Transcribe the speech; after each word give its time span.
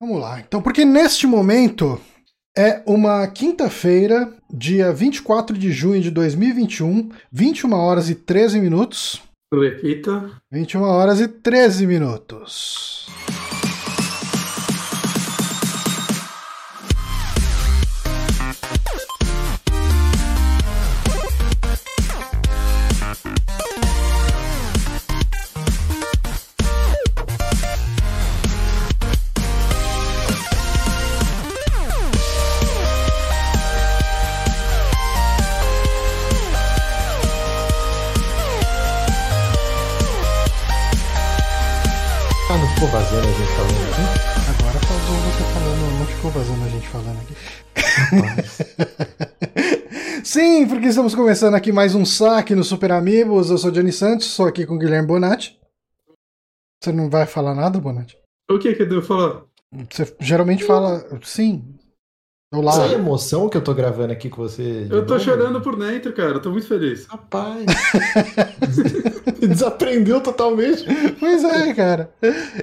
Vamos 0.00 0.18
lá. 0.18 0.40
Então, 0.40 0.62
porque 0.62 0.82
neste 0.82 1.26
momento 1.26 2.00
é 2.56 2.82
uma 2.86 3.26
quinta-feira, 3.26 4.32
dia 4.50 4.90
24 4.92 5.56
de 5.58 5.70
junho 5.70 6.00
de 6.00 6.10
2021, 6.10 7.10
21 7.30 7.72
horas 7.74 8.08
e 8.08 8.14
13 8.14 8.60
minutos. 8.60 9.20
Repita. 9.52 10.30
21 10.50 10.82
horas 10.82 11.20
e 11.20 11.28
13 11.28 11.86
minutos. 11.86 13.08
Vazando 43.10 43.26
a 43.26 43.32
gente 43.32 43.50
falando 43.56 43.82
aqui? 43.90 44.02
Agora 44.50 44.78
pausou 44.86 45.16
você 45.26 45.42
falando, 45.52 45.98
não 45.98 46.06
ficou 46.06 46.30
vazando 46.30 46.64
a 46.64 46.68
gente 46.68 46.88
falando 46.88 47.18
aqui. 47.20 47.34
Sim, 50.24 50.68
porque 50.68 50.86
estamos 50.86 51.14
começando 51.14 51.54
aqui 51.54 51.72
mais 51.72 51.94
um 51.96 52.04
saque 52.04 52.54
no 52.54 52.62
Super 52.62 52.92
Amigos. 52.92 53.50
Eu 53.50 53.58
sou 53.58 53.72
Johnny 53.72 53.92
Santos, 53.92 54.28
sou 54.28 54.46
aqui 54.46 54.64
com 54.64 54.76
o 54.76 54.78
Guilherme 54.78 55.08
Bonatti. 55.08 55.58
Você 56.80 56.92
não 56.92 57.10
vai 57.10 57.26
falar 57.26 57.54
nada, 57.54 57.80
Bonatti? 57.80 58.16
O 58.48 58.60
que 58.60 58.74
que 58.74 58.82
eu 58.82 58.88
devo 58.88 59.02
falar? 59.02 59.42
Você 59.90 60.14
geralmente 60.20 60.62
fala 60.62 61.04
sim. 61.22 61.64
Olá. 62.52 62.84
Essa 62.84 62.94
emoção 62.94 63.48
que 63.48 63.56
eu 63.56 63.62
tô 63.62 63.72
gravando 63.72 64.12
aqui 64.12 64.28
com 64.28 64.42
você. 64.42 64.88
Eu 64.90 65.06
tô 65.06 65.14
novo? 65.14 65.24
chorando 65.24 65.60
por 65.60 65.78
dentro, 65.78 66.12
cara. 66.12 66.32
Eu 66.32 66.42
tô 66.42 66.50
muito 66.50 66.66
feliz. 66.66 67.06
Rapaz. 67.06 67.64
Desaprendeu 69.38 70.20
totalmente. 70.20 70.84
Pois 71.20 71.44
é, 71.44 71.72
cara. 71.72 72.12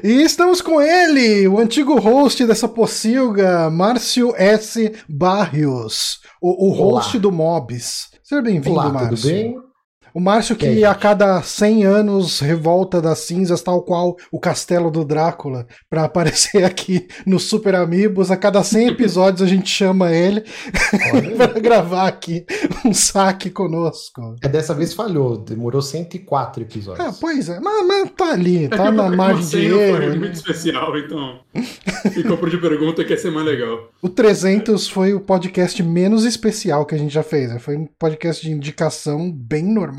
E 0.03 0.21
estamos 0.23 0.61
com 0.61 0.81
ele, 0.81 1.47
o 1.47 1.57
antigo 1.57 1.97
host 1.97 2.45
dessa 2.45 2.67
pocilga, 2.67 3.69
Márcio 3.69 4.33
S. 4.35 4.93
Barrios, 5.07 6.19
o, 6.41 6.67
o 6.67 6.71
host 6.71 7.17
do 7.17 7.31
Mobs. 7.31 8.09
Seja 8.21 8.41
bem-vindo, 8.41 8.75
Márcio. 8.75 9.15
tudo 9.15 9.21
bem? 9.21 9.66
O 10.13 10.19
Márcio 10.19 10.55
que 10.55 10.65
aí, 10.65 10.83
a 10.83 10.93
cada 10.95 11.41
100 11.41 11.85
anos 11.85 12.39
revolta 12.39 13.01
das 13.01 13.19
cinzas, 13.19 13.61
tal 13.61 13.81
qual 13.83 14.15
o 14.31 14.39
castelo 14.39 14.89
do 14.89 15.03
Drácula, 15.05 15.67
pra 15.89 16.05
aparecer 16.05 16.63
aqui 16.63 17.07
no 17.25 17.39
Super 17.39 17.75
Amigos. 17.75 18.31
A 18.31 18.37
cada 18.37 18.63
100 18.63 18.87
episódios 18.89 19.41
a 19.41 19.47
gente 19.47 19.69
chama 19.69 20.11
ele 20.11 20.43
pra 21.37 21.59
gravar 21.59 22.07
aqui 22.07 22.45
um 22.85 22.93
saque 22.93 23.49
conosco. 23.49 24.35
é, 24.43 24.47
dessa 24.47 24.73
vez 24.73 24.93
falhou. 24.93 25.37
Demorou 25.37 25.81
104 25.81 26.63
episódios. 26.63 27.07
Ah, 27.07 27.13
pois 27.19 27.49
é, 27.49 27.59
mas, 27.59 27.87
mas 27.87 28.11
tá 28.11 28.31
ali, 28.31 28.65
É 28.65 28.69
tá 28.69 28.91
na 28.91 29.09
margem 29.09 29.45
de 29.45 29.65
erro. 29.65 29.97
foi 29.97 30.09
né? 30.09 30.15
muito 30.15 30.33
especial, 30.33 30.97
então. 30.97 31.39
Ficou 32.13 32.37
por 32.37 32.49
de 32.49 32.57
pergunta 32.57 33.03
que 33.03 33.11
ia 33.11 33.17
ser 33.17 33.31
mais 33.31 33.45
legal. 33.45 33.89
O 34.01 34.09
300 34.09 34.87
foi 34.87 35.13
o 35.13 35.19
podcast 35.19 35.81
menos 35.83 36.23
especial 36.25 36.85
que 36.85 36.95
a 36.95 36.97
gente 36.97 37.13
já 37.13 37.23
fez. 37.23 37.49
né? 37.49 37.59
Foi 37.59 37.75
um 37.77 37.87
podcast 37.99 38.45
de 38.45 38.51
indicação 38.51 39.31
bem 39.31 39.63
normal. 39.63 39.96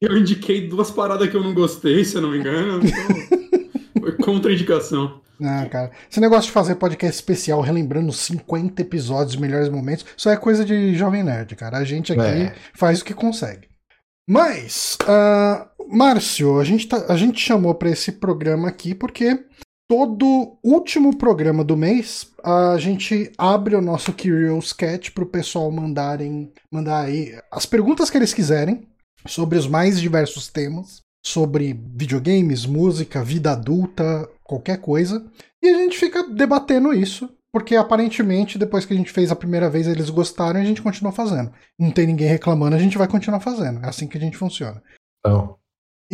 Eu 0.00 0.16
indiquei 0.18 0.68
duas 0.68 0.90
paradas 0.90 1.28
que 1.30 1.36
eu 1.36 1.42
não 1.42 1.54
gostei, 1.54 2.04
se 2.04 2.16
eu 2.16 2.22
não 2.22 2.30
me 2.30 2.38
engano. 2.38 2.80
Então... 3.96 4.02
Foi 4.02 4.12
contra-indicação. 4.18 5.20
Ah, 5.42 5.66
cara. 5.70 5.90
Esse 6.10 6.20
negócio 6.20 6.46
de 6.48 6.52
fazer 6.52 6.74
podcast 6.74 7.14
especial 7.16 7.62
relembrando 7.62 8.12
50 8.12 8.82
episódios, 8.82 9.36
melhores 9.36 9.70
momentos, 9.70 10.04
isso 10.14 10.28
é 10.28 10.36
coisa 10.36 10.62
de 10.62 10.94
jovem 10.94 11.22
nerd, 11.24 11.56
cara. 11.56 11.78
A 11.78 11.84
gente 11.84 12.12
aqui 12.12 12.20
É. 12.20 12.54
faz 12.74 13.00
o 13.00 13.04
que 13.04 13.14
consegue. 13.14 13.66
Mas, 14.28 14.98
ah, 15.06 15.68
Márcio, 15.88 16.58
a 16.60 16.64
gente, 16.64 16.86
tá- 16.86 17.06
a 17.08 17.16
gente 17.16 17.40
chamou 17.40 17.74
pra 17.74 17.88
esse 17.90 18.12
programa 18.12 18.68
aqui 18.68 18.94
porque 18.94 19.42
todo 19.88 20.58
último 20.62 21.16
programa 21.16 21.64
do 21.64 21.76
mês 21.76 22.30
a 22.42 22.76
gente 22.78 23.32
abre 23.38 23.74
o 23.74 23.80
nosso 23.82 24.12
Curious 24.12 24.72
Cat 24.72 25.12
pro 25.12 25.24
pessoal 25.26 25.70
mandarem 25.70 26.52
mandar 26.70 27.04
aí 27.04 27.34
as 27.50 27.64
perguntas 27.66 28.10
que 28.10 28.18
eles 28.18 28.34
quiserem 28.34 28.86
sobre 29.26 29.58
os 29.58 29.66
mais 29.66 30.00
diversos 30.00 30.48
temas, 30.48 31.00
sobre 31.24 31.72
videogames, 31.94 32.66
música, 32.66 33.24
vida 33.24 33.52
adulta, 33.52 34.28
qualquer 34.42 34.78
coisa. 34.80 35.24
E 35.62 35.68
a 35.68 35.78
gente 35.78 35.98
fica 35.98 36.22
debatendo 36.22 36.92
isso, 36.92 37.30
porque 37.52 37.74
aparentemente 37.76 38.58
depois 38.58 38.84
que 38.84 38.92
a 38.92 38.96
gente 38.96 39.10
fez 39.10 39.30
a 39.30 39.36
primeira 39.36 39.70
vez 39.70 39.86
eles 39.86 40.10
gostaram 40.10 40.60
e 40.60 40.62
a 40.62 40.66
gente 40.66 40.82
continua 40.82 41.12
fazendo. 41.12 41.52
Não 41.78 41.90
tem 41.90 42.06
ninguém 42.06 42.28
reclamando, 42.28 42.76
a 42.76 42.78
gente 42.78 42.98
vai 42.98 43.08
continuar 43.08 43.40
fazendo. 43.40 43.84
É 43.84 43.88
assim 43.88 44.06
que 44.06 44.18
a 44.18 44.20
gente 44.20 44.36
funciona. 44.36 44.82
Então, 45.20 45.56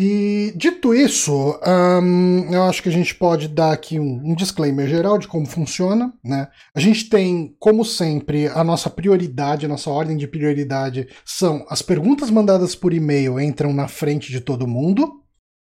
E 0.02 0.54
dito 0.56 0.94
isso, 0.94 1.60
ahn, 1.62 2.50
eu 2.50 2.62
acho 2.62 2.82
que 2.82 2.88
a 2.88 2.92
gente 2.92 3.14
pode 3.14 3.48
dar 3.48 3.70
aqui 3.70 4.00
um, 4.00 4.30
um 4.30 4.34
disclaimer 4.34 4.88
geral 4.88 5.18
de 5.18 5.28
como 5.28 5.44
funciona. 5.44 6.10
Né? 6.24 6.48
A 6.74 6.80
gente 6.80 7.10
tem, 7.10 7.54
como 7.58 7.84
sempre, 7.84 8.48
a 8.48 8.64
nossa 8.64 8.88
prioridade, 8.88 9.66
a 9.66 9.68
nossa 9.68 9.90
ordem 9.90 10.16
de 10.16 10.26
prioridade 10.26 11.06
são 11.22 11.66
as 11.68 11.82
perguntas 11.82 12.30
mandadas 12.30 12.74
por 12.74 12.94
e-mail 12.94 13.38
entram 13.38 13.74
na 13.74 13.88
frente 13.88 14.32
de 14.32 14.40
todo 14.40 14.66
mundo. 14.66 15.20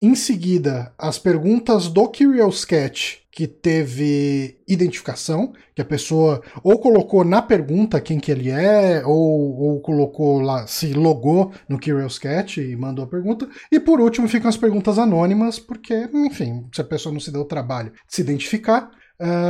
Em 0.01 0.15
seguida, 0.15 0.93
as 0.97 1.19
perguntas 1.19 1.89
do 1.89 2.07
Curious 2.07 2.63
Cat 2.63 3.20
que 3.31 3.47
teve 3.47 4.57
identificação, 4.67 5.53
que 5.73 5.81
a 5.81 5.85
pessoa 5.85 6.41
ou 6.63 6.79
colocou 6.79 7.23
na 7.23 7.41
pergunta 7.41 8.01
quem 8.01 8.19
que 8.19 8.31
ele 8.31 8.49
é, 8.49 9.03
ou, 9.05 9.57
ou 9.57 9.79
colocou 9.81 10.41
lá, 10.41 10.67
se 10.67 10.93
logou 10.93 11.53
no 11.67 11.79
Curious 11.79 12.19
e 12.57 12.75
mandou 12.75 13.05
a 13.05 13.07
pergunta. 13.07 13.47
E 13.71 13.79
por 13.79 14.01
último 14.01 14.27
ficam 14.27 14.49
as 14.49 14.57
perguntas 14.57 14.99
anônimas, 14.99 15.59
porque, 15.59 16.09
enfim, 16.13 16.65
se 16.73 16.81
a 16.81 16.83
pessoa 16.83 17.13
não 17.13 17.19
se 17.19 17.31
deu 17.31 17.41
o 17.41 17.45
trabalho 17.45 17.91
de 17.91 18.15
se 18.15 18.21
identificar, 18.21 18.91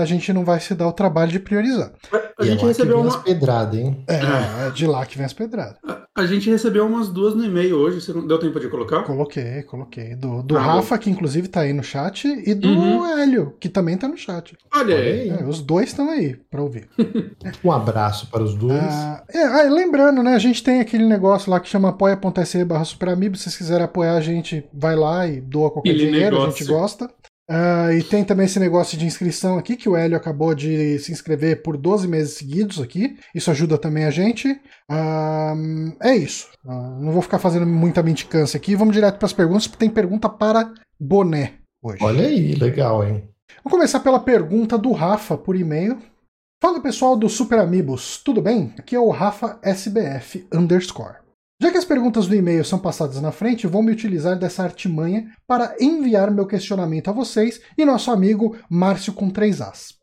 a 0.01 0.05
gente 0.05 0.31
não 0.33 0.43
vai 0.43 0.59
se 0.59 0.73
dar 0.75 0.87
o 0.87 0.93
trabalho 0.93 1.31
de 1.31 1.39
priorizar. 1.39 1.91
A 2.39 2.43
é 2.43 2.45
gente 2.45 2.61
lá 2.61 2.67
recebeu 2.67 2.97
que 2.97 3.01
vem 3.01 3.09
uma. 3.11 3.17
as 3.17 3.23
pedradas, 3.23 3.79
hein? 3.79 4.03
É, 4.07 4.67
é 4.67 4.71
de 4.71 4.85
lá 4.87 5.05
que 5.05 5.17
vem 5.17 5.25
as 5.25 5.33
pedradas. 5.33 5.77
A- 5.87 6.01
A 6.13 6.25
gente 6.25 6.49
recebeu 6.49 6.85
umas 6.85 7.07
duas 7.07 7.33
no 7.33 7.43
e-mail 7.45 7.77
hoje. 7.77 8.01
Você 8.01 8.11
não 8.11 8.27
deu 8.27 8.37
tempo 8.37 8.59
de 8.59 8.67
colocar? 8.67 9.03
Coloquei, 9.03 9.63
coloquei. 9.63 10.13
Do, 10.15 10.43
do 10.43 10.57
Ah, 10.57 10.61
Rafa, 10.61 10.97
que 10.97 11.09
inclusive 11.09 11.47
tá 11.47 11.61
aí 11.61 11.71
no 11.71 11.81
chat, 11.83 12.27
e 12.27 12.53
do 12.53 12.67
Uhum. 12.67 13.05
Hélio, 13.17 13.55
que 13.59 13.69
também 13.69 13.97
tá 13.97 14.07
no 14.09 14.17
chat. 14.17 14.57
Olha 14.75 14.95
aí. 14.97 15.29
É, 15.29 15.43
os 15.45 15.61
dois 15.61 15.87
estão 15.89 16.09
aí 16.09 16.35
pra 16.49 16.61
ouvir. 16.61 16.89
Um 17.63 17.71
abraço 17.71 18.27
para 18.27 18.43
os 18.43 18.53
dois. 18.55 18.81
Ah, 18.81 19.23
é, 19.29 19.43
ah, 19.43 19.63
lembrando, 19.69 20.21
né? 20.23 20.33
A 20.35 20.39
gente 20.39 20.61
tem 20.63 20.79
aquele 20.81 21.05
negócio 21.05 21.49
lá 21.51 21.59
que 21.59 21.69
chama 21.69 21.89
apoia.se 21.89 22.65
barra 22.65 22.83
superamibo. 22.83 23.35
Se 23.37 23.43
vocês 23.43 23.57
quiserem 23.57 23.85
apoiar 23.85 24.13
a 24.15 24.21
gente, 24.21 24.65
vai 24.73 24.95
lá 24.95 25.25
e 25.27 25.39
doa 25.41 25.71
qualquer 25.71 25.93
dinheiro, 25.93 26.35
a 26.35 26.39
negócio. 26.39 26.57
gente 26.59 26.67
gosta. 26.71 27.09
Ah, 27.49 27.93
e 27.93 28.03
tem 28.03 28.23
também 28.23 28.45
esse 28.45 28.59
negócio 28.59 28.97
de 28.97 29.05
inscrição 29.05 29.57
aqui, 29.57 29.75
que 29.75 29.89
o 29.89 29.95
Hélio 29.95 30.15
acabou 30.15 30.55
de 30.55 30.97
se 30.99 31.11
inscrever 31.11 31.61
por 31.61 31.75
12 31.75 32.07
meses 32.07 32.37
seguidos 32.37 32.79
aqui. 32.79 33.17
Isso 33.35 33.51
ajuda 33.51 33.77
também 33.77 34.05
a 34.05 34.11
gente. 34.11 34.59
Ah, 34.89 35.53
é 36.01 36.15
isso. 36.15 36.49
Ah, 36.65 36.97
não 36.99 37.11
vou 37.11 37.21
ficar 37.21 37.39
fazendo 37.39 37.65
muita 37.65 38.03
mendicância 38.03 38.57
aqui. 38.57 38.75
Vamos 38.75 38.93
direto 38.93 39.17
para 39.17 39.25
as 39.25 39.33
perguntas, 39.33 39.67
porque 39.67 39.79
tem 39.85 39.89
pergunta 39.89 40.29
para 40.29 40.73
boné 40.99 41.55
hoje. 41.83 41.97
Olha 42.01 42.27
aí, 42.27 42.53
legal, 42.53 43.03
hein? 43.05 43.27
Vamos 43.63 43.77
começar 43.77 43.99
pela 43.99 44.19
pergunta 44.19 44.77
do 44.77 44.91
Rafa 44.91 45.37
por 45.37 45.55
e-mail. 45.55 45.97
Fala 46.61 46.79
pessoal 46.79 47.17
do 47.17 47.27
Super 47.27 47.57
Amigos, 47.57 48.21
tudo 48.23 48.39
bem? 48.39 48.71
Aqui 48.77 48.95
é 48.95 48.99
o 48.99 49.09
Rafa 49.09 49.59
SBF 49.63 50.47
underscore. 50.53 51.20
Já 51.61 51.69
que 51.69 51.77
as 51.77 51.85
perguntas 51.85 52.25
do 52.25 52.33
e-mail 52.33 52.65
são 52.65 52.79
passadas 52.79 53.21
na 53.21 53.31
frente, 53.31 53.67
vou 53.67 53.83
me 53.83 53.91
utilizar 53.91 54.35
dessa 54.35 54.63
artimanha 54.63 55.29
para 55.45 55.75
enviar 55.79 56.31
meu 56.31 56.47
questionamento 56.47 57.07
a 57.07 57.13
vocês 57.13 57.61
e 57.77 57.85
nosso 57.85 58.09
amigo 58.09 58.57
Márcio 58.67 59.13
com 59.13 59.29
3As. 59.29 59.93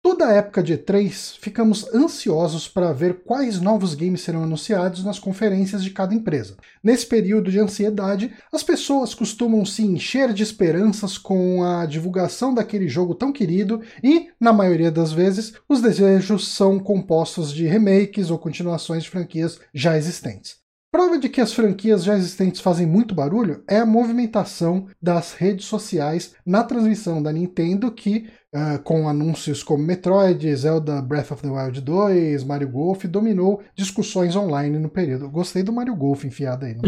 Toda 0.00 0.28
a 0.28 0.32
época 0.32 0.62
de 0.62 0.78
E3, 0.78 1.36
ficamos 1.40 1.92
ansiosos 1.92 2.68
para 2.68 2.92
ver 2.92 3.24
quais 3.24 3.60
novos 3.60 3.94
games 3.94 4.20
serão 4.20 4.44
anunciados 4.44 5.02
nas 5.02 5.18
conferências 5.18 5.82
de 5.82 5.90
cada 5.90 6.14
empresa. 6.14 6.56
Nesse 6.84 7.04
período 7.04 7.50
de 7.50 7.58
ansiedade, 7.58 8.32
as 8.52 8.62
pessoas 8.62 9.12
costumam 9.12 9.66
se 9.66 9.82
encher 9.82 10.32
de 10.32 10.44
esperanças 10.44 11.18
com 11.18 11.64
a 11.64 11.84
divulgação 11.84 12.54
daquele 12.54 12.86
jogo 12.86 13.12
tão 13.12 13.32
querido 13.32 13.82
e, 14.04 14.28
na 14.38 14.52
maioria 14.52 14.92
das 14.92 15.10
vezes, 15.10 15.52
os 15.68 15.82
desejos 15.82 16.46
são 16.46 16.78
compostos 16.78 17.52
de 17.52 17.66
remakes 17.66 18.30
ou 18.30 18.38
continuações 18.38 19.02
de 19.02 19.10
franquias 19.10 19.58
já 19.74 19.96
existentes. 19.98 20.57
Prova 20.90 21.18
de 21.18 21.28
que 21.28 21.42
as 21.42 21.52
franquias 21.52 22.02
já 22.02 22.16
existentes 22.16 22.62
fazem 22.62 22.86
muito 22.86 23.14
barulho 23.14 23.62
é 23.68 23.76
a 23.76 23.84
movimentação 23.84 24.86
das 25.00 25.34
redes 25.34 25.66
sociais 25.66 26.34
na 26.46 26.64
transmissão 26.64 27.22
da 27.22 27.30
Nintendo, 27.30 27.92
que, 27.92 28.30
uh, 28.54 28.82
com 28.82 29.06
anúncios 29.06 29.62
como 29.62 29.84
Metroid, 29.84 30.56
Zelda 30.56 31.02
Breath 31.02 31.32
of 31.32 31.42
the 31.42 31.50
Wild 31.50 31.82
2, 31.82 32.42
Mario 32.42 32.70
Golf, 32.70 33.04
dominou 33.04 33.62
discussões 33.76 34.34
online 34.34 34.78
no 34.78 34.88
período. 34.88 35.28
Gostei 35.28 35.62
do 35.62 35.74
Mario 35.74 35.94
Golf 35.94 36.24
enfiado 36.24 36.64
aí. 36.64 36.74
Né? 36.74 36.80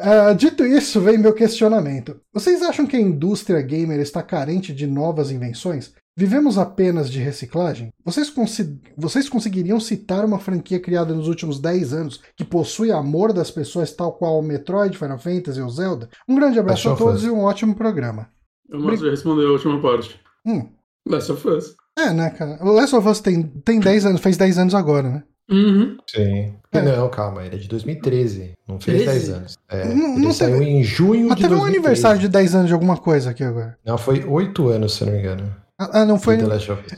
uh, 0.00 0.34
dito 0.34 0.66
isso, 0.66 1.00
vem 1.00 1.16
meu 1.16 1.32
questionamento. 1.32 2.20
Vocês 2.32 2.60
acham 2.60 2.88
que 2.88 2.96
a 2.96 3.00
indústria 3.00 3.62
gamer 3.62 4.00
está 4.00 4.20
carente 4.20 4.74
de 4.74 4.88
novas 4.88 5.30
invenções? 5.30 5.94
Vivemos 6.16 6.58
apenas 6.58 7.10
de 7.10 7.18
reciclagem? 7.18 7.92
Vocês, 8.04 8.30
consi- 8.30 8.78
vocês 8.96 9.28
conseguiriam 9.28 9.80
citar 9.80 10.24
uma 10.24 10.38
franquia 10.38 10.78
criada 10.78 11.12
nos 11.12 11.26
últimos 11.26 11.58
10 11.60 11.92
anos 11.92 12.20
que 12.36 12.44
possui 12.44 12.92
amor 12.92 13.32
das 13.32 13.50
pessoas 13.50 13.90
tal 13.90 14.12
qual 14.12 14.38
o 14.38 14.42
Metroid, 14.42 14.96
Final 14.96 15.18
Fantasy 15.18 15.60
ou 15.60 15.68
Zelda? 15.68 16.08
Um 16.28 16.36
grande 16.36 16.58
abraço 16.58 16.88
a 16.88 16.94
todos 16.94 17.24
e 17.24 17.30
um 17.30 17.40
ótimo 17.40 17.74
programa. 17.74 18.28
O 18.72 18.78
Márcio 18.78 19.06
já 19.06 19.10
respondeu 19.10 19.48
a 19.48 19.52
última 19.52 19.80
parte. 19.82 20.20
Hum. 20.46 20.68
Last 21.06 21.32
of 21.32 21.48
Us. 21.48 21.74
É, 21.98 22.12
né, 22.12 22.30
cara? 22.30 22.58
O 22.64 22.70
Last 22.72 22.94
of 22.94 23.08
Us 23.08 23.20
tem, 23.20 23.42
tem 23.42 23.80
10 23.80 24.06
anos, 24.06 24.20
fez 24.20 24.36
10 24.36 24.56
anos 24.58 24.74
agora, 24.74 25.08
né? 25.10 25.22
Uhum. 25.50 25.96
Sim. 26.08 26.54
É. 26.72 26.80
Não, 26.80 27.08
calma, 27.10 27.44
ele 27.44 27.56
é 27.56 27.58
de 27.58 27.68
2013. 27.68 28.52
Não 28.66 28.80
fez 28.80 29.02
13? 29.02 29.18
10 29.26 29.28
anos. 29.30 29.58
É, 29.68 29.84
Não- 29.94 30.12
ele 30.16 30.24
não 30.26 30.32
saiu 30.32 30.58
teve- 30.58 30.70
em 30.70 30.82
junho 30.82 31.28
Mas 31.28 31.36
de 31.36 31.42
teve 31.42 31.54
um 31.54 31.58
2013. 31.58 31.76
aniversário 31.76 32.20
de 32.20 32.28
10 32.28 32.54
anos 32.54 32.68
de 32.68 32.72
alguma 32.72 32.96
coisa 32.96 33.30
aqui 33.30 33.42
agora. 33.44 33.76
Não, 33.84 33.98
foi 33.98 34.24
8 34.24 34.68
anos, 34.68 34.94
se 34.94 35.02
eu 35.02 35.06
não 35.08 35.14
me 35.14 35.20
engano. 35.20 35.56
Ah, 35.78 36.02
ah, 36.02 36.04
não 36.04 36.18
foi. 36.18 36.38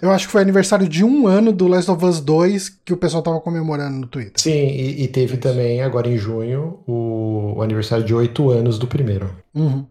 Eu 0.02 0.11
acho 0.11 0.26
que 0.26 0.32
foi 0.32 0.43
aniversário 0.43 0.87
de 0.88 1.02
um 1.02 1.26
ano 1.26 1.50
do 1.50 1.67
Last 1.67 1.90
of 1.90 2.05
Us 2.05 2.20
2 2.20 2.69
que 2.69 2.93
o 2.93 2.96
pessoal 2.96 3.23
tava 3.23 3.40
comemorando 3.40 3.99
no 4.00 4.06
Twitter. 4.06 4.34
Sim, 4.40 4.50
e, 4.50 5.02
e 5.05 5.08
teve 5.08 5.38
também, 5.38 5.81
agora 5.82 6.08
em 6.08 6.19
junho, 6.19 6.81
o, 6.87 7.55
o 7.56 7.62
aniversário 7.62 8.05
de 8.05 8.14
8 8.14 8.50
anos 8.50 8.78
do 8.78 8.87
primeiro. 8.87 9.34
Uhum. 9.55 9.87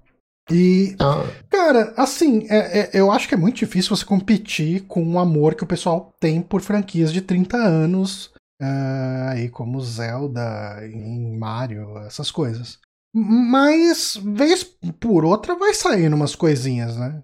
E, 0.51 0.95
Ah, 0.99 1.23
cara, 1.49 1.93
assim, 1.97 2.45
é- 2.47 2.81
é- 2.81 2.89
eu 2.93 3.11
acho 3.11 3.27
que 3.27 3.33
é 3.33 3.37
muito 3.37 3.55
difícil 3.57 3.95
você 3.95 4.05
competir 4.05 4.81
com 4.81 5.03
o 5.03 5.17
amor 5.17 5.55
que 5.55 5.63
o 5.63 5.67
pessoal 5.67 6.13
tem 6.19 6.39
por 6.39 6.61
franquias 6.61 7.11
de 7.11 7.21
30 7.21 7.57
anos, 7.57 8.31
ah, 8.61 9.31
aí 9.31 9.49
como 9.49 9.81
Zelda, 9.81 10.79
em 10.87 11.35
Mario, 11.35 11.97
essas 12.05 12.29
coisas. 12.29 12.77
Mas, 13.11 14.19
vez 14.23 14.63
por 14.99 15.25
outra, 15.25 15.55
vai 15.55 15.73
saindo 15.73 16.15
umas 16.15 16.35
coisinhas, 16.35 16.95
né? 16.95 17.23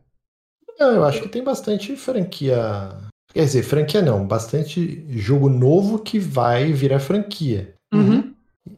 Não, 0.82 0.96
eu 0.96 1.04
acho 1.06 1.22
que 1.22 1.30
tem 1.30 1.44
bastante 1.44 1.96
franquia. 1.96 2.90
Quer 3.34 3.46
dizer, 3.46 3.64
franquia 3.64 4.02
não, 4.02 4.26
bastante 4.28 5.06
jogo 5.10 5.48
novo 5.50 6.00
que 6.00 6.20
vai 6.20 6.72
virar 6.74 7.00
franquia. 7.00 7.74
Uhum. 7.94 8.34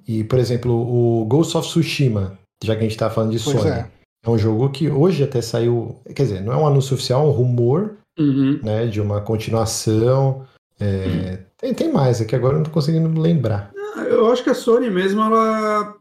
E, 0.08 0.24
por 0.24 0.38
exemplo, 0.40 0.72
o 0.74 1.26
Ghost 1.26 1.58
of 1.58 1.68
Tsushima, 1.68 2.38
já 2.64 2.74
que 2.76 2.82
a 2.82 2.84
gente 2.84 2.98
tá 2.98 3.10
falando 3.10 3.32
de 3.32 3.44
Pois 3.44 3.58
Sony. 3.58 3.70
é. 3.72 3.88
É 4.26 4.30
um 4.30 4.38
jogo 4.38 4.70
que 4.70 4.90
hoje 4.90 5.24
até 5.24 5.42
saiu. 5.42 5.98
Quer 6.16 6.24
dizer, 6.24 6.42
não 6.42 6.54
é 6.54 6.56
um 6.58 6.66
anúncio 6.68 6.94
oficial, 6.94 7.26
é 7.26 7.28
um 7.28 7.32
rumor 7.32 7.96
Uhum. 8.18 8.60
né, 8.64 8.86
de 8.86 9.02
uma 9.02 9.20
continuação. 9.22 10.46
É, 10.80 11.40
tem, 11.58 11.74
tem 11.74 11.92
mais, 11.92 12.22
é 12.22 12.26
que 12.26 12.36
agora 12.36 12.54
eu 12.54 12.58
não 12.58 12.64
tô 12.66 12.72
conseguindo 12.72 13.20
lembrar. 13.20 13.72
Ah, 13.96 14.02
Eu 14.04 14.32
acho 14.32 14.44
que 14.44 14.50
a 14.50 14.54
Sony 14.56 14.90
mesmo, 14.90 15.22
ela, 15.22 15.96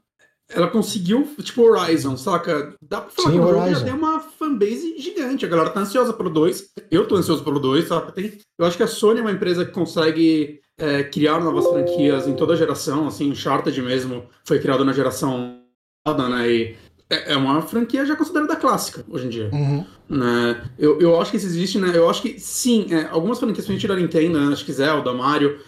ela 0.50 0.69
conseguiu, 0.69 1.26
tipo, 1.43 1.62
Horizon, 1.62 2.16
saca? 2.16 2.75
Dá 2.87 3.00
pra 3.00 3.10
falar 3.10 3.28
Sim, 3.31 3.34
que 3.34 3.40
o 3.44 3.49
jogo 3.49 3.60
Horizon. 3.60 3.78
já 3.81 3.84
tem 3.87 3.94
uma 3.94 4.20
fanbase 4.52 4.99
gigante. 4.99 5.44
A 5.44 5.49
galera 5.49 5.70
tá 5.70 5.81
ansiosa 5.81 6.12
pelo 6.12 6.31
2. 6.31 6.72
Eu 6.90 7.06
tô 7.06 7.16
ansioso 7.16 7.43
pelo 7.43 7.58
2, 7.58 7.88
saca? 7.88 8.12
Tem, 8.12 8.38
eu 8.58 8.66
acho 8.66 8.76
que 8.76 8.82
a 8.82 8.87
Sony 8.87 9.20
é 9.20 9.22
uma 9.22 9.32
empresa 9.32 9.64
que 9.64 9.72
consegue 9.72 10.60
é, 10.78 11.02
criar 11.04 11.40
novas 11.40 11.66
franquias 11.66 12.26
em 12.26 12.34
toda 12.34 12.52
a 12.54 12.56
geração. 12.56 13.08
Assim, 13.08 13.31
Uncharted 13.31 13.81
mesmo 13.82 14.25
foi 14.44 14.58
criado 14.58 14.84
na 14.84 14.93
geração 14.93 15.58
né? 16.06 16.50
E 16.50 16.76
é 17.08 17.34
é 17.34 17.37
uma 17.37 17.62
franquia 17.62 18.04
já 18.04 18.16
considerada 18.16 18.56
clássica 18.56 19.04
hoje 19.08 19.26
em 19.26 19.28
dia 19.28 19.50
Uhum. 19.52 19.84
né? 20.08 20.62
Eu, 20.78 21.00
eu 21.00 21.20
acho 21.20 21.31
que 21.31 21.37
isso 21.37 21.46
existe, 21.46 21.78
né? 21.78 21.93
Eu 21.94 22.08
acho 22.08 22.22
que 22.22 22.40
sim, 22.40 22.87
é, 22.90 23.08
algumas 23.10 23.38
franquias, 23.38 23.66
principalmente 23.66 23.87
da 23.87 24.19
Nintendo, 24.19 24.40
né? 24.40 24.52
acho 24.52 24.64
que 24.64 24.72
Zelda, 24.72 25.12
Mario, 25.12 25.58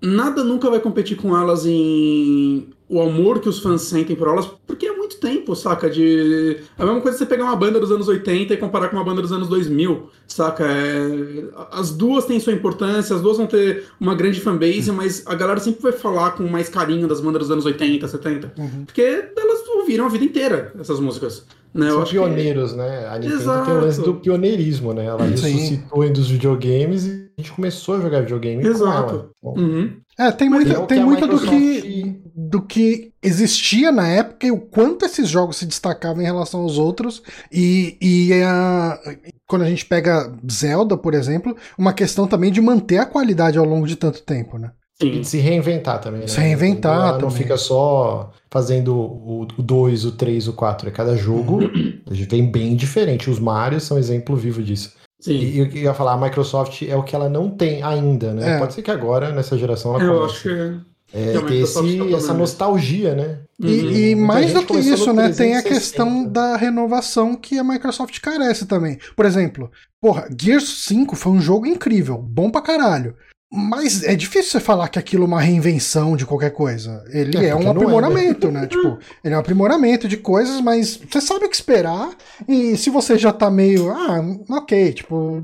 nada 0.00 0.44
nunca 0.44 0.70
vai 0.70 0.80
competir 0.80 1.16
com 1.16 1.36
elas 1.36 1.66
em 1.66 2.70
o 2.94 3.00
amor 3.00 3.40
que 3.40 3.48
os 3.48 3.58
fãs 3.58 3.80
sentem 3.82 4.14
por 4.14 4.28
elas, 4.28 4.46
porque 4.66 4.84
é 4.86 4.92
muito 4.94 5.16
tempo, 5.18 5.56
saca? 5.56 5.88
De 5.88 6.58
a 6.78 6.84
mesma 6.84 7.00
coisa 7.00 7.16
você 7.16 7.24
pegar 7.24 7.44
uma 7.44 7.56
banda 7.56 7.80
dos 7.80 7.90
anos 7.90 8.06
80 8.06 8.52
e 8.52 8.56
comparar 8.58 8.88
com 8.88 8.96
uma 8.96 9.04
banda 9.04 9.22
dos 9.22 9.32
anos 9.32 9.48
2000, 9.48 10.08
saca? 10.28 10.64
É, 10.66 11.44
As 11.70 11.90
duas 11.90 12.26
têm 12.26 12.38
sua 12.38 12.52
importância, 12.52 13.16
as 13.16 13.22
duas 13.22 13.38
vão 13.38 13.46
ter 13.46 13.84
uma 13.98 14.14
grande 14.14 14.40
fanbase, 14.40 14.92
mas 14.92 15.22
a 15.26 15.34
galera 15.34 15.58
sempre 15.60 15.80
vai 15.82 15.92
falar 15.92 16.32
com 16.32 16.42
mais 16.44 16.68
carinho 16.68 17.08
das 17.08 17.20
bandas 17.20 17.42
dos 17.42 17.50
anos 17.50 17.64
80, 17.64 18.06
70, 18.06 18.52
Uhum. 18.58 18.84
porque 18.84 19.00
elas 19.36 19.66
ouviram 19.68 20.04
a 20.04 20.08
vida 20.08 20.24
inteira 20.24 20.72
essas 20.78 21.00
músicas. 21.00 21.46
Né? 21.74 21.88
São 21.88 22.02
acho 22.02 22.10
que- 22.10 22.18
pioneiros, 22.18 22.74
né? 22.74 23.06
A 23.10 23.18
Nintendo 23.18 23.40
Exato. 23.40 23.64
tem 23.66 23.74
o 23.74 23.80
lance 23.80 24.00
do 24.02 24.14
pioneirismo, 24.16 24.92
né? 24.92 25.06
Ela 25.06 25.24
Sim. 25.34 25.50
ressuscitou 25.52 26.10
dos 26.10 26.28
videogames 26.28 27.06
e 27.06 27.21
a 27.36 27.40
gente 27.40 27.52
começou 27.52 27.96
a 27.96 28.00
jogar 28.00 28.20
videogame 28.20 28.66
Exato. 28.66 29.08
com 29.08 29.14
ela. 29.14 29.30
Bom, 29.42 29.58
Uhum. 29.58 29.96
É, 30.18 30.30
tem 30.30 30.50
Mas 30.50 30.64
muito, 30.66 30.80
é 30.82 30.86
tem 30.86 31.04
muito 31.04 31.26
do 31.26 31.40
que 31.40 32.20
do 32.34 32.62
que 32.62 33.12
existia 33.22 33.90
na 33.92 34.06
época 34.08 34.46
e 34.46 34.50
o 34.50 34.58
quanto 34.58 35.04
esses 35.06 35.28
jogos 35.28 35.56
se 35.56 35.66
destacavam 35.66 36.22
em 36.22 36.26
relação 36.26 36.60
aos 36.60 36.76
outros. 36.78 37.22
E, 37.50 37.96
e 38.00 38.32
a- 38.42 38.98
quando 39.46 39.62
a 39.62 39.68
gente 39.68 39.84
pega 39.86 40.32
Zelda, 40.50 40.96
por 40.96 41.14
exemplo, 41.14 41.56
uma 41.78 41.92
questão 41.94 42.26
também 42.26 42.50
de 42.52 42.60
manter 42.60 42.98
a 42.98 43.06
qualidade 43.06 43.58
ao 43.58 43.64
longo 43.64 43.86
de 43.86 43.96
tanto 43.96 44.22
tempo, 44.22 44.58
né? 44.58 44.70
E 45.00 45.04
Sim. 45.06 45.20
de 45.20 45.26
se 45.26 45.38
reinventar 45.38 46.00
também, 46.00 46.20
né? 46.20 46.26
Se 46.26 46.38
reinventar 46.40 46.94
Ela 46.94 47.12
não 47.12 47.18
também. 47.20 47.36
fica 47.36 47.56
só 47.56 48.30
fazendo 48.50 48.94
o 48.94 49.46
2, 49.58 50.04
o 50.04 50.12
3, 50.12 50.46
o 50.48 50.52
4. 50.52 50.88
É 50.88 50.92
cada 50.92 51.16
jogo 51.16 51.58
vem 52.10 52.50
bem 52.50 52.76
diferente. 52.76 53.30
Os 53.30 53.38
Mario 53.38 53.80
são 53.80 53.98
exemplo 53.98 54.36
vivo 54.36 54.62
disso. 54.62 54.92
Sim. 55.22 55.32
E 55.38 55.58
eu 55.60 55.66
ia 55.68 55.94
falar, 55.94 56.14
a 56.14 56.16
Microsoft 56.20 56.82
é 56.82 56.96
o 56.96 57.02
que 57.04 57.14
ela 57.14 57.28
não 57.28 57.48
tem 57.48 57.80
ainda, 57.82 58.34
né? 58.34 58.56
É. 58.56 58.58
Pode 58.58 58.74
ser 58.74 58.82
que 58.82 58.90
agora, 58.90 59.30
nessa 59.30 59.56
geração, 59.56 59.94
ela 59.94 60.02
eu 60.04 60.14
comece. 60.18 60.34
acho 60.34 60.42
que. 60.42 60.92
É, 61.14 61.36
a 61.36 61.42
ter 61.42 61.56
esse- 61.56 61.98
tá 61.98 62.16
essa 62.16 62.32
nostalgia, 62.34 63.14
né? 63.14 63.38
E, 63.60 63.66
Uhum. 63.66 63.90
e 63.92 64.14
Muita 64.14 64.26
mais 64.32 64.52
do 64.54 64.64
que 64.64 64.78
isso, 64.78 65.12
né? 65.12 65.28
Tem 65.30 65.54
a 65.56 65.62
360. 65.62 65.68
questão 65.68 66.24
da 66.26 66.56
renovação 66.56 67.36
que 67.36 67.58
a 67.58 67.62
Microsoft 67.62 68.18
carece 68.20 68.66
também. 68.66 68.98
Por 69.14 69.26
exemplo, 69.26 69.70
porra, 70.00 70.26
Gears 70.40 70.84
5 70.86 71.14
foi 71.14 71.32
um 71.32 71.40
jogo 71.40 71.66
incrível, 71.66 72.16
bom 72.18 72.50
pra 72.50 72.62
caralho. 72.62 73.14
Mas 73.52 74.02
é 74.02 74.14
difícil 74.16 74.50
você 74.52 74.60
falar 74.60 74.88
que 74.88 74.98
aquilo 74.98 75.24
é 75.24 75.26
uma 75.26 75.40
reinvenção 75.40 76.16
de 76.16 76.24
qualquer 76.24 76.50
coisa. 76.52 77.04
Ele 77.10 77.36
É, 77.36 77.48
é, 77.48 77.54
um 77.54 77.58
não 77.58 77.60
é, 77.60 77.64
né? 77.64 77.70
aprimoramento, 77.72 78.50
né? 78.50 78.66
Tipo, 78.72 78.98
ele 79.22 79.34
é 79.34 79.36
um 79.36 79.40
aprimoramento 79.40 80.08
de 80.08 80.16
coisas, 80.16 80.60
mas 80.62 80.96
você 80.96 81.20
sabe 81.20 81.44
o 81.44 81.48
que 81.50 81.54
esperar. 81.54 82.10
E 82.48 82.76
se 82.78 82.88
você 82.88 83.18
já 83.18 83.30
tá 83.32 83.50
meio, 83.50 83.90
ah, 83.90 84.24
ok, 84.50 84.92
tipo, 84.94 85.42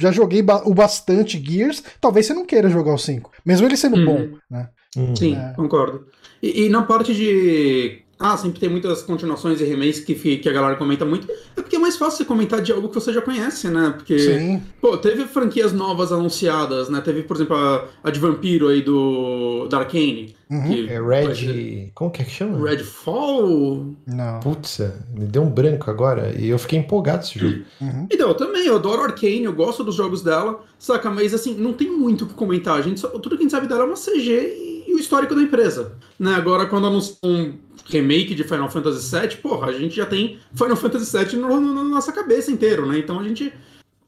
já 0.00 0.10
joguei 0.10 0.42
ba- 0.42 0.62
o 0.64 0.74
bastante 0.74 1.40
Gears, 1.42 1.82
talvez 2.00 2.26
você 2.26 2.34
não 2.34 2.44
queira 2.44 2.68
jogar 2.68 2.92
o 2.92 2.98
5. 2.98 3.30
Mesmo 3.46 3.66
ele 3.66 3.76
sendo 3.76 3.96
Uhum. 3.98 4.04
bom, 4.04 4.28
né? 4.50 4.68
Hum. 4.96 5.14
Sim, 5.16 5.36
É. 5.36 5.52
concordo. 5.54 6.06
E, 6.42 6.64
e 6.64 6.68
na 6.68 6.82
parte 6.82 7.14
de. 7.14 8.03
Ah, 8.26 8.36
sempre 8.38 8.58
tem 8.58 8.70
muitas 8.70 9.02
continuações 9.02 9.60
e 9.60 9.64
remakes 9.64 10.00
que, 10.00 10.14
que 10.38 10.48
a 10.48 10.52
galera 10.52 10.76
comenta 10.76 11.04
muito. 11.04 11.30
É 11.56 11.60
porque 11.60 11.76
é 11.76 11.78
mais 11.78 11.96
fácil 11.96 12.16
você 12.18 12.24
comentar 12.24 12.62
de 12.62 12.72
algo 12.72 12.88
que 12.88 12.94
você 12.94 13.12
já 13.12 13.20
conhece, 13.20 13.68
né? 13.68 13.92
Porque. 13.94 14.18
Sim. 14.18 14.62
Pô, 14.80 14.96
teve 14.96 15.26
franquias 15.26 15.72
novas 15.74 16.10
anunciadas, 16.10 16.88
né? 16.88 17.00
Teve, 17.02 17.22
por 17.22 17.36
exemplo, 17.36 17.54
a, 17.56 17.84
a 18.02 18.10
de 18.10 18.18
Vampiro 18.18 18.68
aí 18.68 18.80
do. 18.80 19.66
da 19.68 19.78
Arcane. 19.80 20.34
Uhum. 20.50 20.62
que 20.62 20.86
É 20.88 21.34
ser- 21.34 21.46
Red. 21.52 21.90
Como 21.94 22.10
que 22.10 22.22
é 22.22 22.24
que 22.24 22.30
chama? 22.30 22.58
Redfall? 22.66 23.94
Não. 24.06 24.40
Putz, 24.40 24.78
me 25.14 25.26
deu 25.26 25.42
um 25.42 25.50
branco 25.50 25.90
agora 25.90 26.34
e 26.38 26.48
eu 26.48 26.58
fiquei 26.58 26.78
empolgado 26.78 27.24
esse 27.24 27.38
jogo. 27.38 27.62
Uhum. 27.80 28.06
Então, 28.14 28.28
eu 28.28 28.34
também, 28.34 28.66
eu 28.66 28.76
adoro 28.76 29.02
Arcane, 29.02 29.44
eu 29.44 29.52
gosto 29.52 29.82
dos 29.84 29.94
jogos 29.96 30.22
dela, 30.22 30.60
saca? 30.78 31.10
Mas 31.10 31.34
assim, 31.34 31.54
não 31.54 31.72
tem 31.72 31.90
muito 31.90 32.24
o 32.24 32.28
que 32.28 32.34
comentar. 32.34 32.78
A 32.78 32.82
gente 32.82 33.00
só- 33.00 33.08
tudo 33.08 33.30
que 33.36 33.42
a 33.42 33.42
gente 33.42 33.50
sabe 33.50 33.66
dela 33.66 33.82
é 33.82 33.86
uma 33.86 33.96
CG 33.96 34.84
e, 34.86 34.94
o 34.94 34.98
histórico 34.98 35.34
da 35.34 35.42
empresa. 35.42 35.92
Né? 36.18 36.32
Agora, 36.34 36.66
quando 36.66 36.86
anunciam 36.86 37.54
remake 37.86 38.34
de 38.34 38.44
Final 38.44 38.70
Fantasy 38.70 39.16
VII, 39.16 39.36
porra, 39.38 39.68
a 39.68 39.72
gente 39.72 39.96
já 39.96 40.06
tem 40.06 40.38
Final 40.54 40.76
Fantasy 40.76 41.16
VII 41.16 41.36
no, 41.36 41.60
na 41.60 41.84
nossa 41.84 42.12
cabeça 42.12 42.50
inteiro, 42.50 42.86
né? 42.86 42.98
Então 42.98 43.18
a 43.18 43.24
gente 43.26 43.52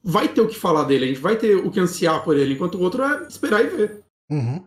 vai 0.02 0.28
ter 0.28 0.40
o 0.40 0.48
que 0.48 0.58
falar 0.58 0.84
dele, 0.84 1.04
a 1.04 1.08
gente 1.08 1.20
vai 1.20 1.36
ter 1.36 1.56
o 1.56 1.70
que 1.70 1.80
ansiar 1.80 2.22
por 2.22 2.36
ele, 2.36 2.54
enquanto 2.54 2.76
o 2.76 2.80
outro 2.80 3.02
é 3.02 3.26
esperar 3.26 3.64
e 3.64 3.68
ver. 3.68 4.04
Uhum. 4.30 4.62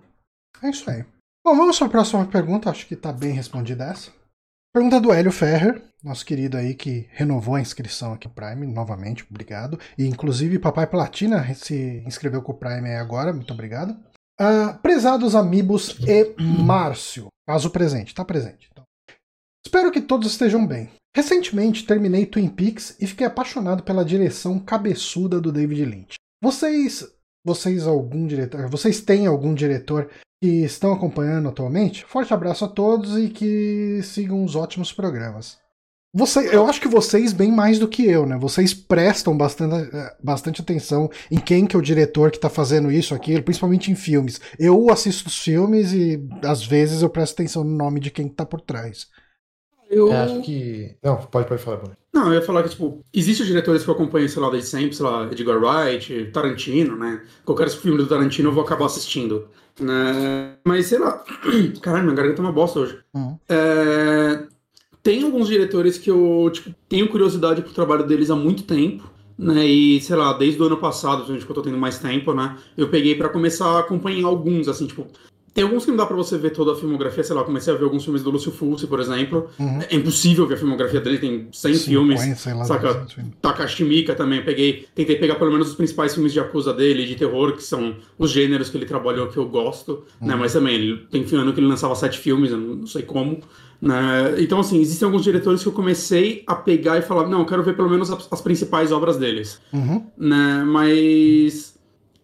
É 0.61 0.69
isso 0.69 0.89
aí. 0.89 1.05
Bom, 1.45 1.55
vamos 1.55 1.77
para 1.77 1.87
a 1.87 1.91
próxima 1.91 2.25
pergunta. 2.25 2.69
Acho 2.69 2.85
que 2.85 2.95
tá 2.95 3.13
bem 3.13 3.31
respondida 3.31 3.85
essa. 3.85 4.11
Pergunta 4.73 4.99
do 4.99 5.11
Hélio 5.11 5.31
Ferrer, 5.31 5.81
nosso 6.03 6.23
querido 6.23 6.55
aí 6.55 6.75
que 6.75 7.07
renovou 7.11 7.55
a 7.55 7.61
inscrição 7.61 8.13
aqui 8.13 8.27
no 8.27 8.33
Prime, 8.33 8.67
novamente, 8.67 9.25
obrigado. 9.27 9.79
E 9.97 10.05
inclusive 10.05 10.59
Papai 10.59 10.85
Platina 10.85 11.43
se 11.55 12.03
inscreveu 12.05 12.43
com 12.43 12.51
o 12.51 12.55
Prime 12.55 12.87
aí 12.87 12.97
agora, 12.97 13.33
muito 13.33 13.51
obrigado. 13.51 13.97
Ah, 14.39 14.77
prezados 14.79 15.33
amigos 15.33 15.97
e 16.07 16.35
Márcio, 16.39 17.29
caso 17.47 17.71
presente, 17.71 18.13
tá 18.13 18.23
presente. 18.23 18.69
Espero 19.69 19.91
que 19.91 20.01
todos 20.01 20.31
estejam 20.31 20.65
bem. 20.65 20.89
Recentemente 21.15 21.85
terminei 21.85 22.25
Twin 22.25 22.49
Peaks 22.49 22.97
e 22.99 23.05
fiquei 23.05 23.27
apaixonado 23.27 23.83
pela 23.83 24.03
direção 24.03 24.57
cabeçuda 24.57 25.39
do 25.39 25.51
David 25.51 25.85
Lynch. 25.85 26.15
Vocês, 26.41 27.07
vocês 27.45 27.85
algum 27.85 28.25
diretor, 28.25 28.67
vocês 28.67 28.99
têm 28.99 29.27
algum 29.27 29.53
diretor 29.53 30.09
que 30.41 30.63
estão 30.63 30.91
acompanhando 30.91 31.49
atualmente? 31.49 32.03
Forte 32.03 32.33
abraço 32.33 32.65
a 32.65 32.67
todos 32.67 33.15
e 33.15 33.29
que 33.29 34.01
sigam 34.01 34.43
os 34.43 34.55
ótimos 34.55 34.91
programas. 34.91 35.59
Você, 36.11 36.49
eu 36.51 36.65
acho 36.65 36.81
que 36.81 36.87
vocês 36.87 37.31
bem 37.31 37.51
mais 37.51 37.77
do 37.77 37.87
que 37.87 38.03
eu, 38.03 38.25
né? 38.25 38.39
Vocês 38.39 38.73
prestam 38.73 39.37
bastante, 39.37 39.95
eh, 39.95 40.15
bastante 40.23 40.63
atenção 40.63 41.11
em 41.29 41.37
quem 41.37 41.67
que 41.67 41.75
é 41.75 41.79
o 41.79 41.83
diretor 41.83 42.31
que 42.31 42.37
está 42.37 42.49
fazendo 42.49 42.91
isso, 42.91 43.13
aquilo, 43.13 43.43
principalmente 43.43 43.91
em 43.91 43.95
filmes. 43.95 44.41
Eu 44.57 44.89
assisto 44.89 45.27
os 45.27 45.37
filmes 45.37 45.93
e 45.93 46.27
às 46.43 46.65
vezes 46.65 47.03
eu 47.03 47.09
presto 47.11 47.33
atenção 47.33 47.63
no 47.63 47.77
nome 47.77 47.99
de 47.99 48.09
quem 48.09 48.25
está 48.25 48.43
por 48.43 48.61
trás. 48.61 49.05
Eu... 49.89 50.13
É, 50.13 50.17
acho 50.17 50.41
que. 50.41 50.95
Não, 51.03 51.17
pode, 51.17 51.47
pode 51.47 51.61
falar, 51.61 51.77
Bruno. 51.77 51.97
Não, 52.13 52.27
eu 52.27 52.35
ia 52.35 52.41
falar 52.41 52.63
que, 52.63 52.69
tipo, 52.69 53.03
existem 53.13 53.45
diretores 53.45 53.83
que 53.83 53.89
eu 53.89 53.93
acompanho, 53.93 54.29
sei 54.29 54.41
lá, 54.41 54.49
desde 54.49 54.69
sempre, 54.69 54.95
sei 54.95 55.05
lá, 55.05 55.27
Edgar 55.31 55.57
Wright, 55.57 56.29
Tarantino, 56.31 56.95
né? 56.95 57.23
Qualquer 57.45 57.69
filme 57.69 57.97
do 57.97 58.07
Tarantino 58.07 58.49
eu 58.49 58.53
vou 58.53 58.63
acabar 58.63 58.85
assistindo. 58.85 59.47
Né? 59.79 60.55
Mas, 60.65 60.87
sei 60.87 60.99
lá. 60.99 61.23
Caralho, 61.81 62.03
minha 62.03 62.15
garganta 62.15 62.41
é 62.41 62.45
uma 62.45 62.51
bosta 62.51 62.79
hoje. 62.79 62.99
Uhum. 63.13 63.37
É... 63.47 64.43
Tem 65.01 65.23
alguns 65.23 65.47
diretores 65.47 65.97
que 65.97 66.11
eu, 66.11 66.49
tipo, 66.51 66.75
tenho 66.87 67.07
curiosidade 67.07 67.61
pro 67.61 67.73
trabalho 67.73 68.05
deles 68.05 68.29
há 68.29 68.35
muito 68.35 68.63
tempo. 68.63 69.09
Né, 69.37 69.65
e, 69.65 70.01
sei 70.01 70.17
lá, 70.17 70.33
desde 70.33 70.61
o 70.61 70.65
ano 70.65 70.75
passado, 70.75 71.25
gente, 71.25 71.45
que 71.45 71.49
eu 71.49 71.55
tô 71.55 71.61
tendo 71.61 71.77
mais 71.77 71.97
tempo, 71.97 72.33
né? 72.33 72.57
Eu 72.75 72.89
peguei 72.89 73.15
para 73.15 73.29
começar 73.29 73.67
a 73.67 73.79
acompanhar 73.79 74.27
alguns, 74.27 74.67
assim, 74.67 74.85
tipo, 74.85 75.07
tem 75.59 75.65
alguns 75.65 75.83
que 75.83 75.91
não 75.91 75.97
dá 75.97 76.05
pra 76.05 76.15
você 76.15 76.37
ver 76.37 76.51
toda 76.51 76.71
a 76.71 76.75
filmografia, 76.75 77.21
sei 77.21 77.35
lá, 77.35 77.43
comecei 77.43 77.73
a 77.73 77.75
ver 77.75 77.83
alguns 77.83 78.05
filmes 78.05 78.23
do 78.23 78.29
Lúcio 78.29 78.49
Fulci, 78.49 78.87
por 78.87 79.01
exemplo. 79.01 79.49
Uhum. 79.59 79.81
É 79.89 79.93
impossível 79.93 80.47
ver 80.47 80.53
a 80.53 80.57
filmografia 80.57 81.01
dele, 81.01 81.17
tem 81.17 81.49
100 81.51 81.73
filmes. 81.75 82.21
sei 82.39 82.53
lá, 82.53 82.63
saca? 82.63 82.93
200 82.93 83.13
filmes. 83.13 83.33
Takashi 83.41 83.83
Miike 83.83 84.15
também, 84.15 84.41
peguei, 84.41 84.87
tentei 84.95 85.17
pegar 85.17 85.35
pelo 85.35 85.51
menos 85.51 85.67
os 85.67 85.75
principais 85.75 86.13
filmes 86.13 86.31
de 86.31 86.39
acusa 86.39 86.73
dele, 86.73 87.05
de 87.05 87.13
terror, 87.15 87.57
que 87.57 87.61
são 87.61 87.97
os 88.17 88.31
gêneros 88.31 88.69
que 88.69 88.77
ele 88.77 88.85
trabalhou 88.85 89.27
que 89.27 89.35
eu 89.35 89.49
gosto, 89.49 90.05
né? 90.21 90.33
Mas 90.33 90.53
também, 90.53 90.75
ele 90.75 90.97
tem 91.11 91.25
ano 91.33 91.51
que 91.51 91.59
ele 91.59 91.67
lançava 91.67 91.93
sete 91.93 92.17
filmes, 92.17 92.51
eu 92.51 92.57
não, 92.57 92.75
não 92.77 92.87
sei 92.87 93.01
como. 93.01 93.41
Né? 93.81 94.35
Então, 94.37 94.61
assim, 94.61 94.79
existem 94.79 95.05
alguns 95.05 95.25
diretores 95.25 95.61
que 95.61 95.67
eu 95.67 95.73
comecei 95.73 96.41
a 96.47 96.55
pegar 96.55 96.97
e 96.97 97.01
falar, 97.01 97.27
não, 97.27 97.39
eu 97.39 97.45
quero 97.45 97.63
ver 97.63 97.75
pelo 97.75 97.89
menos 97.89 98.09
as, 98.09 98.29
as 98.31 98.39
principais 98.39 98.93
obras 98.93 99.17
deles. 99.17 99.59
Uhum. 99.73 100.05
Né? 100.17 100.63
Mas. 100.65 101.77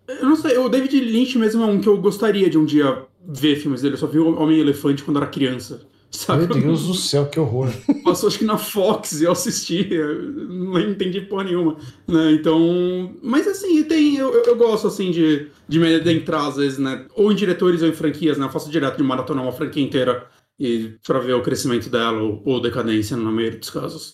Eu 0.07 0.29
não 0.29 0.35
sei, 0.37 0.55
o 0.57 0.69
David 0.69 1.01
Lynch 1.01 1.37
mesmo 1.37 1.63
é 1.63 1.65
um 1.65 1.81
que 1.81 1.89
eu 1.89 1.97
gostaria 1.97 2.47
de 2.47 2.59
um 2.59 2.63
dia 2.63 3.03
ver 3.27 3.55
filmes 3.57 3.81
dele. 3.81 3.95
Eu 3.95 3.99
só 3.99 4.07
vi 4.07 4.19
o 4.19 4.39
Homem-Elefante 4.39 5.03
quando 5.03 5.17
era 5.17 5.27
criança. 5.27 5.81
Sabe? 6.11 6.47
Meu 6.47 6.55
Deus 6.61 6.87
do 6.87 6.93
céu, 6.93 7.25
que 7.25 7.37
horror. 7.37 7.67
Passou 8.05 8.27
acho 8.29 8.39
que 8.39 8.45
na 8.45 8.57
Fox 8.57 9.21
eu 9.21 9.33
assisti, 9.33 9.85
eu 9.91 10.21
não 10.47 10.79
entendi 10.79 11.19
porra 11.21 11.43
nenhuma. 11.43 11.75
Né? 12.07 12.31
Então. 12.31 13.13
Mas 13.21 13.45
assim, 13.47 13.83
tem. 13.83 14.15
Eu, 14.15 14.31
eu- 14.33 14.55
gosto 14.55 14.87
assim 14.87 15.11
de, 15.11 15.47
de 15.67 15.77
me 15.77 15.93
adentrar, 15.93 16.45
às 16.47 16.55
vezes, 16.55 16.77
né? 16.77 17.05
Ou 17.15 17.31
em 17.31 17.35
diretores 17.35 17.81
ou 17.81 17.89
em 17.89 17.93
franquias, 17.93 18.37
né? 18.37 18.45
Eu 18.45 18.49
faço 18.49 18.71
direto 18.71 18.95
de 18.95 19.03
maratonar 19.03 19.43
uma 19.43 19.51
franquia 19.51 19.83
inteira 19.83 20.25
e 20.57 20.93
pra 21.05 21.19
ver 21.19 21.33
o 21.33 21.41
crescimento 21.41 21.89
dela 21.89 22.21
ou, 22.21 22.41
ou 22.45 22.61
decadência, 22.61 23.17
na 23.17 23.29
maioria 23.29 23.59
dos 23.59 23.69
casos. 23.69 24.13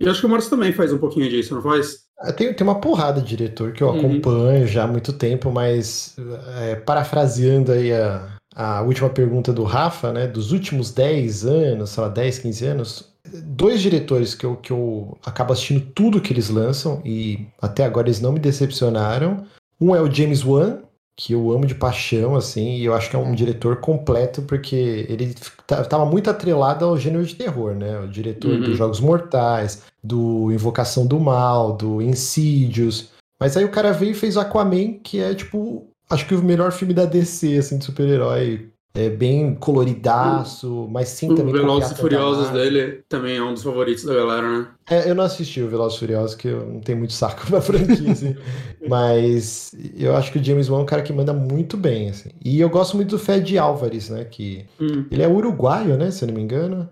E 0.00 0.08
acho 0.08 0.20
que 0.20 0.26
o 0.26 0.30
Márcio 0.30 0.48
também 0.50 0.72
faz 0.72 0.90
um 0.90 0.98
pouquinho 0.98 1.28
disso, 1.28 1.54
não 1.54 1.60
faz? 1.60 2.04
Ah, 2.18 2.32
Tem, 2.32 2.54
tem 2.54 2.66
uma 2.66 2.80
porrada 2.80 3.20
de 3.20 3.28
diretor 3.28 3.72
que 3.72 3.82
eu 3.82 3.88
Uhum. 3.88 3.98
acompanho 3.98 4.66
já 4.66 4.84
há 4.84 4.86
muito 4.86 5.12
tempo, 5.12 5.52
mas 5.52 6.16
é, 6.60 6.76
parafraseando 6.76 7.72
aí 7.72 7.92
a, 7.92 8.36
a 8.54 8.82
última 8.82 9.08
pergunta 9.10 9.52
do 9.52 9.64
Rafa, 9.64 10.12
né? 10.12 10.26
Dos 10.26 10.52
últimos 10.52 10.90
10 10.90 11.44
anos, 11.46 11.90
sei 11.90 12.02
lá, 12.02 12.08
10, 12.08 12.38
15 12.38 12.66
anos, 12.66 13.12
dois 13.44 13.80
diretores 13.80 14.34
que 14.34 14.44
eu, 14.44 14.56
que 14.56 14.70
eu 14.72 15.16
acabo 15.24 15.52
assistindo 15.52 15.80
tudo 15.94 16.20
que 16.20 16.32
eles 16.32 16.48
lançam 16.50 17.00
e 17.04 17.46
até 17.60 17.84
agora 17.84 18.08
eles 18.08 18.20
não 18.20 18.32
me 18.32 18.38
decepcionaram. 18.40 19.44
Um 19.80 19.94
é 19.96 20.00
o 20.00 20.10
James 20.12 20.44
Wan, 20.44 20.78
que 21.16 21.32
eu 21.34 21.50
amo 21.52 21.66
de 21.66 21.74
paixão, 21.74 22.34
assim, 22.36 22.76
e 22.76 22.84
eu 22.84 22.94
acho 22.94 23.10
que 23.10 23.16
é 23.16 23.18
um 23.18 23.34
diretor 23.34 23.76
completo, 23.76 24.42
porque 24.42 25.06
ele 25.08 25.34
estava 25.70 26.04
muito 26.06 26.30
atrelado 26.30 26.84
ao 26.84 26.96
gênero 26.96 27.24
de 27.24 27.34
terror, 27.34 27.74
né? 27.74 28.00
O 28.00 28.08
diretor 28.08 28.50
Uhum. 28.52 28.60
dos 28.60 28.78
Jogos 28.78 29.00
Mortais, 29.00 29.82
do 30.02 30.50
Invocação 30.52 31.06
do 31.06 31.18
Mal, 31.20 31.72
do 31.76 32.00
Insidious. 32.02 33.10
Mas 33.38 33.56
aí 33.56 33.64
o 33.64 33.70
cara 33.70 33.92
veio 33.92 34.12
e 34.12 34.14
fez 34.14 34.36
Aquaman, 34.36 34.94
que 35.02 35.20
é, 35.20 35.34
tipo, 35.34 35.86
acho 36.12 36.26
que 36.26 36.34
o 36.34 36.42
melhor 36.42 36.72
filme 36.72 36.94
da 36.94 37.04
DC, 37.04 37.56
assim, 37.58 37.78
de 37.78 37.84
super-herói. 37.84 38.68
É 38.94 39.08
bem 39.08 39.54
coloridaço, 39.54 40.86
mas 40.90 41.08
sim 41.08 41.30
O 41.30 41.34
também 41.34 41.54
com 41.54 41.60
Velozes 41.60 41.92
e 41.92 41.94
Furiosos 41.94 42.50
dele 42.50 43.02
também 43.08 43.38
é 43.38 43.42
um 43.42 43.54
dos 43.54 43.62
favoritos 43.62 44.04
da 44.04 44.12
galera, 44.14 44.58
né? 44.58 44.68
É, 44.90 45.08
eu 45.08 45.14
não 45.14 45.24
assisti 45.24 45.62
o 45.62 45.68
Velozes 45.70 45.96
e 45.96 46.00
Furiosos, 46.00 46.34
que 46.36 46.48
eu 46.48 46.66
não 46.66 46.80
tenho 46.80 46.98
muito 46.98 47.14
saco 47.14 47.46
pra 47.48 47.62
franquia, 47.62 48.12
assim. 48.12 48.36
Mas 48.86 49.72
eu 49.96 50.14
acho 50.14 50.30
que 50.30 50.38
o 50.38 50.44
James 50.44 50.68
Wan 50.68 50.80
é 50.80 50.82
um 50.82 50.86
cara 50.86 51.00
que 51.02 51.10
manda 51.10 51.32
muito 51.32 51.74
bem, 51.78 52.10
assim. 52.10 52.28
E 52.44 52.60
eu 52.60 52.68
gosto 52.68 52.94
muito 52.96 53.08
do 53.10 53.18
Fed 53.18 53.56
Álvares, 53.56 54.10
né? 54.10 54.26
Que 54.26 54.66
Hum. 54.78 55.06
ele 55.10 55.22
é 55.22 55.28
uruguaio, 55.28 55.96
né? 55.96 56.10
Se 56.10 56.24
eu 56.24 56.28
não 56.28 56.34
me 56.34 56.42
engano. 56.42 56.86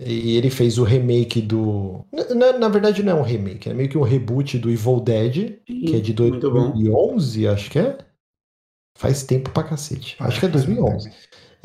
E 0.00 0.36
ele 0.36 0.48
fez 0.50 0.78
o 0.78 0.82
remake 0.82 1.42
do. 1.42 2.04
Na, 2.34 2.58
na- 2.58 2.68
verdade, 2.68 3.02
não 3.02 3.18
é 3.18 3.20
um 3.20 3.22
remake, 3.22 3.68
é 3.68 3.74
meio 3.74 3.88
que 3.88 3.96
um 3.98 4.02
reboot 4.02 4.58
do 4.58 4.70
Evil 4.70 4.98
Dead, 5.00 5.58
que 5.66 5.94
é 5.94 6.00
de 6.00 6.14
Muito 6.20 6.50
bom. 6.50 6.72
2011, 6.72 7.46
acho 7.46 7.70
que 7.70 7.78
é. 7.78 7.98
Faz 8.96 9.22
tempo 9.24 9.50
pra 9.50 9.62
cacete. 9.64 10.16
Acho 10.20 10.40
que 10.40 10.46
é 10.46 10.48
2011. 10.48 11.10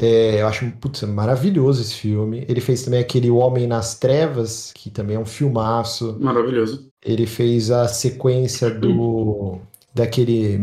É, 0.02 0.42
eu 0.42 0.48
acho 0.48 0.72
putz, 0.80 1.04
maravilhoso 1.04 1.82
esse 1.82 1.96
filme. 1.96 2.46
Ele 2.48 2.62
fez 2.62 2.84
também 2.84 3.00
aquele 3.02 3.30
O 3.30 3.36
Homem 3.36 3.68
nas 3.68 4.00
Trevas, 4.00 4.72
que 4.74 4.90
também 4.90 5.18
é 5.18 5.20
um 5.20 5.26
filmaço. 5.26 6.18
Maravilhoso. 6.20 6.90
Ele 7.04 7.26
fez 7.28 7.70
a 7.70 7.88
sequência 7.88 8.70
do. 8.70 9.60
daquele 9.94 10.58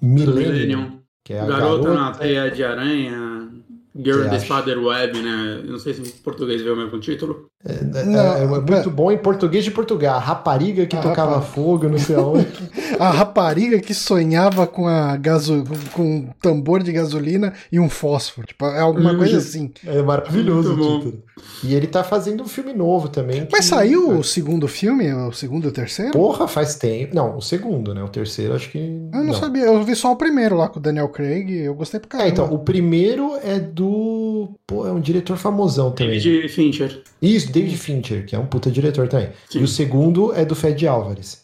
Millennium, 0.00 1.00
que 1.24 1.32
é 1.32 1.40
a 1.40 1.46
Garota, 1.46 1.84
garota. 1.84 1.94
na 1.94 2.12
teia 2.12 2.50
de 2.50 2.64
aranha. 2.64 3.50
Girl 3.94 4.24
in 4.24 4.30
the? 4.30 4.40
Spider 4.40 4.78
Web, 4.82 5.20
né? 5.22 5.60
Eu 5.64 5.72
não 5.72 5.78
sei 5.78 5.94
se 5.94 6.00
em 6.02 6.10
português 6.22 6.62
veio 6.62 6.74
o 6.74 6.76
mesmo 6.76 6.98
título. 6.98 7.46
É, 7.64 7.72
é- 8.00 8.04
Não, 8.04 8.36
é 8.36 8.60
muito 8.60 8.90
bom 8.90 9.12
em 9.12 9.18
português 9.18 9.62
de 9.64 9.70
Portugal. 9.70 10.16
A 10.16 10.18
rapariga 10.18 10.84
que 10.86 10.96
A 10.96 11.00
tocava 11.00 11.34
rapariga. 11.36 11.52
fogo, 11.54 11.88
não 11.88 11.98
sei 11.98 12.16
aonde. 12.16 12.48
A 12.98 13.10
rapariga 13.10 13.78
que 13.80 13.94
sonhava 13.94 14.66
com 14.66 14.86
a 14.86 15.16
gaso... 15.16 15.64
com 15.92 16.02
um 16.02 16.28
tambor 16.40 16.82
de 16.82 16.92
gasolina 16.92 17.52
e 17.70 17.78
um 17.80 17.88
fósforo. 17.88 18.46
Tipo, 18.46 18.66
é 18.66 18.80
alguma 18.80 19.12
Hum, 19.12 19.18
coisa 19.18 19.38
assim. 19.38 19.70
É 19.86 20.02
maravilhoso 20.02 20.74
o 20.74 20.76
título. 20.76 21.22
E 21.64 21.74
ele 21.74 21.86
tá 21.86 22.02
fazendo 22.04 22.42
um 22.42 22.46
filme 22.48 22.72
novo 22.72 23.08
também. 23.08 23.46
Mas 23.50 23.60
que- 23.64 23.74
saiu 23.74 24.18
o 24.18 24.22
segundo 24.24 24.66
filme, 24.68 25.12
o 25.12 25.32
segundo 25.32 25.64
e 25.64 25.68
o 25.68 25.72
terceiro? 25.72 26.12
Porra, 26.12 26.46
faz 26.48 26.74
tempo. 26.74 27.14
Não, 27.14 27.36
o 27.36 27.40
segundo, 27.40 27.94
né? 27.94 28.02
O 28.02 28.08
terceiro, 28.08 28.54
acho 28.54 28.70
que. 28.70 28.78
Eu 28.78 29.24
não, 29.24 29.34
sabia, 29.34 29.64
eu 29.64 29.82
vi 29.84 29.94
só 29.96 30.12
o 30.12 30.16
primeiro 30.16 30.56
lá 30.56 30.68
com 30.68 30.78
o 30.78 30.82
Daniel 30.82 31.08
Craig 31.08 31.50
eu 31.62 31.74
gostei 31.74 31.98
pra 32.00 32.08
É, 32.08 32.10
caramba. 32.30 32.30
então, 32.32 32.54
o 32.54 32.58
primeiro 32.58 33.36
é 33.42 33.58
do. 33.58 34.50
Pô, 34.66 34.86
é 34.86 34.92
um 34.92 35.00
diretor 35.00 35.36
famosão 35.36 35.90
também. 35.92 36.18
David 36.20 36.48
Fincher. 36.48 37.02
Isso, 37.20 37.51
David 37.52 37.76
Fincher, 37.76 38.26
que 38.26 38.34
é 38.34 38.38
um 38.38 38.46
puta 38.46 38.70
diretor 38.70 39.08
também. 39.08 39.30
Sim. 39.48 39.60
E 39.60 39.62
o 39.62 39.68
segundo 39.68 40.32
é 40.34 40.44
do 40.44 40.54
Fed 40.54 40.86
Álvares. 40.86 41.41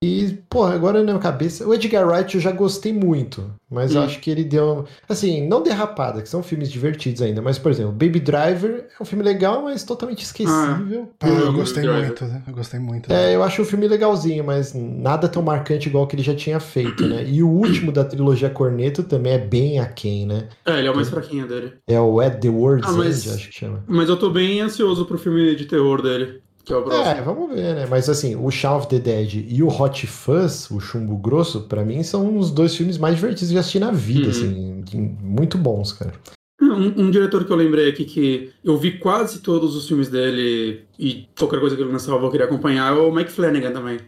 E, 0.00 0.38
pô, 0.48 0.62
agora 0.64 0.98
na 1.00 1.04
minha 1.06 1.18
cabeça. 1.18 1.66
O 1.66 1.74
Edgar 1.74 2.06
Wright 2.06 2.32
eu 2.36 2.40
já 2.40 2.52
gostei 2.52 2.92
muito. 2.92 3.50
Mas 3.68 3.92
eu 3.94 4.00
Hum. 4.00 4.04
acho 4.04 4.20
que 4.20 4.30
ele 4.30 4.44
deu. 4.44 4.84
Assim, 5.08 5.46
não 5.48 5.60
derrapada, 5.60 6.22
que 6.22 6.28
são 6.28 6.40
filmes 6.40 6.70
divertidos 6.70 7.20
ainda. 7.20 7.42
Mas, 7.42 7.58
por 7.58 7.72
exemplo, 7.72 7.90
Baby 7.90 8.20
Driver 8.20 8.86
é 8.98 9.02
um 9.02 9.04
filme 9.04 9.24
legal, 9.24 9.62
mas 9.64 9.82
totalmente 9.82 10.22
esquecível. 10.22 11.10
Ah, 11.20 11.28
eu 11.28 11.34
Eu 11.46 11.52
gostei 11.52 11.82
muito, 11.88 12.24
né? 12.26 12.42
Eu 12.46 12.54
gostei 12.54 12.78
muito. 12.78 13.12
É, 13.12 13.34
eu 13.34 13.42
acho 13.42 13.60
o 13.62 13.64
filme 13.64 13.88
legalzinho, 13.88 14.44
mas 14.44 14.72
nada 14.72 15.28
tão 15.28 15.42
marcante 15.42 15.88
igual 15.88 16.06
que 16.06 16.14
ele 16.14 16.22
já 16.22 16.34
tinha 16.34 16.60
feito, 16.60 17.04
né? 17.06 17.24
E 17.28 17.42
o 17.42 17.48
último 17.48 17.90
da 17.90 18.04
trilogia 18.04 18.48
Corneto 18.48 19.02
também 19.02 19.32
é 19.32 19.38
bem 19.38 19.80
aquém, 19.80 20.24
né? 20.26 20.48
É, 20.64 20.78
ele 20.78 20.86
é 20.86 20.90
o 20.92 20.94
mais 20.96 21.08
fraquinho 21.10 21.46
dele. 21.48 21.72
É 21.88 22.00
o 22.00 22.20
At 22.20 22.38
the 22.40 22.48
World's 22.48 22.88
Ah, 22.88 22.92
mas- 22.92 23.26
End, 23.26 23.34
acho 23.34 23.48
que 23.48 23.54
chama. 23.54 23.82
Mas 23.88 24.08
eu 24.08 24.16
tô 24.16 24.30
bem 24.30 24.60
ansioso 24.60 25.04
pro 25.06 25.18
filme 25.18 25.56
de 25.56 25.64
terror 25.66 26.00
dele, 26.00 26.40
que 26.68 26.72
é 26.74 26.76
o 26.76 26.82
próximo. 26.82 27.06
É, 27.16 27.22
vamos 27.22 27.54
ver, 27.54 27.74
né? 27.74 27.86
Mas 27.90 28.08
assim, 28.08 28.36
o 28.36 28.50
Shaun 28.50 28.76
of 28.78 28.86
the 28.88 28.98
Dead 28.98 29.44
e 29.48 29.62
o 29.62 29.68
Hot 29.68 30.06
Fuzz, 30.06 30.70
o 30.70 30.78
Chumbo 30.78 31.16
Grosso, 31.16 31.62
pra 31.62 31.84
mim 31.84 32.02
são 32.02 32.36
os 32.38 32.50
dois 32.50 32.76
filmes 32.76 32.96
mais 32.98 33.16
divertidos 33.16 33.48
que 33.50 33.56
eu 33.56 33.60
assisti 33.60 33.80
na 33.80 33.90
vida, 33.90 34.26
Uhum. 34.26 34.30
assim. 34.30 34.84
Muito 35.22 35.58
bons, 35.58 35.92
cara. 35.92 36.12
Um, 36.60 37.04
um 37.06 37.10
diretor 37.10 37.44
que 37.44 37.52
eu 37.52 37.56
lembrei 37.56 37.88
aqui 37.88 38.04
que 38.04 38.50
eu 38.64 38.76
vi 38.76 38.98
quase 38.98 39.38
todos 39.40 39.74
os 39.76 39.86
filmes 39.88 40.08
dele 40.08 40.82
e 40.98 41.26
qualquer 41.38 41.60
coisa 41.60 41.74
que 41.76 41.82
ele 41.82 41.90
lançava 41.92 42.24
eu 42.24 42.30
queria 42.30 42.46
acompanhar 42.46 42.94
é 42.96 42.98
o 43.00 43.12
Mike 43.12 43.30
Flanagan 43.32 43.70
também. 43.72 43.98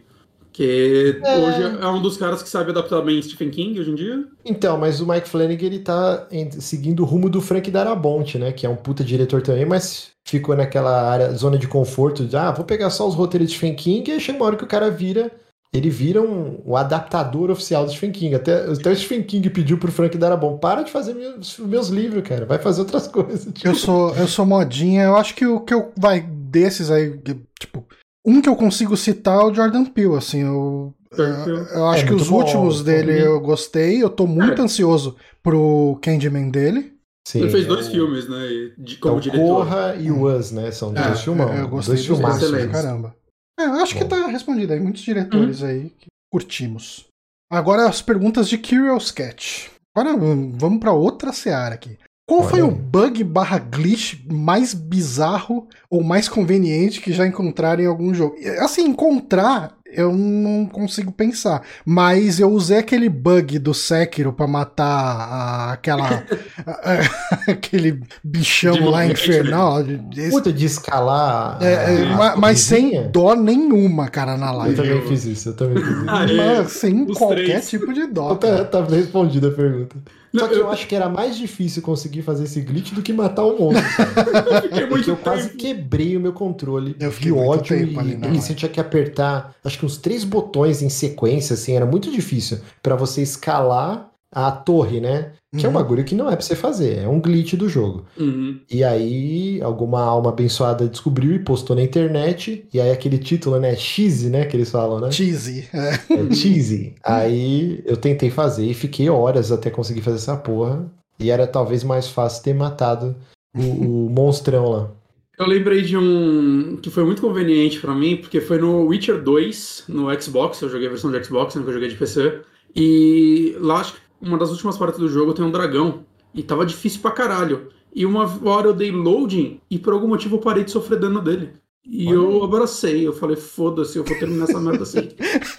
Que 0.53 1.19
É. 1.23 1.37
hoje 1.37 1.77
é 1.81 1.87
um 1.87 2.01
dos 2.01 2.17
caras 2.17 2.43
que 2.43 2.49
sabe 2.49 2.71
adaptar 2.71 3.01
bem 3.01 3.21
Stephen 3.21 3.49
King 3.49 3.79
hoje 3.79 3.91
em 3.91 3.95
dia. 3.95 4.25
Então, 4.43 4.77
mas 4.77 4.99
o 4.99 5.07
Mike 5.07 5.29
Flanagan, 5.29 5.65
ele 5.65 5.79
tá 5.79 6.27
seguindo 6.59 7.01
o 7.01 7.05
rumo 7.05 7.29
do 7.29 7.39
Frank 7.41 7.69
Darabont, 7.71 8.37
né? 8.37 8.51
Que 8.51 8.65
é 8.65 8.69
um 8.69 8.75
puta 8.75 9.03
diretor 9.03 9.41
também, 9.41 9.65
mas 9.65 10.09
ficou 10.27 10.55
naquela 10.55 11.09
área, 11.09 11.31
zona 11.31 11.57
de 11.57 11.67
conforto 11.67 12.25
de, 12.25 12.35
ah, 12.35 12.51
vou 12.51 12.65
pegar 12.65 12.89
só 12.89 13.07
os 13.07 13.15
roteiros 13.15 13.49
de 13.49 13.55
Stephen 13.55 13.75
King, 13.75 14.09
e 14.09 14.13
aí 14.13 14.19
chega 14.19 14.37
uma 14.37 14.45
hora 14.45 14.55
que 14.55 14.63
o 14.63 14.67
cara 14.67 14.89
vira, 14.91 15.31
ele 15.73 15.89
vira 15.89 16.21
um, 16.21 16.61
um 16.65 16.75
adaptador 16.75 17.49
oficial 17.49 17.85
do 17.85 17.91
Stephen 17.91 18.11
King. 18.11 18.35
Até, 18.35 18.65
até 18.65 18.91
o 18.91 18.95
Stephen 18.95 19.23
King 19.23 19.49
pediu 19.49 19.77
pro 19.77 19.91
Frank 19.91 20.17
Darabont, 20.17 20.59
para 20.59 20.83
de 20.83 20.91
fazer 20.91 21.13
meus, 21.13 21.57
meus 21.59 21.87
livros, 21.87 22.23
cara, 22.27 22.45
vai 22.45 22.59
fazer 22.59 22.81
outras 22.81 23.07
coisas. 23.09 23.45
tipo. 23.53 23.67
Eu 23.67 23.73
sou, 23.75 24.13
eu 24.15 24.27
sou 24.27 24.45
modinha, 24.45 25.03
eu 25.03 25.15
acho 25.15 25.33
que 25.33 25.45
o 25.45 25.61
que 25.61 25.73
eu 25.73 25.91
vai 25.97 26.21
desses 26.21 26.91
aí, 26.91 27.17
tipo, 27.59 27.85
um 28.25 28.41
que 28.41 28.49
eu 28.49 28.55
consigo 28.55 28.95
citar 28.97 29.39
é 29.41 29.43
o 29.43 29.53
Jordan 29.53 29.85
Peele, 29.85 30.15
assim, 30.15 30.41
eu, 30.41 30.93
eu, 31.17 31.87
acho 31.87 32.03
É 32.03 32.07
que 32.07 32.13
os 32.13 32.29
bom, 32.29 32.37
últimos 32.37 32.83
dele 32.83 33.19
eu 33.19 33.39
gostei, 33.41 34.01
eu 34.01 34.09
tô 34.09 34.25
muito 34.27 34.61
É. 34.61 34.65
ansioso 34.65 35.15
pro 35.43 35.97
Candyman 36.01 36.49
dele. 36.49 36.93
Sim, 37.27 37.41
ele 37.41 37.49
fez 37.49 37.65
é 37.65 37.67
dois 37.67 37.87
o- 37.87 37.91
filmes, 37.91 38.27
né? 38.27 38.47
de- 38.77 38.95
é 38.95 38.99
como 38.99 39.17
o 39.17 39.21
diretor. 39.21 39.45
Corra 39.45 39.95
e 39.95 40.09
o 40.11 40.25
Us, 40.27 40.51
né? 40.51 40.71
São 40.71 40.91
É, 40.95 41.03
dois 41.07 41.21
filmão, 41.21 41.53
eu 41.53 41.67
gostei 41.67 41.95
dois 41.95 42.07
dois, 42.07 42.35
excelentes. 42.37 42.71
caramba. 42.71 43.15
É, 43.59 43.65
eu 43.65 43.73
acho 43.73 43.95
que 43.95 44.03
Bom. 44.03 44.09
tá 44.09 44.27
respondido 44.27 44.73
aí, 44.73 44.79
muitos 44.79 45.01
diretores 45.03 45.61
aí 45.61 45.89
que 45.99 46.07
curtimos. 46.31 47.05
Agora 47.51 47.87
as 47.87 48.01
perguntas 48.01 48.47
de 48.49 48.57
Curious 48.57 49.11
Cat. 49.11 49.69
Agora 49.95 50.15
hum, 50.15 50.57
vamos 50.57 50.79
pra 50.79 50.93
outra 50.93 51.31
seara 51.33 51.75
aqui. 51.75 51.97
Qual 52.39 52.49
foi 52.49 52.61
o 52.61 52.71
bug 52.71 53.23
barra 53.23 53.57
glitch 53.59 54.15
mais 54.31 54.73
bizarro 54.73 55.67
ou 55.89 56.01
mais 56.03 56.29
conveniente 56.29 57.01
que 57.01 57.11
já 57.11 57.27
encontraram 57.27 57.83
em 57.83 57.87
algum 57.87 58.13
jogo? 58.13 58.35
Assim, 58.59 58.83
encontrar 58.85 59.75
eu 59.93 60.13
não 60.13 60.65
consigo 60.65 61.11
pensar. 61.11 61.63
Mas 61.85 62.39
eu 62.39 62.49
usei 62.49 62.77
aquele 62.77 63.09
bug 63.09 63.59
do 63.59 63.73
Sekiro 63.73 64.31
pra 64.31 64.47
matar 64.47 64.85
a- 64.87 65.73
aquela. 65.73 66.23
a- 66.65 66.71
a- 66.95 67.51
aquele 67.51 67.99
bichão 68.23 68.71
De 68.71 68.79
lá 68.79 69.01
novo, 69.01 69.11
infernal. 69.11 69.81
Esse- 70.15 70.29
Puta 70.31 70.53
de 70.53 70.65
escalar. 70.65 71.57
é, 71.61 71.73
é, 71.73 72.03
a- 72.03 72.15
ma- 72.15 72.31
a 72.31 72.37
mas 72.37 72.61
sem 72.61 72.83
coisinha. 72.91 73.09
dó 73.09 73.35
nenhuma, 73.35 74.07
cara, 74.07 74.37
na 74.37 74.51
Eu 74.53 74.57
live. 74.59 74.75
também 74.77 75.01
fiz 75.07 75.25
isso, 75.25 75.49
eu 75.49 75.53
também 75.57 75.83
fiz 75.83 75.97
isso. 75.97 76.05
Ah, 76.07 76.23
é. 76.23 76.33
Mas 76.37 76.71
sem 76.71 77.03
Os 77.03 77.17
qualquer 77.17 77.43
três. 77.43 77.69
tipo 77.69 77.91
de 77.93 78.07
dó. 78.07 78.35
Tá, 78.35 78.63
tá 78.63 78.85
respondida 78.85 79.49
a 79.49 79.51
pergunta. 79.51 79.97
Só 80.33 80.41
Não, 80.41 80.47
que 80.47 80.53
eu 80.55 80.59
eu- 80.59 80.69
acho 80.71 80.87
que 80.87 80.95
era 80.95 81.09
mais 81.09 81.37
difícil 81.37 81.81
conseguir 81.81 82.21
fazer 82.21 82.45
esse 82.45 82.61
glitch 82.61 82.93
do 82.93 83.01
que 83.01 83.11
matar 83.11 83.43
o 83.43 83.57
monstro. 83.59 83.83
cara. 84.15 84.61
Fiquei 84.61 84.69
Porque 84.81 84.85
muito 84.85 85.09
eu 85.09 85.17
quase 85.17 85.49
quebrei 85.55 86.15
o 86.15 86.19
meu 86.21 86.31
controle 86.33 86.95
Eu 86.99 87.11
fiquei 87.11 87.31
de 87.31 87.37
ódio 87.37 87.77
tempo 87.77 87.91
e, 87.93 87.99
ali 87.99 88.13
e 88.13 88.17
live. 88.17 88.41
você 88.41 88.53
tinha 88.53 88.69
que 88.69 88.79
apertar, 88.79 89.53
acho 89.63 89.77
que 89.79 89.85
uns 89.85 89.97
três 89.97 90.23
botões 90.23 90.81
em 90.81 90.89
sequência, 90.89 91.53
assim, 91.55 91.73
era 91.75 91.85
muito 91.85 92.09
difícil 92.11 92.59
pra 92.81 92.95
você 92.95 93.21
escalar 93.21 94.10
a 94.31 94.51
torre, 94.51 94.99
né? 95.01 95.33
Que 95.57 95.65
é 95.65 95.69
um 95.69 95.73
Uhum. 95.73 95.77
bagulho 95.77 96.05
que 96.05 96.15
não 96.15 96.27
é 96.29 96.35
pra 96.37 96.41
você 96.41 96.55
fazer, 96.55 96.99
é 96.99 97.07
um 97.07 97.19
glitch 97.19 97.55
do 97.55 97.67
jogo. 97.67 98.05
Uhum. 98.17 98.57
E 98.71 98.83
aí, 98.85 99.61
alguma 99.61 100.01
alma 100.01 100.29
abençoada 100.29 100.87
descobriu 100.87 101.33
e 101.35 101.39
postou 101.39 101.75
na 101.75 101.81
internet, 101.83 102.65
e 102.73 102.79
aí 102.79 102.89
aquele 102.89 103.17
título, 103.17 103.59
né, 103.59 103.75
cheesy, 103.75 104.29
né, 104.29 104.45
que 104.45 104.55
eles 104.55 104.71
falam, 104.71 105.01
né? 105.01 105.11
Cheesy. 105.11 105.67
É. 105.73 106.13
É 106.13 106.33
cheesy. 106.33 106.95
Aí 107.03 107.83
eu 107.85 107.97
tentei 107.97 108.29
fazer 108.29 108.65
e 108.65 108.73
fiquei 108.73 109.09
horas 109.09 109.51
até 109.51 109.69
conseguir 109.69 110.01
fazer 110.01 110.17
essa 110.17 110.37
porra. 110.37 110.89
E 111.19 111.29
era 111.29 111.45
talvez 111.45 111.83
mais 111.83 112.07
fácil 112.07 112.43
ter 112.43 112.53
matado 112.53 113.15
o, 113.53 113.61
o 113.61 114.09
monstrão 114.15 114.69
lá. 114.69 114.91
Eu 115.37 115.47
lembrei 115.47 115.81
de 115.81 115.97
um 115.97 116.77
que 116.81 116.89
foi 116.89 117.03
muito 117.03 117.21
conveniente 117.21 117.79
pra 117.79 117.93
mim, 117.93 118.15
porque 118.15 118.39
foi 118.39 118.57
no 118.57 118.85
Witcher 118.85 119.21
2, 119.21 119.85
no 119.89 120.21
Xbox, 120.21 120.61
eu 120.61 120.69
joguei 120.69 120.87
a 120.87 120.91
versão 120.91 121.11
de 121.11 121.23
Xbox, 121.23 121.55
nunca 121.55 121.73
joguei 121.73 121.89
de 121.89 121.95
PC. 121.95 122.39
E 122.75 123.55
lá, 123.59 123.81
acho 123.81 123.93
que 123.93 123.99
uma 124.21 124.37
das 124.37 124.49
últimas 124.51 124.77
partes 124.77 124.99
do 124.99 125.07
jogo 125.09 125.33
tem 125.33 125.43
um 125.43 125.51
dragão. 125.51 126.05
E 126.33 126.41
tava 126.41 126.65
difícil 126.65 127.01
pra 127.01 127.11
caralho. 127.11 127.67
E 127.93 128.05
uma 128.05 128.23
hora 128.49 128.67
eu 128.67 128.73
dei 128.73 128.89
loading 128.91 129.59
e 129.69 129.77
por 129.77 129.91
algum 129.93 130.07
motivo 130.07 130.37
eu 130.37 130.39
parei 130.39 130.63
de 130.63 130.71
sofrer 130.71 130.97
dano 130.99 131.21
dele. 131.21 131.49
E 131.85 132.07
Olha 132.07 132.15
eu 132.15 132.43
abracei, 132.43 133.05
eu 133.05 133.11
falei, 133.11 133.35
foda-se, 133.35 133.97
eu 133.97 134.03
vou 134.03 134.17
terminar 134.17 134.45
essa 134.45 134.59
merda 134.59 134.83
assim. 134.83 135.09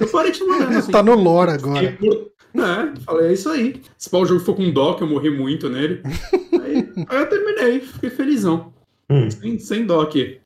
Eu 0.00 0.08
parei 0.08 0.32
de 0.32 0.38
tomar 0.38 0.60
dano 0.60 0.78
assim. 0.78 0.90
Tá 0.92 1.02
no 1.02 1.14
lore 1.14 1.50
agora. 1.50 1.80
Fiquei 1.92 2.08
por- 2.10 2.30
É, 2.54 3.00
falei, 3.00 3.26
é 3.28 3.32
isso 3.34 3.48
aí. 3.50 3.82
Se 3.98 4.08
o 4.14 4.24
jogo 4.24 4.40
for 4.40 4.54
com 4.54 4.70
dó, 4.70 4.94
que 4.94 5.02
eu 5.02 5.06
morri 5.08 5.30
muito 5.30 5.68
nele. 5.68 6.00
aí, 6.62 6.88
aí 7.08 7.18
eu 7.20 7.28
terminei, 7.28 7.80
fiquei 7.80 8.08
felizão. 8.10 8.72
Hum. 9.10 9.30
Sem, 9.30 9.58
sem 9.58 9.84
dó 9.84 10.00
aqui. 10.00 10.38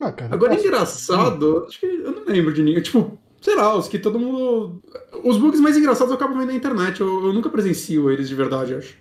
Ah, 0.00 0.12
cara, 0.12 0.34
Agora, 0.34 0.54
posso- 0.54 0.66
engraçado, 0.66 1.64
acho 1.68 1.78
que 1.80 1.86
eu 1.86 2.12
não 2.12 2.24
lembro 2.26 2.52
de 2.54 2.62
ninguém. 2.62 2.82
Tipo, 2.82 3.18
sei 3.42 3.56
lá, 3.56 3.76
os 3.76 3.88
que 3.88 3.98
todo 3.98 4.18
mundo. 4.18 4.80
Os 5.22 5.36
bugs 5.36 5.60
mais 5.60 5.76
engraçados 5.76 6.10
eu 6.10 6.16
acabo 6.16 6.34
vendo 6.34 6.46
na 6.46 6.54
internet. 6.54 7.00
Eu, 7.00 7.26
eu 7.26 7.32
nunca 7.32 7.50
presencio 7.50 8.10
eles 8.10 8.28
de 8.28 8.34
verdade, 8.34 8.74
acho. 8.74 8.96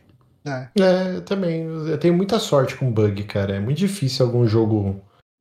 É. 0.46 0.68
É, 0.78 1.16
eu 1.16 1.22
também. 1.22 1.62
Eu 1.62 1.98
tenho 1.98 2.14
muita 2.14 2.40
sorte 2.40 2.76
com 2.76 2.92
bug, 2.92 3.24
cara. 3.24 3.56
É 3.56 3.60
muito 3.60 3.78
difícil 3.78 4.26
algum 4.26 4.46
jogo 4.48 5.00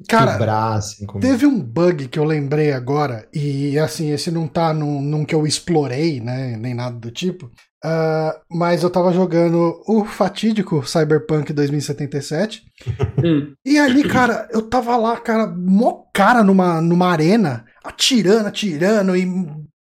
Cara, 0.09 0.33
quebrar 0.33 0.75
assim 0.75 1.07
comigo. 1.07 1.26
Teve 1.26 1.47
um 1.47 1.61
bug 1.61 2.09
que 2.09 2.19
eu 2.19 2.25
lembrei 2.25 2.73
agora, 2.73 3.26
e 3.33 3.78
assim, 3.78 4.11
esse 4.11 4.30
não 4.30 4.47
tá 4.47 4.73
num, 4.73 5.00
num 5.00 5.25
que 5.25 5.35
eu 5.35 5.47
explorei, 5.47 6.21
né? 6.21 6.57
Nem 6.57 6.75
nada 6.75 6.97
do 6.97 7.11
tipo. 7.11 7.50
Ah, 7.83 8.38
mas 8.50 8.83
eu 8.83 8.90
tava 8.90 9.12
jogando 9.12 9.83
o 9.88 10.04
fatídico 10.04 10.87
Cyberpunk 10.87 11.52
2077. 11.52 12.62
Hum. 13.25 13.54
E 13.64 13.78
ali, 13.78 14.04
cara, 14.04 14.49
eu 14.52 14.62
tava 14.62 14.97
lá, 14.97 15.16
cara, 15.16 15.47
mó 15.47 16.04
cara 16.12 16.42
numa, 16.42 16.80
numa 16.80 17.09
arena, 17.09 17.64
atirando, 17.85 18.47
atirando, 18.47 19.17
e 19.17 19.27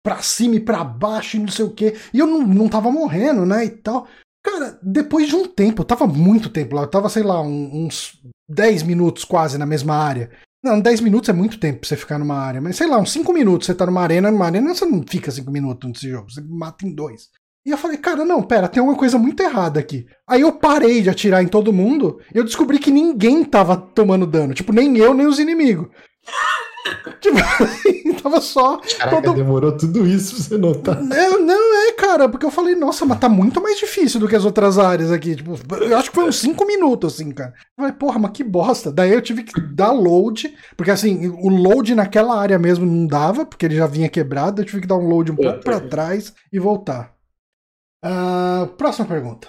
pra 0.03 0.23
cima 0.23 0.57
e 0.57 0.61
pra 0.61 0.85
baixo, 0.85 1.37
e 1.37 1.41
não 1.41 1.49
sei 1.49 1.65
o 1.65 1.71
quê. 1.71 1.97
E 2.13 2.19
eu 2.19 2.27
não, 2.27 2.47
não 2.47 2.69
tava 2.69 2.91
morrendo, 2.91 3.45
né? 3.45 3.65
E 3.65 3.71
tal. 3.71 4.07
Cara, 4.43 4.79
depois 4.83 5.29
de 5.29 5.37
um 5.37 5.47
tempo, 5.47 5.83
eu 5.83 5.87
tava 5.87 6.07
muito 6.07 6.49
tempo 6.49 6.75
lá, 6.75 6.83
eu 6.83 6.91
tava, 6.91 7.09
sei 7.09 7.23
lá, 7.23 7.41
uns 7.43 8.19
10 8.49 8.85
minutos 8.85 9.25
quase 9.25 9.59
na 9.59 9.67
mesma 9.67 9.95
área. 9.95 10.31
Não, 10.65 10.81
10 10.81 11.01
minutos 11.01 11.29
é 11.29 11.33
muito 11.33 11.61
tempo 11.61 11.81
pra 11.81 11.89
você 11.89 11.97
ficar 11.97 12.19
numa 12.19 12.37
área, 12.37 12.61
mas 12.61 12.77
sei 12.77 12.89
lá, 12.89 12.99
uns 12.99 13.13
5 13.13 13.33
minutos 13.33 13.67
você 13.67 13.75
tá 13.75 13.87
numa 13.87 14.03
arena, 14.03 14.31
numa 14.31 14.47
arena 14.47 14.75
você 14.75 14.85
não 14.85 15.05
fica 15.07 15.31
5 15.31 15.51
minutos 15.51 15.89
nesse 15.89 16.09
jogo, 16.09 16.31
você 16.31 16.41
mata 16.41 16.87
em 16.87 16.93
dois. 16.93 17.29
E 17.65 17.71
eu 17.71 17.79
falei, 17.79 17.99
cara, 17.99 18.25
não, 18.25 18.43
pera, 18.43 18.67
tem 18.67 18.83
uma 18.83 18.97
coisa 18.97 19.19
muito 19.19 19.43
errada 19.43 19.79
aqui. 19.79 20.07
Aí 20.27 20.41
eu 20.41 20.53
parei 20.53 21.03
de 21.03 21.11
atirar 21.11 21.43
em 21.43 21.49
todo 21.49 21.73
mundo 21.73 22.19
eu 22.33 22.43
descobri 22.43 22.79
que 22.79 22.91
ninguém 22.91 23.45
tava 23.45 23.77
tomando 23.77 24.27
dano. 24.27 24.55
Tipo, 24.55 24.73
nem 24.73 24.97
eu, 24.97 25.13
nem 25.13 25.27
os 25.27 25.39
inimigos. 25.39 25.89
tipo, 27.21 27.37
tava 28.23 28.41
só. 28.41 28.79
Caraca, 28.99 29.23
todo- 29.23 29.35
demorou 29.37 29.77
tudo 29.77 30.07
isso 30.07 30.35
pra 30.35 30.45
você 30.45 30.57
notar. 30.59 31.03
Não, 31.03 31.41
não 31.41 31.75
é, 31.89 31.93
cara, 31.93 32.29
porque 32.29 32.47
eu 32.47 32.51
falei, 32.51 32.75
nossa, 32.75 33.05
mas 33.05 33.19
tá 33.19 33.29
muito 33.29 33.61
mais 33.61 33.79
difícil 33.79 34.19
do 34.21 34.29
que 34.29 34.37
as 34.37 34.45
outras 34.45 34.79
áreas 34.79 35.11
aqui. 35.11 35.37
Tipo, 35.37 35.59
eu 35.83 35.97
acho 35.97 36.11
que 36.11 36.15
foi 36.15 36.25
uns 36.29 36.37
5 36.39 36.65
minutos, 36.67 37.15
assim, 37.15 37.31
cara. 37.31 37.53
Eu 37.77 37.83
falei, 37.85 37.93
porra, 37.93 38.19
mas 38.19 38.31
que 38.33 38.43
bosta. 38.45 38.91
Daí 38.93 39.13
eu 39.13 39.23
tive 39.23 39.43
que 39.43 39.61
dar 39.61 39.93
load, 39.93 40.55
porque 40.77 40.91
assim, 40.91 41.29
o 41.29 41.49
load 41.49 41.95
naquela 41.95 42.39
área 42.39 42.59
mesmo 42.59 42.85
não 42.87 43.07
dava, 43.07 43.45
porque 43.47 43.67
ele 43.67 43.77
já 43.77 43.87
vinha 43.87 44.09
quebrado. 44.09 44.61
Eu 44.61 44.67
tive 44.67 44.81
que 44.83 44.87
dar 44.89 44.97
um 44.97 45.09
load 45.09 45.33
um 45.33 45.37
pouco 45.37 45.61
pra 45.61 45.81
trás 45.81 46.33
e 46.53 46.59
voltar. 46.59 47.13
Ah, 48.05 48.69
próxima 48.77 49.07
pergunta. 49.07 49.49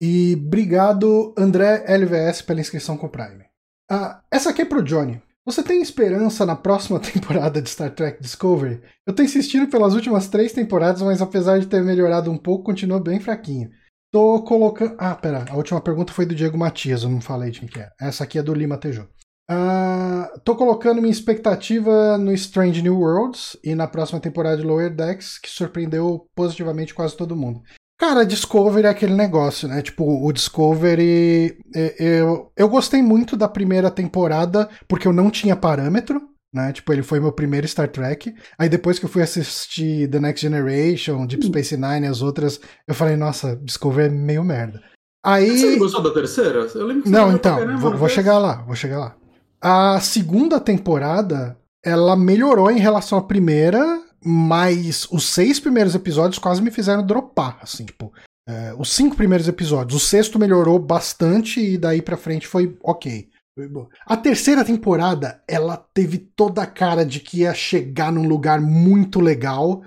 E 0.00 0.40
obrigado, 0.46 1.34
André 1.36 1.84
LVS, 1.88 2.42
pela 2.42 2.60
inscrição 2.60 2.96
com 2.96 3.06
o 3.06 3.10
Prime. 3.10 3.44
Ah, 3.90 4.20
essa 4.30 4.50
aqui 4.50 4.62
é 4.62 4.64
pro 4.64 4.82
Johnny. 4.82 5.20
Você 5.48 5.62
tem 5.62 5.80
esperança 5.80 6.44
na 6.44 6.54
próxima 6.54 7.00
temporada 7.00 7.62
de 7.62 7.70
Star 7.70 7.90
Trek 7.90 8.20
Discovery? 8.20 8.82
Eu 9.06 9.14
tô 9.14 9.22
insistindo 9.22 9.66
pelas 9.66 9.94
últimas 9.94 10.28
três 10.28 10.52
temporadas, 10.52 11.00
mas 11.00 11.22
apesar 11.22 11.58
de 11.58 11.66
ter 11.66 11.82
melhorado 11.82 12.30
um 12.30 12.36
pouco, 12.36 12.64
continua 12.64 13.00
bem 13.00 13.18
fraquinho. 13.18 13.70
Tô 14.12 14.42
colocando. 14.42 14.94
Ah, 14.98 15.14
pera, 15.14 15.46
a 15.48 15.56
última 15.56 15.80
pergunta 15.80 16.12
foi 16.12 16.26
do 16.26 16.34
Diego 16.34 16.58
Matias, 16.58 17.02
eu 17.02 17.08
não 17.08 17.22
falei 17.22 17.50
de 17.50 17.60
quem 17.60 17.68
que 17.70 17.80
é. 17.80 17.88
Essa 17.98 18.24
aqui 18.24 18.38
é 18.38 18.42
do 18.42 18.52
Lima 18.52 18.76
Tejo. 18.76 19.08
Ah, 19.50 20.30
tô 20.44 20.54
colocando 20.54 21.00
minha 21.00 21.10
expectativa 21.10 22.18
no 22.18 22.30
Strange 22.34 22.82
New 22.82 22.98
Worlds 22.98 23.56
e 23.64 23.74
na 23.74 23.86
próxima 23.86 24.20
temporada 24.20 24.58
de 24.58 24.64
Lower 24.64 24.94
Decks, 24.94 25.38
que 25.38 25.48
surpreendeu 25.48 26.26
positivamente 26.36 26.92
quase 26.92 27.16
todo 27.16 27.34
mundo. 27.34 27.62
Cara, 27.98 28.24
Discovery 28.24 28.86
é 28.86 28.90
aquele 28.90 29.14
negócio, 29.14 29.66
né? 29.66 29.82
Tipo, 29.82 30.04
o 30.24 30.32
Discovery. 30.32 31.58
é, 31.74 31.94
Eu, 31.98 32.52
eu 32.56 32.68
gostei 32.68 33.02
muito 33.02 33.36
da 33.36 33.48
primeira 33.48 33.90
temporada 33.90 34.68
porque 34.86 35.08
eu 35.08 35.12
não 35.12 35.30
tinha 35.30 35.56
parâmetro, 35.56 36.22
né? 36.54 36.72
Tipo, 36.72 36.92
ele 36.92 37.02
foi 37.02 37.18
meu 37.18 37.32
primeiro 37.32 37.66
Star 37.66 37.88
Trek. 37.88 38.32
Aí 38.56 38.68
depois 38.68 39.00
que 39.00 39.04
eu 39.04 39.08
fui 39.08 39.20
assistir 39.22 40.08
The 40.08 40.20
Next 40.20 40.40
Generation, 40.40 41.26
Deep 41.26 41.46
Space 41.46 41.76
Nine 41.76 42.06
e 42.06 42.10
as 42.10 42.22
outras, 42.22 42.60
eu 42.86 42.94
falei, 42.94 43.16
nossa, 43.16 43.56
Discovery 43.56 44.06
é 44.06 44.10
meio 44.10 44.44
merda. 44.44 44.80
Aí. 45.24 45.58
Você 45.58 45.76
gostou 45.76 46.02
da 46.02 46.12
terceira? 46.12 46.68
Eu 46.74 46.86
lembro 46.86 47.02
que 47.02 47.08
você 47.08 47.14
Não, 47.14 47.32
então, 47.32 47.56
caramba, 47.58 47.78
vou, 47.80 47.96
vou 47.96 48.08
chegar 48.08 48.38
lá, 48.38 48.62
vou 48.62 48.76
chegar 48.76 48.98
lá. 48.98 49.16
A 49.60 49.98
segunda 50.00 50.60
temporada, 50.60 51.58
ela 51.84 52.16
melhorou 52.16 52.70
em 52.70 52.78
relação 52.78 53.18
à 53.18 53.22
primeira, 53.22 54.00
mas 54.24 55.06
os 55.10 55.26
seis 55.26 55.60
primeiros 55.60 55.94
episódios 55.94 56.38
quase 56.38 56.62
me 56.62 56.70
fizeram 56.70 57.04
dropar, 57.04 57.58
assim, 57.62 57.84
tipo, 57.84 58.12
é, 58.48 58.74
os 58.78 58.92
cinco 58.92 59.14
primeiros 59.14 59.46
episódios. 59.46 60.02
O 60.02 60.04
sexto 60.04 60.38
melhorou 60.38 60.78
bastante 60.78 61.60
e 61.60 61.76
daí 61.76 62.00
pra 62.00 62.16
frente 62.16 62.46
foi 62.46 62.76
ok. 62.82 63.28
Foi. 63.54 63.68
A 64.06 64.16
terceira 64.16 64.64
temporada, 64.64 65.42
ela 65.46 65.76
teve 65.76 66.16
toda 66.16 66.62
a 66.62 66.66
cara 66.66 67.04
de 67.04 67.20
que 67.20 67.40
ia 67.40 67.52
chegar 67.52 68.12
num 68.12 68.26
lugar 68.26 68.60
muito 68.60 69.20
legal. 69.20 69.82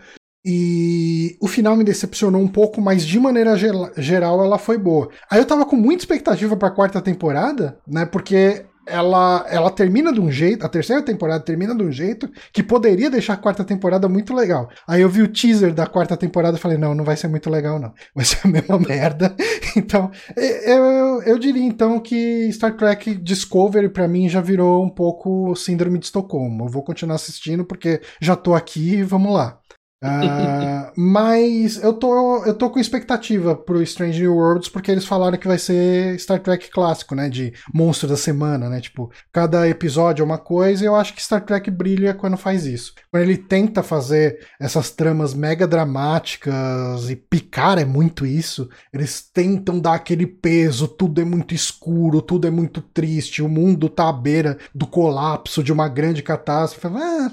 E 0.46 1.38
o 1.40 1.48
final 1.48 1.76
me 1.76 1.84
decepcionou 1.84 2.42
um 2.42 2.48
pouco, 2.48 2.82
mas 2.82 3.06
de 3.06 3.20
maneira 3.20 3.56
geral 3.56 4.44
ela 4.44 4.58
foi 4.58 4.78
boa. 4.78 5.10
Aí 5.30 5.40
eu 5.40 5.46
tava 5.46 5.66
com 5.66 5.76
muita 5.76 6.04
expectativa 6.04 6.58
pra 6.58 6.72
quarta 6.72 7.02
temporada, 7.02 7.80
né? 7.88 8.06
Porque 8.06 8.66
ela, 8.86 9.46
ela 9.50 9.70
termina 9.70 10.12
de 10.12 10.20
um 10.20 10.32
jeito, 10.32 10.66
a 10.66 10.70
terceira 10.70 11.02
temporada 11.02 11.44
termina 11.44 11.76
de 11.76 11.84
um 11.84 11.92
jeito 11.92 12.30
que 12.52 12.64
poderia 12.64 13.10
deixar 13.10 13.34
a 13.34 13.38
quarta 13.38 13.64
temporada 13.64 14.08
muito 14.10 14.34
legal. 14.34 14.70
Aí 14.88 15.02
eu 15.02 15.10
vi 15.10 15.22
o 15.22 15.28
teaser 15.28 15.74
da 15.74 15.86
quarta 15.86 16.18
temporada 16.18 16.58
e 16.58 16.60
falei, 16.60 16.78
não, 16.78 16.96
não 16.96 17.04
vai 17.04 17.16
ser 17.16 17.28
muito 17.28 17.50
legal, 17.50 17.80
não. 17.80 17.94
Vai 18.16 18.26
ser 18.26 18.40
a 18.44 18.48
mesma 18.48 18.80
merda. 18.80 19.36
Então, 19.74 20.12
eu, 20.36 21.22
eu 21.24 21.40
diria 21.40 21.64
então 21.64 21.98
que 21.98 22.52
Star 22.52 22.76
Trek 22.76 23.16
Discovery 23.16 23.88
pra 23.88 24.06
mim 24.06 24.28
já 24.28 24.42
virou 24.42 24.84
um 24.84 24.90
pouco 24.90 25.56
síndrome 25.56 25.98
de 25.98 26.06
Estocolmo. 26.06 26.66
Eu 26.66 26.70
vou 26.70 26.84
continuar 26.84 27.16
assistindo 27.16 27.64
porque 27.64 28.02
já 28.20 28.36
tô 28.36 28.54
aqui 28.54 29.02
vamos 29.02 29.34
lá. 29.34 29.61
Uh, 30.04 30.92
mas 30.98 31.78
eu 31.82 31.94
tô, 31.94 32.44
eu 32.44 32.56
tô 32.56 32.72
com 32.72 32.80
expectativa 32.80 33.56
pro 33.56 33.84
Strange 33.84 34.20
New 34.20 34.36
Worlds, 34.36 34.68
porque 34.68 34.90
eles 34.90 35.06
falaram 35.06 35.38
que 35.38 35.48
vai 35.48 35.60
ser 35.60 36.20
Star 36.20 36.40
Trek 36.40 36.72
clássico, 36.72 37.14
né? 37.14 37.30
De 37.30 37.54
monstro 37.72 38.10
da 38.10 38.18
semana, 38.18 38.68
né? 38.68 38.82
Tipo, 38.82 39.12
cada 39.32 39.70
episódio 39.70 40.24
é 40.24 40.26
uma 40.26 40.40
coisa, 40.40 40.84
e 40.84 40.88
eu 40.88 40.96
acho 40.96 41.14
que 41.14 41.22
Star 41.22 41.46
Trek 41.46 41.70
brilha 41.70 42.16
quando 42.16 42.36
faz 42.36 42.66
isso. 42.66 42.96
Quando 43.12 43.24
ele 43.24 43.38
tenta 43.38 43.84
fazer 43.84 44.40
essas 44.60 44.90
tramas 44.90 45.36
mega 45.36 45.68
dramáticas, 45.68 47.08
e 47.08 47.16
picar 47.16 47.78
é 47.78 47.86
muito 47.86 48.26
isso, 48.26 48.68
eles 48.92 49.22
tentam 49.22 49.80
dar 49.80 49.94
aquele 49.94 50.26
peso, 50.26 50.88
tudo 50.88 51.22
é 51.22 51.26
muito 51.26 51.54
escuro, 51.54 52.24
tudo 52.24 52.48
é 52.48 52.52
muito 52.52 52.82
triste, 52.82 53.44
o 53.44 53.50
mundo 53.50 53.88
tá 53.88 54.10
à 54.10 54.14
beira 54.14 54.58
do 54.74 54.88
colapso 54.88 55.64
de 55.64 55.72
uma 55.72 55.88
grande 55.88 56.24
catástrofe. 56.24 56.88
Ah, 56.88 57.32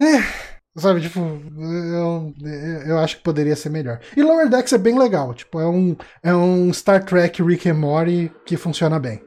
é 0.00 0.55
Sabe, 0.78 1.00
tipo, 1.00 1.20
eu, 1.20 2.34
eu 2.86 2.98
acho 2.98 3.16
que 3.16 3.22
poderia 3.22 3.56
ser 3.56 3.70
melhor. 3.70 3.98
E 4.14 4.22
Lower 4.22 4.48
Decks 4.48 4.74
é 4.74 4.78
bem 4.78 4.98
legal, 4.98 5.32
tipo, 5.32 5.58
é 5.58 5.66
um, 5.66 5.96
é 6.22 6.34
um 6.34 6.70
Star 6.72 7.02
Trek 7.02 7.42
Rick 7.42 7.68
and 7.68 7.74
Morty 7.74 8.30
que 8.44 8.58
funciona 8.58 8.98
bem. 9.00 9.22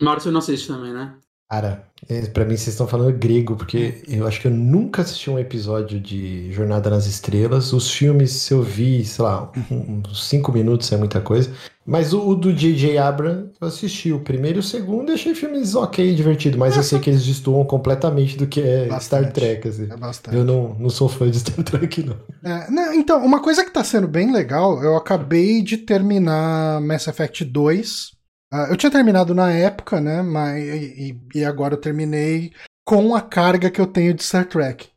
Márcio 0.00 0.30
não 0.30 0.38
assiste 0.38 0.68
também, 0.68 0.92
né? 0.92 1.16
Cara, 1.48 1.86
é, 2.08 2.22
para 2.22 2.44
mim 2.44 2.56
vocês 2.56 2.68
estão 2.68 2.88
falando 2.88 3.16
grego, 3.16 3.54
porque 3.54 4.02
eu 4.08 4.26
acho 4.26 4.40
que 4.40 4.48
eu 4.48 4.50
nunca 4.50 5.02
assisti 5.02 5.30
um 5.30 5.38
episódio 5.38 6.00
de 6.00 6.52
Jornada 6.52 6.90
nas 6.90 7.06
Estrelas. 7.06 7.72
Os 7.72 7.90
filmes, 7.90 8.32
se 8.32 8.52
eu 8.52 8.62
vi, 8.62 9.04
sei 9.04 9.24
lá, 9.24 9.50
uns 9.70 10.28
5 10.28 10.50
minutos 10.52 10.90
é 10.90 10.96
muita 10.96 11.20
coisa. 11.20 11.52
Mas 11.86 12.12
o, 12.12 12.20
o 12.20 12.34
do 12.34 12.52
J.J. 12.52 12.98
Abrams, 12.98 13.50
eu 13.60 13.68
assisti 13.68 14.12
o 14.12 14.18
primeiro 14.18 14.58
e 14.58 14.60
o 14.60 14.62
segundo 14.62 15.12
e 15.12 15.14
achei 15.14 15.36
filmes 15.36 15.76
ok, 15.76 16.16
divertido. 16.16 16.58
Mas 16.58 16.76
eu 16.76 16.82
sei 16.82 16.98
que 16.98 17.08
eles 17.08 17.24
destoam 17.24 17.64
completamente 17.64 18.36
do 18.36 18.48
que 18.48 18.60
é 18.60 18.86
bastante, 18.86 19.28
Star 19.28 19.32
Trek. 19.32 19.68
Assim. 19.68 19.84
É 19.84 19.96
bastante. 19.96 20.36
Eu 20.36 20.44
não, 20.44 20.74
não 20.80 20.90
sou 20.90 21.08
fã 21.08 21.30
de 21.30 21.38
Star 21.38 21.62
Trek, 21.62 22.02
não. 22.02 22.16
É, 22.42 22.68
não. 22.68 22.92
Então, 22.92 23.24
uma 23.24 23.40
coisa 23.40 23.64
que 23.64 23.70
tá 23.70 23.84
sendo 23.84 24.08
bem 24.08 24.32
legal, 24.32 24.82
eu 24.82 24.96
acabei 24.96 25.62
de 25.62 25.76
terminar 25.76 26.80
Mass 26.80 27.06
Effect 27.06 27.44
2. 27.44 28.15
Uh, 28.52 28.70
eu 28.70 28.76
tinha 28.76 28.90
terminado 28.90 29.34
na 29.34 29.50
época, 29.50 30.00
né? 30.00 30.22
Mas, 30.22 30.62
e, 30.64 31.20
e 31.34 31.44
agora 31.44 31.74
eu 31.74 31.80
terminei 31.80 32.52
com 32.86 33.14
a 33.14 33.20
carga 33.20 33.70
que 33.70 33.80
eu 33.80 33.86
tenho 33.86 34.14
de 34.14 34.22
Star 34.22 34.46
Trek. 34.46 34.88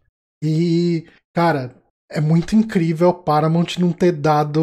E, 0.44 1.06
cara, 1.34 1.76
é 2.10 2.22
muito 2.22 2.56
incrível 2.56 3.14
Paramount 3.14 3.78
não 3.80 3.92
ter 3.92 4.12
dado 4.12 4.62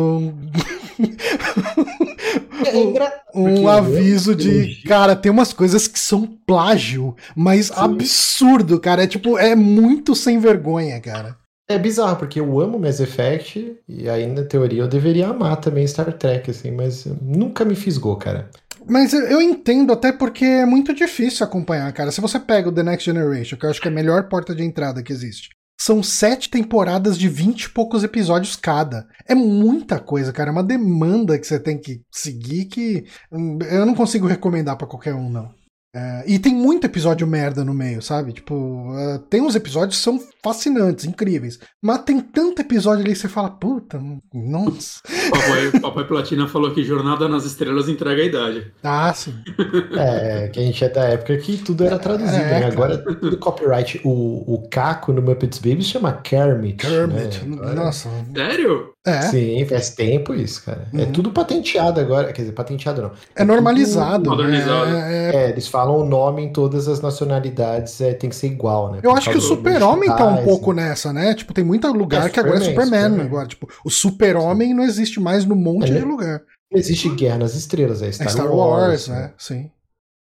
um, 3.35 3.63
um 3.63 3.69
aviso 3.69 4.35
de, 4.35 4.83
cara, 4.87 5.15
tem 5.15 5.31
umas 5.31 5.53
coisas 5.53 5.87
que 5.87 5.99
são 5.99 6.27
plágio, 6.47 7.15
mas 7.35 7.67
Sim. 7.67 7.75
absurdo, 7.77 8.81
cara. 8.81 9.05
É 9.05 9.07
tipo, 9.07 9.39
é 9.39 9.55
muito 9.55 10.15
sem 10.15 10.39
vergonha, 10.39 11.01
cara. 11.01 11.37
É 11.69 11.77
bizarro, 11.79 12.17
porque 12.17 12.39
eu 12.39 12.61
amo 12.61 12.79
Mass 12.79 13.01
Effect, 13.01 13.77
e 13.89 14.09
aí 14.09 14.25
na 14.29 14.45
teoria 14.45 14.83
eu 14.83 14.89
deveria 14.89 15.29
amar 15.29 15.57
também 15.57 15.87
Star 15.87 16.13
Trek, 16.13 16.49
assim, 16.49 16.71
mas 16.71 17.07
nunca 17.21 17.65
me 17.65 17.75
fisgou, 17.75 18.15
cara. 18.17 18.49
Mas 18.89 19.13
eu 19.13 19.43
entendo 19.43 19.93
até 19.93 20.13
porque 20.13 20.45
é 20.45 20.67
muito 20.67 20.95
difícil 20.95 21.45
acompanhar, 21.45 21.93
cara. 21.93 22.13
Se 22.13 22.21
você 22.21 22.39
pega 22.39 22.69
o 22.69 22.73
The 22.73 22.83
Next 22.83 23.05
Generation, 23.05 23.59
que 23.59 23.67
eu 23.67 23.71
acho 23.71 23.81
que 23.81 23.89
é 23.89 23.91
a 23.91 23.95
melhor 23.95 24.29
porta 24.29 24.55
de 24.55 24.63
entrada 24.63 25.03
que 25.03 25.13
existe, 25.13 25.49
são 25.79 26.03
sete 26.03 26.49
temporadas 26.49 27.19
de 27.19 27.29
vinte 27.29 27.65
e 27.65 27.71
poucos 27.71 28.03
episódios 28.03 28.57
cada. 28.57 29.07
É 29.27 29.35
muita 29.35 29.99
coisa, 29.99 30.33
cara. 30.33 30.51
É 30.51 30.53
uma 30.53 30.65
demanda 30.65 31.39
que 31.39 31.47
você 31.47 31.61
tem 31.61 31.79
que 31.79 32.01
seguir 32.11 32.67
que 32.67 33.05
hum, 33.31 33.59
eu 33.71 33.85
não 33.85 33.95
consigo 33.95 34.27
recomendar 34.27 34.77
para 34.77 34.87
qualquer 34.87 35.15
um, 35.15 35.29
não. 35.29 35.51
É, 35.97 36.25
e 36.27 36.39
tem 36.39 36.55
muito 36.55 36.85
episódio 36.85 37.27
merda 37.27 37.65
no 37.65 37.73
meio, 37.73 38.03
sabe? 38.03 38.35
Tipo, 38.35 38.55
uh, 38.55 39.19
tem 39.31 39.41
uns 39.41 39.55
episódios 39.55 39.97
que 39.97 40.05
são 40.05 40.21
fascinantes, 40.45 41.07
incríveis. 41.07 41.59
Mas 41.83 42.03
tem 42.03 42.21
tanto 42.21 42.61
episódio 42.61 43.03
ali 43.03 43.15
que 43.15 43.19
você 43.19 43.31
fala, 43.31 43.49
puta, 43.49 43.99
nossa. 44.35 45.01
Papai, 45.33 45.81
Papai 45.81 46.07
Platina 46.07 46.47
falou 46.49 46.75
que 46.75 46.85
Jornada 46.85 47.27
nas 47.27 47.47
Estrelas 47.47 47.89
entrega 47.89 48.21
a 48.21 48.27
idade. 48.27 48.73
Ah, 48.85 49.13
sim. 49.15 49.35
É, 49.97 50.49
que 50.49 50.61
a 50.61 50.63
gente 50.63 50.85
é 50.85 50.89
da 50.89 51.05
época 51.05 51.37
que 51.39 51.57
tudo 51.57 51.85
era 51.85 51.99
traduzido, 51.99 52.37
é, 52.37 52.61
né? 52.61 52.67
Agora 52.67 52.99
tudo 52.99 53.39
copyright. 53.39 54.01
O, 54.05 54.55
o 54.55 54.69
Caco 54.69 55.13
no 55.13 55.23
Muppets 55.23 55.59
Babies 55.59 55.87
chama 55.87 56.13
Kermit. 56.13 56.77
Kermit, 56.77 57.45
né? 57.45 57.73
nossa. 57.73 58.11
Sério? 58.35 58.93
É. 59.07 59.23
Sim, 59.23 59.65
faz 59.67 59.91
tempo 59.91 60.35
isso, 60.35 60.65
cara. 60.65 60.89
É 60.93 60.97
uhum. 60.97 61.03
É 61.05 61.07
tudo 61.07 61.31
patenteado 61.31 62.01
agora. 62.01 62.33
Quer 62.33 62.43
dizer, 62.43 62.53
patenteado 62.53 63.03
não. 63.03 63.11
É, 63.37 63.43
é 63.43 63.45
normalizado. 63.45 64.29
Modernizado. 64.29 64.97
É, 64.97 65.31
é, 65.33 65.51
eles 65.51 65.69
falam 65.69 66.01
o 66.01 66.05
nome 66.05 66.43
em 66.43 66.53
todas 66.53 66.89
as 66.89 67.01
nacionalidades, 67.01 68.01
é, 68.01 68.13
tem 68.15 68.29
que 68.29 68.35
ser 68.35 68.49
igual, 68.49 68.91
né? 68.91 68.99
Eu 69.03 69.13
acho 69.13 69.31
que 69.31 69.39
o 69.39 69.41
Super-Homem 69.41 70.09
tá 70.09 70.27
um 70.27 70.45
pouco 70.45 70.73
nessa, 70.73 71.13
né? 71.13 71.35
Tipo, 71.35 71.55
tem 71.55 71.63
muito 71.63 71.87
lugar 71.93 72.29
que 72.31 72.41
agora 72.41 72.57
é 72.57 72.61
Superman, 72.61 73.03
Superman. 73.03 73.27
agora. 73.27 73.47
Tipo, 73.47 73.69
o 73.85 73.91
Super-Homem 73.91 74.75
não 74.75 74.83
existe 74.83 75.21
mais 75.21 75.45
no 75.45 75.55
monte 75.55 75.93
de 75.93 76.01
lugar. 76.01 76.43
Existe 76.73 77.09
Guerra 77.11 77.39
nas 77.39 77.55
Estrelas, 77.55 78.03
é 78.03 78.11
Star, 78.11 78.29
Star 78.29 78.53
Wars, 78.53 79.07
Wars, 79.07 79.09
né? 79.09 79.33
Sim. 79.39 79.71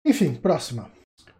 Enfim, 0.04 0.34
próxima. 0.34 0.90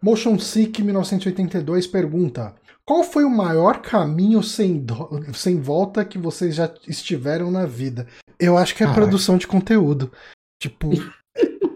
Motion 0.01 0.39
Sick 0.39 0.83
1982 0.83 1.89
pergunta: 1.89 2.55
qual 2.87 3.03
foi 3.03 3.25
o 3.25 3.31
maior 3.31 3.81
caminho 3.81 4.43
sem, 4.43 4.79
do... 4.79 5.09
sem 5.33 5.61
volta 5.61 6.05
que 6.05 6.19
vocês 6.19 6.55
já 6.55 6.73
estiveram 6.87 7.51
na 7.51 7.67
vida? 7.67 8.07
Eu 8.39 8.59
acho 8.59 8.75
que 8.75 8.83
é 8.83 8.87
a 8.87 8.93
produção 8.93 9.39
de 9.39 9.47
conteúdo. 9.47 10.13
Tipo. 10.61 10.91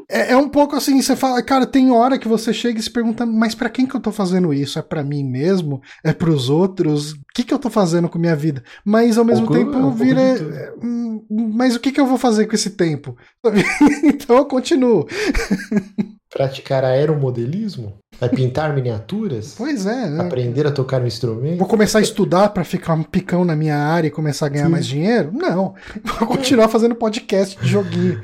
é, 0.09 0.33
é, 0.33 0.37
um 0.37 0.49
pouco 0.49 0.77
assim, 0.77 1.01
você 1.01 1.17
fala, 1.17 1.43
cara, 1.43 1.67
tem 1.67 1.91
hora 1.91 2.19
que 2.19 2.29
você 2.29 2.53
chega 2.53 2.79
e 2.79 2.83
se 2.83 2.91
pergunta, 2.91 3.25
mas 3.25 3.55
para 3.55 3.71
quem 3.71 3.87
que 3.87 3.95
eu 3.95 4.01
tô 4.01 4.13
fazendo 4.13 4.53
isso? 4.53 4.79
É 4.79 4.83
para 4.83 5.03
mim 5.03 5.25
mesmo? 5.25 5.81
É 6.05 6.13
para 6.13 6.31
os 6.31 6.51
outros? 6.51 7.13
O 7.13 7.17
que 7.35 7.45
que 7.45 7.55
eu 7.55 7.59
tô 7.59 7.71
fazendo 7.71 8.09
com 8.09 8.19
minha 8.19 8.37
vida? 8.37 8.63
Mas 8.85 9.17
ao 9.17 9.25
mesmo 9.25 9.47
pouco, 9.47 9.65
tempo 9.65 9.89
é 9.89 9.91
vira. 9.93 10.21
É, 10.21 10.75
hum, 10.83 11.25
mas 11.31 11.75
o 11.75 11.81
que 11.81 11.93
que 11.93 12.01
eu 12.01 12.07
vou 12.07 12.19
fazer 12.19 12.47
com 12.47 12.55
esse 12.55 12.71
tempo? 12.71 13.17
então 14.05 14.37
eu 14.37 14.45
continuo. 14.45 15.07
Praticar 16.31 16.85
aeromodelismo? 16.85 17.99
Vai 18.21 18.29
pintar 18.29 18.73
miniaturas? 18.75 19.55
Pois 19.57 19.87
é. 19.87 20.11
Né? 20.11 20.23
Aprender 20.23 20.67
a 20.67 20.73
tocar 20.73 21.01
um 21.01 21.07
instrumento? 21.07 21.59
Vou 21.59 21.69
começar 21.69 21.99
a 21.99 22.03
estudar 22.03 22.51
para 22.51 22.65
ficar 22.65 22.95
um 22.95 23.03
picão 23.03 23.45
na 23.45 23.57
minha 23.57 23.77
área 23.77 24.09
e 24.09 24.11
começar 24.11 24.47
a 24.47 24.51
ganhar 24.51 24.67
Sim. 24.67 24.73
mais 24.73 24.87
dinheiro? 24.87 25.31
Não. 25.33 25.75
Vou 26.19 26.29
continuar 26.29 26.69
fazendo 26.69 26.95
podcast 26.95 27.59
de 27.59 27.67
joguinho. 27.67 28.21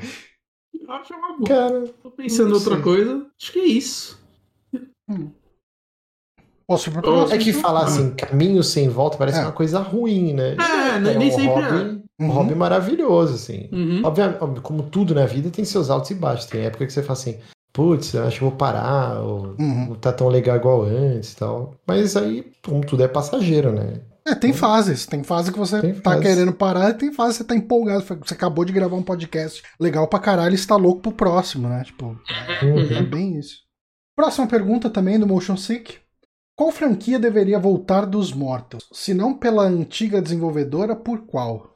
Acho 0.87 1.13
uma 1.15 1.37
boa. 1.37 1.47
Cara, 1.47 1.87
tô 2.03 2.11
pensando 2.11 2.51
em 2.51 2.53
outra 2.53 2.79
coisa. 2.79 3.25
Acho 3.41 3.51
que 3.51 3.59
é 3.59 3.65
isso. 3.65 4.19
Hum. 5.09 5.31
Posso 6.67 6.89
é 7.31 7.37
que 7.37 7.53
falar 7.53 7.85
assim, 7.85 8.09
caminho 8.15 8.63
sem 8.63 8.89
volta 8.89 9.17
parece 9.17 9.37
é. 9.37 9.41
uma 9.43 9.51
coisa 9.51 9.79
ruim, 9.79 10.33
né? 10.33 10.55
É, 10.59 10.95
é 10.95 10.99
nem 10.99 11.29
um 11.29 11.31
sempre 11.31 11.47
hobby, 11.47 11.77
é. 11.77 12.23
Um 12.23 12.27
uhum. 12.27 12.31
hobby 12.31 12.55
maravilhoso, 12.55 13.35
assim. 13.35 13.69
Uhum. 13.71 14.01
Obviamente, 14.03 14.39
como 14.61 14.81
tudo 14.81 15.13
na 15.13 15.27
vida 15.27 15.51
tem 15.51 15.63
seus 15.63 15.91
altos 15.91 16.09
e 16.09 16.15
baixos. 16.15 16.47
Tem 16.47 16.61
época 16.61 16.87
que 16.87 16.91
você 16.91 17.03
fala 17.03 17.19
assim, 17.19 17.37
putz, 17.75 18.15
acho 18.15 18.37
que 18.37 18.43
vou 18.43 18.53
parar, 18.53 19.19
ou 19.21 19.53
uhum. 19.59 19.89
não 19.89 19.95
tá 19.95 20.13
tão 20.13 20.29
legal 20.29 20.55
igual 20.55 20.83
antes 20.83 21.33
e 21.33 21.35
tal. 21.35 21.75
Mas 21.85 22.15
aí, 22.15 22.49
como 22.63 22.83
tudo 22.85 23.03
é 23.03 23.07
passageiro, 23.07 23.73
né? 23.73 23.99
É, 24.25 24.33
tem 24.33 24.51
então, 24.51 24.61
fases. 24.61 25.05
Tem 25.05 25.23
fase 25.23 25.51
que 25.51 25.59
você 25.59 25.81
tem 25.81 25.93
tá 25.93 26.11
fase. 26.11 26.23
querendo 26.23 26.53
parar 26.53 26.91
e 26.91 26.93
tem 26.93 27.11
fase 27.11 27.33
que 27.33 27.37
você 27.39 27.43
tá 27.43 27.53
empolgado. 27.55 28.03
Você 28.23 28.33
acabou 28.33 28.63
de 28.63 28.71
gravar 28.71 28.95
um 28.95 29.03
podcast 29.03 29.61
legal 29.77 30.07
pra 30.07 30.19
caralho 30.19 30.53
e 30.53 30.55
está 30.55 30.77
louco 30.77 31.01
pro 31.01 31.11
próximo, 31.11 31.67
né? 31.67 31.83
Tipo, 31.83 32.17
é, 32.61 32.65
uhum. 32.65 32.97
é 32.97 33.03
bem 33.03 33.37
isso. 33.37 33.57
Próxima 34.15 34.47
pergunta 34.47 34.89
também 34.89 35.19
do 35.19 35.27
Motion 35.27 35.57
Sick. 35.57 35.97
Qual 36.57 36.71
franquia 36.71 37.19
deveria 37.19 37.59
voltar 37.59 38.05
dos 38.05 38.31
mortos? 38.31 38.87
Se 38.93 39.13
não 39.13 39.37
pela 39.37 39.63
antiga 39.63 40.21
desenvolvedora, 40.21 40.95
por 40.95 41.25
qual? 41.25 41.75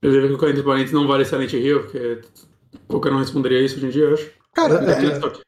Eu 0.00 0.12
diria 0.12 0.28
que 0.28 0.34
o 0.34 0.38
Corinthians 0.38 0.64
Parentes 0.64 0.92
não 0.92 1.08
vale 1.08 1.24
Silent 1.24 1.52
Hill, 1.52 1.80
porque 1.80 2.20
qualquer 2.86 3.12
um 3.12 3.18
responderia 3.18 3.60
isso 3.60 3.76
hoje 3.76 3.86
em 3.86 3.90
dia, 3.90 4.04
eu 4.04 4.14
acho. 4.14 4.30
Cara, 4.54 4.80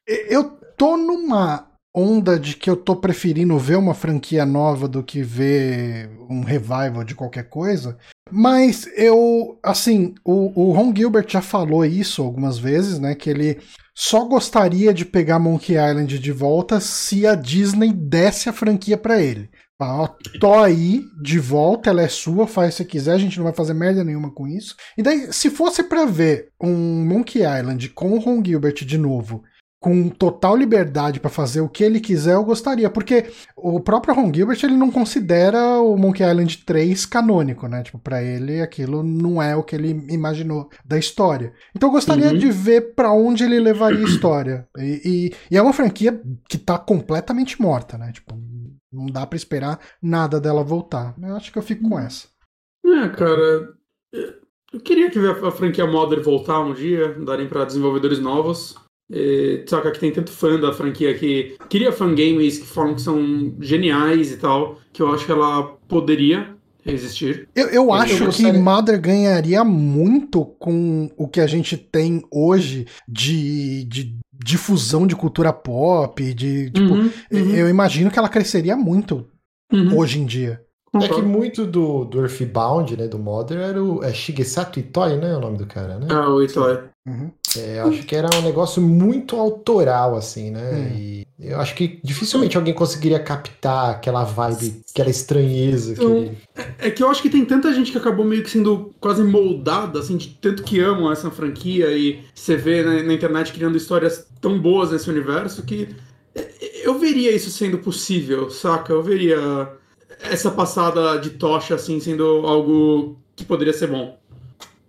é, 0.06 0.12
é, 0.12 0.34
eu 0.34 0.44
tô 0.76 0.96
numa 0.96 1.68
onda 1.94 2.38
de 2.38 2.54
que 2.54 2.68
eu 2.68 2.76
tô 2.76 2.96
preferindo 2.96 3.58
ver 3.58 3.76
uma 3.76 3.94
franquia 3.94 4.44
nova 4.44 4.86
do 4.86 5.02
que 5.02 5.22
ver 5.22 6.10
um 6.28 6.42
revival 6.42 7.02
de 7.04 7.14
qualquer 7.14 7.48
coisa. 7.48 7.96
Mas 8.30 8.86
eu, 8.96 9.58
assim, 9.62 10.14
o, 10.24 10.52
o 10.60 10.72
Ron 10.72 10.92
Gilbert 10.94 11.26
já 11.28 11.40
falou 11.40 11.84
isso 11.84 12.22
algumas 12.22 12.58
vezes, 12.58 12.98
né? 12.98 13.14
Que 13.14 13.30
ele 13.30 13.58
só 13.94 14.24
gostaria 14.24 14.92
de 14.92 15.06
pegar 15.06 15.38
Monkey 15.38 15.72
Island 15.72 16.18
de 16.18 16.32
volta 16.32 16.80
se 16.80 17.26
a 17.26 17.34
Disney 17.34 17.92
desse 17.92 18.48
a 18.48 18.52
franquia 18.52 18.98
para 18.98 19.22
ele. 19.22 19.48
Ah, 19.78 20.10
tô 20.40 20.54
aí, 20.54 21.04
de 21.20 21.38
volta, 21.38 21.90
ela 21.90 22.02
é 22.02 22.08
sua, 22.08 22.46
faz 22.46 22.74
se 22.76 22.84
quiser, 22.84 23.12
a 23.12 23.18
gente 23.18 23.36
não 23.36 23.44
vai 23.44 23.52
fazer 23.52 23.74
merda 23.74 24.02
nenhuma 24.02 24.30
com 24.30 24.48
isso. 24.48 24.74
E 24.96 25.02
daí, 25.02 25.30
se 25.32 25.50
fosse 25.50 25.82
para 25.82 26.06
ver 26.06 26.48
um 26.58 27.04
Monkey 27.04 27.40
Island 27.40 27.90
com 27.90 28.12
o 28.12 28.18
Ron 28.18 28.42
Gilbert 28.42 28.84
de 28.86 28.96
novo, 28.96 29.42
com 29.78 30.08
total 30.08 30.56
liberdade 30.56 31.20
para 31.20 31.30
fazer 31.30 31.60
o 31.60 31.68
que 31.68 31.84
ele 31.84 32.00
quiser, 32.00 32.34
eu 32.34 32.44
gostaria, 32.44 32.88
porque 32.88 33.26
o 33.54 33.78
próprio 33.78 34.14
Ron 34.14 34.32
Gilbert 34.34 34.58
ele 34.64 34.76
não 34.76 34.90
considera 34.90 35.78
o 35.80 35.96
Monkey 35.96 36.24
Island 36.24 36.58
3 36.64 37.04
canônico, 37.06 37.68
né? 37.68 37.82
Tipo, 37.82 37.98
para 37.98 38.22
ele 38.22 38.62
aquilo 38.62 39.02
não 39.02 39.40
é 39.40 39.54
o 39.54 39.62
que 39.62 39.76
ele 39.76 39.90
imaginou 40.08 40.70
da 40.84 40.98
história. 40.98 41.52
Então 41.74 41.90
eu 41.90 41.92
gostaria 41.92 42.30
uhum. 42.30 42.38
de 42.38 42.50
ver 42.50 42.94
para 42.94 43.12
onde 43.12 43.44
ele 43.44 43.60
levaria 43.60 44.00
a 44.00 44.08
história. 44.08 44.66
E, 44.78 45.02
e, 45.04 45.34
e, 45.50 45.56
é 45.56 45.62
uma 45.62 45.72
franquia 45.72 46.20
que 46.48 46.56
tá 46.56 46.78
completamente 46.78 47.60
morta, 47.60 47.98
né? 47.98 48.10
Tipo, 48.12 48.34
não 48.96 49.06
dá 49.06 49.26
para 49.26 49.36
esperar 49.36 49.80
nada 50.02 50.40
dela 50.40 50.64
voltar. 50.64 51.14
Eu 51.22 51.36
acho 51.36 51.52
que 51.52 51.58
eu 51.58 51.62
fico 51.62 51.88
com 51.88 51.98
essa. 51.98 52.28
É, 52.84 53.08
cara. 53.08 53.74
Eu 54.72 54.80
queria 54.80 55.10
que 55.10 55.18
a 55.18 55.50
franquia 55.50 55.86
Modern 55.86 56.22
voltar 56.22 56.60
um 56.60 56.74
dia, 56.74 57.14
darem 57.24 57.48
para 57.48 57.64
desenvolvedores 57.64 58.18
novos. 58.18 58.76
E, 59.10 59.64
só 59.68 59.80
que 59.80 59.88
aqui 59.88 60.00
tem 60.00 60.12
tanto 60.12 60.32
fã 60.32 60.58
da 60.58 60.72
franquia 60.72 61.16
que 61.16 61.56
queria 61.68 61.92
fangames 61.92 62.58
que 62.58 62.66
falam 62.66 62.94
que 62.94 63.02
são 63.02 63.56
geniais 63.60 64.32
e 64.32 64.38
tal, 64.38 64.80
que 64.92 65.00
eu 65.00 65.12
acho 65.12 65.24
que 65.24 65.32
ela 65.32 65.62
poderia 65.88 66.55
existir. 66.92 67.48
Eu, 67.54 67.68
eu 67.68 67.92
acho 67.92 68.24
eu 68.24 68.30
que 68.30 68.50
Mother 68.52 69.00
ganharia 69.00 69.64
muito 69.64 70.44
com 70.44 71.10
o 71.16 71.28
que 71.28 71.40
a 71.40 71.46
gente 71.46 71.76
tem 71.76 72.22
hoje 72.30 72.86
de, 73.08 73.84
de 73.84 74.16
difusão 74.32 75.06
de 75.06 75.16
cultura 75.16 75.52
pop, 75.52 76.22
de 76.34 76.70
tipo, 76.70 76.94
uhum, 76.94 77.10
uhum. 77.32 77.54
eu 77.54 77.68
imagino 77.68 78.10
que 78.10 78.18
ela 78.18 78.28
cresceria 78.28 78.76
muito 78.76 79.26
uhum. 79.72 79.96
hoje 79.96 80.20
em 80.20 80.26
dia. 80.26 80.60
É 81.04 81.08
que 81.08 81.22
muito 81.22 81.66
do, 81.66 82.04
do 82.04 82.20
Earthbound, 82.20 82.96
né, 82.96 83.06
do 83.06 83.18
Modern, 83.18 83.60
era 83.60 83.82
o 83.82 84.02
é 84.02 84.12
Shigesato 84.12 84.78
Itoi, 84.78 85.16
né, 85.16 85.36
o 85.36 85.40
nome 85.40 85.58
do 85.58 85.66
cara, 85.66 85.98
né? 85.98 86.06
Ah, 86.10 86.28
o 86.28 86.42
Itoi. 86.42 86.78
Uhum. 87.06 87.30
É, 87.56 87.80
acho 87.80 88.02
que 88.02 88.16
era 88.16 88.28
um 88.36 88.42
negócio 88.42 88.82
muito 88.82 89.36
autoral, 89.36 90.16
assim, 90.16 90.50
né? 90.50 90.72
Hum. 90.72 90.96
E 90.96 91.26
eu 91.38 91.60
acho 91.60 91.74
que 91.74 92.00
dificilmente 92.02 92.56
alguém 92.56 92.74
conseguiria 92.74 93.20
captar 93.20 93.90
aquela 93.90 94.24
vibe, 94.24 94.82
aquela 94.90 95.08
estranheza. 95.08 95.94
Que... 95.94 96.02
Então, 96.02 96.34
é, 96.56 96.88
é, 96.88 96.90
que 96.90 97.02
eu 97.02 97.08
acho 97.08 97.22
que 97.22 97.30
tem 97.30 97.44
tanta 97.44 97.72
gente 97.72 97.92
que 97.92 97.98
acabou 97.98 98.24
meio 98.24 98.42
que 98.42 98.50
sendo 98.50 98.90
quase 98.98 99.22
moldada, 99.22 100.00
assim, 100.00 100.16
de 100.16 100.28
tanto 100.40 100.64
que 100.64 100.80
amam 100.80 101.10
essa 101.12 101.30
franquia 101.30 101.90
e 101.92 102.24
você 102.34 102.56
vê 102.56 102.82
né, 102.82 103.02
na 103.02 103.14
internet 103.14 103.52
criando 103.52 103.76
histórias 103.76 104.26
tão 104.40 104.58
boas 104.58 104.90
nesse 104.90 105.08
universo 105.08 105.62
que 105.62 105.88
eu 106.82 106.98
veria 106.98 107.34
isso 107.34 107.50
sendo 107.50 107.78
possível, 107.78 108.50
saca? 108.50 108.92
Eu 108.92 109.02
veria 109.02 109.68
essa 110.22 110.50
passada 110.50 111.18
de 111.18 111.30
tocha, 111.30 111.74
assim, 111.74 112.00
sendo 112.00 112.24
algo 112.46 113.16
que 113.34 113.44
poderia 113.44 113.72
ser 113.72 113.88
bom. 113.88 114.16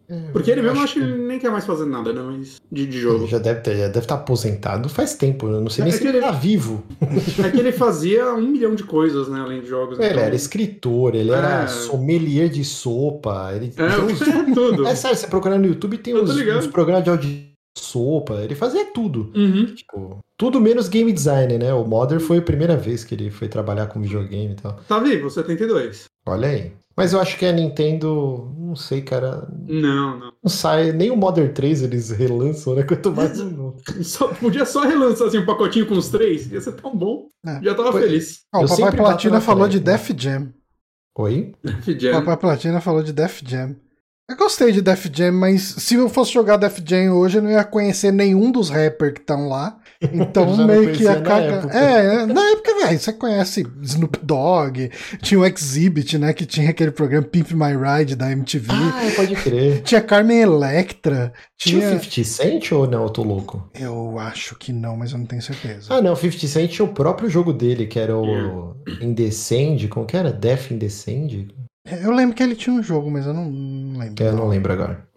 É, 0.10 0.16
Porque 0.32 0.50
ele 0.50 0.62
mesmo 0.62 0.80
acho 0.82 0.94
que 0.94 1.00
ele 1.02 1.18
nem 1.28 1.38
quer 1.38 1.52
mais 1.52 1.66
fazer 1.66 1.86
nada, 1.86 2.14
né? 2.14 2.22
Mas 2.22 2.62
de, 2.72 2.86
de 2.86 2.98
jogo. 2.98 3.24
Ele 3.24 3.28
já 3.28 3.40
deve, 3.40 3.60
ter, 3.60 3.76
já 3.76 3.88
deve 3.88 4.00
estar 4.00 4.16
aposentado 4.16 4.88
faz 4.88 5.16
tempo, 5.16 5.48
eu 5.48 5.60
não 5.60 5.70
sei 5.70 5.82
é 5.82 5.86
nem 5.86 5.94
se 5.94 6.08
ele, 6.08 6.18
ele 6.18 6.26
tá 6.26 6.32
vivo. 6.32 6.84
É 7.46 7.52
que 7.52 7.60
ele 7.60 7.74
fazia 7.74 8.34
um 8.34 8.48
milhão 8.48 8.74
de 8.74 8.84
coisas, 8.84 9.28
né? 9.28 9.42
Além 9.42 9.60
de 9.60 9.68
jogos. 9.68 10.00
É, 10.00 10.06
então... 10.06 10.18
Ele 10.18 10.26
era 10.28 10.36
escritor, 10.36 11.14
ele 11.14 11.30
é. 11.30 11.34
era 11.34 11.68
sommelier 11.68 12.48
de 12.48 12.64
sopa. 12.64 13.52
Ele 13.54 13.74
é, 13.76 13.84
uns... 14.00 14.22
é 14.24 14.54
tudo. 14.54 14.88
É 14.88 14.96
sério, 14.96 15.18
você 15.18 15.28
procurar 15.28 15.60
no 15.60 15.68
YouTube 15.68 15.98
tem 15.98 16.16
uns, 16.16 16.30
uns 16.32 16.68
programas 16.68 17.04
de 17.04 17.10
audiência 17.10 17.47
sopa, 17.80 18.36
ele 18.42 18.56
fazia 18.56 18.86
tudo. 18.86 19.32
Uhum. 19.36 19.66
Tipo, 19.74 20.20
tudo 20.38 20.62
menos 20.62 20.88
game 20.88 21.12
design, 21.12 21.58
né? 21.58 21.74
O 21.74 21.86
Modern 21.86 22.20
foi 22.20 22.38
a 22.38 22.42
primeira 22.42 22.76
vez 22.78 23.04
que 23.04 23.16
ele 23.16 23.32
foi 23.32 23.48
trabalhar 23.48 23.88
com 23.88 24.02
videogame 24.02 24.54
e 24.54 24.56
tal. 24.56 24.80
Tá 24.88 25.00
vivo, 25.00 25.30
72. 25.30 26.06
Olha 26.26 26.48
aí. 26.48 26.72
Mas 26.98 27.14
eu 27.14 27.20
acho 27.20 27.38
que 27.38 27.46
a 27.46 27.52
Nintendo, 27.52 28.52
não 28.58 28.76
sei, 28.76 29.04
cara. 29.04 29.48
Não, 29.68 30.20
não. 30.20 30.34
Não 30.44 30.50
sai, 30.50 30.92
nem 30.92 31.12
o 31.12 31.16
Modern 31.16 31.54
3 31.54 31.84
eles 31.84 32.10
relançam, 32.10 32.74
né? 32.74 32.82
Quanto 32.82 33.12
mais 33.12 33.40
um 33.40 33.52
novo. 33.52 33.78
Só, 34.02 34.30
podia 34.30 34.66
só 34.66 34.82
relançar 34.82 35.28
assim, 35.28 35.38
um 35.38 35.46
pacotinho 35.46 35.86
com 35.86 35.94
os 35.94 36.10
três, 36.10 36.52
ia 36.52 36.60
ser 36.60 36.72
tão 36.74 36.98
bom. 36.98 37.30
É. 37.46 37.62
Já 37.62 37.76
tava 37.76 37.94
feliz. 37.94 38.42
Ah, 38.52 38.62
o 38.62 38.68
Papai 38.68 38.92
Platina 38.96 39.40
falou 39.40 39.68
de 39.68 39.80
Def 39.80 40.10
Jam. 40.18 40.52
Oi? 41.20 41.54
Def 41.64 41.88
Jam. 42.00 42.12
O 42.14 42.20
Papai 42.22 42.38
Platina 42.38 42.82
falou 42.82 43.04
de 43.04 43.14
Def 43.14 43.42
Jam. 43.46 43.76
Eu 44.30 44.36
gostei 44.36 44.74
de 44.74 44.82
Def 44.82 45.06
Jam, 45.14 45.32
mas 45.32 45.62
se 45.62 45.96
eu 45.96 46.10
fosse 46.10 46.34
jogar 46.34 46.58
Def 46.58 46.80
Jam 46.86 47.14
hoje, 47.14 47.38
eu 47.38 47.42
não 47.42 47.50
ia 47.50 47.64
conhecer 47.64 48.12
nenhum 48.12 48.52
dos 48.52 48.70
rappers 48.70 49.14
que 49.14 49.22
estão 49.22 49.48
lá. 49.48 49.80
Então 50.02 50.46
meio 50.68 50.92
que 50.92 51.08
a 51.08 51.22
caga. 51.22 51.70
É, 51.72 52.26
na 52.26 52.42
época, 52.52 52.76
velho, 52.76 53.00
você 53.00 53.14
conhece 53.14 53.66
Snoop 53.84 54.20
Dogg, 54.22 54.92
tinha 55.22 55.40
o 55.40 55.46
Exhibit, 55.46 56.18
né? 56.18 56.34
Que 56.34 56.46
tinha 56.46 56.70
aquele 56.70 56.92
programa 56.92 57.26
Pimp 57.26 57.52
My 57.52 57.72
Ride 57.72 58.18
da 58.18 58.30
MTV. 58.30 58.68
Ah, 58.70 59.12
pode 59.16 59.34
crer. 59.36 59.82
Tinha 59.84 60.02
Carmen 60.02 60.42
Electra. 60.42 61.32
Tinha, 61.58 61.98
tinha 61.98 62.00
50 62.00 62.24
Cent 62.26 62.72
ou 62.74 62.86
não? 62.86 63.04
Eu 63.04 63.10
tô 63.10 63.24
louco. 63.24 63.72
Eu 63.80 64.20
acho 64.20 64.58
que 64.58 64.74
não, 64.74 64.98
mas 64.98 65.14
eu 65.14 65.20
não 65.20 65.26
tenho 65.26 65.42
certeza. 65.42 65.94
Ah, 65.94 66.02
não, 66.02 66.14
50 66.18 66.48
Cent 66.48 66.70
tinha 66.70 66.86
o 66.86 66.94
próprio 66.94 67.30
jogo 67.30 67.54
dele, 67.54 67.88
que 67.88 67.98
era 67.98 68.16
o 68.18 68.76
Indescend, 69.02 69.88
como 69.88 70.06
que 70.06 70.18
era? 70.18 70.34
Death 70.34 70.70
Indescend? 70.70 71.48
Eu 72.04 72.12
lembro 72.12 72.36
que 72.36 72.44
ele 72.44 72.56
tinha 72.56 72.76
um 72.76 72.84
jogo, 72.84 73.10
mas 73.10 73.26
eu 73.26 73.34
não, 73.34 73.46
não 73.46 74.00
lembro. 74.00 74.24
É, 74.24 74.28
eu 74.28 74.36
não 74.36 74.48
lembro 74.48 74.74
agora. 74.74 75.08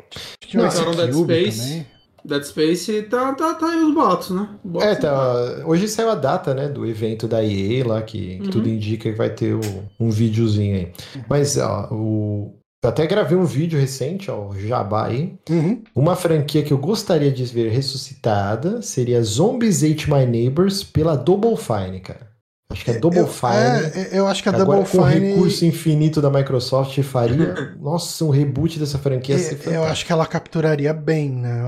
Tinha 0.40 0.62
não, 0.62 0.94
Dead 0.94 1.12
Space. 1.12 1.60
Também. 1.60 1.86
Dead 2.24 2.42
Space 2.44 3.02
tá, 3.04 3.32
tá, 3.32 3.54
tá 3.54 3.66
aí 3.70 3.82
os 3.82 3.94
boatos, 3.94 4.30
né? 4.30 4.48
é, 4.80 4.94
tá, 4.94 5.62
hoje 5.64 5.88
saiu 5.88 6.10
a 6.10 6.14
data, 6.14 6.54
né, 6.54 6.68
do 6.68 6.86
evento 6.86 7.26
da 7.26 7.42
EA 7.42 7.86
lá, 7.86 8.02
que, 8.02 8.36
que 8.36 8.44
uhum. 8.44 8.50
tudo 8.50 8.68
indica 8.68 9.10
que 9.10 9.16
vai 9.16 9.30
ter 9.30 9.54
o, 9.54 9.60
um 9.98 10.10
videozinho 10.10 10.76
aí. 10.76 10.92
Mas, 11.28 11.56
ó, 11.56 11.88
o... 11.90 12.56
Eu 12.82 12.88
até 12.88 13.06
gravei 13.06 13.36
um 13.36 13.44
vídeo 13.44 13.78
recente, 13.78 14.30
ó, 14.30 14.52
Jabá 14.54 15.06
aí. 15.06 15.34
Uhum. 15.50 15.82
Uma 15.94 16.16
franquia 16.16 16.62
que 16.62 16.72
eu 16.72 16.78
gostaria 16.78 17.30
de 17.30 17.44
ver 17.44 17.70
ressuscitada 17.70 18.80
seria 18.80 19.22
Zombies 19.22 19.84
Ate 19.84 20.10
My 20.10 20.24
Neighbors 20.24 20.82
pela 20.82 21.14
Double 21.14 21.56
Fine, 21.58 22.00
cara. 22.00 22.29
Acho 22.70 22.84
que 22.84 22.90
é 22.92 22.98
Double 22.98 23.18
eu, 23.18 23.26
Fine. 23.26 23.50
É, 23.94 24.10
eu 24.12 24.26
acho 24.28 24.42
que 24.42 24.48
a 24.48 24.52
Double 24.52 24.86
Fine. 24.86 25.02
Com 25.02 25.08
recurso 25.08 25.64
infinito 25.64 26.22
da 26.22 26.30
Microsoft 26.30 27.02
faria. 27.02 27.74
nossa, 27.82 28.24
um 28.24 28.30
reboot 28.30 28.78
dessa 28.78 28.96
franquia. 28.96 29.36
Eu, 29.66 29.72
eu 29.72 29.84
acho 29.84 30.06
que 30.06 30.12
ela 30.12 30.24
capturaria 30.24 30.94
bem, 30.94 31.30
né? 31.30 31.62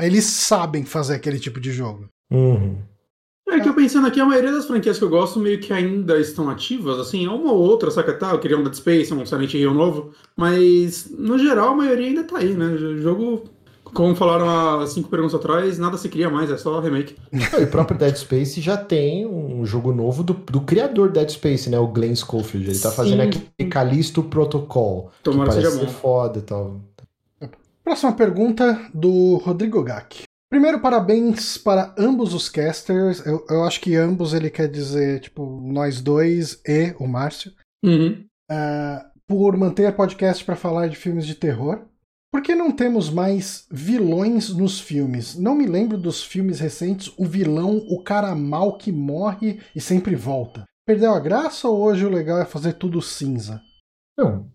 Eles 0.00 0.24
sabem 0.24 0.84
fazer 0.84 1.14
aquele 1.14 1.38
tipo 1.38 1.60
de 1.60 1.70
jogo. 1.70 2.08
Uhum. 2.30 2.78
É 3.48 3.60
que 3.60 3.68
eu 3.68 3.74
pensando 3.74 4.08
aqui, 4.08 4.20
a 4.20 4.26
maioria 4.26 4.50
das 4.50 4.66
franquias 4.66 4.98
que 4.98 5.04
eu 5.04 5.08
gosto 5.08 5.38
meio 5.38 5.60
que 5.60 5.72
ainda 5.72 6.18
estão 6.18 6.50
ativas, 6.50 6.98
assim, 6.98 7.28
uma 7.28 7.52
ou 7.52 7.58
outra, 7.60 7.92
saca? 7.92 8.12
Tá, 8.12 8.32
eu 8.32 8.40
queria 8.40 8.58
um 8.58 8.64
Dead 8.64 8.74
Space, 8.74 9.14
um 9.14 9.24
Silent 9.24 9.54
Hill 9.54 9.72
novo, 9.72 10.10
mas 10.36 11.08
no 11.16 11.38
geral 11.38 11.68
a 11.68 11.76
maioria 11.76 12.08
ainda 12.08 12.24
tá 12.24 12.38
aí, 12.38 12.54
né? 12.54 12.66
O 12.66 12.98
jogo 12.98 13.44
como 13.96 14.14
falaram 14.14 14.46
há 14.50 14.86
cinco 14.86 15.08
perguntas 15.08 15.34
atrás, 15.34 15.78
nada 15.78 15.96
se 15.96 16.10
cria 16.10 16.28
mais, 16.28 16.50
é 16.50 16.58
só 16.58 16.78
remake. 16.80 17.16
e 17.32 17.64
o 17.64 17.66
próprio 17.66 17.98
Dead 17.98 18.14
Space 18.14 18.60
já 18.60 18.76
tem 18.76 19.26
um 19.26 19.64
jogo 19.64 19.90
novo 19.90 20.22
do, 20.22 20.34
do 20.34 20.60
criador 20.60 21.10
Dead 21.10 21.30
Space, 21.30 21.70
né? 21.70 21.78
O 21.78 21.88
Glenn 21.88 22.14
Schofield. 22.14 22.68
Ele 22.68 22.78
tá 22.78 22.90
Sim. 22.90 22.96
fazendo 22.96 23.22
aquele 23.22 23.70
Callisto 23.70 24.22
Protocol. 24.22 25.10
Tomara 25.22 25.50
que, 25.50 25.56
que 25.56 25.64
seja 25.64 25.82
bom. 25.82 25.90
foda 25.90 26.38
e 26.38 26.42
tal. 26.42 26.80
Próxima 27.82 28.12
pergunta 28.12 28.78
do 28.92 29.36
Rodrigo 29.38 29.82
Gack. 29.82 30.24
Primeiro, 30.50 30.78
parabéns 30.78 31.56
para 31.56 31.94
ambos 31.98 32.34
os 32.34 32.50
casters. 32.50 33.24
Eu, 33.24 33.46
eu 33.48 33.64
acho 33.64 33.80
que 33.80 33.96
ambos 33.96 34.34
ele 34.34 34.50
quer 34.50 34.68
dizer, 34.68 35.20
tipo, 35.20 35.58
nós 35.64 36.02
dois 36.02 36.60
e 36.66 36.94
o 37.00 37.08
Márcio. 37.08 37.50
Uhum. 37.82 38.26
Uh, 38.52 39.16
por 39.26 39.56
manter 39.56 39.96
podcast 39.96 40.44
para 40.44 40.54
falar 40.54 40.88
de 40.88 40.96
filmes 40.96 41.26
de 41.26 41.34
terror. 41.34 41.80
Por 42.36 42.42
que 42.42 42.54
não 42.54 42.70
temos 42.70 43.08
mais 43.08 43.66
vilões 43.70 44.54
nos 44.54 44.78
filmes? 44.78 45.34
Não 45.38 45.54
me 45.54 45.66
lembro 45.66 45.96
dos 45.96 46.22
filmes 46.22 46.60
recentes, 46.60 47.10
o 47.16 47.24
vilão, 47.24 47.78
o 47.88 48.02
cara 48.02 48.34
mal 48.34 48.76
que 48.76 48.92
morre 48.92 49.58
e 49.74 49.80
sempre 49.80 50.14
volta. 50.14 50.64
Perdeu 50.84 51.12
a 51.12 51.18
graça 51.18 51.66
ou 51.66 51.80
hoje 51.80 52.04
o 52.04 52.10
legal 52.10 52.38
é 52.38 52.44
fazer 52.44 52.74
tudo 52.74 53.00
cinza? 53.00 53.62
Não, 54.18 54.46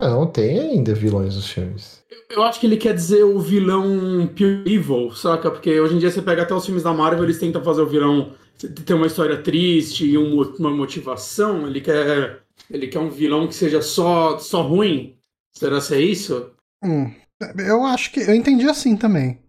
não 0.00 0.26
tem 0.26 0.58
ainda 0.58 0.92
vilões 0.92 1.36
nos 1.36 1.48
filmes. 1.48 2.02
Eu 2.28 2.42
acho 2.42 2.58
que 2.58 2.66
ele 2.66 2.76
quer 2.76 2.92
dizer 2.92 3.22
o 3.22 3.38
vilão 3.38 4.26
pure 4.36 4.64
evil, 4.66 5.12
saca? 5.12 5.48
Porque 5.48 5.78
hoje 5.78 5.94
em 5.94 5.98
dia 6.00 6.10
você 6.10 6.20
pega 6.20 6.42
até 6.42 6.52
os 6.52 6.66
filmes 6.66 6.82
da 6.82 6.92
Marvel, 6.92 7.22
eles 7.22 7.38
tentam 7.38 7.62
fazer 7.62 7.82
o 7.82 7.88
vilão 7.88 8.32
ter 8.84 8.94
uma 8.94 9.06
história 9.06 9.40
triste 9.40 10.04
e 10.04 10.18
uma 10.18 10.70
motivação. 10.70 11.68
Ele 11.68 11.80
quer, 11.80 12.42
ele 12.68 12.88
quer 12.88 12.98
um 12.98 13.10
vilão 13.10 13.46
que 13.46 13.54
seja 13.54 13.80
só, 13.80 14.38
só 14.38 14.62
ruim. 14.62 15.16
Será 15.54 15.80
que 15.80 15.94
é 15.94 16.00
isso? 16.00 16.50
Hum, 16.84 17.12
eu 17.58 17.84
acho 17.84 18.10
que. 18.12 18.20
Eu 18.20 18.34
entendi 18.34 18.68
assim 18.68 18.96
também. 18.96 19.40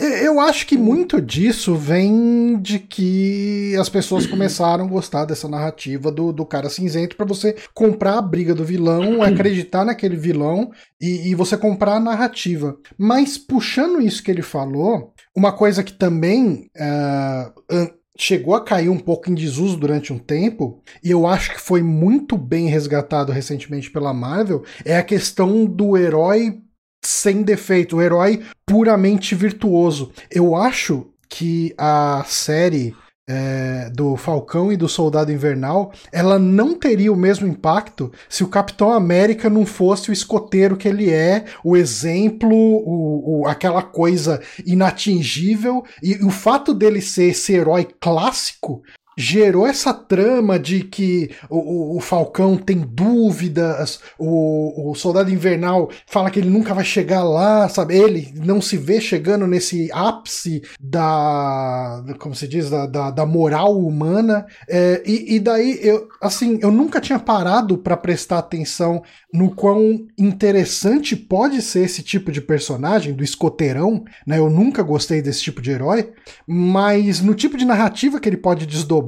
Eu 0.00 0.38
acho 0.38 0.64
que 0.64 0.78
muito 0.78 1.20
disso 1.20 1.74
vem 1.74 2.56
de 2.60 2.78
que 2.78 3.74
as 3.76 3.88
pessoas 3.88 4.28
começaram 4.28 4.84
a 4.84 4.88
gostar 4.88 5.24
dessa 5.24 5.48
narrativa 5.48 6.12
do, 6.12 6.32
do 6.32 6.46
cara 6.46 6.70
cinzento 6.70 7.16
para 7.16 7.26
você 7.26 7.56
comprar 7.74 8.16
a 8.16 8.22
briga 8.22 8.54
do 8.54 8.64
vilão, 8.64 9.20
acreditar 9.24 9.84
naquele 9.84 10.16
vilão 10.16 10.70
e, 11.00 11.30
e, 11.30 11.34
você 11.34 11.56
comprar 11.56 11.96
a 11.96 12.00
narrativa. 12.00 12.76
Mas 12.96 13.36
puxando 13.36 14.00
isso 14.00 14.22
que 14.22 14.30
ele 14.30 14.42
falou, 14.42 15.12
uma 15.36 15.50
coisa 15.50 15.82
que 15.82 15.92
também 15.92 16.70
uh, 16.76 17.92
chegou 18.16 18.54
a 18.54 18.64
cair 18.64 18.88
um 18.88 19.00
pouco 19.00 19.28
em 19.28 19.34
desuso 19.34 19.76
durante 19.76 20.12
um 20.12 20.18
tempo, 20.18 20.80
e 21.02 21.10
eu 21.10 21.26
acho 21.26 21.52
que 21.52 21.60
foi 21.60 21.82
muito 21.82 22.38
bem 22.38 22.68
resgatado 22.68 23.32
recentemente 23.32 23.90
pela 23.90 24.14
Marvel, 24.14 24.64
é 24.84 24.96
a 24.96 25.02
questão 25.02 25.66
do 25.66 25.96
herói 25.96 26.62
sem 27.08 27.42
defeito, 27.42 27.96
o 27.96 28.02
herói 28.02 28.42
puramente 28.66 29.34
virtuoso. 29.34 30.12
Eu 30.30 30.54
acho 30.54 31.06
que 31.28 31.74
a 31.78 32.22
série 32.26 32.94
é, 33.28 33.90
do 33.90 34.16
Falcão 34.16 34.72
e 34.72 34.76
do 34.76 34.88
Soldado 34.88 35.30
Invernal, 35.30 35.92
ela 36.10 36.38
não 36.38 36.74
teria 36.74 37.12
o 37.12 37.16
mesmo 37.16 37.46
impacto 37.46 38.10
se 38.28 38.42
o 38.42 38.48
Capitão 38.48 38.90
América 38.90 39.50
não 39.50 39.66
fosse 39.66 40.10
o 40.10 40.12
escoteiro 40.12 40.76
que 40.76 40.88
ele 40.88 41.10
é, 41.10 41.44
o 41.62 41.76
exemplo, 41.76 42.50
o, 42.50 43.42
o, 43.42 43.46
aquela 43.46 43.82
coisa 43.82 44.40
inatingível, 44.64 45.84
e 46.02 46.14
o 46.24 46.30
fato 46.30 46.72
dele 46.72 47.02
ser 47.02 47.30
esse 47.30 47.52
herói 47.52 47.86
clássico 48.00 48.82
gerou 49.18 49.66
essa 49.66 49.92
trama 49.92 50.60
de 50.60 50.84
que 50.84 51.32
o, 51.50 51.56
o, 51.56 51.96
o 51.96 52.00
Falcão 52.00 52.56
tem 52.56 52.78
dúvidas, 52.78 53.98
o, 54.16 54.92
o, 54.92 54.94
Soldado 54.94 55.28
Invernal 55.28 55.90
fala 56.06 56.30
que 56.30 56.38
ele 56.38 56.48
nunca 56.48 56.72
vai 56.72 56.84
chegar 56.84 57.24
lá, 57.24 57.68
sabe? 57.68 57.96
Ele 57.96 58.32
não 58.36 58.60
se 58.62 58.76
vê 58.76 59.00
chegando 59.00 59.44
nesse 59.48 59.90
ápice 59.92 60.62
da. 60.80 62.04
como 62.20 62.32
se 62.32 62.46
diz? 62.46 62.70
Da, 62.70 62.86
da, 62.86 63.10
da 63.10 63.26
moral 63.26 63.76
humana. 63.76 64.46
É, 64.68 65.02
e, 65.04 65.34
e, 65.34 65.40
daí, 65.40 65.80
eu, 65.82 66.06
assim, 66.22 66.60
eu 66.62 66.70
nunca 66.70 67.00
tinha 67.00 67.18
parado 67.18 67.76
para 67.76 67.96
prestar 67.96 68.38
atenção 68.38 69.02
no 69.34 69.52
quão 69.52 70.06
interessante 70.16 71.16
pode 71.16 71.60
ser 71.60 71.80
esse 71.80 72.04
tipo 72.04 72.30
de 72.30 72.40
personagem, 72.40 73.12
do 73.12 73.24
escoteirão, 73.24 74.04
né? 74.24 74.38
Eu 74.38 74.48
nunca 74.48 74.80
gostei 74.80 75.20
desse 75.20 75.42
tipo 75.42 75.60
de 75.60 75.72
herói, 75.72 76.12
mas 76.46 77.20
no 77.20 77.34
tipo 77.34 77.56
de 77.56 77.64
narrativa 77.64 78.20
que 78.20 78.28
ele 78.28 78.36
pode 78.36 78.64
desdobrar, 78.64 79.07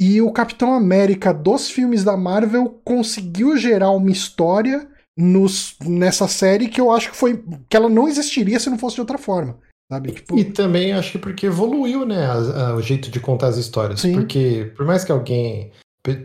e 0.00 0.20
o 0.20 0.32
Capitão 0.32 0.72
América 0.72 1.32
dos 1.32 1.70
filmes 1.70 2.04
da 2.04 2.16
Marvel 2.16 2.80
conseguiu 2.84 3.56
gerar 3.56 3.90
uma 3.90 4.10
história 4.10 4.88
nos, 5.16 5.76
nessa 5.84 6.28
série 6.28 6.68
que 6.68 6.80
eu 6.80 6.92
acho 6.92 7.10
que 7.10 7.16
foi 7.16 7.42
que 7.68 7.76
ela 7.76 7.88
não 7.88 8.06
existiria 8.06 8.60
se 8.60 8.70
não 8.70 8.78
fosse 8.78 8.96
de 8.96 9.00
outra 9.00 9.18
forma. 9.18 9.58
Sabe? 9.90 10.12
Tipo... 10.12 10.38
E 10.38 10.44
também 10.44 10.92
acho 10.92 11.12
que 11.12 11.18
porque 11.18 11.46
evoluiu, 11.46 12.04
né, 12.04 12.26
a, 12.26 12.68
a, 12.68 12.74
o 12.74 12.82
jeito 12.82 13.10
de 13.10 13.18
contar 13.18 13.48
as 13.48 13.56
histórias. 13.56 14.00
Sim. 14.00 14.12
Porque 14.12 14.72
por 14.76 14.86
mais 14.86 15.02
que 15.02 15.10
alguém 15.10 15.72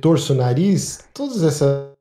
torça 0.02 0.34
o 0.34 0.36
nariz, 0.36 1.00
todas 1.14 1.44
essas 1.44 1.94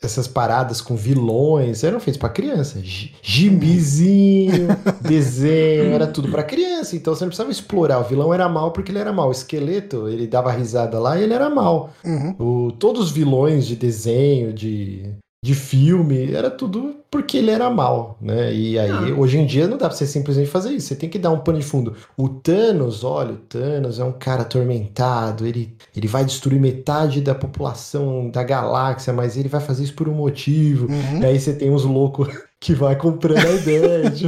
essas 0.00 0.28
paradas 0.28 0.80
com 0.80 0.94
vilões 0.94 1.82
eram 1.82 1.98
feitas 1.98 2.18
para 2.18 2.28
criança. 2.28 2.80
Gibizinho, 3.22 4.68
desenho, 5.02 5.92
era 5.92 6.06
tudo 6.06 6.30
para 6.30 6.44
criança. 6.44 6.94
Então 6.94 7.14
você 7.14 7.24
não 7.24 7.28
precisava 7.28 7.50
explorar. 7.50 7.98
O 7.98 8.04
vilão 8.04 8.32
era 8.32 8.48
mal 8.48 8.70
porque 8.70 8.92
ele 8.92 9.00
era 9.00 9.12
mal. 9.12 9.28
O 9.28 9.32
esqueleto, 9.32 10.08
ele 10.08 10.26
dava 10.26 10.52
risada 10.52 10.98
lá 11.00 11.18
e 11.18 11.24
ele 11.24 11.34
era 11.34 11.50
mal. 11.50 11.90
Uhum. 12.04 12.34
O, 12.38 12.72
todos 12.72 13.02
os 13.02 13.10
vilões 13.10 13.66
de 13.66 13.74
desenho, 13.74 14.52
de 14.52 15.14
de 15.40 15.54
filme, 15.54 16.32
era 16.32 16.50
tudo 16.50 16.96
porque 17.10 17.38
ele 17.38 17.50
era 17.50 17.70
mal, 17.70 18.18
né? 18.20 18.52
E 18.52 18.78
aí, 18.78 18.90
não. 18.90 19.20
hoje 19.20 19.38
em 19.38 19.46
dia, 19.46 19.68
não 19.68 19.78
dá 19.78 19.88
pra 19.88 19.96
você 19.96 20.06
simplesmente 20.06 20.50
fazer 20.50 20.72
isso. 20.72 20.88
Você 20.88 20.96
tem 20.96 21.08
que 21.08 21.18
dar 21.18 21.30
um 21.30 21.38
pano 21.38 21.58
de 21.58 21.64
fundo. 21.64 21.94
O 22.16 22.28
Thanos, 22.28 23.04
olha, 23.04 23.32
o 23.32 23.36
Thanos 23.36 23.98
é 23.98 24.04
um 24.04 24.12
cara 24.12 24.42
atormentado, 24.42 25.46
ele, 25.46 25.76
ele 25.96 26.08
vai 26.08 26.24
destruir 26.24 26.60
metade 26.60 27.20
da 27.20 27.34
população 27.34 28.28
da 28.30 28.42
galáxia, 28.42 29.12
mas 29.12 29.36
ele 29.36 29.48
vai 29.48 29.60
fazer 29.60 29.84
isso 29.84 29.94
por 29.94 30.08
um 30.08 30.14
motivo. 30.14 30.86
Uhum. 30.90 31.20
E 31.22 31.26
aí 31.26 31.38
você 31.38 31.54
tem 31.54 31.70
uns 31.70 31.84
loucos 31.84 32.28
que 32.60 32.74
vai 32.74 32.96
comprando 32.96 33.46
a 33.46 33.52
ideia. 33.52 34.10
de... 34.10 34.26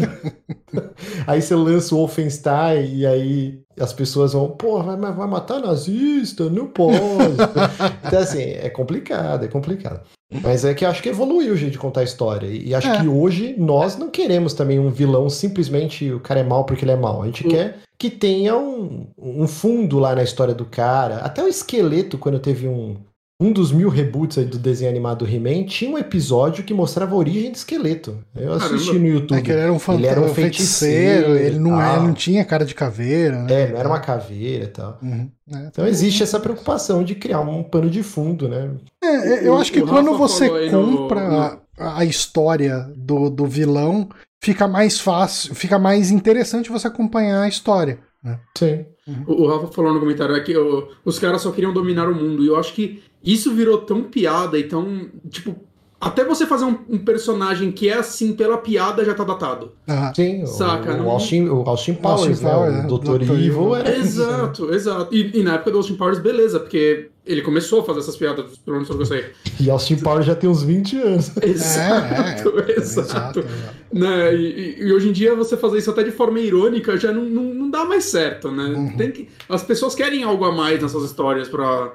aí 1.27 1.43
você 1.43 1.55
lança 1.55 1.95
o 1.95 1.99
Wolfenstein 1.99 2.95
e 2.95 3.07
aí 3.07 3.61
as 3.79 3.93
pessoas 3.93 4.33
vão, 4.33 4.49
pô, 4.49 4.83
vai, 4.83 4.97
vai 4.97 5.27
matar 5.27 5.61
nazista, 5.61 6.49
não 6.49 6.67
pode. 6.67 6.99
então, 8.07 8.19
assim, 8.19 8.43
é 8.43 8.69
complicado, 8.69 9.45
é 9.45 9.49
complicado. 9.49 10.01
Mas 10.43 10.65
é 10.65 10.75
que 10.75 10.85
acho 10.85 11.03
que 11.03 11.09
evoluiu 11.09 11.55
o 11.55 11.57
jeito 11.57 11.73
de 11.73 11.79
contar 11.79 12.01
a 12.01 12.05
história. 12.05 12.47
E 12.47 12.73
acho 12.73 12.89
é. 12.89 13.01
que 13.01 13.09
hoje 13.09 13.55
nós 13.59 13.97
não 13.97 14.09
queremos 14.09 14.55
também 14.55 14.79
um 14.79 14.91
vilão 14.91 15.29
simplesmente 15.29 16.13
o 16.13 16.21
cara 16.21 16.41
é 16.41 16.45
mal 16.45 16.65
porque 16.65 16.85
ele 16.85 16.93
é 16.93 16.97
mal. 16.97 17.23
A 17.23 17.27
gente 17.27 17.45
uhum. 17.45 17.51
quer 17.51 17.79
que 17.99 18.09
tenha 18.09 18.57
um, 18.57 19.09
um 19.19 19.47
fundo 19.49 19.99
lá 19.99 20.15
na 20.15 20.23
história 20.23 20.55
do 20.55 20.65
cara. 20.65 21.17
Até 21.17 21.43
o 21.43 21.49
esqueleto, 21.49 22.17
quando 22.17 22.39
teve 22.39 22.69
um, 22.69 22.97
um 23.41 23.51
dos 23.51 23.73
mil 23.73 23.89
reboots 23.89 24.45
do 24.45 24.59
desenho 24.59 24.91
animado 24.91 25.27
He-Man 25.27 25.65
tinha 25.65 25.91
um 25.91 25.97
episódio 25.97 26.63
que 26.63 26.75
mostrava 26.75 27.15
a 27.15 27.19
origem 27.19 27.51
do 27.51 27.55
esqueleto. 27.55 28.19
Eu 28.37 28.53
assisti 28.53 28.89
Caramba. 28.89 29.09
no 29.09 29.15
YouTube. 29.15 29.39
É 29.39 29.43
que 29.43 29.51
ele 29.51 29.61
era 29.61 29.73
um, 29.73 29.81
ele 29.95 30.07
era 30.07 30.21
um 30.21 30.35
feiticeiro, 30.35 31.27
feiticeiro 31.29 31.37
ele 31.39 31.59
não, 31.59 31.81
é, 31.81 31.97
não 31.99 32.13
tinha 32.13 32.45
cara 32.45 32.67
de 32.67 32.75
caveira. 32.75 33.43
Né? 33.43 33.63
É, 33.63 33.73
não 33.73 33.79
era 33.79 33.89
uma 33.89 33.99
caveira 33.99 34.65
e 34.65 34.69
tal. 34.69 34.99
Uhum. 35.03 35.31
É, 35.51 35.67
então 35.69 35.87
existe 35.87 36.23
essa 36.23 36.39
preocupação 36.39 37.03
de 37.03 37.15
criar 37.15 37.41
um 37.41 37.63
pano 37.63 37.89
de 37.89 38.03
fundo, 38.03 38.47
né? 38.47 38.73
É, 39.03 39.49
eu 39.49 39.57
acho 39.57 39.73
que 39.73 39.81
quando 39.81 40.17
você 40.19 40.49
compra 40.69 41.29
no... 41.29 41.39
a, 41.79 41.99
a 41.99 42.05
história 42.05 42.93
do, 42.95 43.31
do 43.31 43.47
vilão, 43.47 44.11
fica 44.43 44.69
mais 44.69 45.01
fácil, 45.01 45.55
fica 45.55 45.79
mais 45.79 46.11
interessante 46.11 46.71
você 46.71 46.89
acompanhar 46.89 47.43
a 47.43 47.49
história. 47.49 47.99
Né? 48.23 48.39
Sim. 48.57 48.85
Uhum. 49.09 49.25
O, 49.27 49.43
o 49.43 49.49
Rafa 49.49 49.73
falou 49.73 49.95
no 49.95 50.01
comentário 50.01 50.37
é 50.37 50.41
que 50.41 50.57
o, 50.57 50.89
os 51.05 51.19
caras 51.19 51.41
só 51.41 51.51
queriam 51.51 51.73
dominar 51.73 52.09
o 52.09 52.15
mundo. 52.15 52.45
E 52.45 52.49
eu 52.49 52.57
acho 52.57 52.75
que 52.75 53.03
isso 53.23 53.53
virou 53.55 53.79
tão 53.79 54.05
piada 54.05 54.59
e 54.59 54.65
tão. 54.65 55.09
Tipo, 55.29 55.57
até 56.01 56.25
você 56.25 56.47
fazer 56.47 56.65
um, 56.65 56.79
um, 56.89 56.99
personagem 56.99 57.71
que 57.71 57.87
é 57.87 57.99
assim 57.99 58.33
pela 58.33 58.57
piada 58.57 59.05
já 59.05 59.13
tá 59.13 59.23
datado. 59.23 59.73
Ah, 59.87 60.11
sim, 60.17 60.47
Saca? 60.47 60.95
O, 60.95 61.05
o, 61.05 61.11
Austin, 61.11 61.45
o 61.49 61.69
Austin 61.69 61.95
Powers, 61.95 62.43
Austin 62.43 62.45
né? 62.45 62.51
Powers, 62.51 62.85
o 62.85 62.99
Dr. 62.99 63.23
Evil, 63.23 63.37
Evil 63.37 63.77
era 63.77 63.97
Exato, 63.99 64.63
isso, 64.63 64.71
né? 64.71 64.77
exato. 64.77 65.15
E, 65.15 65.39
e, 65.39 65.43
na 65.43 65.57
época 65.57 65.73
do 65.73 65.77
Austin 65.77 65.97
Powers, 65.97 66.19
beleza, 66.19 66.59
porque 66.59 67.11
ele 67.27 67.43
começou 67.43 67.81
a 67.81 67.85
fazer 67.85 67.99
essas 67.99 68.17
piadas, 68.17 68.57
pelo 68.65 68.79
menos 68.79 68.89
que 68.89 68.97
eu 68.97 69.05
sei. 69.05 69.27
E 69.61 69.69
Austin 69.69 69.97
Powers 69.97 70.25
já 70.25 70.35
tem 70.35 70.49
uns 70.49 70.63
20 70.63 70.97
anos. 70.97 71.37
Exato, 71.45 72.61
é, 72.61 72.73
é, 72.73 72.77
exato. 72.79 73.45
Né? 73.93 74.35
E, 74.35 74.77
e, 74.81 74.93
hoje 74.95 75.11
em 75.11 75.13
dia 75.13 75.35
você 75.35 75.55
fazer 75.55 75.77
isso 75.77 75.91
até 75.91 76.03
de 76.03 76.13
forma 76.13 76.41
irônica 76.41 76.97
já 76.97 77.13
não, 77.13 77.25
não, 77.25 77.43
não 77.53 77.71
dá 77.71 77.85
mais 77.85 78.05
certo, 78.05 78.51
né? 78.51 78.65
Uhum. 78.65 78.97
Tem 78.97 79.11
que, 79.11 79.29
as 79.47 79.63
pessoas 79.63 79.95
querem 79.95 80.23
algo 80.23 80.47
a 80.47 80.53
mais 80.53 80.81
nessas 80.81 81.05
histórias 81.05 81.47
pra 81.47 81.93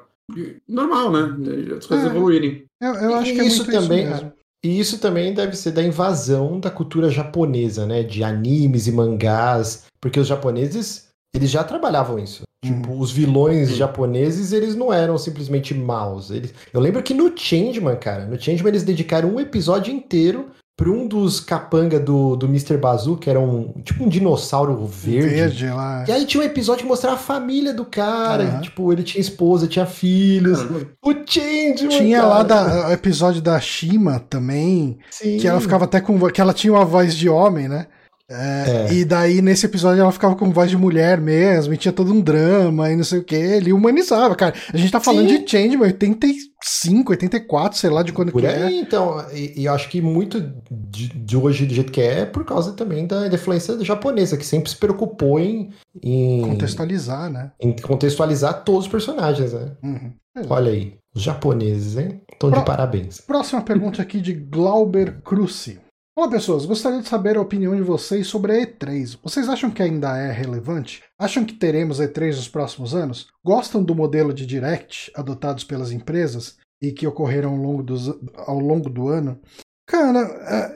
normal, 0.68 1.12
né? 1.12 1.76
As 1.78 1.86
coisas 1.86 2.06
é, 2.06 2.10
evoluírem. 2.10 2.66
Eu, 2.82 2.94
eu 2.94 3.16
acho 3.16 3.32
e 3.32 3.36
que 3.36 3.42
é 3.42 3.46
isso 3.46 3.66
também. 3.66 4.12
Isso 4.12 4.32
e 4.66 4.80
isso 4.80 4.98
também 4.98 5.32
deve 5.32 5.56
ser 5.56 5.72
da 5.72 5.84
invasão 5.84 6.60
da 6.60 6.72
cultura 6.72 7.08
japonesa, 7.12 7.86
né? 7.86 8.02
De 8.02 8.24
animes 8.24 8.88
e 8.88 8.92
mangás, 8.92 9.86
porque 10.02 10.20
os 10.20 10.26
japoneses 10.26 11.10
eles 11.36 11.52
já 11.52 11.64
trabalhavam 11.64 12.18
isso. 12.18 12.42
Hum. 12.66 12.82
Tipo, 12.82 13.00
os 13.00 13.12
vilões 13.12 13.72
hum. 13.72 13.76
japoneses, 13.76 14.52
eles 14.52 14.76
não 14.76 14.92
eram 14.92 15.20
simplesmente 15.20 15.76
maus. 15.76 16.32
Eles... 16.32 16.52
Eu 16.74 16.80
lembro 16.80 17.04
que 17.04 17.14
no 17.14 17.32
Changeman, 17.38 17.98
cara, 17.98 18.26
no 18.26 18.42
Changeman 18.42 18.70
eles 18.70 18.84
dedicaram 18.84 19.36
um 19.36 19.40
episódio 19.40 19.94
inteiro 19.94 20.50
para 20.78 20.90
um 20.90 21.08
dos 21.08 21.40
capanga 21.40 21.98
do, 21.98 22.36
do 22.36 22.48
Mr. 22.48 22.76
Bazoo, 22.78 23.16
que 23.16 23.30
era 23.30 23.40
um 23.40 23.74
tipo 23.82 24.04
um 24.04 24.10
dinossauro 24.10 24.86
verde. 24.86 25.30
Verde 25.30 25.70
lá. 25.70 26.04
E 26.08 26.12
aí 26.12 26.26
tinha 26.26 26.44
um 26.44 26.46
episódio 26.46 26.84
que 26.84 26.88
mostrava 26.88 27.16
a 27.16 27.20
família 27.20 27.74
do 27.74 27.86
cara. 27.86 28.44
Uhum. 28.44 28.62
tipo, 28.62 28.92
ele 28.92 29.04
tinha 29.04 29.22
esposa, 29.22 29.68
tinha 29.68 29.86
filhos. 29.86 30.60
Uhum. 30.62 30.86
O 31.02 31.14
Change, 31.26 31.88
Tinha 31.88 32.20
cara. 32.20 32.30
lá 32.30 32.44
da, 32.44 32.90
o 32.90 32.92
episódio 32.92 33.42
da 33.42 33.58
Shima 33.60 34.20
também. 34.20 35.00
Sim. 35.10 35.38
Que 35.38 35.48
ela 35.48 35.62
ficava 35.62 35.86
até 35.86 36.02
com. 36.02 36.20
Que 36.30 36.42
ela 36.42 36.54
tinha 36.54 36.74
uma 36.74 36.86
voz 36.86 37.16
de 37.16 37.30
homem, 37.30 37.70
né? 37.70 37.88
É, 38.30 38.88
é. 38.90 38.94
E 38.94 39.06
daí, 39.06 39.40
nesse 39.40 39.68
episódio, 39.68 40.02
ela 40.02 40.12
ficava 40.12 40.36
com 40.36 40.52
voz 40.52 40.70
de 40.70 40.78
mulher 40.78 41.22
mesmo, 41.22 41.74
e 41.74 41.78
tinha 41.78 41.92
todo 41.92 42.12
um 42.12 42.20
drama 42.20 42.92
e 42.92 42.96
não 42.96 43.04
sei 43.04 43.20
o 43.20 43.24
que. 43.24 43.36
Ele 43.36 43.72
humanizava, 43.72 44.36
cara. 44.36 44.56
A 44.74 44.78
gente 44.78 44.92
tá 44.92 45.00
falando 45.00 45.30
Sim. 45.30 45.44
de 45.44 45.52
Changeman 45.52 45.86
85, 45.86 47.12
84, 47.12 47.78
sei 47.78 47.90
lá 47.90 48.02
de 48.02 48.12
quando 48.12 48.32
por 48.32 48.42
que 48.42 48.48
aí, 48.48 48.78
é. 48.78 48.80
Então, 48.80 49.24
e, 49.32 49.62
e, 49.62 49.66
eu 49.66 49.74
acho 49.74 49.90
que 49.90 50.02
muito 50.02 50.42
de, 50.72 51.10
de, 51.10 51.38
hoje, 51.38 51.66
do 51.66 51.74
jeito 51.74 51.92
que 51.92 52.02
é, 52.02 52.22
é 52.22 52.26
por 52.26 52.44
causa 52.44 52.74
também 52.74 53.06
da 53.06 53.28
influência 53.28 53.78
japonesa, 53.84 54.38
que 54.38 54.46
sempre 54.46 54.70
se 54.70 54.78
preocupou 54.78 55.40
em. 55.40 55.70
em 56.02 56.42
contextualizar, 56.42 57.30
né? 57.30 57.52
Em 57.60 57.76
contextualizar 57.76 58.64
todos 58.64 58.86
os 58.86 58.92
personagens, 58.92 59.54
né? 59.54 59.72
Uhum. 59.84 60.14
Olha 60.50 60.72
aí, 60.72 60.96
os 61.16 61.22
japoneses, 61.22 61.98
hein? 61.98 62.22
Estão 62.32 62.50
Pro... 62.50 62.60
de 62.60 62.66
parabéns. 62.66 63.22
Próxima 63.22 63.62
pergunta 63.62 64.02
aqui 64.02 64.20
de 64.20 64.34
Glauber 64.34 65.22
Cruci. 65.22 65.85
Olá 66.18 66.30
pessoas, 66.30 66.66
gostaria 66.66 67.02
de 67.02 67.10
saber 67.10 67.36
a 67.36 67.42
opinião 67.42 67.76
de 67.76 67.82
vocês 67.82 68.26
sobre 68.26 68.54
a 68.54 68.66
E3. 68.66 69.20
Vocês 69.22 69.50
acham 69.50 69.70
que 69.70 69.84
ainda 69.84 70.18
é 70.18 70.32
relevante? 70.32 71.04
Acham 71.20 71.44
que 71.44 71.54
teremos 71.54 72.00
E3 72.00 72.38
nos 72.38 72.48
próximos 72.48 72.96
anos? 72.96 73.28
Gostam 73.44 73.84
do 73.84 73.94
modelo 73.94 74.34
de 74.34 74.46
Direct 74.46 75.12
adotados 75.14 75.66
pelas 75.66 75.92
empresas 75.92 76.58
e 76.82 76.94
que 76.94 77.06
ocorreram 77.06 77.52
ao 77.52 77.58
longo, 77.58 77.84
dos, 77.84 78.08
ao 78.48 78.58
longo 78.58 78.90
do 78.90 79.10
ano? 79.10 79.38
Cara, 79.86 80.20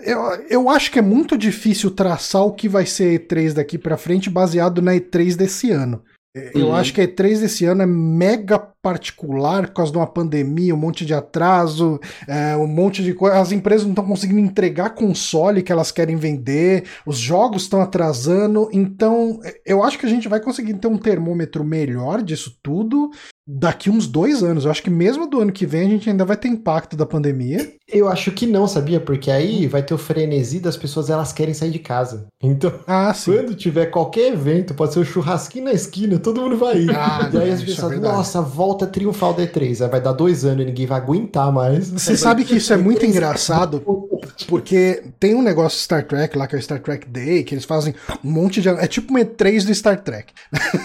é, 0.04 0.12
eu, 0.12 0.20
eu 0.50 0.70
acho 0.70 0.92
que 0.92 1.00
é 1.00 1.02
muito 1.02 1.38
difícil 1.38 1.90
traçar 1.90 2.44
o 2.44 2.54
que 2.54 2.68
vai 2.68 2.86
ser 2.86 3.22
E3 3.22 3.54
daqui 3.54 3.78
para 3.78 3.96
frente 3.96 4.30
baseado 4.30 4.82
na 4.82 4.92
E3 4.92 5.38
desse 5.38 5.72
ano. 5.72 6.04
Eu 6.36 6.68
uhum. 6.68 6.76
acho 6.76 6.94
que 6.94 7.02
a 7.02 7.08
E3 7.08 7.40
desse 7.40 7.66
ano 7.66 7.82
é 7.82 7.88
mega 7.88 8.60
particular 8.60 9.68
por 9.68 9.74
causa 9.74 9.92
de 9.92 9.98
uma 9.98 10.06
pandemia, 10.06 10.76
um 10.76 10.78
monte 10.78 11.04
de 11.04 11.14
atraso, 11.14 12.00
é, 12.28 12.56
um 12.56 12.68
monte 12.68 13.04
de 13.04 13.16
coisa. 13.16 13.40
As 13.40 13.52
empresas 13.52 13.84
não 13.84 13.94
estão 13.94 14.06
conseguindo 14.06 14.40
entregar 14.40 14.92
console 14.92 15.64
que 15.64 15.72
elas 15.72 15.92
querem 15.92 16.18
vender, 16.18 16.86
os 17.04 17.18
jogos 17.18 17.64
estão 17.64 17.82
atrasando. 17.82 18.70
Então, 18.72 19.40
eu 19.66 19.84
acho 19.84 19.98
que 19.98 20.06
a 20.06 20.10
gente 20.10 20.30
vai 20.30 20.40
conseguir 20.40 20.76
ter 20.76 20.88
um 20.88 20.98
termômetro 20.98 21.64
melhor 21.64 22.22
disso 22.22 22.58
tudo 22.62 23.10
daqui 23.52 23.90
uns 23.90 24.06
dois 24.06 24.44
anos. 24.44 24.66
Eu 24.66 24.72
acho 24.72 24.84
que 24.84 24.90
mesmo 24.92 25.28
do 25.28 25.40
ano 25.40 25.52
que 25.52 25.66
vem 25.66 25.88
a 25.88 25.90
gente 25.90 26.10
ainda 26.10 26.24
vai 26.24 26.38
ter 26.38 26.48
impacto 26.48 26.96
da 26.96 27.06
pandemia. 27.06 27.74
Eu 27.88 28.08
acho 28.08 28.32
que 28.32 28.46
não, 28.46 28.68
sabia? 28.68 29.00
Porque 29.00 29.32
aí 29.32 29.66
vai 29.66 29.82
ter 29.82 29.96
o 29.96 29.98
frenesi 29.98 30.60
das 30.60 30.78
pessoas, 30.78 31.10
elas 31.10 31.34
querem 31.34 31.56
sair 31.56 31.72
de 31.72 31.80
casa. 31.80 32.28
Então, 32.42 32.72
ah, 32.86 33.12
quando 33.26 33.56
tiver 33.56 33.88
qualquer 33.88 34.34
evento, 34.34 34.76
pode 34.76 34.94
ser 34.94 35.00
o 35.00 35.02
um 35.02 35.06
churrasquinho 35.06 35.66
na 35.66 35.74
esquina, 35.74 36.20
todo 36.20 36.42
mundo 36.42 36.58
vai 36.58 36.78
ir. 36.78 36.92
Ah, 36.96 37.28
e 37.34 37.38
aí 37.38 37.52
as 37.52 37.64
pessoas, 37.64 37.94
é 37.94 37.96
nossa, 37.98 38.42
volta 38.42 38.86
triunfal 38.86 39.34
da 39.34 39.44
E3. 39.44 39.84
Aí 39.84 39.90
vai 39.90 40.02
dar 40.02 40.14
dois 40.14 40.46
anos 40.46 40.62
e 40.62 40.66
ninguém 40.66 40.86
vai 40.86 41.00
aguentar 41.00 41.52
mais. 41.52 41.90
Você 41.90 42.16
sabe 42.16 42.44
que 42.44 42.58
isso 42.58 42.72
é 42.72 42.78
muito 42.78 43.04
engraçado. 43.06 43.82
Porque 44.48 45.04
tem 45.20 45.36
um 45.36 45.42
negócio 45.42 45.80
Star 45.80 46.06
Trek 46.06 46.38
lá, 46.38 46.48
que 46.48 46.56
é 46.56 46.60
o 46.60 46.62
Star 46.62 46.82
Trek 46.82 47.08
Day, 47.10 47.44
que 47.44 47.54
eles 47.54 47.66
fazem 47.66 47.94
um 48.24 48.32
monte 48.32 48.62
de. 48.62 48.70
É 48.70 48.88
tipo 48.88 49.12
uma 49.12 49.20
E3 49.20 49.66
do 49.66 49.74
Star 49.74 50.02
Trek. 50.02 50.34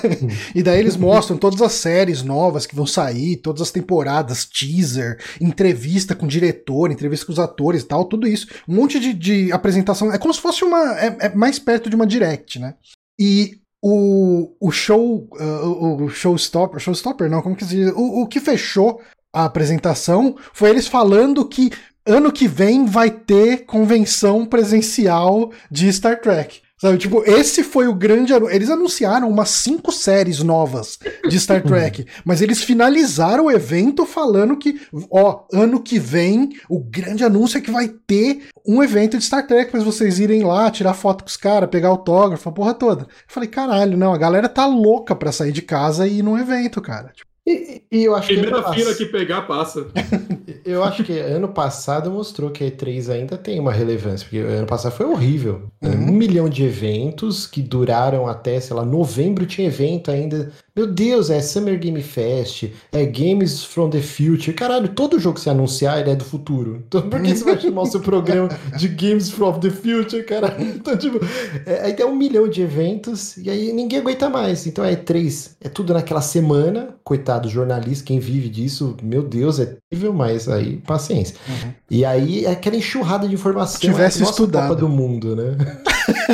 e 0.54 0.62
daí 0.62 0.78
eles 0.78 0.96
mostram 0.96 1.36
todas 1.36 1.60
as 1.62 1.72
séries 1.72 2.22
novas 2.22 2.66
que 2.66 2.74
vão 2.74 2.86
sair, 2.86 3.36
todas 3.36 3.62
as 3.62 3.70
temporadas, 3.70 4.44
teaser, 4.44 5.18
entrevista 5.40 6.14
com 6.14 6.26
o 6.26 6.28
diretor, 6.28 6.90
entrevista 6.90 7.26
com 7.26 7.32
os 7.32 7.38
atores 7.38 7.82
e 7.82 7.86
tal, 7.86 8.04
tudo 8.04 8.26
isso. 8.26 8.48
Um 8.68 8.74
monte 8.74 8.98
de, 8.98 9.12
de 9.12 9.52
apresentação. 9.52 10.12
É 10.12 10.18
como 10.18 10.34
se 10.34 10.40
fosse 10.40 10.64
uma. 10.64 10.98
É, 10.98 11.16
é 11.20 11.34
mais 11.34 11.58
perto 11.58 11.88
de 11.88 11.96
uma 11.96 12.06
direct, 12.06 12.58
né? 12.58 12.74
E 13.18 13.58
o, 13.82 14.56
o 14.60 14.70
show, 14.70 15.28
uh, 15.32 16.04
o 16.04 16.08
showstopper, 16.08 16.80
showstopper 16.80 17.28
não, 17.28 17.42
como 17.42 17.54
que 17.54 17.64
se 17.64 17.76
diz? 17.76 17.92
O, 17.94 18.22
o 18.22 18.26
que 18.26 18.40
fechou 18.40 19.00
a 19.34 19.44
apresentação 19.44 20.36
foi 20.52 20.70
eles 20.70 20.86
falando 20.86 21.46
que 21.46 21.70
ano 22.06 22.32
que 22.32 22.46
vem 22.46 22.86
vai 22.86 23.10
ter 23.10 23.64
convenção 23.64 24.44
presencial 24.44 25.50
de 25.70 25.92
Star 25.92 26.20
Trek. 26.20 26.64
Sabe, 26.76 26.98
tipo, 26.98 27.22
esse 27.24 27.62
foi 27.62 27.86
o 27.86 27.94
grande. 27.94 28.34
Eles 28.50 28.68
anunciaram 28.68 29.30
umas 29.30 29.48
cinco 29.48 29.90
séries 29.90 30.42
novas 30.42 30.98
de 31.26 31.40
Star 31.40 31.62
Trek, 31.62 32.04
mas 32.26 32.42
eles 32.42 32.62
finalizaram 32.62 33.46
o 33.46 33.50
evento 33.50 34.04
falando 34.04 34.56
que, 34.56 34.78
ó, 35.10 35.44
ano 35.50 35.80
que 35.80 35.98
vem, 35.98 36.50
o 36.68 36.80
grande 36.80 37.24
anúncio 37.24 37.56
é 37.56 37.60
que 37.60 37.70
vai 37.70 37.88
ter 37.88 38.48
um 38.66 38.82
evento 38.82 39.16
de 39.16 39.24
Star 39.24 39.46
Trek 39.46 39.70
para 39.70 39.80
vocês 39.80 40.18
irem 40.18 40.42
lá, 40.42 40.70
tirar 40.70 40.92
foto 40.92 41.24
com 41.24 41.30
os 41.30 41.38
caras, 41.38 41.70
pegar 41.70 41.88
autógrafo, 41.88 42.50
a 42.50 42.52
porra 42.52 42.74
toda. 42.74 43.02
Eu 43.04 43.08
falei, 43.28 43.48
caralho, 43.48 43.96
não, 43.96 44.12
a 44.12 44.18
galera 44.18 44.48
tá 44.48 44.66
louca 44.66 45.14
pra 45.14 45.32
sair 45.32 45.52
de 45.52 45.62
casa 45.62 46.06
e 46.06 46.18
ir 46.18 46.22
num 46.22 46.36
evento, 46.36 46.82
cara. 46.82 47.12
Tipo, 47.14 47.30
e, 47.46 47.82
e, 47.92 48.04
eu 48.04 48.14
acho 48.14 48.28
Primeira 48.28 48.62
que 48.62 48.74
fila 48.74 48.88
pass... 48.88 48.96
que 48.96 49.06
pegar 49.06 49.42
passa. 49.42 49.86
eu 50.64 50.82
acho 50.82 51.04
que 51.04 51.18
ano 51.18 51.48
passado 51.48 52.10
mostrou 52.10 52.50
que 52.50 52.64
a 52.64 52.70
E3 52.70 53.12
ainda 53.12 53.36
tem 53.36 53.60
uma 53.60 53.72
relevância, 53.72 54.24
porque 54.24 54.38
ano 54.38 54.66
passado 54.66 54.92
foi 54.92 55.04
horrível. 55.04 55.70
Uhum. 55.82 56.08
Um 56.08 56.12
milhão 56.12 56.48
de 56.48 56.64
eventos 56.64 57.46
que 57.46 57.60
duraram 57.60 58.26
até, 58.26 58.58
sei 58.60 58.74
lá, 58.74 58.84
novembro 58.84 59.44
tinha 59.44 59.66
evento 59.66 60.10
ainda 60.10 60.50
meu 60.76 60.88
Deus, 60.88 61.30
é 61.30 61.40
Summer 61.40 61.78
Game 61.78 62.02
Fest, 62.02 62.64
é 62.90 63.06
Games 63.06 63.62
from 63.62 63.90
the 63.90 64.00
Future. 64.00 64.52
Caralho, 64.52 64.88
todo 64.88 65.20
jogo 65.20 65.36
que 65.36 65.40
você 65.40 65.50
anunciar 65.50 66.00
ele 66.00 66.10
é 66.10 66.16
do 66.16 66.24
futuro. 66.24 66.82
Então 66.88 67.02
por 67.02 67.22
que 67.22 67.32
você 67.32 67.44
vai 67.44 67.60
chamar 67.60 67.82
o 67.82 67.86
seu 67.86 68.00
programa 68.00 68.48
de 68.76 68.88
Games 68.88 69.30
from 69.30 69.60
the 69.60 69.70
Future, 69.70 70.24
cara? 70.24 70.56
Então, 70.58 70.96
tipo, 70.96 71.20
é, 71.64 71.82
aí 71.82 71.92
tem 71.92 72.04
um 72.04 72.16
milhão 72.16 72.48
de 72.48 72.60
eventos 72.60 73.36
e 73.36 73.48
aí 73.48 73.72
ninguém 73.72 74.00
aguenta 74.00 74.28
mais. 74.28 74.66
Então 74.66 74.84
é 74.84 74.96
três, 74.96 75.56
é 75.60 75.68
tudo 75.68 75.94
naquela 75.94 76.20
semana. 76.20 76.88
Coitado 77.04 77.48
jornalista, 77.48 78.06
quem 78.06 78.18
vive 78.18 78.48
disso, 78.48 78.96
meu 79.00 79.22
Deus, 79.22 79.60
é 79.60 79.76
terrível, 79.88 80.12
mas 80.12 80.48
aí 80.48 80.78
paciência. 80.78 81.36
Uhum. 81.48 81.72
E 81.88 82.04
aí 82.04 82.46
é 82.46 82.50
aquela 82.50 82.76
enxurrada 82.76 83.28
de 83.28 83.34
informação. 83.34 83.80
Tivesse 83.80 84.22
é 84.22 84.24
estudado. 84.24 84.70
Copa 84.70 84.80
do 84.80 84.88
Mundo, 84.88 85.36
né? 85.36 85.56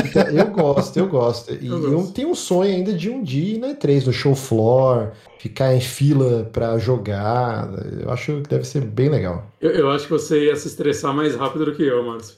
Então, 0.05 0.23
eu 0.29 0.47
gosto, 0.47 0.97
eu 0.97 1.07
gosto. 1.07 1.55
E 1.55 1.67
eu, 1.67 1.93
eu 1.93 2.07
tenho 2.09 2.31
um 2.31 2.35
sonho 2.35 2.75
ainda 2.75 2.93
de 2.93 3.11
um 3.11 3.23
dia 3.23 3.57
ir 3.57 3.59
na 3.59 3.69
E3, 3.69 4.07
no 4.07 4.13
show 4.13 4.35
floor, 4.35 5.09
ficar 5.39 5.75
em 5.75 5.81
fila 5.81 6.49
para 6.53 6.79
jogar. 6.79 7.69
Eu 8.01 8.11
acho 8.11 8.41
que 8.43 8.49
deve 8.49 8.65
ser 8.65 8.83
bem 8.83 9.09
legal. 9.09 9.51
Eu, 9.61 9.71
eu, 9.71 9.91
acho 9.91 10.05
que 10.05 10.13
você 10.13 10.47
ia 10.47 10.57
se 10.57 10.69
estressar 10.69 11.15
mais 11.15 11.35
rápido 11.35 11.65
do 11.65 11.75
que 11.75 11.83
eu, 11.83 12.03
Márcio. 12.05 12.37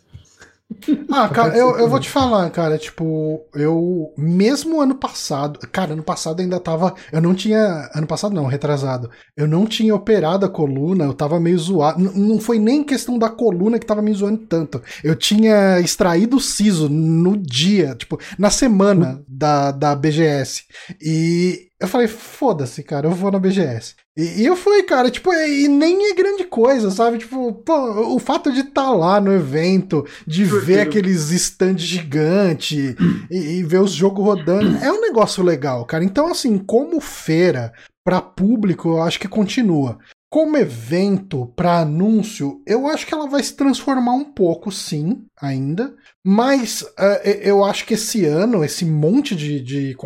Ah, 1.10 1.28
cara, 1.28 1.56
eu, 1.56 1.76
eu 1.78 1.88
vou 1.88 2.00
te 2.00 2.08
falar, 2.08 2.48
cara, 2.50 2.78
tipo, 2.78 3.44
eu 3.54 4.12
mesmo 4.16 4.80
ano 4.80 4.94
passado, 4.94 5.58
cara, 5.70 5.92
ano 5.92 6.02
passado 6.02 6.40
ainda 6.40 6.58
tava, 6.58 6.94
eu 7.12 7.20
não 7.20 7.34
tinha, 7.34 7.90
ano 7.94 8.06
passado 8.06 8.34
não, 8.34 8.46
retrasado, 8.46 9.10
eu 9.36 9.46
não 9.46 9.66
tinha 9.66 9.94
operado 9.94 10.46
a 10.46 10.48
coluna, 10.48 11.04
eu 11.04 11.14
tava 11.14 11.40
meio 11.40 11.58
zoado, 11.58 12.00
não 12.00 12.40
foi 12.40 12.58
nem 12.58 12.84
questão 12.84 13.18
da 13.18 13.28
coluna 13.28 13.78
que 13.78 13.86
tava 13.86 14.02
me 14.02 14.12
zoando 14.12 14.38
tanto, 14.46 14.82
eu 15.02 15.14
tinha 15.16 15.80
extraído 15.80 16.36
o 16.36 16.40
siso 16.40 16.88
no 16.88 17.36
dia, 17.36 17.94
tipo, 17.94 18.18
na 18.38 18.50
semana 18.50 19.22
da, 19.28 19.70
da 19.70 19.94
BGS, 19.94 20.64
e 21.00 21.71
eu 21.82 21.88
falei, 21.88 22.06
foda-se, 22.06 22.80
cara, 22.84 23.08
eu 23.08 23.10
vou 23.10 23.32
na 23.32 23.40
BGS. 23.40 23.96
E, 24.16 24.42
e, 24.42 24.46
eu 24.46 24.54
fui, 24.54 24.84
cara, 24.84 25.10
tipo, 25.10 25.32
e 25.32 25.66
nem 25.66 26.12
é 26.12 26.14
grande 26.14 26.44
coisa, 26.44 26.92
sabe? 26.92 27.18
Tipo, 27.18 27.52
pô, 27.52 28.14
o 28.14 28.20
fato 28.20 28.52
de 28.52 28.60
estar 28.60 28.84
tá 28.84 28.90
lá 28.92 29.20
no 29.20 29.32
evento, 29.32 30.06
de 30.24 30.44
ver 30.44 30.80
aqueles 30.80 31.32
stands 31.32 31.82
gigantes 31.82 32.94
e, 33.28 33.36
e, 33.36 33.64
ver 33.64 33.80
os 33.80 33.90
jogos 33.90 34.24
rodando, 34.24 34.76
é 34.76 34.92
um 34.92 35.00
negócio 35.00 35.42
legal, 35.42 35.84
cara. 35.84 36.04
Então, 36.04 36.28
assim, 36.28 36.56
como 36.56 37.00
feira 37.00 37.72
para 38.04 38.20
público, 38.20 38.90
eu 38.90 39.02
acho 39.02 39.18
que 39.18 39.26
continua. 39.26 39.98
Como 40.30 40.56
evento 40.56 41.52
para 41.56 41.80
anúncio, 41.80 42.62
eu 42.64 42.86
acho 42.86 43.04
que 43.04 43.12
ela 43.12 43.28
vai 43.28 43.42
se 43.42 43.54
transformar 43.54 44.12
um 44.12 44.24
pouco, 44.24 44.70
sim, 44.70 45.24
ainda. 45.40 45.96
Mas 46.24 46.82
uh, 46.82 47.28
eu 47.42 47.64
acho 47.64 47.84
que 47.84 47.94
esse 47.94 48.24
ano, 48.24 48.64
esse 48.64 48.84
monte 48.84 49.34
de, 49.34 49.60
de, 49.60 49.96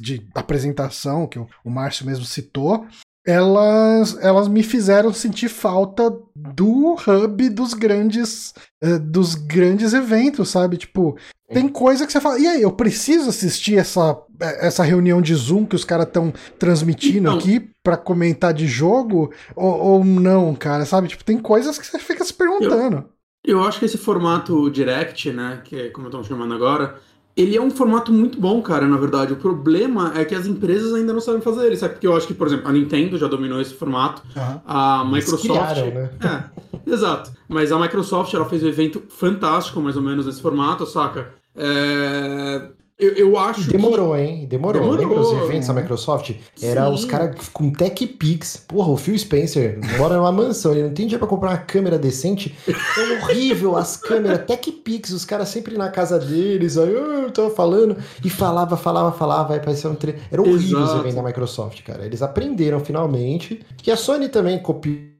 de 0.00 0.26
apresentação 0.34 1.26
que 1.26 1.38
o, 1.38 1.48
o 1.64 1.70
Márcio 1.70 2.04
mesmo 2.04 2.24
citou, 2.24 2.86
elas, 3.24 4.18
elas 4.20 4.48
me 4.48 4.62
fizeram 4.62 5.12
sentir 5.12 5.48
falta 5.48 6.12
do 6.34 6.94
hub 6.94 7.48
dos 7.48 7.72
grandes 7.72 8.52
uh, 8.84 8.98
dos 8.98 9.34
grandes 9.34 9.92
eventos, 9.94 10.50
sabe? 10.50 10.76
Tipo, 10.76 11.16
tem 11.52 11.68
coisa 11.68 12.06
que 12.06 12.12
você 12.12 12.20
fala, 12.20 12.38
e 12.38 12.46
aí, 12.46 12.62
eu 12.62 12.72
preciso 12.72 13.28
assistir 13.28 13.76
essa, 13.76 14.18
essa 14.40 14.82
reunião 14.82 15.20
de 15.20 15.34
Zoom 15.34 15.66
que 15.66 15.76
os 15.76 15.84
caras 15.84 16.06
estão 16.06 16.32
transmitindo 16.58 17.28
então, 17.28 17.38
aqui 17.38 17.70
para 17.82 17.96
comentar 17.96 18.54
de 18.54 18.66
jogo 18.66 19.32
ou, 19.54 19.78
ou, 19.78 20.04
não, 20.04 20.54
cara, 20.54 20.86
sabe? 20.86 21.08
Tipo, 21.08 21.24
tem 21.24 21.38
coisas 21.38 21.78
que 21.78 21.86
você 21.86 21.98
fica 21.98 22.24
se 22.24 22.32
perguntando. 22.32 23.04
Eu, 23.44 23.62
acho 23.64 23.78
que 23.78 23.84
esse 23.84 23.98
formato 23.98 24.70
direct, 24.70 25.30
né, 25.32 25.60
que 25.64 25.76
é 25.76 25.88
como 25.88 26.06
estão 26.06 26.22
chamando 26.22 26.54
agora, 26.54 26.96
ele 27.36 27.56
é 27.56 27.60
um 27.60 27.70
formato 27.70 28.12
muito 28.12 28.40
bom, 28.40 28.62
cara, 28.62 28.86
na 28.86 28.96
verdade. 28.96 29.32
O 29.32 29.36
problema 29.36 30.12
é 30.14 30.24
que 30.24 30.34
as 30.34 30.46
empresas 30.46 30.92
ainda 30.94 31.12
não 31.12 31.20
sabem 31.20 31.40
fazer 31.40 31.66
ele, 31.66 31.76
sabe? 31.76 31.94
Porque 31.94 32.06
eu 32.06 32.14
acho 32.16 32.26
que, 32.26 32.34
por 32.34 32.46
exemplo, 32.46 32.68
a 32.68 32.72
Nintendo 32.72 33.18
já 33.18 33.26
dominou 33.26 33.60
esse 33.60 33.74
formato, 33.74 34.22
uhum. 34.36 34.60
a 34.66 35.04
Microsoft... 35.04 35.42
Criaram, 35.42 35.90
né? 35.90 36.10
É, 36.20 36.90
exato. 36.90 37.32
Mas 37.48 37.72
a 37.72 37.78
Microsoft, 37.78 38.32
ela 38.34 38.44
fez 38.44 38.62
um 38.62 38.68
evento 38.68 39.02
fantástico, 39.08 39.80
mais 39.80 39.96
ou 39.96 40.02
menos, 40.02 40.26
nesse 40.26 40.40
formato, 40.40 40.86
saca? 40.86 41.32
É... 41.56 42.68
Eu, 43.02 43.14
eu 43.14 43.36
acho 43.36 43.68
Demorou, 43.68 44.14
que... 44.14 44.20
hein? 44.20 44.46
Demorou. 44.46 44.96
Demorou. 44.96 45.00
Lembra 45.00 45.20
os 45.20 45.32
eventos 45.48 45.66
da 45.66 45.74
Microsoft? 45.74 46.30
Era 46.62 46.86
Sim. 46.86 46.92
os 46.92 47.04
caras 47.04 47.48
com 47.48 47.72
Tech 47.72 48.06
Pix. 48.06 48.56
Porra, 48.56 48.90
o 48.90 48.96
Phil 48.96 49.18
Spencer 49.18 49.80
mora 49.98 50.16
numa 50.16 50.30
mansão, 50.30 50.70
ele 50.70 50.84
não 50.84 50.90
tem 50.90 51.06
dinheiro 51.06 51.18
pra 51.18 51.26
comprar 51.26 51.50
uma 51.50 51.58
câmera 51.58 51.98
decente. 51.98 52.56
É 52.68 53.24
horrível 53.24 53.76
as 53.76 53.96
câmeras. 53.96 54.46
Tech 54.46 54.70
Pix, 54.70 55.10
os 55.10 55.24
caras 55.24 55.48
sempre 55.48 55.76
na 55.76 55.90
casa 55.90 56.18
deles, 56.18 56.78
aí 56.78 56.92
eu 56.92 57.30
tava 57.32 57.50
falando, 57.50 57.96
e 58.24 58.30
falava, 58.30 58.76
falava, 58.76 59.10
falava, 59.10 59.54
aí 59.54 59.60
parecia 59.60 59.90
um 59.90 59.96
tre... 59.96 60.16
Era 60.30 60.40
horrível 60.40 60.78
Exato. 60.78 60.94
os 60.94 61.00
eventos 61.00 61.14
da 61.16 61.22
Microsoft, 61.22 61.82
cara. 61.82 62.06
Eles 62.06 62.22
aprenderam 62.22 62.78
finalmente. 62.78 63.60
E 63.84 63.90
a 63.90 63.96
Sony 63.96 64.28
também 64.28 64.60
copiou 64.60 65.12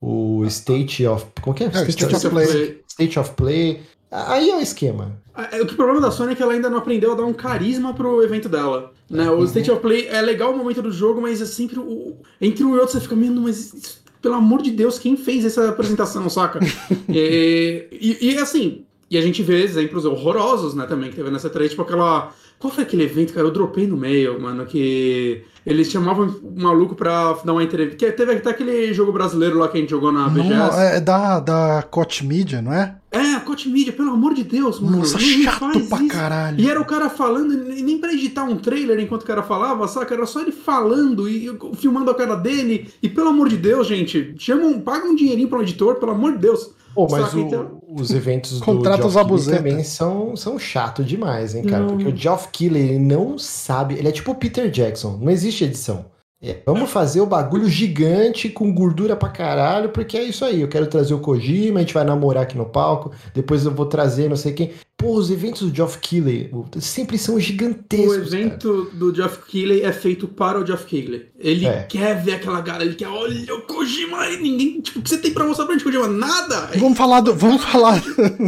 o 0.00 0.44
State 0.46 1.06
of. 1.06 1.26
Como 1.42 1.54
que 1.54 1.64
é? 1.64 1.66
é 1.66 1.70
State, 1.70 2.04
State, 2.04 2.26
of, 2.26 2.30
Play. 2.30 2.82
State 2.88 3.18
of 3.18 3.30
Play. 3.32 3.82
Aí 4.10 4.50
é 4.50 4.56
o 4.56 4.60
esquema. 4.60 5.18
É, 5.52 5.60
o, 5.60 5.66
problema 5.66 6.00
da 6.00 6.10
Sony 6.10 6.32
é 6.32 6.34
que 6.34 6.42
ela 6.42 6.52
ainda 6.52 6.70
não 6.70 6.78
aprendeu 6.78 7.12
a 7.12 7.14
dar 7.14 7.24
um 7.24 7.32
carisma 7.32 7.92
pro 7.92 8.22
evento 8.22 8.48
dela. 8.48 8.92
Né? 9.10 9.30
O 9.30 9.36
uhum. 9.36 9.44
State 9.44 9.70
of 9.70 9.80
Play 9.80 10.06
é 10.08 10.20
legal 10.22 10.52
o 10.52 10.56
momento 10.56 10.80
do 10.80 10.90
jogo, 10.90 11.20
mas 11.20 11.42
é 11.42 11.46
sempre 11.46 11.78
o, 11.78 12.16
entre 12.40 12.64
um 12.64 12.74
e 12.74 12.78
outro 12.78 12.92
você 12.92 13.00
fica, 13.00 13.14
meio, 13.14 13.32
mas 13.32 14.00
pelo 14.22 14.34
amor 14.34 14.62
de 14.62 14.70
Deus, 14.70 14.98
quem 14.98 15.16
fez 15.16 15.44
essa 15.44 15.68
apresentação, 15.68 16.28
saca? 16.28 16.60
e, 17.08 17.86
e, 17.92 18.32
e, 18.32 18.38
assim, 18.38 18.84
e 19.10 19.18
a 19.18 19.20
gente 19.20 19.42
vê 19.42 19.62
exemplos 19.62 20.04
horrorosos, 20.04 20.74
né, 20.74 20.86
também, 20.86 21.10
que 21.10 21.16
teve 21.16 21.30
nessa 21.30 21.50
trade, 21.50 21.70
tipo 21.70 21.82
aquela. 21.82 22.32
Qual 22.58 22.72
foi 22.72 22.84
aquele 22.84 23.04
evento, 23.04 23.34
cara? 23.34 23.46
Eu 23.46 23.52
dropei 23.52 23.86
no 23.86 23.96
meio, 23.96 24.40
mano, 24.40 24.64
que 24.64 25.44
eles 25.66 25.90
chamavam 25.90 26.28
o 26.28 26.62
maluco 26.62 26.94
pra 26.94 27.32
dar 27.44 27.52
uma 27.52 27.64
entrevista. 27.64 27.96
Que 27.96 28.12
teve 28.12 28.34
até 28.34 28.50
aquele 28.50 28.94
jogo 28.94 29.12
brasileiro 29.12 29.58
lá 29.58 29.66
que 29.66 29.76
a 29.76 29.80
gente 29.80 29.90
jogou 29.90 30.12
na 30.12 30.28
BGS. 30.28 30.48
Não, 30.48 30.80
é 30.80 31.00
da, 31.00 31.40
da 31.40 31.82
Coach 31.90 32.24
Media, 32.24 32.62
não 32.62 32.72
é? 32.72 32.94
É, 33.10 33.40
Coach 33.40 33.68
Media, 33.68 33.92
pelo 33.92 34.10
amor 34.10 34.32
de 34.32 34.44
Deus, 34.44 34.78
mano. 34.78 34.98
Nossa, 34.98 35.18
chato 35.18 35.80
pra 35.88 36.02
isso. 36.02 36.08
caralho. 36.08 36.60
E 36.60 36.70
era 36.70 36.80
o 36.80 36.84
cara 36.84 37.10
falando, 37.10 37.56
nem 37.56 37.98
pra 37.98 38.12
editar 38.12 38.44
um 38.44 38.56
trailer 38.56 39.00
enquanto 39.00 39.22
o 39.22 39.26
cara 39.26 39.42
falava, 39.42 39.88
saca? 39.88 40.14
Era 40.14 40.24
só 40.24 40.40
ele 40.40 40.52
falando 40.52 41.28
e 41.28 41.50
filmando 41.74 42.12
a 42.12 42.14
cara 42.14 42.36
dele. 42.36 42.88
E 43.02 43.08
pelo 43.08 43.30
amor 43.30 43.48
de 43.48 43.56
Deus, 43.56 43.88
gente, 43.88 44.36
chamam, 44.38 44.80
paga 44.80 45.04
um 45.06 45.16
dinheirinho 45.16 45.48
pra 45.48 45.58
um 45.58 45.62
editor, 45.62 45.96
pelo 45.96 46.12
amor 46.12 46.32
de 46.32 46.38
Deus. 46.38 46.70
Pô, 46.94 47.08
mas 47.10 47.34
o, 47.34 47.40
então... 47.40 47.82
os 47.96 48.10
eventos 48.10 48.60
Contratos 48.60 49.14
do 49.14 49.28
Geoff 49.28 49.50
também 49.50 49.82
são, 49.82 50.36
são 50.36 50.58
chato 50.58 51.02
demais, 51.02 51.54
hein, 51.54 51.64
cara? 51.64 51.84
Não. 51.84 51.88
Porque 51.96 52.08
o 52.08 52.16
Geoff 52.16 52.48
Keighley, 52.52 52.82
ele 52.82 52.98
não 52.98 53.38
sabe... 53.38 53.94
Ele 53.94 54.08
é 54.08 54.12
tipo 54.12 54.32
o 54.32 54.34
Peter 54.34 54.70
Jackson, 54.70 55.18
não 55.20 55.30
existe 55.30 55.64
edição. 55.64 56.06
É, 56.42 56.58
vamos 56.66 56.90
fazer 56.90 57.22
o 57.22 57.26
bagulho 57.26 57.66
gigante 57.66 58.50
com 58.50 58.72
gordura 58.72 59.16
pra 59.16 59.30
caralho, 59.30 59.88
porque 59.88 60.18
é 60.18 60.22
isso 60.22 60.44
aí. 60.44 60.60
Eu 60.60 60.68
quero 60.68 60.86
trazer 60.86 61.14
o 61.14 61.18
Kojima, 61.18 61.78
a 61.78 61.82
gente 61.82 61.94
vai 61.94 62.04
namorar 62.04 62.42
aqui 62.42 62.56
no 62.56 62.66
palco, 62.66 63.10
depois 63.32 63.64
eu 63.64 63.72
vou 63.72 63.86
trazer 63.86 64.28
não 64.28 64.36
sei 64.36 64.52
quem. 64.52 64.72
Pô, 64.96 65.12
os 65.12 65.30
eventos 65.30 65.60
do 65.60 65.76
Geoff 65.76 65.98
Keighley 65.98 66.50
sempre 66.80 67.18
são 67.18 67.38
gigantescos. 67.38 68.08
O 68.08 68.14
evento 68.14 68.84
cara. 68.84 68.96
do 68.96 69.14
Geoff 69.14 69.38
Keighley 69.46 69.82
é 69.82 69.92
feito 69.92 70.26
para 70.26 70.58
o 70.58 70.66
Geoff 70.66 70.86
Keighley. 70.86 71.26
Ele 71.38 71.66
é. 71.66 71.82
quer 71.82 72.22
ver 72.22 72.36
aquela 72.36 72.62
galera, 72.62 72.84
ele 72.86 72.94
quer, 72.94 73.06
olha 73.06 73.54
o 73.54 73.62
Kojima 73.62 74.26
e 74.30 74.38
ninguém. 74.38 74.80
Tipo, 74.80 75.00
o 75.00 75.02
que 75.02 75.10
você 75.10 75.18
tem 75.18 75.34
pra 75.34 75.44
mostrar 75.44 75.66
pra 75.66 75.74
gente, 75.74 75.84
Kojima? 75.84 76.08
Nada! 76.08 76.70
Vamos 76.76 76.96
falar 76.96 77.20
do, 77.20 77.34
vamos 77.34 77.62
falar 77.62 78.02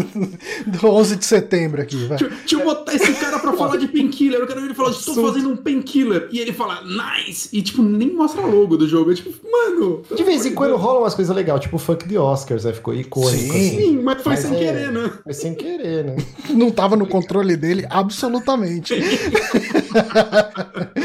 do 0.66 0.86
11 0.86 1.16
de 1.16 1.26
setembro 1.26 1.82
aqui, 1.82 1.96
vai. 2.06 2.16
Deixa, 2.16 2.34
deixa 2.34 2.56
eu 2.56 2.64
botar 2.64 2.94
esse 2.94 3.12
cara 3.12 3.38
pra 3.38 3.52
falar 3.52 3.76
de 3.76 3.86
Painkiller. 3.86 4.40
Eu 4.40 4.46
quero 4.46 4.60
ver 4.60 4.66
ele 4.68 4.74
falar, 4.74 4.90
estou 4.90 5.14
fazendo 5.14 5.50
um 5.50 5.56
Painkiller. 5.56 6.28
E 6.32 6.38
ele 6.38 6.54
fala, 6.54 6.82
nice! 6.82 7.50
E, 7.52 7.60
tipo, 7.60 7.82
nem 7.82 8.14
mostra 8.14 8.40
logo 8.40 8.78
do 8.78 8.88
jogo. 8.88 9.12
É 9.12 9.14
tipo, 9.14 9.34
mano. 9.50 10.02
De 10.16 10.24
vez 10.24 10.46
em 10.46 10.54
quando 10.54 10.76
rola 10.76 11.00
umas 11.00 11.14
coisas 11.14 11.34
legais, 11.36 11.60
tipo 11.60 11.76
o 11.76 11.78
Funk 11.78 12.08
the 12.08 12.18
Oscars, 12.18 12.64
né? 12.64 12.72
Ficou 12.72 12.94
icônico. 12.94 13.36
Sim, 13.36 13.50
assim. 13.50 13.76
Sim 13.76 13.98
mas 14.02 14.22
foi 14.22 14.32
mas 14.32 14.40
sem 14.40 14.54
é... 14.54 14.58
querer, 14.58 14.92
né? 14.92 15.12
Foi 15.22 15.34
sem 15.34 15.54
querer, 15.54 16.04
né? 16.04 16.16
Não 16.50 16.70
tava 16.70 16.96
no 16.96 17.06
controle 17.06 17.56
dele 17.56 17.86
absolutamente. 17.90 18.94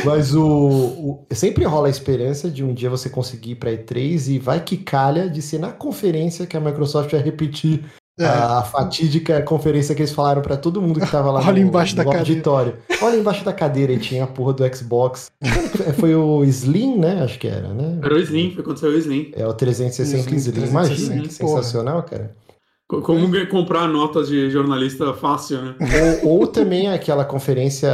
Mas 0.06 0.36
o, 0.36 0.46
o, 0.46 1.26
sempre 1.32 1.64
rola 1.66 1.88
a 1.88 1.92
esperança 1.92 2.50
de 2.50 2.64
um 2.64 2.74
dia 2.74 2.90
você 2.90 3.10
conseguir 3.10 3.52
ir 3.52 3.56
pra 3.56 3.72
E3 3.72 4.28
e 4.28 4.40
vai 4.40 4.60
que 4.60 4.78
calha 4.78 5.30
de 5.30 5.42
ser 5.42 5.60
na 5.60 5.72
conferência 5.72 6.46
que 6.46 6.58
a 6.58 6.60
Microsoft 6.60 7.12
vai 7.12 7.22
repetir 7.22 7.84
é. 8.20 8.26
A 8.26 8.62
fatídica 8.62 9.42
conferência 9.42 9.96
que 9.96 10.02
eles 10.02 10.12
falaram 10.12 10.40
para 10.40 10.56
todo 10.56 10.80
mundo 10.80 11.00
que 11.00 11.10
tava 11.10 11.32
lá 11.32 11.40
Olha 11.40 11.54
no, 11.54 11.68
embaixo 11.68 11.96
no 11.96 12.04
da 12.04 12.20
auditório. 12.20 12.74
Cadeira. 12.74 13.06
Olha 13.06 13.20
embaixo 13.20 13.44
da 13.44 13.52
cadeira 13.52 13.92
e 13.92 13.98
tinha 13.98 14.26
a 14.26 14.28
porra 14.28 14.54
do 14.54 14.76
Xbox. 14.76 15.32
foi 16.00 16.14
o 16.14 16.44
Slim, 16.44 17.00
né? 17.00 17.24
Acho 17.24 17.40
que 17.40 17.48
era, 17.48 17.74
né? 17.74 17.98
Era 18.04 18.14
o 18.14 18.20
Slim, 18.20 18.52
foi 18.52 18.64
quando 18.64 18.78
saiu 18.78 18.94
o 18.94 18.98
Slim. 18.98 19.32
É 19.36 19.48
o 19.48 19.54
360 19.54 20.30
Slim. 20.30 20.38
Slim. 20.38 20.68
Imagina, 20.68 21.22
que 21.24 21.34
sensacional, 21.34 22.04
cara. 22.04 22.32
Como 22.88 23.48
comprar 23.48 23.88
notas 23.88 24.28
de 24.28 24.52
jornalista 24.52 25.14
fácil, 25.14 25.62
né? 25.62 25.76
Ou, 26.24 26.40
ou, 26.40 26.48
também 26.48 26.90
aquela 26.90 27.26
conferência 27.26 27.90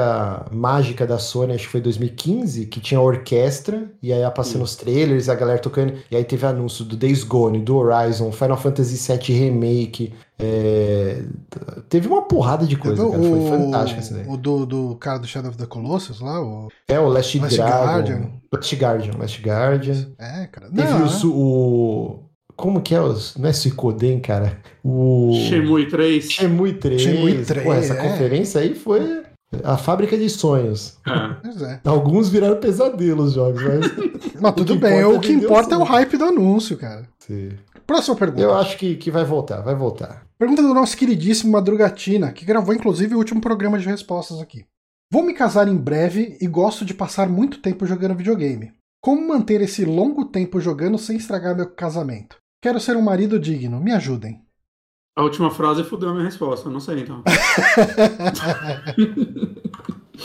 mágica 0.52 1.06
da 1.06 1.18
Sony, 1.18 1.54
acho 1.54 1.66
que 1.66 1.72
foi 1.72 1.80
2015, 1.80 2.66
que 2.66 2.80
tinha 2.82 3.00
a 3.00 3.04
orquestra, 3.04 3.90
e 4.02 4.12
aí 4.12 4.20
ia 4.20 4.32
passando 4.32 4.64
os 4.64 4.76
trailers, 4.76 5.30
a 5.30 5.36
galera 5.36 5.60
tocando, 5.60 5.94
e 6.10 6.18
aí 6.18 6.24
teve 6.24 6.46
anúncio 6.46 6.84
do 6.84 6.98
Days 6.98 7.24
Gone, 7.24 7.60
do 7.60 7.78
Horizon, 7.78 8.32
Final 8.32 8.58
Fantasy 8.58 8.98
VII 8.98 9.38
Remake, 9.38 10.14
é... 10.40 11.24
teve 11.88 12.08
uma 12.08 12.24
porrada 12.24 12.66
de 12.66 12.76
coisa, 12.76 13.10
cara. 13.10 13.24
Foi 13.24 13.48
fantástico 13.48 14.00
esse 14.00 14.14
daí. 14.14 14.26
O 14.28 14.36
do, 14.38 14.66
do 14.66 14.96
cara 14.96 15.20
do 15.20 15.28
Shadow 15.28 15.50
of 15.50 15.58
the 15.58 15.66
Colossus 15.66 16.20
lá? 16.20 16.42
O... 16.42 16.68
É, 16.88 17.00
o 17.00 17.08
Last, 17.08 17.40
Last 17.40 17.58
Guardian. 17.58 18.32
Last 18.52 18.76
Guardian. 18.76 19.18
Last 19.18 19.42
Guardian. 19.42 20.12
É, 20.18 20.48
cara. 20.48 20.70
Teve 20.72 20.88
Não, 20.88 21.08
o, 21.26 21.30
o 21.30 22.29
como 22.60 22.82
que 22.82 22.94
é 22.94 23.02
os. 23.02 23.36
Não 23.38 23.50
é 23.50 23.54
Suicoden, 23.54 24.20
cara? 24.20 24.60
O. 24.84 25.34
Shemui 25.48 25.88
3. 25.88 26.32
Shemui 26.32 26.74
3. 26.74 27.02
Shemui 27.02 27.44
3. 27.44 27.64
Pô, 27.64 27.74
essa 27.74 27.94
é. 27.94 27.98
conferência 27.98 28.62
aí 28.62 28.76
foi 28.76 29.24
a 29.64 29.78
fábrica 29.78 30.18
de 30.18 30.30
sonhos. 30.30 30.98
Pois 31.42 31.62
é. 31.62 31.80
Alguns 31.86 32.30
viraram 32.30 32.58
pesadelos 32.58 33.34
jogos, 33.34 33.62
mas. 33.64 33.92
mas 34.40 34.54
tudo 34.54 34.76
bem, 34.76 35.04
o 35.06 35.20
que 35.20 35.32
importa 35.32 35.76
é 35.76 35.78
o 35.78 35.84
hype 35.84 36.18
do 36.18 36.26
anúncio, 36.26 36.78
cara. 36.78 37.08
Sim. 37.20 37.52
Próxima 37.88 38.16
pergunta. 38.16 38.44
Eu 38.44 38.54
acho 38.54 38.78
que, 38.78 38.96
que 38.96 39.10
vai 39.10 39.26
voltar, 39.26 39.62
vai 39.62 39.74
voltar. 39.74 40.24
Pergunta 40.38 40.62
do 40.62 40.74
nosso 40.74 40.96
queridíssimo 40.96 41.52
Madrugatina, 41.52 42.32
que 42.32 42.46
gravou 42.46 42.74
inclusive 42.74 43.16
o 43.16 43.18
último 43.18 43.42
programa 43.42 43.80
de 43.80 43.88
respostas 43.88 44.40
aqui. 44.40 44.66
Vou 45.12 45.24
me 45.24 45.34
casar 45.34 45.68
em 45.68 45.76
breve 45.76 46.38
e 46.40 46.46
gosto 46.46 46.86
de 46.86 46.94
passar 46.94 47.28
muito 47.28 47.62
tempo 47.62 47.88
jogando 47.88 48.16
videogame. 48.16 48.72
Como 49.02 49.28
manter 49.28 49.62
esse 49.62 49.86
longo 49.86 50.26
tempo 50.26 50.60
jogando 50.60 50.98
sem 50.98 51.18
estragar 51.18 51.56
meu 51.56 51.70
casamento? 51.72 52.38
Quero 52.62 52.80
ser 52.80 52.98
um 52.98 53.02
marido 53.02 53.40
digno, 53.40 53.80
me 53.80 53.94
ajudem. 53.94 54.44
A 55.16 55.24
última 55.24 55.50
frase 55.50 55.84
fudeu 55.84 56.10
a 56.10 56.14
minha 56.14 56.26
resposta, 56.26 56.70
não 56.70 56.80
sei 56.80 57.02
então. 57.02 57.24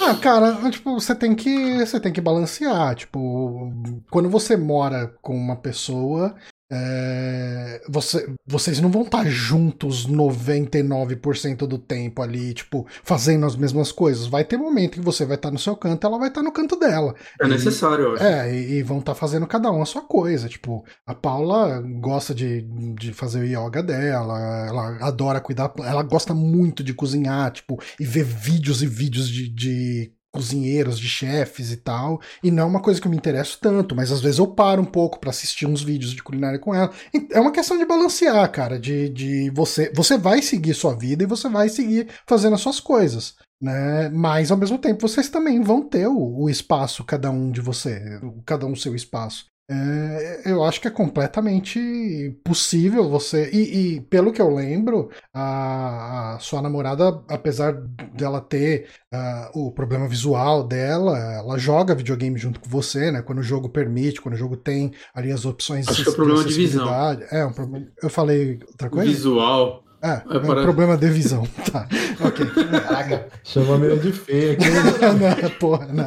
ah, 0.01 0.15
cara, 0.21 0.71
tipo, 0.71 0.95
você 0.95 1.15
tem 1.15 1.35
que 1.35 1.79
você 1.79 2.01
tem 2.01 2.13
que 2.13 2.21
balancear, 2.21 2.95
tipo, 2.95 3.73
quando 4.11 4.29
você 4.29 4.57
mora 4.57 5.09
com 5.21 5.37
uma 5.37 5.57
pessoa, 5.57 6.35
é, 6.73 7.83
você, 7.89 8.27
vocês 8.47 8.81
não 8.81 8.91
vão 8.91 9.03
estar 9.03 9.25
juntos 9.27 10.09
99% 10.09 11.67
do 11.67 11.79
tempo 11.79 12.23
ali, 12.23 12.55
tipo, 12.55 12.87
fazendo 13.03 13.45
as 13.45 13.55
mesmas 13.55 13.93
coisas. 13.93 14.27
Vai 14.27 14.45
ter 14.45 14.57
momento 14.57 14.95
que 14.95 15.01
você 15.01 15.25
vai 15.25 15.37
estar 15.37 15.51
no 15.51 15.59
seu 15.59 15.77
canto, 15.77 16.07
ela 16.07 16.19
vai 16.19 16.29
estar 16.29 16.43
no 16.43 16.53
canto 16.53 16.77
dela. 16.77 17.15
É 17.41 17.47
e, 17.47 17.49
necessário, 17.49 18.05
eu 18.05 18.13
acho. 18.15 18.25
É, 18.25 18.55
e, 18.55 18.79
e, 18.79 18.83
vão 18.83 18.99
estar 18.99 19.15
fazendo 19.15 19.47
cada 19.47 19.71
um 19.71 19.83
a 19.83 19.87
sua 19.87 20.03
coisa. 20.03 20.49
Tipo, 20.49 20.85
a 21.07 21.15
Paula 21.15 21.83
gosta 22.01 22.35
de, 22.35 22.63
de 22.95 23.13
fazer 23.13 23.41
o 23.41 23.45
yoga 23.45 23.83
dela, 23.83 24.67
ela 24.67 25.07
adora 25.07 25.41
cuidar, 25.41 25.73
ela 25.79 26.03
gosta 26.03 26.35
muito 26.35 26.83
de 26.83 26.95
cozinhar, 26.95 27.53
tipo, 27.53 27.81
e 28.01 28.05
ver 28.05 28.25
vídeos 28.25 28.83
e 28.83 28.87
vídeos 28.87 29.29
de, 29.29 29.49
de 29.49 30.13
cozinheiros, 30.35 30.99
de 30.99 31.09
chefes 31.09 31.71
e 31.71 31.77
tal, 31.77 32.21
e 32.43 32.51
não 32.51 32.65
é 32.65 32.67
uma 32.67 32.83
coisa 32.83 33.01
que 33.01 33.07
eu 33.07 33.11
me 33.11 33.17
interesso 33.17 33.57
tanto, 33.61 33.95
mas 33.95 34.11
às 34.11 34.21
vezes 34.21 34.41
eu 34.41 34.49
paro 34.49 34.83
um 34.83 34.85
pouco 34.85 35.21
para 35.21 35.31
assistir 35.31 35.65
uns 35.65 35.81
vídeos 35.81 36.13
de 36.13 36.23
culinária 36.23 36.59
com 36.59 36.75
ela. 36.75 36.91
É 37.31 37.39
uma 37.39 37.53
questão 37.53 37.79
de 37.79 37.85
balancear, 37.85 38.51
cara, 38.51 38.79
de, 38.79 39.09
de 39.09 39.51
você 39.51 39.93
você 39.95 40.19
vai 40.19 40.43
seguir 40.43 40.75
sua 40.75 40.97
vida 40.97 41.23
e 41.23 41.27
você 41.27 41.49
vai 41.49 41.69
seguir 41.69 42.09
fazendo 42.27 42.55
as 42.55 42.61
suas 42.61 42.81
coisas. 42.81 43.37
Né? 43.63 44.11
Mas 44.11 44.51
ao 44.51 44.59
mesmo 44.59 44.77
tempo 44.77 45.09
vocês 45.09 45.29
também 45.29 45.63
vão 45.63 45.83
ter 45.83 46.09
o, 46.09 46.43
o 46.43 46.51
espaço, 46.51 47.05
cada 47.05 47.31
um 47.31 47.51
de 47.53 47.61
você, 47.61 48.21
cada 48.45 48.67
um 48.67 48.75
seu 48.75 48.95
espaço. 48.95 49.47
É, 49.67 50.43
eu 50.45 50.63
acho 50.63 50.79
que 50.79 50.89
é 50.89 50.91
completamente 50.91 52.39
possível 52.45 53.09
você. 53.09 53.51
E, 53.51 53.97
e 53.97 54.01
pelo 54.03 54.33
que 54.33 54.41
eu 54.41 54.55
lembro, 54.55 55.11
a, 55.33 56.35
a, 56.35 56.39
sua 56.39 56.61
namorada, 56.61 57.23
apesar 57.29 57.73
dela 58.13 58.43
ter 58.43 58.89
uh, 59.13 59.67
o 59.67 59.73
problema 59.73 60.07
visual 60.07 60.63
dela, 60.63 61.19
ela 61.19 61.57
joga 61.57 61.95
videogame 61.95 62.39
junto 62.39 62.61
com 62.61 62.69
você, 62.69 63.11
né? 63.11 63.23
Quando 63.23 63.39
o 63.39 63.43
jogo 63.43 63.71
permite, 63.71 64.21
quando 64.21 64.35
o 64.35 64.39
jogo 64.39 64.57
tem 64.57 64.93
ali 65.15 65.33
as 65.33 65.47
opções 65.47 65.89
acho 65.89 65.97
de, 65.97 66.03
que 66.03 66.09
é 66.11 66.13
um 66.13 66.17
problema 66.17 66.45
de 66.45 66.55
visão. 66.55 66.89
É, 67.31 67.47
um 67.47 67.53
problema. 67.53 67.87
Eu 68.03 68.11
falei 68.11 68.61
outra 68.69 68.91
coisa? 68.91 69.11
visual. 69.11 69.84
É, 70.05 70.11
é, 70.11 70.37
é 70.37 70.39
um 70.39 70.63
problema 70.63 70.99
de 70.99 71.09
visão. 71.09 71.49
Tá. 71.75 71.89
Ok. 72.21 72.47
Caraca, 72.47 73.27
chama 73.43 73.79
meio 73.79 73.99
de 73.99 74.13
feio 74.13 74.53
aqui. 74.53 74.65
não, 74.71 75.51
porra, 75.59 75.87
não, 75.87 76.07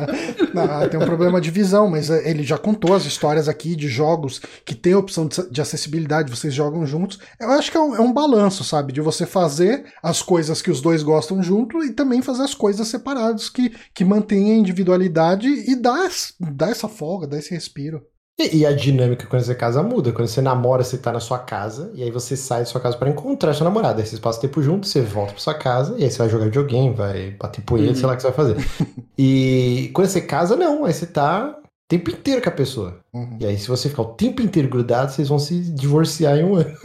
não, 0.53 0.87
tem 0.87 0.99
um 0.99 1.05
problema 1.05 1.41
de 1.41 1.51
visão, 1.51 1.89
mas 1.89 2.09
é, 2.09 2.29
ele 2.29 2.43
já 2.43 2.57
contou 2.57 2.93
as 2.93 3.05
histórias 3.05 3.49
aqui 3.49 3.75
de 3.75 3.89
jogos 3.89 4.39
que 4.63 4.75
tem 4.75 4.95
opção 4.95 5.27
de 5.27 5.59
acessibilidade, 5.59 6.29
vocês 6.29 6.53
jogam 6.53 6.85
juntos. 6.85 7.19
Eu 7.39 7.49
acho 7.49 7.71
que 7.71 7.75
é 7.75 7.81
um, 7.81 7.95
é 7.95 7.99
um 7.99 8.13
balanço, 8.13 8.63
sabe? 8.63 8.93
De 8.93 9.01
você 9.01 9.25
fazer 9.25 9.85
as 10.01 10.21
coisas 10.21 10.61
que 10.61 10.71
os 10.71 10.79
dois 10.79 11.03
gostam 11.03 11.41
junto 11.41 11.83
e 11.83 11.91
também 11.91 12.21
fazer 12.21 12.43
as 12.43 12.53
coisas 12.53 12.87
separadas 12.87 13.49
que, 13.49 13.75
que 13.93 14.05
mantêm 14.05 14.53
a 14.53 14.57
individualidade 14.57 15.47
e 15.47 15.75
dá, 15.75 16.07
dá 16.39 16.69
essa 16.69 16.87
folga, 16.87 17.27
dá 17.27 17.37
esse 17.37 17.53
respiro. 17.53 18.01
E, 18.39 18.57
e, 18.57 18.65
a 18.67 18.71
dinâmica 18.71 19.25
quando 19.25 19.41
você 19.41 19.55
casa 19.55 19.81
muda. 19.81 20.11
Quando 20.11 20.27
você 20.27 20.41
namora, 20.41 20.83
você 20.83 20.97
tá 20.97 21.11
na 21.11 21.19
sua 21.19 21.39
casa, 21.39 21.91
e 21.95 22.03
aí 22.03 22.11
você 22.11 22.37
sai 22.37 22.59
da 22.59 22.65
sua 22.65 22.79
casa 22.79 22.95
para 22.95 23.09
encontrar 23.09 23.53
sua 23.53 23.63
namorada. 23.65 23.99
Aí 23.99 24.05
vocês 24.05 24.19
passam 24.19 24.41
tempo 24.41 24.61
junto, 24.61 24.85
você 24.85 25.01
volta 25.01 25.33
pra 25.33 25.41
sua 25.41 25.55
casa, 25.55 25.95
e 25.97 26.03
aí 26.03 26.11
você 26.11 26.19
vai 26.19 26.29
jogar 26.29 26.45
videogame, 26.45 26.93
vai 26.93 27.31
bater 27.31 27.61
punheta, 27.61 27.93
uhum. 27.93 27.95
sei 27.95 28.05
lá 28.05 28.13
o 28.13 28.15
que 28.15 28.21
você 28.21 28.31
vai 28.31 28.35
fazer. 28.35 28.57
e 29.17 29.89
quando 29.93 30.07
você 30.07 30.21
casa, 30.21 30.55
não. 30.55 30.85
Aí 30.85 30.93
você 30.93 31.07
tá 31.07 31.57
tempo 31.87 32.11
inteiro 32.11 32.41
com 32.41 32.49
a 32.49 32.51
pessoa. 32.51 32.99
Uhum. 33.13 33.37
E 33.39 33.45
aí, 33.45 33.57
se 33.57 33.67
você 33.67 33.89
ficar 33.89 34.01
o 34.01 34.13
tempo 34.13 34.41
inteiro 34.41 34.67
grudado, 34.67 35.11
vocês 35.11 35.29
vão 35.29 35.39
se 35.39 35.59
divorciar 35.71 36.37
em 36.37 36.43
um 36.43 36.55
ano. 36.57 36.75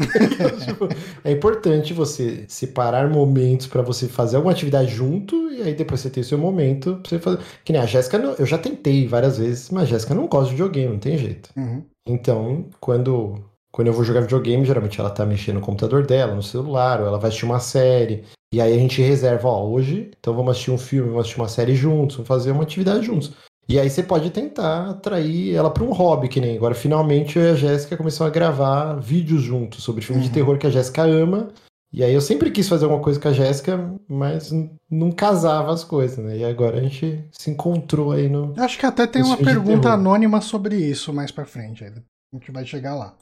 tipo, 0.65 0.89
é 1.25 1.33
importante 1.33 1.93
você 1.93 2.45
separar 2.49 3.11
momentos 3.11 3.67
para 3.67 3.83
você 3.83 4.07
fazer 4.07 4.37
alguma 4.37 4.53
atividade 4.53 4.93
junto, 4.93 5.51
e 5.51 5.63
aí 5.63 5.75
depois 5.75 6.01
você 6.01 6.11
tem 6.11 6.23
o 6.23 6.27
seu 6.27 6.39
momento 6.39 6.97
pra 6.97 7.09
você 7.09 7.19
fazer. 7.19 7.39
Que 7.65 7.73
nem 7.73 7.83
a 7.83 7.87
Jéssica, 7.87 8.17
eu 8.17 8.47
já 8.47 8.59
tentei 8.59 9.07
várias 9.09 9.39
vezes, 9.39 9.71
mas 9.71 9.85
a 9.85 9.87
Jéssica 9.87 10.15
não 10.15 10.29
gosta 10.29 10.47
de 10.47 10.53
videogame, 10.53 10.93
não 10.93 11.01
tem 11.01 11.19
jeito. 11.19 11.51
Uhum. 11.57 11.83
Então, 12.07 12.67
quando, 12.81 13.45
quando 13.73 13.89
eu 13.89 13.93
vou 13.93 14.05
jogar 14.05 14.21
videogame, 14.21 14.65
geralmente 14.65 15.01
ela 15.01 15.11
tá 15.11 15.27
mexendo 15.27 15.57
no 15.57 15.61
computador 15.63 16.07
dela, 16.07 16.35
no 16.35 16.43
celular, 16.43 17.01
ou 17.01 17.09
ela 17.09 17.19
vai 17.19 17.29
assistir 17.29 17.45
uma 17.45 17.61
série. 17.61 18.25
E 18.55 18.61
aí 18.61 18.75
a 18.75 18.79
gente 18.79 19.01
reserva, 19.01 19.49
ó, 19.49 19.67
hoje, 19.67 20.11
então 20.19 20.35
vamos 20.35 20.53
assistir 20.53 20.71
um 20.71 20.79
filme, 20.79 21.09
vamos 21.09 21.23
assistir 21.23 21.41
uma 21.41 21.49
série 21.49 21.75
juntos, 21.75 22.17
vamos 22.17 22.29
fazer 22.29 22.53
uma 22.53 22.63
atividade 22.63 23.07
juntos. 23.07 23.33
E 23.69 23.79
aí 23.79 23.89
você 23.89 24.03
pode 24.03 24.31
tentar 24.31 24.91
atrair 24.91 25.55
ela 25.55 25.71
para 25.71 25.85
um 25.85 25.93
hobby, 25.93 26.29
que 26.29 26.41
nem 26.41 26.57
agora 26.57 26.75
finalmente 26.75 27.39
eu 27.39 27.45
e 27.45 27.51
a 27.51 27.55
Jéssica 27.55 27.97
começamos 27.97 28.31
a 28.31 28.35
gravar 28.35 28.95
vídeos 28.95 29.43
juntos 29.43 29.83
sobre 29.83 30.03
filmes 30.03 30.25
uhum. 30.25 30.29
de 30.29 30.35
terror 30.35 30.59
que 30.59 30.67
a 30.67 30.71
Jéssica 30.71 31.03
ama. 31.03 31.49
E 31.93 32.03
aí 32.03 32.13
eu 32.15 32.23
sempre 32.23 32.51
quis 32.51 32.69
fazer 32.69 32.85
alguma 32.85 33.03
coisa 33.03 33.21
com 33.21 33.29
a 33.29 33.33
Jéssica, 33.33 33.95
mas 34.09 34.51
não 34.91 35.13
casava 35.13 35.73
as 35.73 35.85
coisas, 35.85 36.25
né? 36.25 36.39
E 36.39 36.45
agora 36.45 36.79
a 36.79 36.83
gente 36.83 37.23
se 37.31 37.51
encontrou 37.51 38.13
aí 38.13 38.31
no. 38.31 38.55
Acho 38.57 38.79
que 38.79 38.87
até 38.87 39.07
tem 39.07 39.23
uma 39.23 39.37
pergunta 39.37 39.91
anônima 39.91 40.41
sobre 40.41 40.77
isso 40.77 41.13
mais 41.13 41.31
para 41.31 41.45
frente. 41.45 41.85
A 41.85 41.93
gente 42.33 42.51
vai 42.51 42.65
chegar 42.65 42.95
lá. 42.95 43.15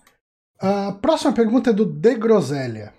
A 0.60 0.92
próxima 0.92 1.32
pergunta 1.32 1.70
é 1.70 1.72
do 1.72 1.84
De 1.84 2.14
Groselha. 2.14 2.92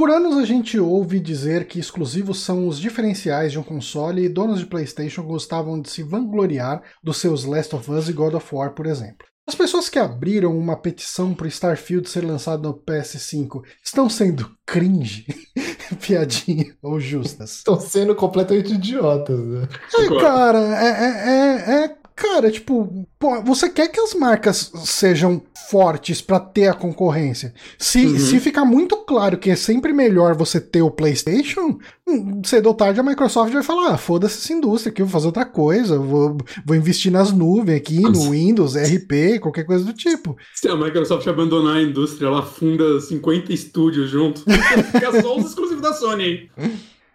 Por 0.00 0.10
anos 0.10 0.38
a 0.38 0.46
gente 0.46 0.80
ouve 0.80 1.20
dizer 1.20 1.66
que 1.66 1.78
exclusivos 1.78 2.40
são 2.40 2.66
os 2.66 2.80
diferenciais 2.80 3.52
de 3.52 3.58
um 3.58 3.62
console 3.62 4.24
e 4.24 4.30
donos 4.30 4.60
de 4.60 4.64
PlayStation 4.64 5.22
gostavam 5.22 5.78
de 5.78 5.90
se 5.90 6.02
vangloriar 6.02 6.82
dos 7.04 7.18
seus 7.18 7.44
Last 7.44 7.76
of 7.76 7.90
Us 7.90 8.08
e 8.08 8.14
God 8.14 8.32
of 8.32 8.46
War, 8.50 8.72
por 8.72 8.86
exemplo. 8.86 9.26
As 9.46 9.54
pessoas 9.54 9.90
que 9.90 9.98
abriram 9.98 10.56
uma 10.56 10.74
petição 10.74 11.34
para 11.34 11.48
Starfield 11.48 12.08
ser 12.08 12.24
lançado 12.24 12.62
no 12.62 12.72
PS5 12.72 13.62
estão 13.84 14.08
sendo 14.08 14.50
cringe? 14.64 15.26
piadinha 16.00 16.74
ou 16.82 16.98
justas. 16.98 17.56
Estão 17.56 17.78
sendo 17.78 18.14
completamente 18.14 18.72
idiotas, 18.72 19.38
né? 19.38 19.68
É, 19.98 20.20
cara, 20.20 20.60
é, 20.60 20.88
é, 20.88 21.74
é, 21.74 21.84
é 21.84 21.99
Cara, 22.20 22.50
tipo, 22.50 23.08
pô, 23.18 23.40
você 23.42 23.70
quer 23.70 23.88
que 23.88 23.98
as 23.98 24.12
marcas 24.12 24.70
sejam 24.84 25.40
fortes 25.70 26.20
para 26.20 26.38
ter 26.38 26.66
a 26.66 26.74
concorrência. 26.74 27.54
Se, 27.78 28.04
uhum. 28.04 28.18
se 28.18 28.38
ficar 28.38 28.66
muito 28.66 28.94
claro 28.98 29.38
que 29.38 29.48
é 29.48 29.56
sempre 29.56 29.90
melhor 29.90 30.34
você 30.34 30.60
ter 30.60 30.82
o 30.82 30.90
PlayStation, 30.90 31.78
hum, 32.06 32.42
cedo 32.44 32.66
ou 32.66 32.74
tarde 32.74 33.00
a 33.00 33.02
Microsoft 33.02 33.50
vai 33.54 33.62
falar: 33.62 33.94
ah, 33.94 33.96
foda-se 33.96 34.36
essa 34.36 34.52
indústria 34.52 34.92
aqui, 34.92 35.00
vou 35.00 35.10
fazer 35.10 35.28
outra 35.28 35.46
coisa, 35.46 35.98
vou, 35.98 36.36
vou 36.66 36.76
investir 36.76 37.10
nas 37.10 37.32
nuvens 37.32 37.78
aqui, 37.78 38.00
no 38.02 38.32
Windows, 38.32 38.76
RP, 38.76 39.40
qualquer 39.40 39.64
coisa 39.64 39.82
do 39.82 39.94
tipo. 39.94 40.36
Se 40.54 40.68
a 40.68 40.76
Microsoft 40.76 41.26
abandonar 41.26 41.76
a 41.76 41.82
indústria, 41.82 42.26
ela 42.26 42.42
funda 42.42 43.00
50 43.00 43.50
estúdios 43.50 44.10
junto, 44.10 44.44
fica 44.92 45.22
só 45.22 45.38
os 45.38 45.46
exclusivos 45.46 45.80
da 45.80 45.94
Sony 45.94 46.22
aí. 46.22 46.50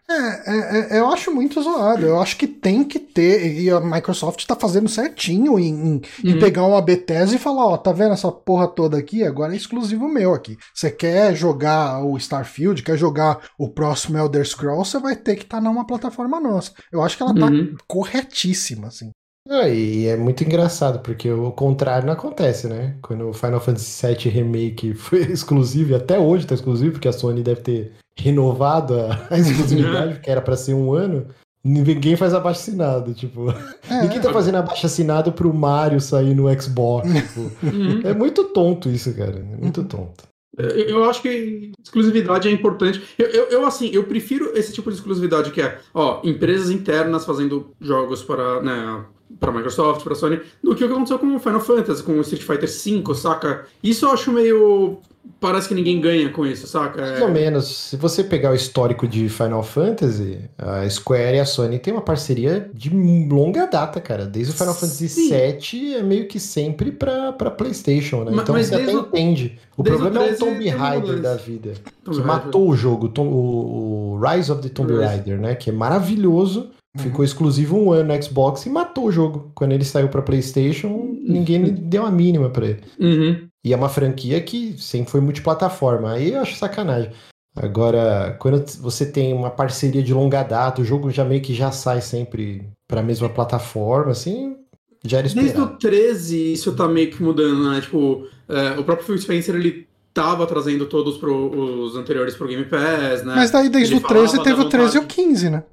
É, 0.08 0.14
é, 0.14 0.98
é, 0.98 1.00
eu 1.00 1.08
acho 1.08 1.34
muito 1.34 1.62
zoado. 1.62 2.06
Eu 2.06 2.20
acho 2.22 2.38
que 2.38 2.48
tem 2.48 2.84
que 2.84 3.00
ter, 3.00 3.60
e 3.60 3.70
a 3.72 3.80
Microsoft 3.80 4.46
tá 4.46 4.56
fazendo 4.56 4.88
certinho 4.88 5.58
em, 5.60 5.74
em, 5.74 5.92
uhum. 5.94 6.02
em 6.24 6.40
pegar 6.40 6.64
uma 6.64 6.82
Bethesda 6.82 7.36
e 7.36 7.40
falar: 7.40 7.66
ó, 7.66 7.78
tá 7.78 7.92
vendo 7.92 8.14
essa 8.14 8.32
porra 8.32 8.68
toda 8.68 8.98
aqui? 8.98 9.24
Agora 9.24 9.54
é 9.54 9.58
exclusivo 9.58 10.08
meu 10.08 10.34
aqui. 10.34 10.58
Você 10.74 10.92
quer 10.92 11.36
jogar 11.36 12.04
o 12.04 12.16
Starfield, 12.18 12.84
quer 12.84 12.98
jogar 12.98 13.40
o 13.58 13.68
próximo 13.68 14.18
Elder 14.18 14.46
Scrolls, 14.46 14.92
você 14.92 15.00
vai 15.00 15.16
ter 15.16 15.36
que 15.36 15.44
estar 15.44 15.58
tá 15.58 15.64
numa 15.64 15.88
plataforma 15.88 16.40
nossa. 16.40 16.72
Eu 16.92 17.02
acho 17.02 17.18
que 17.18 17.24
ela 17.24 17.34
tá 17.34 17.48
uhum. 17.48 17.76
corretíssima, 17.88 18.88
assim. 18.88 19.10
É, 19.48 19.74
e 19.74 20.08
é 20.08 20.18
muito 20.18 20.44
engraçado, 20.44 21.00
porque 21.00 21.32
o 21.32 21.52
contrário 21.52 22.08
não 22.08 22.14
acontece, 22.14 22.68
né? 22.68 22.98
Quando 23.02 23.30
o 23.30 23.34
Final 23.34 23.60
Fantasy 23.60 24.08
VII 24.08 24.30
Remake 24.30 24.94
foi 24.96 25.20
exclusivo, 25.32 25.92
e 25.92 25.96
até 25.96 26.18
hoje 26.20 26.48
tá 26.48 26.56
exclusivo, 26.56 26.94
porque 26.94 27.08
a 27.08 27.14
Sony 27.14 27.44
deve 27.44 27.62
ter 27.62 27.92
renovado 28.18 28.96
a, 29.00 29.28
a 29.34 29.38
exclusividade, 29.38 30.20
que 30.20 30.30
era 30.30 30.42
para 30.42 30.56
ser 30.56 30.74
um 30.74 30.94
ano, 30.94 31.28
ninguém 31.64 32.16
faz 32.16 32.34
abaixo 32.34 32.62
assinado, 32.62 33.14
tipo. 33.14 33.50
É, 33.90 34.02
ninguém 34.02 34.22
tá 34.22 34.32
fazendo 34.32 34.56
abaixo 34.56 34.86
assinado 34.86 35.32
pro 35.32 35.54
Mario 35.54 36.00
sair 36.00 36.34
no 36.36 36.48
Xbox. 36.62 37.12
tipo. 37.12 37.52
Uhum. 37.64 38.02
É 38.04 38.14
muito 38.14 38.46
tonto 38.46 38.90
isso, 38.90 39.14
cara. 39.14 39.38
É 39.38 39.62
muito 39.62 39.82
uhum. 39.82 39.88
tonto. 39.88 40.24
Eu 40.58 41.04
acho 41.04 41.22
que 41.22 41.72
exclusividade 41.84 42.48
é 42.48 42.52
importante. 42.52 43.02
Eu, 43.18 43.28
eu, 43.28 43.44
eu, 43.50 43.66
assim, 43.66 43.90
eu 43.92 44.06
prefiro 44.06 44.58
esse 44.58 44.72
tipo 44.72 44.90
de 44.90 44.96
exclusividade 44.96 45.52
que 45.52 45.62
é, 45.62 45.80
ó, 45.94 46.22
empresas 46.24 46.70
internas 46.70 47.26
fazendo 47.26 47.72
jogos 47.82 48.24
para, 48.24 48.62
né, 48.62 49.06
para 49.40 49.52
Microsoft, 49.52 50.04
para 50.04 50.16
Sony, 50.16 50.40
do 50.64 50.76
que 50.76 50.84
o 50.84 50.88
que 50.88 50.94
aconteceu 50.94 51.20
com 51.20 51.36
o 51.36 51.40
Final 51.40 51.62
Fantasy, 51.62 52.04
com 52.04 52.14
o 52.14 52.22
Street 52.22 52.44
Fighter 52.44 52.70
V, 52.70 53.16
saca? 53.16 53.66
Isso 53.84 54.06
eu 54.06 54.12
acho 54.12 54.32
meio 54.32 55.02
parece 55.40 55.68
que 55.68 55.76
ninguém 55.76 56.00
ganha 56.00 56.30
com 56.30 56.46
isso, 56.46 56.68
saca? 56.68 57.02
É... 57.02 57.12
Mais 57.12 57.22
ou 57.22 57.32
menos. 57.32 57.68
Se 57.68 57.98
você 57.98 58.24
pegar 58.24 58.52
o 58.52 58.56
histórico 58.56 59.08
de 59.08 59.28
Final 59.30 59.64
Fantasy, 59.64 60.40
a 60.58 60.88
Square 60.90 61.38
e 61.38 61.40
a 61.40 61.46
Sony 61.46 61.80
tem 61.80 61.94
uma 61.94 62.02
parceria 62.02 62.70
de 62.74 62.90
longa 62.90 63.66
data, 63.66 64.00
cara. 64.00 64.26
Desde 64.26 64.54
o 64.54 64.56
Final 64.56 64.74
Fantasy 64.74 65.08
VII 65.08 65.96
é 65.96 66.04
meio 66.04 66.28
que 66.28 66.40
sempre 66.40 66.92
pra, 66.92 67.34
pra 67.34 67.52
PlayStation, 67.52 68.24
né? 68.24 68.32
Mas, 68.32 68.44
então 68.44 68.56
mas 68.56 68.68
você 68.68 68.76
até 68.76 68.96
o... 68.96 69.00
entende. 69.00 69.60
O 69.78 69.84
problema 69.84 70.20
o 70.20 70.24
é 70.24 70.32
o 70.32 70.38
Tomb 70.38 70.70
Raider 70.70 71.22
da 71.22 71.36
vida. 71.36 71.74
Tomb 72.04 72.18
que 72.18 72.24
matou 72.24 72.70
o 72.70 72.76
jogo, 72.76 73.12
o, 73.18 73.22
o, 73.22 74.20
Rise 74.20 74.52
of 74.52 74.62
the 74.62 74.70
Tomb 74.70 74.96
Raider, 74.96 75.40
né? 75.40 75.56
Que 75.56 75.70
é 75.70 75.74
maravilhoso. 75.74 76.70
Uhum. 76.96 77.04
Ficou 77.04 77.26
exclusivo 77.26 77.78
um 77.78 77.92
ano 77.92 78.14
no 78.14 78.24
Xbox 78.24 78.66
e 78.66 78.70
matou 78.70 79.06
o 79.06 79.12
jogo. 79.12 79.52
Quando 79.54 79.74
ele 79.74 79.84
saiu 79.84 80.08
pra 80.08 80.22
PlayStation, 80.22 81.16
ninguém 81.22 81.64
deu 81.64 82.06
a 82.06 82.12
mínima 82.12 82.50
pra 82.50 82.68
ele. 82.68 82.82
Uhum. 83.00 83.48
E 83.64 83.74
é 83.74 83.76
uma 83.76 83.90
franquia 83.90 84.40
que 84.42 84.76
sempre 84.78 85.12
foi 85.12 85.22
multiplataforma. 85.22 86.14
Aí 86.14 86.32
eu 86.32 86.42
acho 86.42 86.56
sacanagem. 86.56 87.12
Agora, 87.56 88.36
quando 88.40 88.66
você 88.80 89.06
tem 89.06 89.34
uma 89.34 89.50
parceria 89.50 90.04
de 90.04 90.14
longa 90.14 90.44
data, 90.44 90.82
o 90.82 90.86
jogo 90.86 91.10
já 91.10 91.24
meio 91.24 91.42
que 91.42 91.54
já 91.54 91.72
sai 91.72 92.02
sempre 92.02 92.70
para 92.88 93.00
a 93.00 93.04
mesma 93.04 93.30
plataforma, 93.30 94.12
assim, 94.12 94.58
já 95.04 95.20
era 95.20 95.28
esperado. 95.28 95.54
Desde 95.54 95.74
o 95.74 95.78
13 95.78 96.54
isso 96.54 96.76
tá 96.76 96.88
meio 96.88 97.10
que 97.10 97.24
mudando, 97.24 97.70
né? 97.70 97.80
Tipo, 97.80 98.28
é, 98.50 98.78
o 98.78 98.84
próprio 98.84 99.06
Phil 99.08 99.18
Spencer, 99.18 99.56
ele 99.56 99.88
tava 100.14 100.46
trazendo 100.46 100.86
todos 100.86 101.18
pro, 101.18 101.84
os 101.84 101.96
anteriores 101.96 102.36
pro 102.36 102.48
Game 102.48 102.66
Pass, 102.66 103.24
né? 103.24 103.36
Mas 103.36 103.52
daí 103.52 103.70
desde 103.70 103.96
ele 103.96 104.04
o 104.04 104.08
13 104.08 104.44
teve 104.44 104.62
o 104.62 104.70
13 104.70 104.98
e 104.98 105.00
o 105.00 105.06
15, 105.06 105.50
né? 105.50 105.64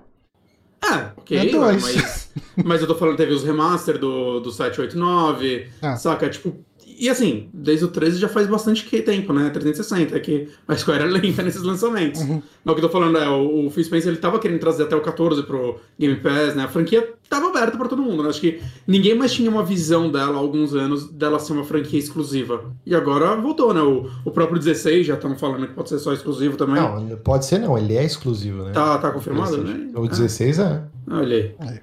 É, 0.82 1.12
ok, 1.16 1.38
é 1.38 1.56
mas, 1.56 2.30
mas 2.64 2.80
eu 2.80 2.86
tô 2.86 2.94
falando, 2.94 3.16
teve 3.16 3.32
os 3.32 3.44
remaster 3.44 3.98
do, 3.98 4.40
do 4.40 4.50
789, 4.50 5.68
ah. 5.80 5.96
saca? 5.96 6.28
Tipo, 6.28 6.56
e 7.02 7.10
assim, 7.10 7.48
desde 7.52 7.84
o 7.84 7.88
13 7.88 8.16
já 8.20 8.28
faz 8.28 8.46
bastante 8.46 8.84
tempo, 9.02 9.32
né? 9.32 9.50
360, 9.50 10.16
é 10.16 10.20
que 10.20 10.48
a 10.68 10.76
Square 10.76 11.02
é 11.02 11.06
lenta 11.06 11.42
nesses 11.42 11.60
lançamentos. 11.60 12.20
Uhum. 12.20 12.40
Mas 12.64 12.72
o 12.72 12.78
que 12.78 12.84
eu 12.84 12.88
tô 12.88 12.92
falando 12.92 13.18
é, 13.18 13.28
o, 13.28 13.66
o 13.66 13.70
Phil 13.70 13.82
Spencer 13.82 14.12
ele 14.12 14.20
tava 14.20 14.38
querendo 14.38 14.60
trazer 14.60 14.84
até 14.84 14.94
o 14.94 15.00
14 15.00 15.42
pro 15.42 15.80
Game 15.98 16.14
Pass, 16.20 16.54
né? 16.54 16.62
A 16.62 16.68
franquia 16.68 17.12
tava 17.28 17.48
aberta 17.48 17.76
para 17.76 17.88
todo 17.88 18.00
mundo, 18.00 18.22
né? 18.22 18.28
Acho 18.28 18.40
que 18.40 18.62
ninguém 18.86 19.16
mais 19.16 19.32
tinha 19.32 19.50
uma 19.50 19.64
visão 19.64 20.12
dela 20.12 20.36
há 20.36 20.38
alguns 20.38 20.76
anos 20.76 21.10
dela 21.10 21.40
ser 21.40 21.54
uma 21.54 21.64
franquia 21.64 21.98
exclusiva. 21.98 22.72
E 22.86 22.94
agora 22.94 23.34
voltou, 23.34 23.74
né? 23.74 23.80
O, 23.80 24.08
o 24.24 24.30
próprio 24.30 24.60
16 24.60 25.04
já 25.04 25.14
estão 25.14 25.36
falando 25.36 25.66
que 25.66 25.74
pode 25.74 25.88
ser 25.88 25.98
só 25.98 26.12
exclusivo 26.12 26.56
também. 26.56 26.80
Não, 26.80 27.16
pode 27.16 27.46
ser 27.46 27.58
não, 27.58 27.76
ele 27.76 27.96
é 27.96 28.04
exclusivo, 28.04 28.62
né? 28.62 28.70
Tá, 28.70 28.96
tá 28.98 29.10
confirmado, 29.10 29.56
né? 29.58 29.90
O 29.96 30.06
16 30.06 30.60
é. 30.60 30.62
é. 30.62 30.82
Olha 31.12 31.36
aí. 31.36 31.54
É, 31.68 31.80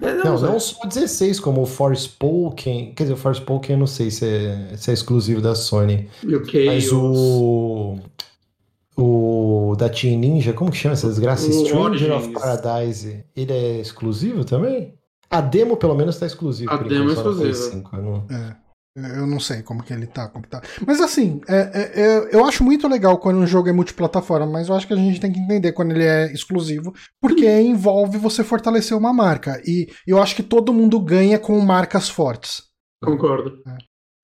não, 0.00 0.24
não, 0.24 0.40
não 0.52 0.60
só 0.60 0.86
16, 0.86 1.40
como 1.40 1.62
o 1.62 1.66
Forspoken. 1.66 2.92
Quer 2.94 3.04
dizer, 3.04 3.14
o 3.14 3.16
Forspoken 3.16 3.74
eu 3.74 3.78
não 3.78 3.86
sei 3.86 4.10
se 4.10 4.26
é, 4.26 4.76
se 4.76 4.90
é 4.90 4.94
exclusivo 4.94 5.40
da 5.40 5.54
Sony. 5.54 6.08
Okay, 6.24 6.66
mas 6.66 6.92
o. 6.92 7.98
O 9.00 9.76
da 9.78 9.88
Team 9.88 10.18
Ninja, 10.18 10.52
como 10.52 10.72
que 10.72 10.76
chama 10.76 10.94
essa 10.94 11.08
desgraça? 11.08 11.50
Stranger 11.52 12.16
of 12.16 12.32
Paradise. 12.32 13.24
Ele 13.36 13.52
é 13.52 13.80
exclusivo 13.80 14.44
também? 14.44 14.92
A 15.30 15.40
demo, 15.40 15.76
pelo 15.76 15.94
menos, 15.94 16.16
está 16.16 16.26
exclusivo. 16.26 16.72
A 16.72 16.76
demo 16.78 17.10
é 17.10 17.12
exclusiva. 17.12 17.82
Não... 17.92 18.26
É. 18.28 18.56
Eu 19.16 19.26
não 19.26 19.38
sei 19.38 19.62
como 19.62 19.82
que 19.82 19.92
ele 19.92 20.06
tá, 20.06 20.28
como 20.28 20.44
que 20.44 20.50
tá. 20.50 20.62
Mas 20.86 21.00
assim, 21.00 21.40
é, 21.48 21.56
é, 21.56 22.00
é, 22.00 22.34
eu 22.34 22.44
acho 22.44 22.64
muito 22.64 22.88
legal 22.88 23.18
quando 23.18 23.38
um 23.38 23.46
jogo 23.46 23.68
é 23.68 23.72
multiplataforma, 23.72 24.46
mas 24.46 24.68
eu 24.68 24.74
acho 24.74 24.86
que 24.86 24.92
a 24.92 24.96
gente 24.96 25.20
tem 25.20 25.32
que 25.32 25.38
entender 25.38 25.72
quando 25.72 25.92
ele 25.92 26.04
é 26.04 26.32
exclusivo, 26.32 26.94
porque 27.20 27.46
envolve 27.60 28.18
você 28.18 28.42
fortalecer 28.42 28.96
uma 28.96 29.12
marca. 29.12 29.60
E 29.66 29.88
eu 30.06 30.20
acho 30.20 30.34
que 30.34 30.42
todo 30.42 30.72
mundo 30.72 31.00
ganha 31.00 31.38
com 31.38 31.58
marcas 31.60 32.08
fortes. 32.08 32.62
Concordo. 33.02 33.62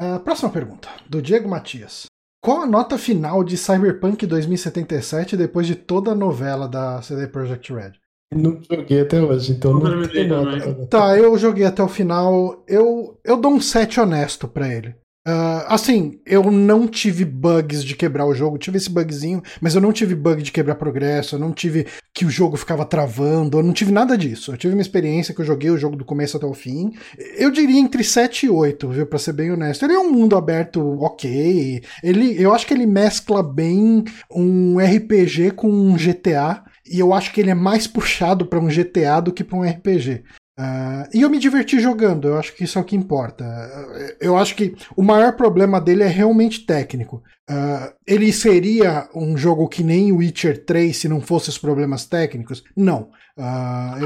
É. 0.00 0.18
próxima 0.18 0.50
pergunta, 0.50 0.88
do 1.08 1.22
Diego 1.22 1.48
Matias. 1.48 2.06
Qual 2.42 2.60
a 2.60 2.66
nota 2.66 2.98
final 2.98 3.42
de 3.42 3.56
Cyberpunk 3.56 4.26
2077 4.26 5.36
depois 5.36 5.66
de 5.66 5.74
toda 5.74 6.10
a 6.10 6.14
novela 6.14 6.68
da 6.68 7.00
CD 7.00 7.26
Projekt 7.26 7.72
Red? 7.72 7.92
Não 8.34 8.60
joguei 8.70 9.00
até 9.00 9.22
hoje, 9.22 9.52
então 9.52 9.72
não, 9.74 10.00
não 10.00 10.08
tem 10.08 10.26
nota. 10.26 10.86
Tá, 10.86 11.16
eu 11.16 11.36
joguei 11.38 11.64
até 11.64 11.82
o 11.82 11.88
final. 11.88 12.62
Eu, 12.66 13.18
eu 13.24 13.36
dou 13.36 13.52
um 13.52 13.60
7 13.60 14.00
honesto 14.00 14.48
pra 14.48 14.68
ele. 14.68 14.94
Uh, 15.26 15.64
assim, 15.68 16.20
eu 16.26 16.50
não 16.50 16.86
tive 16.86 17.24
bugs 17.24 17.82
de 17.82 17.96
quebrar 17.96 18.26
o 18.26 18.34
jogo, 18.34 18.58
tive 18.58 18.76
esse 18.76 18.90
bugzinho, 18.90 19.42
mas 19.58 19.74
eu 19.74 19.80
não 19.80 19.90
tive 19.90 20.14
bug 20.14 20.42
de 20.42 20.52
quebrar 20.52 20.74
progresso, 20.74 21.36
eu 21.36 21.38
não 21.38 21.50
tive 21.50 21.86
que 22.12 22.26
o 22.26 22.30
jogo 22.30 22.58
ficava 22.58 22.84
travando, 22.84 23.58
eu 23.58 23.62
não 23.62 23.72
tive 23.72 23.90
nada 23.90 24.18
disso. 24.18 24.52
Eu 24.52 24.58
tive 24.58 24.74
uma 24.74 24.82
experiência 24.82 25.32
que 25.34 25.40
eu 25.40 25.44
joguei 25.46 25.70
o 25.70 25.78
jogo 25.78 25.96
do 25.96 26.04
começo 26.04 26.36
até 26.36 26.44
o 26.44 26.52
fim. 26.52 26.92
Eu 27.38 27.50
diria 27.50 27.80
entre 27.80 28.04
7 28.04 28.44
e 28.44 28.50
8, 28.50 28.86
viu, 28.90 29.06
pra 29.06 29.18
ser 29.18 29.32
bem 29.32 29.50
honesto. 29.50 29.82
Ele 29.86 29.94
é 29.94 29.98
um 29.98 30.12
mundo 30.12 30.36
aberto 30.36 30.82
ok, 31.02 31.82
ele, 32.02 32.40
eu 32.40 32.52
acho 32.52 32.66
que 32.66 32.74
ele 32.74 32.84
mescla 32.84 33.42
bem 33.42 34.04
um 34.30 34.76
RPG 34.78 35.52
com 35.52 35.68
um 35.70 35.96
GTA 35.96 36.62
e 36.86 36.98
eu 36.98 37.12
acho 37.12 37.32
que 37.32 37.40
ele 37.40 37.50
é 37.50 37.54
mais 37.54 37.86
puxado 37.86 38.46
para 38.46 38.60
um 38.60 38.68
GTA 38.68 39.20
do 39.22 39.32
que 39.32 39.44
para 39.44 39.56
um 39.56 39.62
RPG. 39.62 40.22
Uh, 40.56 40.62
ah, 40.62 41.08
e 41.12 41.22
eu 41.22 41.30
me 41.30 41.40
diverti 41.40 41.80
jogando, 41.80 42.28
eu 42.28 42.38
acho 42.38 42.54
que 42.54 42.62
isso 42.62 42.78
é 42.78 42.80
o 42.80 42.84
que 42.84 42.94
importa. 42.94 43.44
Uh, 43.44 44.16
eu 44.20 44.36
acho 44.36 44.54
que 44.54 44.76
o 44.96 45.02
maior 45.02 45.32
problema 45.32 45.80
dele 45.80 46.04
é 46.04 46.08
realmente 46.08 46.64
técnico. 46.64 47.22
Uh, 47.50 47.92
ele 48.06 48.32
seria 48.32 49.08
um 49.14 49.36
jogo 49.36 49.68
que 49.68 49.82
nem 49.82 50.12
Witcher 50.12 50.64
3 50.64 50.96
se 50.96 51.08
não 51.08 51.20
fosse 51.20 51.48
os 51.48 51.58
problemas 51.58 52.06
técnicos? 52.06 52.62
Não. 52.76 53.10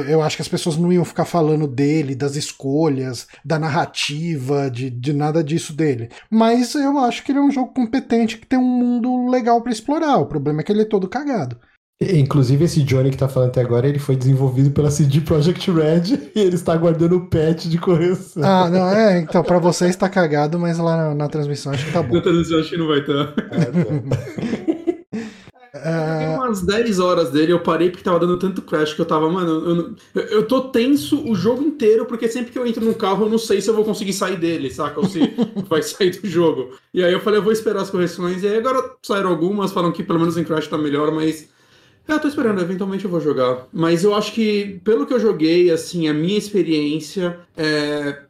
eu 0.09 0.22
acho 0.22 0.37
que 0.37 0.43
as 0.43 0.49
pessoas 0.49 0.79
não 0.79 0.91
iam 0.91 1.05
ficar 1.05 1.26
falando 1.26 1.66
dele, 1.66 2.14
das 2.14 2.35
escolhas, 2.35 3.26
da 3.45 3.59
narrativa, 3.59 4.70
de, 4.70 4.89
de 4.89 5.12
nada 5.12 5.45
disso 5.45 5.74
dele. 5.74 6.09
Mas 6.31 6.74
eu 6.74 6.99
acho 6.99 7.22
que 7.22 7.31
ele 7.31 7.41
é 7.41 7.43
um 7.43 7.51
jogo 7.51 7.74
competente 7.74 8.39
que 8.39 8.47
tem 8.47 8.59
um 8.59 8.62
mundo 8.62 9.29
legal 9.29 9.61
para 9.61 9.72
explorar. 9.72 10.16
O 10.16 10.26
problema 10.26 10.62
é 10.62 10.64
que 10.64 10.72
ele 10.72 10.83
é 10.83 10.87
todo 10.87 11.09
cagado. 11.09 11.61
Inclusive, 12.01 12.64
esse 12.64 12.82
Johnny 12.84 13.11
que 13.11 13.16
tá 13.16 13.28
falando 13.28 13.49
até 13.49 13.61
agora, 13.61 13.88
ele 13.88 13.99
foi 13.99 14.14
desenvolvido 14.14 14.70
pela 14.70 14.88
CD 14.88 15.20
Projekt 15.20 15.68
Red 15.68 16.30
e 16.34 16.40
ele 16.40 16.55
está 16.55 16.72
aguardando 16.72 17.16
o 17.16 17.26
patch 17.26 17.64
de 17.64 17.76
correção. 17.76 18.44
Ah, 18.44 18.70
não, 18.70 18.88
é, 18.88 19.18
então, 19.18 19.42
pra 19.42 19.59
vocês 19.59 19.96
tá 19.96 20.09
cagado, 20.09 20.61
mas 20.61 20.78
lá 20.78 20.96
na, 20.96 21.14
na 21.14 21.28
transmissão 21.28 21.72
acho 21.72 21.86
que 21.86 21.92
tá 21.92 22.01
bom. 22.01 22.14
Na 22.14 22.22
transmissão 22.22 22.61
acho 22.61 22.70
que 22.70 22.76
não 22.76 22.86
vai 22.86 23.01
estar. 23.01 23.32
Tá. 23.34 23.42
É, 25.74 26.26
tá. 26.26 26.36
umas 26.38 26.62
10 26.62 27.01
horas 27.01 27.30
dele, 27.30 27.53
eu 27.53 27.61
parei 27.61 27.90
porque 27.90 28.05
tava 28.05 28.20
dando 28.20 28.38
tanto 28.38 28.62
crash 28.62 28.94
que 28.94 29.01
eu 29.01 29.05
tava, 29.05 29.28
mano, 29.28 29.51
eu, 29.51 29.94
eu, 30.14 30.28
eu 30.28 30.46
tô 30.46 30.68
tenso 30.68 31.28
o 31.28 31.34
jogo 31.34 31.64
inteiro, 31.64 32.07
porque 32.07 32.28
sempre 32.28 32.53
que 32.53 32.59
eu 32.59 32.66
entro 32.66 32.84
no 32.84 32.94
carro 32.94 33.26
eu 33.26 33.30
não 33.30 33.38
sei 33.38 33.61
se 33.61 33.68
eu 33.68 33.74
vou 33.74 33.84
conseguir 33.84 34.12
sair 34.12 34.36
dele, 34.36 34.70
saca? 34.70 35.01
Ou 35.01 35.07
se 35.07 35.20
vai 35.68 35.82
sair 35.82 36.11
do 36.11 36.28
jogo. 36.28 36.70
E 36.94 37.03
aí 37.03 37.12
eu 37.12 37.20
falei, 37.20 37.40
eu 37.40 37.44
vou 37.44 37.53
esperar 37.53 37.82
as 37.82 37.90
correções, 37.90 38.44
e 38.44 38.46
aí 38.46 38.57
agora 38.57 38.82
saíram 39.03 39.30
algumas, 39.30 39.72
falam 39.72 39.90
que 39.90 40.05
pelo 40.05 40.20
menos 40.20 40.36
em 40.36 40.44
crash 40.44 40.68
tá 40.68 40.78
melhor, 40.78 41.12
mas 41.12 41.49
É, 42.09 42.15
eu 42.15 42.21
tô 42.21 42.27
esperando, 42.27 42.61
eventualmente 42.61 43.05
eu 43.05 43.11
vou 43.11 43.21
jogar. 43.21 43.67
Mas 43.73 44.03
eu 44.03 44.15
acho 44.15 44.33
que, 44.33 44.81
pelo 44.83 45.07
que 45.07 45.13
eu 45.13 45.21
joguei, 45.21 45.71
assim, 45.71 46.09
a 46.09 46.15
minha 46.15 46.39
experiência 46.39 47.39
é. 47.57 48.21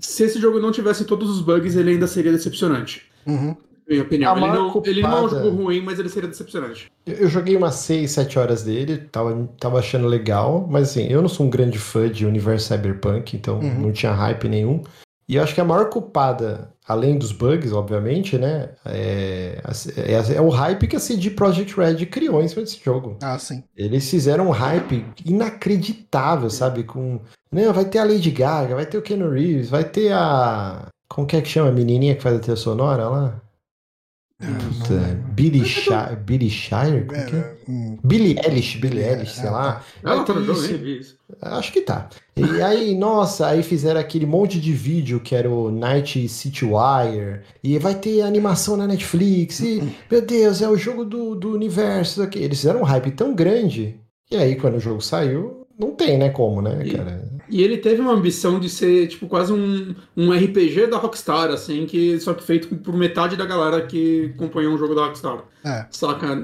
Se 0.00 0.24
esse 0.24 0.40
jogo 0.40 0.60
não 0.60 0.70
tivesse 0.70 1.04
todos 1.04 1.28
os 1.30 1.40
bugs, 1.40 1.74
ele 1.76 1.90
ainda 1.90 2.06
seria 2.06 2.30
decepcionante. 2.32 3.02
Uhum. 3.26 3.56
Minha 3.88 4.02
opinião. 4.02 4.36
Ele 4.36 4.46
não, 4.46 4.82
ele 4.84 5.02
não 5.02 5.18
é 5.18 5.22
um 5.22 5.28
jogo 5.28 5.48
ruim, 5.50 5.80
mas 5.80 5.98
ele 5.98 6.08
seria 6.08 6.28
decepcionante. 6.28 6.90
Eu 7.06 7.14
eu 7.14 7.28
joguei 7.28 7.56
umas 7.56 7.76
6, 7.76 8.10
7 8.10 8.38
horas 8.38 8.62
dele, 8.62 8.98
tava, 9.10 9.48
tava 9.58 9.78
achando 9.78 10.06
legal, 10.06 10.68
mas 10.70 10.90
assim, 10.90 11.06
eu 11.08 11.22
não 11.22 11.28
sou 11.28 11.46
um 11.46 11.50
grande 11.50 11.78
fã 11.78 12.08
de 12.08 12.26
universo 12.26 12.68
cyberpunk, 12.68 13.34
então 13.36 13.58
Uhum. 13.60 13.80
não 13.80 13.92
tinha 13.92 14.12
hype 14.12 14.46
nenhum. 14.48 14.82
E 15.28 15.36
eu 15.36 15.42
acho 15.42 15.54
que 15.54 15.60
a 15.60 15.64
maior 15.64 15.88
culpada, 15.90 16.70
além 16.88 17.18
dos 17.18 17.32
bugs, 17.32 17.72
obviamente, 17.72 18.38
né, 18.38 18.70
é, 18.86 19.60
é, 19.96 20.36
é 20.36 20.40
o 20.40 20.48
hype 20.48 20.88
que 20.88 20.96
a 20.96 21.00
CD 21.00 21.30
Projekt 21.30 21.76
Red 21.76 22.06
criou 22.06 22.42
em 22.42 22.48
cima 22.48 22.62
desse 22.62 22.80
jogo. 22.82 23.18
Ah, 23.22 23.38
sim. 23.38 23.62
Eles 23.76 24.08
fizeram 24.08 24.48
um 24.48 24.50
hype 24.50 25.04
inacreditável, 25.24 26.48
sabe? 26.48 26.84
Com. 26.84 27.20
Não, 27.52 27.72
vai 27.72 27.84
ter 27.84 27.98
a 27.98 28.04
Lady 28.04 28.30
Gaga, 28.30 28.74
vai 28.74 28.86
ter 28.86 28.96
o 28.96 29.02
Keanu 29.02 29.30
Reeves, 29.30 29.68
vai 29.68 29.84
ter 29.84 30.12
a. 30.12 30.86
Como 31.08 31.26
que 31.26 31.36
é 31.36 31.42
que 31.42 31.48
chama 31.48 31.68
a 31.68 31.72
menininha 31.72 32.14
que 32.14 32.22
faz 32.22 32.36
a 32.36 32.40
trilha 32.40 32.56
sonora 32.56 33.08
lá? 33.08 33.42
Ah, 34.40 34.46
não 34.46 34.70
Puta. 34.70 34.94
Billy, 35.32 35.64
Shire, 35.64 36.16
Billy 36.24 36.48
Shire? 36.48 37.04
Como 37.06 37.26
que 37.26 37.34
é? 37.36 37.38
É, 37.38 37.56
hum, 37.68 37.98
Billy 38.04 38.38
Eilish, 38.38 38.78
Billy 38.78 39.00
É, 39.00 39.10
Eilish, 39.14 39.34
sei 39.34 39.46
é, 39.48 39.50
lá. 39.50 39.84
Vai 40.02 40.24
tá 40.24 40.32
no 40.34 40.44
jogo, 40.44 40.86
isso. 40.86 41.18
Acho 41.42 41.72
que 41.72 41.80
tá. 41.80 42.08
E 42.36 42.62
aí, 42.62 42.96
nossa, 42.96 43.48
aí 43.48 43.64
fizeram 43.64 43.98
aquele 44.00 44.26
monte 44.26 44.60
de 44.60 44.72
vídeo 44.72 45.18
que 45.18 45.34
era 45.34 45.50
o 45.50 45.72
Night 45.72 46.28
City 46.28 46.64
Wire. 46.64 47.40
E 47.64 47.78
vai 47.78 47.96
ter 47.96 48.22
animação 48.22 48.76
na 48.76 48.86
Netflix. 48.86 49.58
E, 49.58 49.82
meu 50.08 50.22
Deus, 50.22 50.62
é 50.62 50.68
o 50.68 50.76
jogo 50.76 51.04
do, 51.04 51.34
do 51.34 51.52
universo. 51.52 52.22
Aqui. 52.22 52.38
Eles 52.38 52.58
fizeram 52.58 52.80
um 52.80 52.84
hype 52.84 53.10
tão 53.10 53.34
grande. 53.34 54.00
E 54.30 54.36
aí, 54.36 54.54
quando 54.54 54.76
o 54.76 54.80
jogo 54.80 55.00
saiu, 55.00 55.66
não 55.76 55.92
tem, 55.96 56.16
né? 56.16 56.30
Como, 56.30 56.62
né, 56.62 56.86
E- 56.86 56.92
cara? 56.92 57.37
E 57.50 57.62
ele 57.62 57.78
teve 57.78 58.00
uma 58.00 58.12
ambição 58.12 58.58
de 58.60 58.68
ser, 58.68 59.08
tipo, 59.08 59.26
quase 59.26 59.52
um, 59.52 59.94
um 60.16 60.32
RPG 60.32 60.86
da 60.88 60.98
Rockstar, 60.98 61.50
assim, 61.50 61.86
que, 61.86 62.18
só 62.20 62.34
que 62.34 62.42
feito 62.42 62.74
por 62.76 62.94
metade 62.94 63.36
da 63.36 63.46
galera 63.46 63.84
que 63.86 64.32
acompanhou 64.34 64.74
um 64.74 64.78
jogo 64.78 64.94
da 64.94 65.06
Rockstar. 65.06 65.44
É. 65.64 65.86
Saca? 65.90 66.36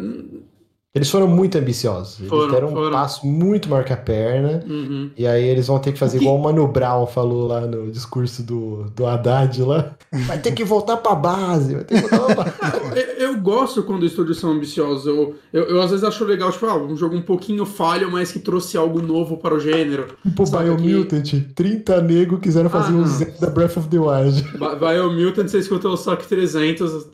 Eles 0.94 1.10
foram 1.10 1.26
muito 1.26 1.58
ambiciosos. 1.58 2.20
Eles 2.20 2.30
Foram, 2.30 2.50
deram 2.54 2.68
um 2.68 2.72
foram. 2.72 2.92
passo 2.92 3.26
muito 3.26 3.68
maior 3.68 3.84
que 3.84 3.92
a 3.92 3.96
perna. 3.96 4.62
Uhum. 4.64 5.10
E 5.16 5.26
aí 5.26 5.42
eles 5.44 5.66
vão 5.66 5.78
ter 5.80 5.90
que 5.92 5.98
fazer 5.98 6.18
que- 6.18 6.24
igual 6.24 6.38
o 6.38 6.42
Mano 6.42 6.68
Brown 6.68 7.04
falou 7.06 7.48
lá 7.48 7.62
no 7.62 7.90
discurso 7.90 8.44
do, 8.44 8.84
do 8.94 9.04
Haddad 9.04 9.60
lá. 9.64 9.96
Vai 10.12 10.38
ter 10.38 10.52
que 10.52 10.62
voltar 10.64 10.98
pra 10.98 11.16
base, 11.16 11.74
vai 11.74 11.82
ter 11.84 12.00
que 12.00 12.08
voltar 12.16 12.34
pra 12.34 12.44
base. 12.44 12.84
Eu, 12.94 13.32
eu 13.34 13.40
gosto 13.40 13.82
quando 13.82 14.06
estúdios 14.06 14.38
são 14.38 14.50
ambiciosos. 14.52 15.04
Eu, 15.06 15.34
eu, 15.52 15.64
eu, 15.64 15.82
às 15.82 15.90
vezes 15.90 16.04
acho 16.04 16.24
legal, 16.24 16.52
tipo, 16.52 16.64
ah, 16.66 16.76
um 16.76 16.96
jogo 16.96 17.16
um 17.16 17.22
pouquinho 17.22 17.66
falho, 17.66 18.08
mas 18.10 18.30
que 18.30 18.38
trouxe 18.38 18.76
algo 18.76 19.02
novo 19.02 19.36
para 19.38 19.52
o 19.54 19.58
gênero. 19.58 20.06
Tipo, 20.22 20.44
Biomutant, 20.48 21.24
30 21.56 22.00
nego 22.02 22.38
quiseram 22.38 22.70
fazer 22.70 22.92
Ah, 22.92 22.96
um. 22.96 23.04
Zelda 23.06 23.50
Breath 23.50 23.76
of 23.78 23.88
the 23.88 23.98
Wild. 23.98 24.42
Bi- 24.42 24.76
Biomutant, 24.78 25.48
você 25.48 25.58
escutou 25.58 25.92
o 25.92 25.96
SOC 25.96 26.24
300, 26.28 27.08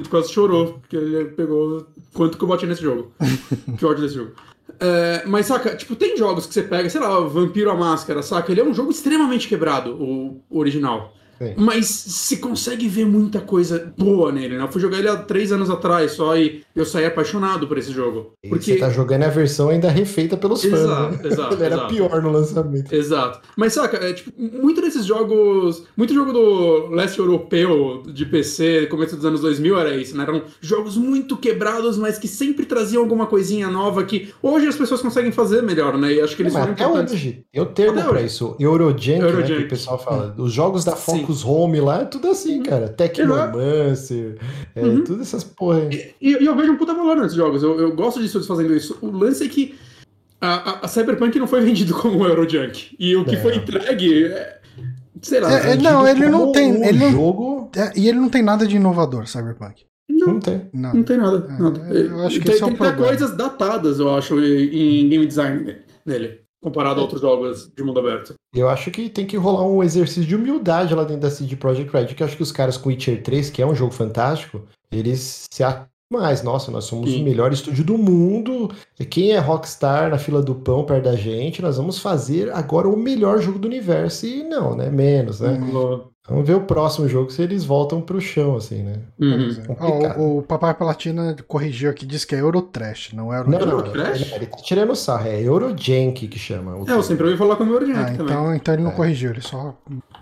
tu, 0.00 0.08
quase 0.08 0.32
chorou, 0.32 0.78
porque 0.80 0.96
ele 0.96 1.26
pegou 1.26 1.86
quanto 2.14 2.38
que 2.38 2.44
eu 2.44 2.48
bati 2.48 2.66
nesse 2.66 2.82
jogo. 2.82 3.12
que 3.76 3.84
ódio 3.84 4.02
desse 4.02 4.14
jogo. 4.14 4.32
É, 4.80 5.24
mas, 5.26 5.46
saca, 5.46 5.76
tipo, 5.76 5.94
tem 5.94 6.16
jogos 6.16 6.46
que 6.46 6.54
você 6.54 6.62
pega, 6.62 6.88
sei 6.88 7.00
lá, 7.00 7.20
Vampiro 7.20 7.70
a 7.70 7.76
Máscara, 7.76 8.22
saca? 8.22 8.50
Ele 8.50 8.62
é 8.62 8.64
um 8.64 8.74
jogo 8.74 8.90
extremamente 8.90 9.46
quebrado, 9.46 9.94
o 10.00 10.42
original. 10.50 11.14
Sim. 11.42 11.54
Mas 11.56 11.86
se 11.86 12.36
consegue 12.36 12.88
ver 12.88 13.04
muita 13.06 13.40
coisa 13.40 13.92
boa 13.96 14.30
nele, 14.30 14.56
né? 14.56 14.62
Eu 14.64 14.68
fui 14.68 14.80
jogar 14.80 14.98
ele 14.98 15.08
há 15.08 15.16
três 15.16 15.50
anos 15.52 15.68
atrás 15.70 16.12
só 16.12 16.36
e 16.36 16.62
eu 16.74 16.84
saí 16.84 17.04
apaixonado 17.04 17.66
por 17.66 17.78
esse 17.78 17.92
jogo. 17.92 18.32
E 18.42 18.48
Porque 18.48 18.72
Você 18.74 18.78
tá 18.78 18.90
jogando 18.90 19.24
a 19.24 19.28
versão 19.28 19.68
ainda 19.68 19.90
refeita 19.90 20.36
pelos 20.36 20.62
fãs. 20.62 20.72
Exato, 20.72 21.12
né? 21.12 21.20
exato, 21.32 21.54
Ele 21.54 21.64
era 21.64 21.74
exato. 21.74 21.94
pior 21.94 22.22
no 22.22 22.30
lançamento. 22.30 22.92
Exato. 22.92 23.40
Mas 23.56 23.72
saca, 23.72 23.96
é, 23.98 24.12
tipo, 24.12 24.30
muito 24.40 24.80
desses 24.80 25.04
jogos. 25.04 25.84
Muito 25.96 26.14
jogo 26.14 26.32
do 26.32 26.88
leste 26.88 27.18
europeu 27.18 28.02
de 28.12 28.24
PC, 28.26 28.86
começo 28.86 29.16
dos 29.16 29.24
anos 29.24 29.40
2000 29.40 29.78
era 29.78 29.96
isso, 29.96 30.16
né? 30.16 30.22
Eram 30.24 30.42
jogos 30.60 30.96
muito 30.96 31.36
quebrados, 31.36 31.96
mas 31.98 32.18
que 32.18 32.28
sempre 32.28 32.64
traziam 32.66 33.02
alguma 33.02 33.26
coisinha 33.26 33.68
nova 33.68 34.04
que 34.04 34.32
hoje 34.42 34.66
as 34.66 34.76
pessoas 34.76 35.00
conseguem 35.02 35.32
fazer 35.32 35.62
melhor, 35.62 35.96
né? 35.98 36.12
E 36.14 36.20
acho 36.20 36.36
que 36.36 36.42
eles 36.42 36.52
Mas 36.52 36.62
foram 36.62 36.74
até 36.74 36.84
importantes. 36.84 37.14
hoje, 37.14 37.44
o 37.56 37.64
termo 37.66 37.98
Até 37.98 38.08
pra 38.08 38.18
hoje. 38.18 38.26
isso, 38.26 38.56
Eurojunk, 38.58 39.20
né, 39.20 39.42
que 39.42 39.62
o 39.64 39.68
pessoal 39.68 39.98
fala. 39.98 40.34
Os 40.38 40.52
jogos 40.52 40.84
da 40.84 40.92
Sim. 40.96 41.12
Focus 41.32 41.44
Home 41.44 41.80
lá, 41.80 42.02
é 42.02 42.04
tudo 42.04 42.28
assim, 42.30 42.62
cara. 42.62 42.88
Tecnomancer, 42.88 44.36
é, 44.74 44.82
Uhum. 44.84 45.04
tudo 45.04 45.22
essas 45.22 45.42
porra 45.44 45.78
aí. 45.78 46.12
E, 46.20 46.30
e 46.42 46.44
eu 46.46 46.56
vejo 46.56 46.72
um 46.72 46.76
puta 46.76 46.94
valor 46.94 47.16
nesses 47.16 47.34
jogos. 47.36 47.62
Eu, 47.62 47.78
eu 47.80 47.94
gosto 47.94 48.20
de 48.20 48.26
estúdios 48.26 48.46
fazendo 48.48 48.74
isso. 48.74 48.96
O 49.00 49.10
lance 49.10 49.44
é 49.44 49.48
que 49.48 49.74
a, 50.40 50.70
a- 50.70 50.78
a 50.84 50.88
Cyberpunk 50.88 51.38
não 51.38 51.46
foi 51.46 51.60
vendido 51.60 51.94
como 52.00 52.18
um 52.18 52.26
Eurojunk. 52.26 52.94
E 52.98 53.16
o 53.16 53.24
que 53.24 53.36
É. 53.36 53.40
foi 53.40 53.56
entregue. 53.56 54.24
é- 54.26 54.58
sei 55.22 55.40
lá. 55.40 55.52
É, 55.52 55.72
é, 55.72 55.76
não, 55.76 56.06
ele 56.06 56.28
não 56.28 56.52
tem- 56.52 56.72
Um 56.72 56.84
ele 56.84 56.98
não- 56.98 57.10
jogo 57.12 57.70
É, 57.76 57.92
e 57.96 58.08
ele 58.08 58.18
não 58.18 58.28
tem 58.28 58.42
nada 58.42 58.66
de 58.66 58.76
inovador, 58.76 59.26
Cyberpunk. 59.26 59.84
não 60.08 60.38
tem. 60.40 60.68
Não. 60.74 60.92
Não 60.94 61.02
tem 61.02 61.16
nada. 61.16 61.46
É, 61.48 61.62
nada. 61.62 61.80
eu 61.94 62.20
acho 62.26 62.38
que 62.38 62.44
tem, 62.44 62.54
esse 62.54 62.62
é 62.62 62.66
o 62.66 62.68
tem 62.68 62.76
problema. 62.76 63.06
coisas 63.06 63.36
datadas, 63.36 63.98
eu 63.98 64.14
acho, 64.14 64.38
em 64.40 65.00
em 65.04 65.08
game 65.08 65.26
design 65.26 65.76
nele, 66.04 66.40
comparado 66.62 67.00
a 67.00 67.02
outros 67.02 67.20
jogos 67.20 67.70
de 67.74 67.82
mundo 67.82 67.98
aberto. 67.98 68.34
Eu 68.54 68.68
acho 68.68 68.90
que 68.90 69.10
tem 69.10 69.26
que 69.26 69.36
rolar 69.36 69.66
um 69.66 69.82
exercício 69.82 70.24
de 70.24 70.36
humildade 70.36 70.94
lá 70.94 71.02
dentro 71.02 71.22
da 71.22 71.30
CD 71.30 71.56
Projekt 71.56 71.92
Red, 71.92 72.06
que 72.14 72.22
eu 72.22 72.26
acho 72.26 72.36
que 72.36 72.42
os 72.42 72.52
caras 72.52 72.76
com 72.76 72.88
Witcher 72.88 73.22
3, 73.22 73.50
que 73.50 73.60
é 73.60 73.66
um 73.66 73.74
jogo 73.74 73.92
fantástico, 73.92 74.62
eles 74.90 75.46
se 75.50 75.64
acham 75.64 75.86
mais. 76.12 76.42
Nossa, 76.42 76.70
nós 76.70 76.84
somos 76.84 77.10
Sim. 77.10 77.22
o 77.22 77.24
melhor 77.24 77.52
estúdio 77.52 77.82
do 77.82 77.98
mundo. 77.98 78.70
Quem 79.10 79.32
é 79.32 79.38
Rockstar 79.38 80.10
na 80.10 80.18
fila 80.18 80.42
do 80.42 80.54
pão 80.54 80.84
perto 80.84 81.04
da 81.04 81.16
gente, 81.16 81.62
nós 81.62 81.78
vamos 81.78 81.98
fazer 81.98 82.52
agora 82.52 82.88
o 82.88 82.96
melhor 82.96 83.40
jogo 83.40 83.58
do 83.58 83.66
universo. 83.66 84.26
E 84.26 84.44
não, 84.44 84.76
né? 84.76 84.90
Menos, 84.90 85.40
né? 85.40 85.50
Hum. 85.50 86.11
Vamos 86.28 86.46
ver 86.46 86.54
o 86.54 86.60
próximo 86.60 87.08
jogo 87.08 87.30
se 87.32 87.42
eles 87.42 87.64
voltam 87.64 88.00
pro 88.00 88.20
chão, 88.20 88.54
assim, 88.56 88.82
né? 88.84 89.00
Uhum. 89.20 89.50
É. 89.50 90.16
Ó, 90.16 90.20
o, 90.20 90.38
o 90.38 90.42
Papai 90.42 90.72
Palatina 90.72 91.34
corrigiu 91.48 91.90
aqui, 91.90 92.06
disse 92.06 92.24
que 92.24 92.34
é 92.36 92.40
Eurotrash, 92.40 93.12
não 93.12 93.34
é 93.34 93.38
Eurotrash. 93.38 93.64
não, 93.66 93.72
Eurocrash? 93.78 94.20
ele, 94.22 94.34
ele 94.36 94.46
tá 94.46 94.56
tirando 94.58 94.94
sarro. 94.94 95.26
É 95.26 95.40
Eurojank 95.42 96.28
que 96.28 96.38
chama. 96.38 96.76
o 96.76 96.88
É, 96.88 96.92
eu 96.92 97.02
sempre 97.02 97.24
ouvi 97.26 97.36
falar 97.36 97.56
como 97.56 97.72
Eurojunk 97.72 97.98
Ah, 97.98 98.04
também. 98.04 98.24
então, 98.24 98.54
então 98.54 98.74
ele 98.74 98.82
não 98.84 98.92
É. 98.92 98.94
corrigiu, 98.94 99.30
ele 99.30 99.40
só 99.40 99.76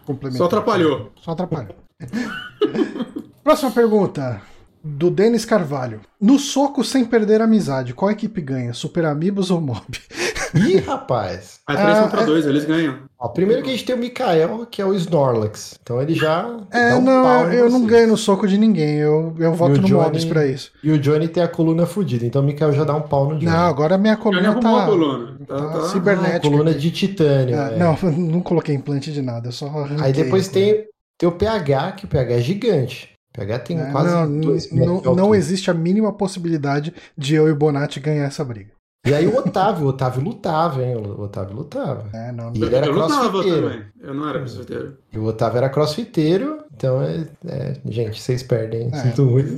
complementou. 0.07 0.39
Só 0.39 0.45
atrapalhou. 0.47 1.13
Só 1.21 1.33
atrapalhou. 1.33 1.75
Próxima 3.45 3.71
pergunta. 3.71 4.41
Do 4.83 5.11
Denis 5.11 5.45
Carvalho. 5.45 6.01
No 6.21 6.39
soco 6.39 6.83
sem 6.83 7.05
perder 7.05 7.41
a 7.41 7.45
amizade, 7.45 7.93
qual 7.93 8.11
equipe 8.11 8.41
ganha? 8.41 8.73
Super 8.73 9.05
Amigos 9.05 9.51
ou 9.51 9.61
Mob? 9.61 9.85
Ih, 10.55 10.79
rapaz! 10.79 11.61
É 11.69 11.75
3 11.75 11.99
Ah, 11.99 12.03
contra 12.03 12.23
é- 12.23 12.27
2, 12.27 12.47
eles 12.47 12.65
ganham. 12.65 12.99
Ó, 13.19 13.29
primeiro 13.29 13.63
que 13.63 13.69
a 13.69 13.73
gente 13.73 13.85
tem 13.85 13.95
o 13.95 13.99
Mikael, 13.99 14.67
que 14.69 14.81
é 14.81 14.85
o 14.85 14.95
Snorlax. 14.95 15.79
Então 15.83 16.01
ele 16.01 16.15
já. 16.15 16.59
É, 16.73 16.91
dá 16.91 16.97
um 16.97 17.03
não, 17.03 17.23
pau 17.23 17.53
eu, 17.53 17.71
não 17.71 17.85
ganho 17.85 18.09
no 18.09 18.17
soco 18.17 18.49
de 18.49 18.57
ninguém. 18.57 18.97
Eu, 18.97 19.35
eu 19.39 19.53
voto 19.53 19.81
no 19.81 19.87
Johnny- 19.87 20.05
Mobs 20.05 20.25
pra 20.25 20.47
isso. 20.47 20.73
E 20.83 20.91
o 20.91 20.99
Johnny 20.99 21.29
tem 21.29 21.43
a 21.43 21.49
coluna 21.49 21.87
fodida, 21.87 22.25
então 22.25 22.43
o 22.43 22.45
Mikael 22.45 22.73
já 22.73 22.83
dá 22.83 22.95
um 22.95 23.03
pau 23.03 23.27
no 23.27 23.39
Johnny. 23.39 23.45
Não, 23.45 23.67
agora 23.67 23.95
a 23.95 23.99
minha 23.99 24.17
coluna 24.17 24.49
arrumou 24.49 24.77
a 24.77 24.81
tá. 24.81 24.87
coluna. 24.87 25.37
Tá, 25.47 25.57
tá 25.57 25.69
tá. 25.69 25.89
cibernética. 25.89 26.37
Ah, 26.39 26.51
coluna 26.51 26.75
de 26.75 26.91
titânio. 26.91 27.55
É, 27.57 27.75
é. 27.75 27.79
Não, 27.79 27.99
não 28.11 28.41
coloquei 28.41 28.75
implante 28.75 29.13
de 29.13 29.21
nada, 29.21 29.49
eu 29.49 29.53
só 29.53 29.67
arranquei 29.67 30.07
Aí 30.07 30.13
depois 30.13 30.49
tem, 30.49 30.87
tem 31.19 31.29
o 31.29 31.33
PH, 31.33 31.93
que 31.93 32.07
o 32.07 32.09
PH 32.09 32.35
é 32.35 32.41
gigante. 32.41 33.11
PH 33.33 33.59
tem 33.61 33.81
É, 33.81 33.91
quase 33.91 34.11
não, 34.15 34.41
dois 34.41 34.73
não, 34.73 35.01
não 35.15 35.35
existe 35.35 35.71
a 35.71 35.75
mínima 35.75 36.13
possibilidade 36.13 36.93
de 37.17 37.35
eu 37.35 37.49
e 37.49 37.53
o 37.53 37.57
Bonatti 37.57 38.01
ganhar 38.01 38.25
essa 38.25 38.45
briga. 38.45 38.71
E 39.07 39.15
aí 39.15 39.27
o 39.27 39.35
Otávio, 39.35 39.87
o 39.87 39.89
Otávio 39.89 40.23
lutava, 40.23 40.83
hein? 40.85 40.95
O 40.97 41.23
Otávio 41.23 41.57
lutava. 41.57 42.11
É, 42.13 42.31
não, 42.33 42.53
E 42.55 42.63
ele 42.63 42.75
era 42.75 42.85
eu 42.87 42.93
lutava 42.93 43.31
crossfiteiro. 43.31 43.63
também. 43.71 43.85
Eu 44.03 44.13
não 44.15 44.29
era 44.29 44.39
crossfiteiro. 44.41 44.97
E 45.11 45.19
o 45.19 45.25
Otávio 45.25 45.57
era 45.57 45.71
crossfiteiro, 45.71 46.59
então 46.77 47.01
é, 47.03 47.27
é, 47.47 47.77
gente, 47.87 48.21
vocês 48.21 48.43
perdem, 48.43 48.83
hein? 48.83 48.91
É. 48.93 48.97
sinto 48.99 49.25
muito. 49.25 49.55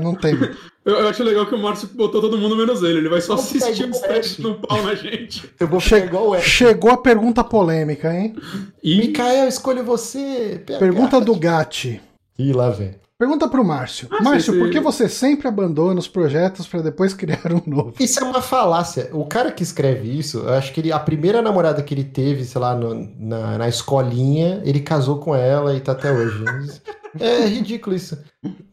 não 0.00 0.14
tem. 0.14 0.34
Eu, 0.86 0.94
eu 1.00 1.08
acho 1.08 1.24
legal 1.24 1.44
que 1.46 1.54
o 1.56 1.58
Márcio 1.58 1.88
botou 1.96 2.20
todo 2.20 2.38
mundo 2.38 2.54
menos 2.54 2.80
ele. 2.80 2.98
Ele 2.98 3.08
vai 3.08 3.20
só 3.20 3.34
assistir 3.34 3.90
os 3.90 3.98
o 3.98 4.02
testes 4.02 4.38
no 4.38 4.54
pau 4.54 4.80
na 4.84 4.94
gente. 4.94 5.50
Eu 5.58 5.66
vou 5.66 5.80
Che- 5.80 6.00
pegar 6.02 6.20
o. 6.20 6.38
Chegou 6.38 6.92
a 6.92 6.96
pergunta 6.96 7.42
polêmica, 7.42 8.14
hein? 8.14 8.36
E 8.84 8.96
Mikael, 8.96 9.48
escolho 9.48 9.82
você. 9.82 10.62
PH. 10.64 10.78
Pergunta 10.78 11.20
do 11.20 11.34
Gatti. 11.34 12.00
Ih, 12.38 12.52
lá 12.52 12.70
vem. 12.70 12.94
Pergunta 13.18 13.48
pro 13.48 13.64
Márcio. 13.64 14.08
Ah, 14.10 14.22
Márcio, 14.22 14.52
sim, 14.52 14.58
por 14.58 14.66
sim. 14.66 14.72
que 14.74 14.80
você 14.80 15.08
sempre 15.08 15.48
abandona 15.48 15.98
os 15.98 16.06
projetos 16.06 16.66
pra 16.66 16.82
depois 16.82 17.12
criar 17.14 17.50
um 17.50 17.62
novo? 17.66 17.94
Isso 17.98 18.20
é 18.20 18.24
uma 18.24 18.42
falácia. 18.42 19.08
O 19.12 19.24
cara 19.24 19.50
que 19.50 19.62
escreve 19.62 20.06
isso, 20.18 20.38
eu 20.40 20.50
acho 20.50 20.72
que 20.72 20.80
ele, 20.80 20.92
a 20.92 20.98
primeira 20.98 21.40
namorada 21.40 21.82
que 21.82 21.94
ele 21.94 22.04
teve, 22.04 22.44
sei 22.44 22.60
lá, 22.60 22.74
no- 22.74 23.10
na, 23.18 23.56
na 23.58 23.68
escolinha, 23.68 24.60
ele 24.64 24.80
casou 24.80 25.18
com 25.18 25.34
ela 25.34 25.74
e 25.74 25.80
tá 25.80 25.92
até 25.92 26.12
hoje. 26.12 26.44
É 27.18 27.46
ridículo 27.46 27.96
isso. 27.96 28.18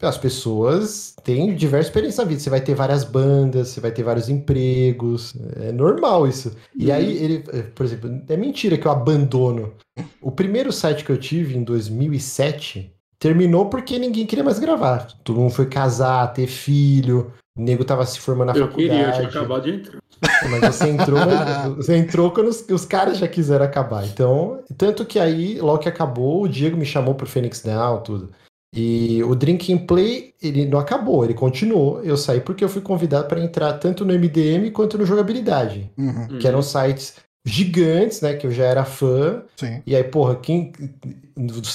As 0.02 0.18
pessoas 0.18 1.14
têm 1.24 1.54
diversas 1.56 1.86
experiências 1.86 2.18
na 2.22 2.28
vida. 2.28 2.40
Você 2.42 2.50
vai 2.50 2.60
ter 2.60 2.74
várias 2.74 3.02
bandas, 3.02 3.68
você 3.68 3.80
vai 3.80 3.90
ter 3.90 4.02
vários 4.02 4.28
empregos. 4.28 5.34
É 5.62 5.72
normal 5.72 6.28
isso. 6.28 6.54
E 6.76 6.92
aí, 6.92 7.16
ele, 7.16 7.38
por 7.74 7.86
exemplo, 7.86 8.20
é 8.28 8.36
mentira 8.36 8.76
que 8.76 8.86
eu 8.86 8.92
abandono. 8.92 9.72
O 10.20 10.30
primeiro 10.30 10.70
site 10.72 11.04
que 11.04 11.10
eu 11.10 11.16
tive 11.16 11.56
em 11.56 11.64
2007 11.64 12.92
terminou 13.18 13.66
porque 13.68 13.98
ninguém 13.98 14.26
queria 14.26 14.44
mais 14.44 14.58
gravar. 14.58 15.08
Todo 15.22 15.40
mundo 15.40 15.52
foi 15.52 15.66
casar, 15.66 16.32
ter 16.32 16.46
filho. 16.46 17.32
O 17.56 17.62
nego 17.62 17.84
tava 17.84 18.04
se 18.04 18.18
formando 18.18 18.52
na 18.52 18.58
eu 18.58 18.68
queria, 18.68 18.92
eu 18.92 18.98
faculdade. 18.98 19.30
tinha 19.30 19.40
acabado 19.40 19.62
de 19.62 19.70
entrar. 19.70 20.00
Mas 20.50 20.76
você 20.76 20.88
entrou, 20.88 21.20
você 21.76 21.96
entrou 21.96 22.30
quando 22.30 22.48
os, 22.48 22.66
os, 22.68 22.84
caras 22.84 23.18
já 23.18 23.28
quiseram 23.28 23.64
acabar. 23.64 24.04
Então, 24.06 24.62
tanto 24.76 25.04
que 25.04 25.18
aí, 25.18 25.58
logo 25.60 25.78
que 25.78 25.88
acabou, 25.88 26.42
o 26.42 26.48
Diego 26.48 26.76
me 26.76 26.84
chamou 26.84 27.14
pro 27.14 27.26
Phoenix 27.26 27.62
Down, 27.62 28.00
tudo. 28.00 28.30
E 28.74 29.22
o 29.22 29.36
Drinking 29.36 29.86
Play, 29.86 30.34
ele 30.42 30.66
não 30.66 30.80
acabou, 30.80 31.24
ele 31.24 31.32
continuou. 31.32 32.02
Eu 32.02 32.16
saí 32.16 32.40
porque 32.40 32.64
eu 32.64 32.68
fui 32.68 32.82
convidado 32.82 33.28
para 33.28 33.40
entrar 33.40 33.74
tanto 33.74 34.04
no 34.04 34.12
MDM 34.12 34.68
quanto 34.72 34.98
no 34.98 35.06
Jogabilidade, 35.06 35.92
uhum. 35.96 36.38
que 36.40 36.48
eram 36.48 36.60
sites 36.60 37.14
gigantes, 37.44 38.20
né? 38.20 38.34
Que 38.34 38.46
eu 38.46 38.50
já 38.50 38.64
era 38.64 38.84
fã. 38.84 39.42
Sim. 39.56 39.82
E 39.86 39.94
aí, 39.94 40.04
porra, 40.04 40.36
quem. 40.36 40.72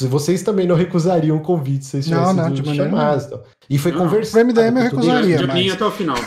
Vocês 0.09 0.41
também 0.41 0.67
não 0.67 0.76
recusariam 0.76 1.38
o 1.38 1.41
convite, 1.41 1.86
vocês 1.86 2.07
não, 2.07 2.34
não, 2.34 2.55
sido 2.55 2.74
chamados. 2.74 3.26
Então. 3.26 3.43
E 3.70 3.78
foi 3.78 3.91
conversado. 3.91 4.45
Pro 4.45 4.53
MDM 4.53 4.78
eu 4.78 4.84
recusaria. 4.84 5.38
De, 5.38 5.47
mas... 5.47 5.72
até 5.74 5.86
o 5.86 5.91
final. 5.91 6.17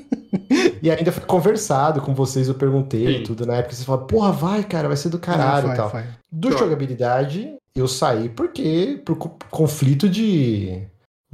e 0.82 0.90
ainda 0.90 1.12
foi 1.12 1.24
conversado 1.24 2.00
com 2.00 2.14
vocês, 2.14 2.48
eu 2.48 2.54
perguntei 2.54 3.18
Sim. 3.18 3.22
tudo 3.22 3.46
na 3.46 3.56
época. 3.56 3.74
Vocês 3.74 3.86
falaram, 3.86 4.06
porra, 4.06 4.32
vai, 4.32 4.64
cara, 4.64 4.88
vai 4.88 4.96
ser 4.96 5.08
do 5.08 5.18
caralho 5.18 5.72
e 5.72 5.76
tal. 5.76 5.90
Foi. 5.90 6.02
Do 6.30 6.50
jogabilidade, 6.50 7.54
eu 7.74 7.88
saí 7.88 8.28
porque 8.28 9.00
por 9.04 9.16
conflito 9.50 10.08
de 10.08 10.82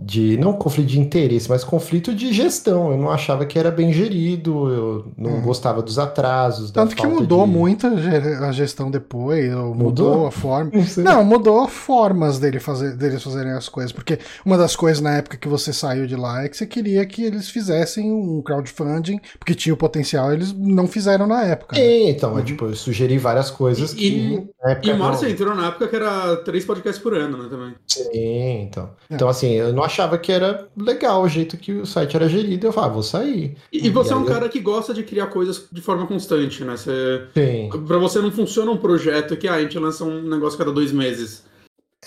de 0.02 0.36
não 0.38 0.52
conflito 0.52 0.88
de 0.88 1.00
interesse, 1.00 1.48
mas 1.48 1.62
conflito 1.62 2.14
de 2.14 2.32
gestão. 2.32 2.90
Eu 2.90 2.96
não 2.96 3.10
achava 3.10 3.44
que 3.44 3.58
era 3.58 3.70
bem 3.70 3.92
gerido, 3.92 4.68
eu 4.70 5.12
não 5.16 5.36
hum. 5.36 5.42
gostava 5.42 5.82
dos 5.82 5.98
atrasos. 5.98 6.70
Tanto 6.70 6.96
que 6.96 7.06
mudou 7.06 7.44
de... 7.44 7.52
muito 7.52 7.86
a 7.86 8.52
gestão 8.52 8.90
depois, 8.90 9.50
mudou, 9.50 9.74
mudou 9.74 10.26
a 10.26 10.30
forma. 10.30 10.70
Não, 10.96 11.20
não, 11.20 11.24
mudou 11.24 11.66
formas 11.68 12.38
dele 12.38 12.60
fazer, 12.60 12.96
deles 12.96 13.22
fazerem 13.22 13.52
as 13.52 13.68
coisas, 13.68 13.92
porque 13.92 14.18
uma 14.44 14.56
das 14.56 14.76
coisas 14.76 15.00
na 15.00 15.16
época 15.16 15.36
que 15.36 15.48
você 15.48 15.72
saiu 15.72 16.06
de 16.06 16.16
lá 16.16 16.44
é 16.44 16.48
que 16.48 16.56
você 16.56 16.66
queria 16.66 17.04
que 17.06 17.22
eles 17.22 17.48
fizessem 17.48 18.12
um 18.12 18.42
crowdfunding, 18.42 19.20
porque 19.38 19.54
tinha 19.54 19.72
o 19.72 19.76
potencial, 19.76 20.32
eles 20.32 20.52
não 20.52 20.86
fizeram 20.86 21.26
na 21.26 21.42
época. 21.44 21.76
Né? 21.76 21.82
É, 21.82 22.10
então, 22.10 22.32
uhum. 22.32 22.38
é, 22.38 22.42
tipo, 22.42 22.66
eu 22.66 22.74
sugeri 22.74 23.18
várias 23.18 23.50
coisas 23.50 23.92
e, 23.92 23.96
que. 23.96 24.48
E 24.82 24.92
Márcio 24.92 25.28
entrou 25.28 25.54
na 25.54 25.68
época 25.68 25.88
que 25.88 25.96
era 25.96 26.36
três 26.38 26.64
podcasts 26.64 27.02
por 27.02 27.14
ano, 27.14 27.42
né, 27.42 27.48
também. 27.48 27.74
Sim, 27.86 28.62
então. 28.62 28.90
É. 29.08 29.14
Então, 29.14 29.28
assim, 29.28 29.52
eu 29.52 29.72
não 29.72 29.84
achava 29.90 30.16
que 30.16 30.32
era 30.32 30.68
legal 30.76 31.22
o 31.22 31.28
jeito 31.28 31.56
que 31.56 31.72
o 31.72 31.86
site 31.86 32.16
era 32.16 32.28
gerido. 32.28 32.66
Eu 32.66 32.72
falava, 32.72 32.92
ah, 32.92 32.94
vou 32.94 33.02
sair. 33.02 33.56
E, 33.72 33.86
e 33.86 33.90
você 33.90 34.10
e 34.10 34.12
é 34.14 34.16
um 34.16 34.24
cara 34.24 34.48
que 34.48 34.60
gosta 34.60 34.94
de 34.94 35.02
criar 35.02 35.26
coisas 35.26 35.66
de 35.70 35.80
forma 35.80 36.06
constante, 36.06 36.64
né? 36.64 36.76
Você, 36.76 37.26
Sim. 37.34 37.68
Pra 37.86 37.98
você 37.98 38.20
não 38.20 38.30
funciona 38.30 38.70
um 38.70 38.76
projeto 38.76 39.36
que 39.36 39.48
ah, 39.48 39.54
a 39.54 39.62
gente 39.62 39.78
lança 39.78 40.04
um 40.04 40.22
negócio 40.22 40.58
cada 40.58 40.72
dois 40.72 40.92
meses. 40.92 41.44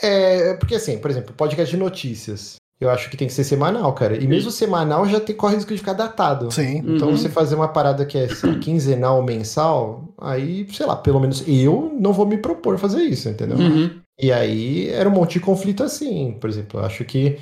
É, 0.01 0.55
porque 0.55 0.75
assim, 0.75 0.97
por 0.97 1.11
exemplo, 1.11 1.33
podcast 1.35 1.69
de 1.69 1.77
notícias. 1.77 2.55
Eu 2.81 2.89
acho 2.89 3.09
que 3.09 3.15
tem 3.15 3.27
que 3.27 3.33
ser 3.33 3.45
semanal, 3.45 3.93
cara. 3.93 4.21
E 4.21 4.27
mesmo 4.27 4.51
semanal 4.51 5.07
já 5.07 5.19
tem, 5.19 5.33
corre 5.33 5.55
risco 5.55 5.71
de 5.71 5.77
ficar 5.77 5.93
datado. 5.93 6.51
Sim. 6.51 6.79
Então 6.85 7.09
uhum. 7.09 7.17
você 7.17 7.29
fazer 7.29 7.55
uma 7.55 7.69
parada 7.69 8.05
que 8.05 8.17
é 8.17 8.27
lá, 8.43 8.59
quinzenal, 8.59 9.23
mensal, 9.23 10.13
aí, 10.19 10.67
sei 10.69 10.85
lá, 10.85 10.95
pelo 10.95 11.19
menos 11.19 11.43
eu 11.47 11.95
não 11.97 12.11
vou 12.11 12.25
me 12.25 12.37
propor 12.37 12.77
fazer 12.77 13.03
isso, 13.03 13.29
entendeu? 13.29 13.57
Uhum. 13.57 13.89
E 14.19 14.31
aí 14.31 14.89
era 14.89 15.07
um 15.07 15.13
monte 15.13 15.33
de 15.33 15.39
conflito 15.39 15.83
assim. 15.83 16.35
Por 16.39 16.49
exemplo, 16.49 16.79
eu 16.79 16.85
acho 16.85 17.05
que 17.05 17.37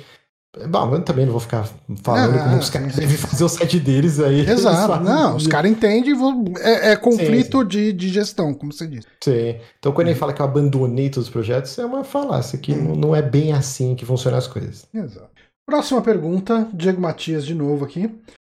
Bom, 0.68 0.94
eu 0.94 1.02
também 1.02 1.24
não 1.24 1.32
vou 1.32 1.40
ficar 1.40 1.66
falando 2.02 2.38
como 2.38 2.58
os 2.58 2.68
caras 2.68 2.94
devem 2.94 3.16
fazer 3.16 3.42
o 3.42 3.48
site 3.48 3.80
deles 3.80 4.20
aí. 4.20 4.40
Exato. 4.40 5.02
Não, 5.02 5.36
os 5.36 5.46
caras 5.46 5.70
entendem. 5.70 6.14
É, 6.60 6.92
é 6.92 6.96
conflito 6.96 7.58
sim, 7.58 7.62
sim. 7.62 7.68
De, 7.68 7.92
de 7.92 8.08
gestão, 8.10 8.52
como 8.52 8.70
você 8.70 8.86
disse. 8.86 9.06
Sim. 9.24 9.56
Então, 9.78 9.92
quando 9.92 10.08
ele 10.08 10.18
fala 10.18 10.32
que 10.34 10.42
eu 10.42 10.46
abandonei 10.46 11.08
todos 11.08 11.28
os 11.28 11.32
projetos, 11.32 11.78
é 11.78 11.86
uma 11.86 12.04
falácia, 12.04 12.58
que 12.58 12.72
hum. 12.72 12.94
não 12.94 13.16
é 13.16 13.22
bem 13.22 13.52
assim 13.54 13.94
que 13.94 14.04
funcionam 14.04 14.38
as 14.38 14.46
coisas. 14.46 14.86
Exato. 14.92 15.30
Próxima 15.66 16.02
pergunta, 16.02 16.68
Diego 16.74 17.00
Matias 17.00 17.46
de 17.46 17.54
novo 17.54 17.86
aqui. 17.86 18.10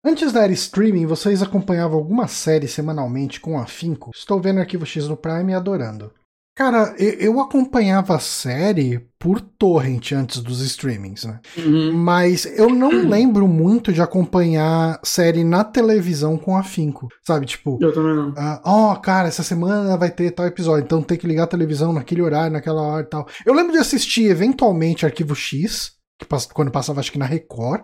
Antes 0.05 0.33
da 0.33 0.43
era 0.43 0.53
streaming, 0.53 1.07
vocês 1.07 1.43
acompanhavam 1.43 1.99
alguma 1.99 2.27
série 2.27 2.67
semanalmente 2.67 3.39
com 3.39 3.59
afinco? 3.59 4.11
Estou 4.15 4.41
vendo 4.41 4.61
Arquivo 4.61 4.87
X 4.87 5.07
no 5.07 5.17
Prime 5.17 5.53
e 5.53 5.55
adorando. 5.55 6.11
Cara, 6.55 6.95
eu 6.99 7.41
acompanhava 7.41 8.15
a 8.15 8.19
série 8.19 9.01
por 9.19 9.41
torrent 9.41 10.13
antes 10.13 10.41
dos 10.41 10.61
streamings, 10.61 11.25
né? 11.25 11.41
Uhum. 11.57 11.93
Mas 11.95 12.45
eu 12.45 12.69
não 12.69 12.91
lembro 13.09 13.49
muito 13.49 13.91
de 13.91 14.03
acompanhar 14.03 15.01
série 15.03 15.45
na 15.45 15.65
televisão 15.65 16.37
com 16.37 16.55
afinco, 16.55 17.09
sabe? 17.27 17.47
Tipo, 17.47 17.79
eu 17.81 17.93
também 17.95 18.15
não. 18.15 18.31
Uh, 18.31 18.61
ó, 18.65 18.93
oh, 18.93 19.01
cara, 19.01 19.29
essa 19.29 19.43
semana 19.43 19.97
vai 19.97 20.11
ter 20.11 20.31
tal 20.31 20.47
episódio, 20.47 20.85
então 20.85 21.03
tem 21.03 21.17
que 21.17 21.27
ligar 21.27 21.45
a 21.45 21.49
televisão 21.49 21.91
naquele 21.91 22.21
horário, 22.21 22.53
naquela 22.53 22.83
hora 22.83 23.03
e 23.03 23.09
tal. 23.09 23.27
Eu 23.47 23.55
lembro 23.55 23.73
de 23.73 23.79
assistir 23.79 24.25
eventualmente 24.25 25.07
Arquivo 25.07 25.35
X, 25.35 25.93
que 26.19 26.27
quando 26.53 26.71
passava 26.71 27.01
acho 27.01 27.11
que 27.11 27.19
na 27.19 27.25
Record, 27.25 27.83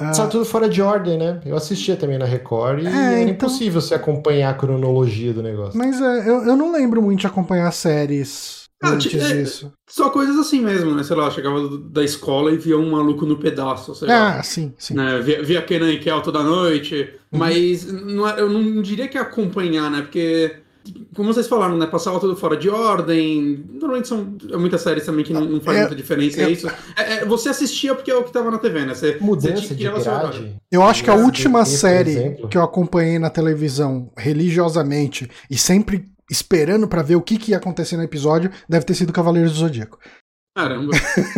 ah. 0.00 0.26
tudo 0.26 0.44
fora 0.44 0.68
de 0.68 0.80
ordem, 0.80 1.18
né? 1.18 1.40
Eu 1.44 1.56
assistia 1.56 1.96
também 1.96 2.18
na 2.18 2.24
Record 2.24 2.82
e 2.82 2.86
é, 2.86 2.90
era 2.90 3.20
então... 3.20 3.34
impossível 3.34 3.80
você 3.80 3.94
acompanhar 3.94 4.50
a 4.50 4.54
cronologia 4.54 5.32
do 5.32 5.42
negócio. 5.42 5.78
Mas 5.78 6.00
é, 6.00 6.28
eu, 6.28 6.44
eu 6.44 6.56
não 6.56 6.72
lembro 6.72 7.02
muito 7.02 7.20
de 7.20 7.26
acompanhar 7.26 7.70
séries 7.72 8.68
ah, 8.82 8.90
antes 8.90 9.14
é, 9.14 9.34
disso. 9.34 9.72
Só 9.86 10.08
coisas 10.08 10.38
assim 10.38 10.60
mesmo, 10.60 10.94
né? 10.94 11.02
Sei 11.02 11.14
lá, 11.14 11.30
chegava 11.30 11.78
da 11.78 12.02
escola 12.02 12.50
e 12.50 12.56
via 12.56 12.78
um 12.78 12.90
maluco 12.92 13.26
no 13.26 13.36
pedaço, 13.36 13.94
sei 13.94 14.08
ah, 14.08 14.36
lá. 14.36 14.42
sim, 14.42 14.72
sim. 14.78 14.94
Né? 14.94 15.20
Via, 15.20 15.42
via 15.42 15.62
Kenan 15.62 15.92
e 15.92 15.98
Kel 15.98 16.22
toda 16.22 16.42
noite, 16.42 17.12
uhum. 17.30 17.38
mas 17.38 17.84
não, 17.84 18.26
é, 18.26 18.40
eu 18.40 18.48
não 18.48 18.80
diria 18.80 19.06
que 19.06 19.18
é 19.18 19.20
acompanhar, 19.20 19.90
né? 19.90 20.00
Porque 20.00 20.56
como 21.14 21.32
vocês 21.32 21.46
falaram, 21.46 21.76
né? 21.76 21.86
Passava 21.86 22.18
tudo 22.20 22.36
fora 22.36 22.56
de 22.56 22.68
ordem. 22.68 23.64
Normalmente 23.72 24.08
são 24.08 24.36
é 24.50 24.56
muitas 24.56 24.80
séries 24.80 25.04
também 25.04 25.24
que 25.24 25.32
não, 25.32 25.44
não 25.44 25.60
faz 25.60 25.76
é, 25.76 25.80
muita 25.80 25.96
diferença. 25.96 26.40
É, 26.40 26.44
é 26.44 26.50
isso. 26.50 26.68
É, 26.96 27.12
é, 27.14 27.24
você 27.24 27.48
assistia 27.48 27.94
porque 27.94 28.10
é 28.10 28.14
o 28.14 28.22
que 28.22 28.30
estava 28.30 28.50
na 28.50 28.58
TV, 28.58 28.84
né? 28.84 28.94
Você, 28.94 29.18
Mudança 29.20 29.62
você 29.62 29.74
de 29.74 29.84
grade. 29.84 30.56
Eu 30.70 30.82
acho 30.82 31.04
que 31.04 31.10
a 31.10 31.14
última 31.14 31.64
série 31.64 32.36
que 32.50 32.56
eu 32.56 32.62
acompanhei 32.62 33.18
na 33.18 33.30
televisão 33.30 34.10
religiosamente 34.16 35.30
e 35.50 35.56
sempre 35.56 36.06
esperando 36.30 36.86
para 36.86 37.02
ver 37.02 37.16
o 37.16 37.22
que, 37.22 37.36
que 37.36 37.50
ia 37.50 37.56
acontecer 37.56 37.96
no 37.96 38.04
episódio 38.04 38.50
deve 38.68 38.84
ter 38.84 38.94
sido 38.94 39.12
Cavaleiros 39.12 39.52
do 39.52 39.58
Zodíaco. 39.58 39.98
Caramba. 40.54 40.92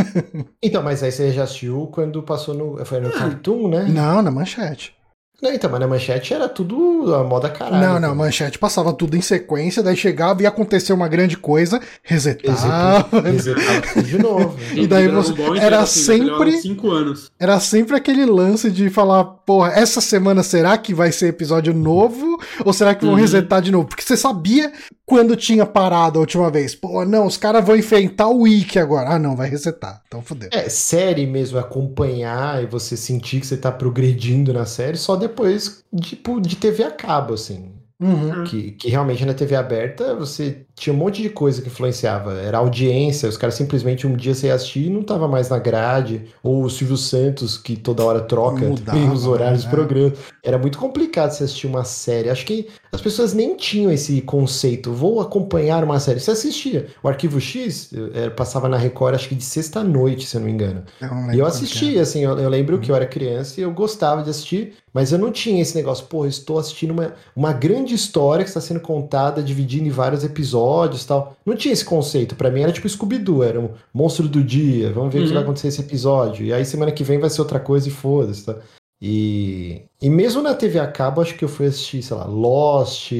então, 0.62 0.82
mas 0.82 1.02
aí 1.02 1.12
você 1.12 1.32
já 1.32 1.44
assistiu 1.44 1.88
quando 1.92 2.22
passou 2.22 2.54
no. 2.54 2.84
Foi 2.84 3.00
no 3.00 3.08
ah. 3.08 3.12
Cartoon, 3.12 3.68
né? 3.68 3.86
Não, 3.88 4.22
na 4.22 4.30
manchete. 4.30 4.94
Não, 5.42 5.52
então, 5.52 5.68
mas 5.68 5.80
na 5.80 5.88
manchete 5.88 6.32
era 6.32 6.48
tudo 6.48 7.12
a 7.12 7.24
moda 7.24 7.50
caralho. 7.50 7.82
Não, 7.82 7.98
não, 7.98 8.14
manchete 8.14 8.60
passava 8.60 8.92
tudo 8.92 9.16
em 9.16 9.20
sequência, 9.20 9.82
daí 9.82 9.96
chegava 9.96 10.40
e 10.40 10.46
acontecer 10.46 10.92
uma 10.92 11.08
grande 11.08 11.36
coisa, 11.36 11.80
resetava. 12.00 13.20
Resetava 13.20 13.82
de 14.06 14.18
novo. 14.18 14.56
e 14.72 14.86
daí 14.86 15.08
você. 15.08 15.32
Era 15.60 15.80
assim, 15.80 16.00
sempre. 16.00 16.52
Cinco 16.58 16.90
anos. 16.90 17.32
Era 17.40 17.58
sempre 17.58 17.96
aquele 17.96 18.24
lance 18.24 18.70
de 18.70 18.88
falar, 18.88 19.24
porra, 19.24 19.72
essa 19.72 20.00
semana 20.00 20.44
será 20.44 20.78
que 20.78 20.94
vai 20.94 21.10
ser 21.10 21.30
episódio 21.30 21.74
novo? 21.74 22.40
Ou 22.64 22.72
será 22.72 22.94
que 22.94 23.04
vão 23.04 23.14
uhum. 23.14 23.20
resetar 23.20 23.60
de 23.60 23.72
novo? 23.72 23.88
Porque 23.88 24.02
você 24.02 24.16
sabia 24.16 24.72
quando 25.06 25.36
tinha 25.36 25.66
parado 25.66 26.18
a 26.18 26.20
última 26.20 26.50
vez. 26.50 26.74
Pô, 26.74 27.04
não, 27.04 27.26
os 27.26 27.36
caras 27.36 27.64
vão 27.64 27.76
enfrentar 27.76 28.28
o 28.28 28.42
Wiki 28.42 28.78
agora. 28.78 29.10
Ah, 29.10 29.18
não, 29.18 29.36
vai 29.36 29.48
resetar. 29.48 30.02
Então 30.06 30.22
fodeu. 30.22 30.48
É, 30.52 30.68
série 30.68 31.26
mesmo, 31.26 31.58
acompanhar 31.58 32.62
e 32.62 32.66
você 32.66 32.96
sentir 32.96 33.40
que 33.40 33.46
você 33.46 33.56
tá 33.56 33.70
progredindo 33.70 34.52
na 34.52 34.64
série 34.64 34.96
só 34.96 35.16
depois, 35.16 35.84
tipo, 36.00 36.40
de 36.40 36.56
TV 36.56 36.84
a 36.84 36.90
cabo, 36.90 37.34
assim. 37.34 37.72
Uhum. 38.00 38.44
Que, 38.44 38.72
que 38.72 38.88
realmente 38.88 39.24
na 39.24 39.32
TV 39.32 39.54
aberta 39.54 40.14
você 40.14 40.66
tinha 40.74 40.92
um 40.92 40.96
monte 40.96 41.22
de 41.22 41.28
coisa 41.28 41.60
que 41.60 41.68
influenciava. 41.68 42.34
Era 42.34 42.58
audiência, 42.58 43.28
os 43.28 43.36
caras 43.36 43.54
simplesmente 43.54 44.06
um 44.06 44.16
dia 44.16 44.34
você 44.34 44.48
ia 44.48 44.54
assistir 44.54 44.86
e 44.86 44.90
não 44.90 45.02
tava 45.02 45.28
mais 45.28 45.48
na 45.48 45.58
grade. 45.58 46.24
Ou 46.42 46.64
o 46.64 46.70
Silvio 46.70 46.96
Santos, 46.96 47.56
que 47.56 47.76
toda 47.76 48.04
hora 48.04 48.20
troca 48.20 48.64
Mudava, 48.66 49.12
os 49.12 49.26
horários 49.26 49.64
né? 49.64 49.70
do 49.70 49.74
programa. 49.74 50.12
Era 50.42 50.58
muito 50.58 50.78
complicado 50.78 51.30
você 51.30 51.44
assistir 51.44 51.66
uma 51.66 51.84
série. 51.84 52.30
Acho 52.30 52.46
que 52.46 52.68
as 52.90 53.00
pessoas 53.00 53.32
nem 53.34 53.54
tinham 53.54 53.92
esse 53.92 54.20
conceito. 54.22 54.92
Vou 54.92 55.20
acompanhar 55.20 55.84
uma 55.84 56.00
série. 56.00 56.20
Você 56.20 56.30
assistia. 56.30 56.86
O 57.02 57.08
Arquivo 57.08 57.40
X 57.40 57.90
eu, 57.92 58.30
passava 58.32 58.68
na 58.68 58.76
Record, 58.76 59.14
acho 59.14 59.28
que 59.28 59.34
de 59.34 59.44
sexta-noite, 59.44 60.26
se 60.26 60.36
eu 60.36 60.40
não 60.40 60.46
me 60.46 60.52
engano. 60.52 60.84
E 61.32 61.38
eu 61.38 61.46
assistia, 61.46 62.02
assim, 62.02 62.20
eu, 62.24 62.38
eu 62.38 62.48
lembro 62.48 62.76
uhum. 62.76 62.80
que 62.80 62.90
eu 62.90 62.96
era 62.96 63.06
criança 63.06 63.60
e 63.60 63.62
eu 63.62 63.72
gostava 63.72 64.22
de 64.22 64.30
assistir. 64.30 64.74
Mas 64.92 65.10
eu 65.10 65.18
não 65.18 65.32
tinha 65.32 65.62
esse 65.62 65.74
negócio, 65.74 66.04
pô, 66.04 66.26
eu 66.26 66.28
estou 66.28 66.58
assistindo 66.58 66.90
uma, 66.90 67.14
uma 67.34 67.52
grande 67.52 67.94
história 67.94 68.44
que 68.44 68.50
está 68.50 68.60
sendo 68.60 68.80
contada, 68.80 69.42
dividida 69.42 69.86
em 69.86 69.90
vários 69.90 70.22
episódios 70.22 70.61
tal. 71.06 71.36
Não 71.44 71.56
tinha 71.56 71.72
esse 71.72 71.84
conceito. 71.84 72.34
para 72.34 72.50
mim 72.50 72.62
era 72.62 72.72
tipo 72.72 72.88
Scooby-Doo, 72.88 73.42
era 73.42 73.60
um 73.60 73.70
monstro 73.92 74.28
do 74.28 74.42
dia, 74.42 74.92
vamos 74.92 75.12
ver 75.12 75.20
uhum. 75.20 75.24
o 75.24 75.28
que 75.28 75.34
vai 75.34 75.42
uhum. 75.42 75.48
acontecer 75.48 75.68
nesse 75.68 75.80
episódio. 75.80 76.44
E 76.44 76.52
aí 76.52 76.64
semana 76.64 76.92
que 76.92 77.04
vem 77.04 77.18
vai 77.18 77.30
ser 77.30 77.40
outra 77.40 77.60
coisa 77.60 77.88
e 77.88 77.90
foda-se, 77.90 78.44
tá? 78.44 78.56
E, 79.00 79.82
e 80.00 80.08
mesmo 80.08 80.40
na 80.40 80.54
TV 80.54 80.78
a 80.78 80.86
cabo, 80.86 81.20
acho 81.20 81.34
que 81.34 81.44
eu 81.44 81.48
fui 81.48 81.66
assistir, 81.66 82.02
sei 82.02 82.16
lá, 82.16 82.24
Lost, 82.24 83.12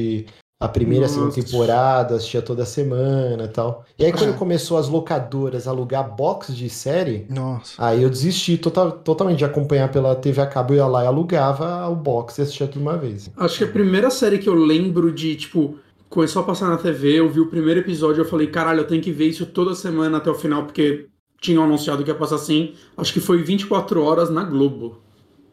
a 0.63 0.67
primeira 0.69 1.03
e 1.03 1.05
a 1.07 1.09
segunda 1.09 1.33
temporada, 1.33 2.15
assistia 2.15 2.41
toda 2.41 2.65
semana 2.65 3.43
e 3.43 3.47
tal. 3.49 3.83
E 3.99 4.05
aí, 4.05 4.13
quando 4.13 4.29
é. 4.29 4.37
começou 4.37 4.77
as 4.77 4.87
locadoras 4.87 5.67
a 5.67 5.71
alugar 5.71 6.15
box 6.15 6.55
de 6.55 6.69
série, 6.69 7.25
Nossa. 7.29 7.73
aí 7.77 8.01
eu 8.01 8.09
desisti 8.09 8.57
total, 8.57 8.93
totalmente 8.93 9.39
de 9.39 9.45
acompanhar 9.45 9.91
pela 9.91 10.15
TV 10.15 10.41
a 10.41 10.47
cabo. 10.47 10.73
Eu 10.73 10.77
ia 10.77 10.87
lá 10.87 11.03
e 11.03 11.07
alugava 11.07 11.89
o 11.89 11.95
box 11.97 12.37
e 12.37 12.43
assistia 12.43 12.65
tudo 12.65 12.81
uma 12.81 12.95
vez. 12.95 13.29
Acho 13.35 13.57
que 13.57 13.63
a 13.65 13.73
primeira 13.73 14.09
série 14.09 14.39
que 14.39 14.47
eu 14.47 14.55
lembro 14.55 15.11
de, 15.11 15.35
tipo, 15.35 15.77
começou 16.13 16.43
a 16.43 16.45
passar 16.45 16.69
na 16.69 16.77
TV, 16.77 17.19
eu 17.19 17.27
vi 17.27 17.39
o 17.39 17.47
primeiro 17.49 17.79
episódio, 17.79 18.21
eu 18.21 18.25
falei, 18.25 18.45
caralho, 18.45 18.81
eu 18.81 18.87
tenho 18.87 19.01
que 19.01 19.11
ver 19.11 19.27
isso 19.29 19.47
toda 19.47 19.73
semana 19.73 20.17
até 20.17 20.29
o 20.29 20.35
final, 20.35 20.63
porque 20.63 21.09
tinham 21.41 21.63
anunciado 21.63 22.03
que 22.03 22.11
ia 22.11 22.15
passar 22.15 22.35
assim. 22.35 22.75
Acho 22.95 23.11
que 23.11 23.19
foi 23.19 23.41
24 23.41 23.99
horas 24.03 24.29
na 24.29 24.43
Globo. 24.43 25.02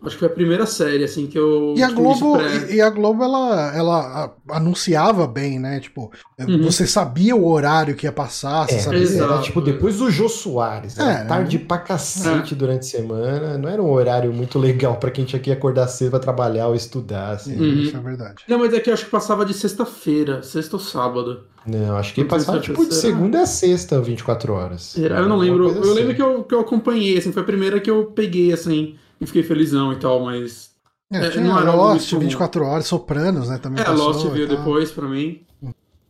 Acho 0.02 0.16
que 0.16 0.20
foi 0.20 0.28
a 0.28 0.32
primeira 0.32 0.64
série, 0.64 1.04
assim, 1.04 1.26
que 1.26 1.38
eu. 1.38 1.74
E 1.76 1.82
a 1.82 1.88
tipo, 1.88 2.00
Globo, 2.00 2.38
pré... 2.38 2.74
e 2.74 2.80
a 2.80 2.88
Globo 2.88 3.22
ela, 3.22 3.76
ela 3.76 4.34
anunciava 4.48 5.26
bem, 5.26 5.58
né? 5.58 5.78
Tipo, 5.78 6.10
uhum. 6.38 6.62
você 6.62 6.86
sabia 6.86 7.36
o 7.36 7.46
horário 7.46 7.94
que 7.94 8.06
ia 8.06 8.12
passar, 8.12 8.66
você 8.66 8.76
é, 8.76 8.78
sabia. 8.78 9.00
Exato. 9.00 9.32
Era 9.32 9.42
tipo 9.42 9.60
depois 9.60 9.98
do 9.98 10.10
Jô 10.10 10.26
Soares, 10.26 10.98
era 10.98 11.12
é, 11.12 11.24
tarde 11.24 11.58
pra 11.58 11.76
cacete 11.76 12.54
é. 12.54 12.56
durante 12.56 12.80
a 12.80 12.98
semana. 12.98 13.58
Não 13.58 13.68
era 13.68 13.82
um 13.82 13.90
horário 13.90 14.32
muito 14.32 14.58
legal 14.58 14.96
para 14.96 15.10
quem 15.10 15.26
tinha 15.26 15.40
que 15.40 15.52
acordar 15.52 15.86
cedo 15.86 16.12
pra 16.12 16.18
trabalhar 16.18 16.68
ou 16.68 16.74
estudar, 16.74 17.32
assim. 17.32 17.54
Uhum. 17.54 17.82
Isso 17.82 17.94
é 17.94 18.00
verdade. 18.00 18.36
Não, 18.48 18.58
mas 18.58 18.72
é 18.72 18.80
que 18.80 18.88
eu 18.88 18.94
acho 18.94 19.04
que 19.04 19.10
passava 19.10 19.44
de 19.44 19.52
sexta-feira, 19.52 20.42
sexta 20.42 20.76
ou 20.76 20.80
sábado. 20.80 21.44
Não, 21.66 21.98
acho 21.98 22.14
que 22.14 22.24
passava 22.24 22.58
tipo 22.58 22.86
de 22.86 22.94
segunda 22.94 23.42
a 23.42 23.46
sexta, 23.46 24.00
24 24.00 24.50
horas. 24.54 24.98
Era, 24.98 25.18
eu 25.18 25.28
não 25.28 25.36
lembro. 25.36 25.68
Eu 25.68 25.82
assim. 25.82 25.92
lembro 25.92 26.14
que 26.14 26.22
eu, 26.22 26.42
que 26.42 26.54
eu 26.54 26.60
acompanhei, 26.60 27.18
assim, 27.18 27.32
foi 27.32 27.42
a 27.42 27.44
primeira 27.44 27.78
que 27.78 27.90
eu 27.90 28.06
peguei, 28.06 28.50
assim 28.50 28.96
e 29.20 29.26
fiquei 29.26 29.42
felizão 29.42 29.92
e 29.92 29.96
tal, 29.96 30.24
mas. 30.24 30.70
É, 31.12 31.26
é, 31.26 31.40
não 31.40 31.58
era 31.58 31.74
Lost, 31.74 32.12
muito... 32.12 32.24
24 32.24 32.64
horas, 32.64 32.86
Sopranos, 32.86 33.48
né? 33.48 33.58
Também 33.58 33.82
é, 33.82 33.84
passou, 33.84 34.12
Lost 34.12 34.26
veio 34.28 34.48
depois 34.48 34.90
pra 34.90 35.08
mim. 35.08 35.44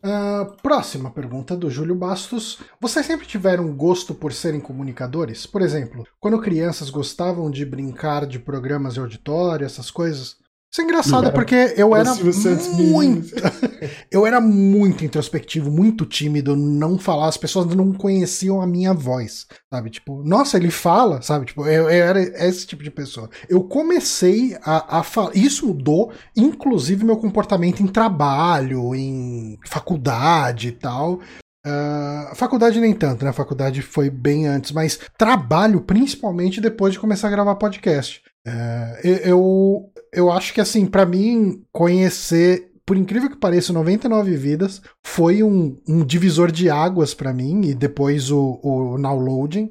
Uh, 0.03 0.57
próxima 0.63 1.11
pergunta 1.11 1.57
do 1.57 1.71
Júlio 1.71 1.95
Bastos. 1.95 2.59
Vocês 2.81 3.05
sempre 3.05 3.27
tiveram 3.27 3.71
gosto 3.75 4.15
por 4.15 4.33
serem 4.33 4.61
comunicadores? 4.61 5.45
Por 5.47 5.61
exemplo, 5.61 6.07
quando 6.19 6.41
crianças 6.41 6.89
gostavam 6.89 7.51
de 7.51 7.67
brincar 7.67 8.27
de 8.27 8.39
programas 8.39 8.95
de 8.95 9.01
auditório, 9.01 9.67
essas 9.67 9.91
coisas? 9.91 10.40
Isso 10.73 10.81
é 10.81 10.85
engraçado 10.85 11.33
porque 11.33 11.75
eu 11.77 11.97
era, 11.97 12.15
muito. 12.15 13.35
eu 14.09 14.25
era 14.25 14.41
muito 14.41 15.05
introspectivo, 15.05 15.69
muito 15.69 16.07
tímido, 16.07 16.55
não 16.55 16.97
falar, 16.97 17.27
as 17.27 17.37
pessoas 17.37 17.75
não 17.75 17.93
conheciam 17.93 18.63
a 18.63 18.67
minha 18.69 18.95
voz, 18.95 19.49
sabe? 19.69 19.91
Tipo, 19.91 20.23
nossa, 20.23 20.57
ele 20.57 20.71
fala, 20.71 21.21
sabe? 21.23 21.47
Tipo, 21.47 21.67
eu, 21.67 21.91
eu 21.91 22.05
era 22.05 22.21
esse 22.21 22.69
tipo 22.69 22.85
de 22.85 22.91
pessoa. 22.91 23.29
Eu 23.49 23.65
comecei 23.65 24.57
a, 24.63 24.99
a 24.99 25.03
falar. 25.03 25.35
Isso 25.35 25.67
mudou, 25.67 26.13
inclusive, 26.37 27.05
meu 27.05 27.17
comportamento 27.17 27.83
em 27.83 27.89
trabalho, 27.89 28.95
em 28.95 29.59
faculdade 29.67 30.69
e 30.69 30.73
tal. 30.73 31.21
Uh, 31.67 32.35
faculdade 32.37 32.81
nem 32.81 32.95
tanto, 32.95 33.25
né? 33.25 33.31
A 33.31 33.35
faculdade 33.35 33.83
foi 33.83 34.09
bem 34.09 34.47
antes, 34.47 34.71
mas 34.71 35.01
trabalho 35.19 35.81
principalmente 35.81 36.61
depois 36.61 36.93
de 36.93 37.01
começar 37.01 37.27
a 37.27 37.31
gravar 37.31 37.57
podcast. 37.57 38.23
Uh, 38.47 39.07
eu, 39.07 39.93
eu 40.13 40.31
acho 40.31 40.53
que, 40.53 40.61
assim, 40.61 40.87
para 40.87 41.07
mim, 41.07 41.63
conhecer, 41.73 42.73
por 42.85 42.97
incrível 42.97 43.31
que 43.31 43.37
pareça, 43.37 43.73
99 43.73 44.37
Vidas 44.37 44.83
foi 45.05 45.43
um, 45.43 45.81
um 45.89 46.05
divisor 46.05 46.51
de 46.51 46.69
águas 46.69 47.15
para 47.15 47.33
mim, 47.33 47.63
e 47.63 47.75
depois 47.75 48.31
o, 48.31 48.61
o 48.63 48.99
Now 48.99 49.19
Loading 49.19 49.71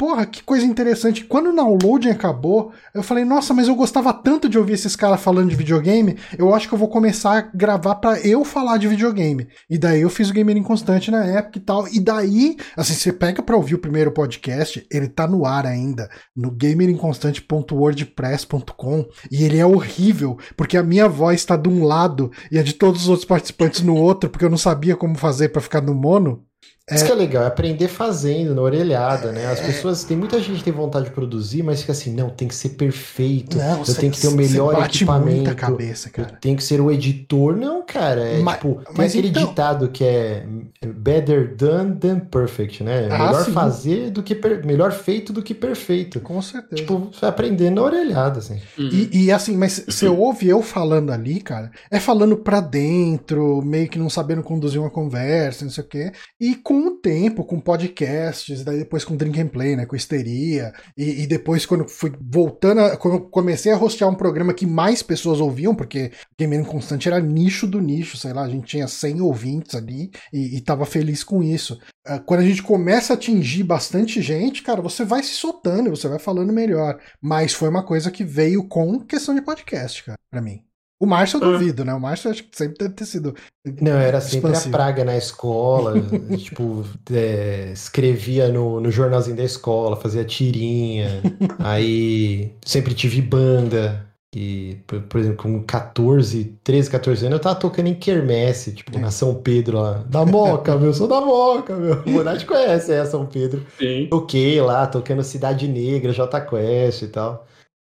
porra, 0.00 0.24
que 0.24 0.42
coisa 0.42 0.64
interessante. 0.64 1.26
Quando 1.26 1.50
o 1.50 1.54
downloading 1.54 2.08
acabou, 2.08 2.72
eu 2.94 3.02
falei, 3.02 3.22
nossa, 3.22 3.52
mas 3.52 3.68
eu 3.68 3.74
gostava 3.74 4.14
tanto 4.14 4.48
de 4.48 4.56
ouvir 4.56 4.72
esses 4.72 4.96
caras 4.96 5.20
falando 5.20 5.50
de 5.50 5.56
videogame, 5.56 6.16
eu 6.38 6.54
acho 6.54 6.66
que 6.66 6.72
eu 6.72 6.78
vou 6.78 6.88
começar 6.88 7.36
a 7.36 7.42
gravar 7.42 7.96
para 7.96 8.18
eu 8.26 8.42
falar 8.42 8.78
de 8.78 8.88
videogame. 8.88 9.46
E 9.68 9.76
daí 9.76 10.00
eu 10.00 10.08
fiz 10.08 10.30
o 10.30 10.32
Gamer 10.32 10.56
Inconstante 10.56 11.10
na 11.10 11.26
época 11.26 11.58
e 11.58 11.60
tal. 11.60 11.86
E 11.88 12.00
daí, 12.00 12.56
assim, 12.74 12.94
você 12.94 13.12
pega 13.12 13.42
pra 13.42 13.56
ouvir 13.56 13.74
o 13.74 13.78
primeiro 13.78 14.10
podcast, 14.10 14.86
ele 14.90 15.06
tá 15.06 15.28
no 15.28 15.44
ar 15.44 15.66
ainda, 15.66 16.08
no 16.34 16.50
gamerinconstante.wordpress.com, 16.50 19.04
e 19.30 19.44
ele 19.44 19.58
é 19.58 19.66
horrível, 19.66 20.38
porque 20.56 20.78
a 20.78 20.82
minha 20.82 21.08
voz 21.08 21.44
tá 21.44 21.58
de 21.58 21.68
um 21.68 21.84
lado 21.84 22.32
e 22.50 22.58
a 22.58 22.62
de 22.62 22.72
todos 22.72 23.02
os 23.02 23.10
outros 23.10 23.26
participantes 23.26 23.82
no 23.82 23.94
outro, 23.94 24.30
porque 24.30 24.46
eu 24.46 24.50
não 24.50 24.56
sabia 24.56 24.96
como 24.96 25.18
fazer 25.18 25.50
para 25.50 25.60
ficar 25.60 25.82
no 25.82 25.94
mono. 25.94 26.46
Isso 26.94 27.04
que 27.04 27.12
é 27.12 27.14
legal, 27.14 27.44
é 27.44 27.46
aprender 27.46 27.88
fazendo, 27.88 28.54
na 28.54 28.62
orelhada, 28.62 29.32
né? 29.32 29.46
As 29.46 29.60
é. 29.60 29.66
pessoas, 29.66 30.04
tem 30.04 30.16
muita 30.16 30.40
gente 30.40 30.58
que 30.58 30.64
tem 30.64 30.72
vontade 30.72 31.06
de 31.06 31.10
produzir, 31.12 31.62
mas 31.62 31.80
fica 31.80 31.92
assim, 31.92 32.14
não, 32.14 32.30
tem 32.30 32.48
que 32.48 32.54
ser 32.54 32.70
perfeito, 32.70 33.56
não, 33.58 33.82
eu 33.86 33.94
tenho 33.94 34.12
que 34.12 34.20
ter 34.20 34.28
o 34.28 34.32
melhor 34.32 34.74
bate 34.74 34.98
equipamento, 34.98 35.36
muita 35.36 35.54
cabeça, 35.54 36.10
cara. 36.10 36.30
eu 36.32 36.40
tenho 36.40 36.56
que 36.56 36.64
ser 36.64 36.80
o 36.80 36.90
editor, 36.90 37.56
não, 37.56 37.82
cara, 37.84 38.22
é 38.22 38.38
mas, 38.40 38.56
tipo, 38.56 38.82
tem 38.94 39.04
aquele 39.04 39.28
então... 39.28 39.46
ditado 39.46 39.88
que 39.88 40.04
é 40.04 40.44
better 40.86 41.54
done 41.56 41.96
than 41.96 42.20
perfect, 42.20 42.82
né? 42.82 43.08
Ah, 43.10 43.26
melhor 43.26 43.44
sim. 43.44 43.52
fazer 43.52 44.10
do 44.10 44.22
que, 44.22 44.34
per... 44.34 44.64
melhor 44.64 44.92
feito 44.92 45.32
do 45.32 45.42
que 45.42 45.54
perfeito. 45.54 46.20
Com 46.20 46.40
certeza. 46.40 46.82
Tipo, 46.82 47.10
você 47.12 47.26
aprendendo 47.26 47.76
na 47.76 47.82
orelhada, 47.82 48.38
assim. 48.38 48.60
Uhum. 48.78 48.88
E, 48.90 49.24
e, 49.24 49.32
assim, 49.32 49.56
mas 49.56 49.84
você 49.86 50.08
ouve 50.08 50.48
eu 50.48 50.62
falando 50.62 51.10
ali, 51.10 51.40
cara, 51.40 51.70
é 51.90 52.00
falando 52.00 52.36
pra 52.36 52.60
dentro, 52.60 53.62
meio 53.62 53.88
que 53.88 53.98
não 53.98 54.08
sabendo 54.08 54.42
conduzir 54.42 54.80
uma 54.80 54.90
conversa, 54.90 55.64
não 55.64 55.72
sei 55.72 55.84
o 55.84 55.86
quê, 55.86 56.12
e 56.40 56.54
com 56.54 56.79
o 56.86 56.96
tempo, 56.96 57.44
com 57.44 57.60
podcasts, 57.60 58.64
daí 58.64 58.78
depois 58.78 59.04
com 59.04 59.16
Drink 59.16 59.40
and 59.40 59.48
Play, 59.48 59.76
né, 59.76 59.86
com 59.86 59.96
Histeria, 59.96 60.72
e, 60.96 61.22
e 61.22 61.26
depois 61.26 61.66
quando 61.66 61.88
fui 61.88 62.12
voltando, 62.20 62.80
a, 62.80 62.96
quando 62.96 63.20
comecei 63.20 63.72
a 63.72 63.78
hostear 63.78 64.10
um 64.10 64.14
programa 64.14 64.54
que 64.54 64.66
mais 64.66 65.02
pessoas 65.02 65.40
ouviam, 65.40 65.74
porque 65.74 66.12
Game 66.38 66.64
Constante 66.64 67.08
era 67.08 67.20
nicho 67.20 67.66
do 67.66 67.80
nicho, 67.80 68.16
sei 68.16 68.32
lá, 68.32 68.42
a 68.42 68.48
gente 68.48 68.66
tinha 68.66 68.88
100 68.88 69.20
ouvintes 69.20 69.74
ali 69.74 70.10
e, 70.32 70.56
e 70.56 70.60
tava 70.60 70.84
feliz 70.84 71.24
com 71.24 71.42
isso. 71.42 71.78
Ah, 72.04 72.18
quando 72.18 72.40
a 72.40 72.44
gente 72.44 72.62
começa 72.62 73.12
a 73.12 73.16
atingir 73.16 73.62
bastante 73.62 74.22
gente, 74.22 74.62
cara, 74.62 74.80
você 74.80 75.04
vai 75.04 75.22
se 75.22 75.34
soltando, 75.34 75.90
você 75.90 76.08
vai 76.08 76.18
falando 76.18 76.52
melhor. 76.52 76.98
Mas 77.20 77.52
foi 77.52 77.68
uma 77.68 77.84
coisa 77.84 78.10
que 78.10 78.24
veio 78.24 78.66
com 78.66 79.00
questão 79.00 79.34
de 79.34 79.42
podcast, 79.42 80.04
cara, 80.04 80.18
pra 80.30 80.40
mim. 80.40 80.69
O 81.00 81.06
Márcio 81.06 81.38
eu 81.38 81.48
ah. 81.48 81.52
duvido, 81.52 81.82
né? 81.82 81.94
O 81.94 82.00
Márcio 82.00 82.30
acho 82.30 82.44
que 82.44 82.54
sempre 82.54 82.76
deve 82.76 82.92
ter 82.92 83.06
sido. 83.06 83.34
Não, 83.80 83.92
era 83.92 84.20
sempre 84.20 84.50
expansivo. 84.50 84.68
a 84.68 84.78
praga 84.78 85.02
na 85.02 85.16
escola. 85.16 85.94
tipo, 86.36 86.84
é, 87.10 87.70
escrevia 87.72 88.48
no, 88.48 88.80
no 88.80 88.90
jornalzinho 88.90 89.36
da 89.36 89.42
escola, 89.42 89.96
fazia 89.96 90.24
tirinha. 90.26 91.22
aí 91.58 92.54
sempre 92.62 92.92
tive 92.92 93.22
banda. 93.22 94.06
E, 94.36 94.76
por, 94.86 95.00
por, 95.02 95.20
exemplo, 95.20 95.42
com 95.42 95.62
14, 95.64 96.56
13, 96.62 96.90
14 96.90 97.26
anos, 97.26 97.38
eu 97.38 97.42
tava 97.42 97.58
tocando 97.58 97.88
em 97.88 97.94
Quermesse, 97.94 98.72
tipo, 98.72 98.96
é. 98.96 99.00
na 99.00 99.10
São 99.10 99.34
Pedro 99.34 99.80
lá. 99.80 100.04
Da 100.06 100.22
Moca, 100.26 100.76
meu, 100.76 100.92
sou 100.92 101.08
da 101.08 101.20
Moca, 101.20 101.74
meu. 101.74 101.94
O 101.94 102.12
Bonatti 102.12 102.46
conhece, 102.46 102.92
é, 102.92 103.04
São 103.06 103.26
Pedro. 103.26 103.66
Sim. 103.78 104.06
Toquei 104.08 104.60
lá, 104.60 104.86
tocando 104.86 105.24
Cidade 105.24 105.66
Negra, 105.66 106.12
J 106.12 106.40
Quest 106.42 107.02
e 107.02 107.08
tal. 107.08 107.46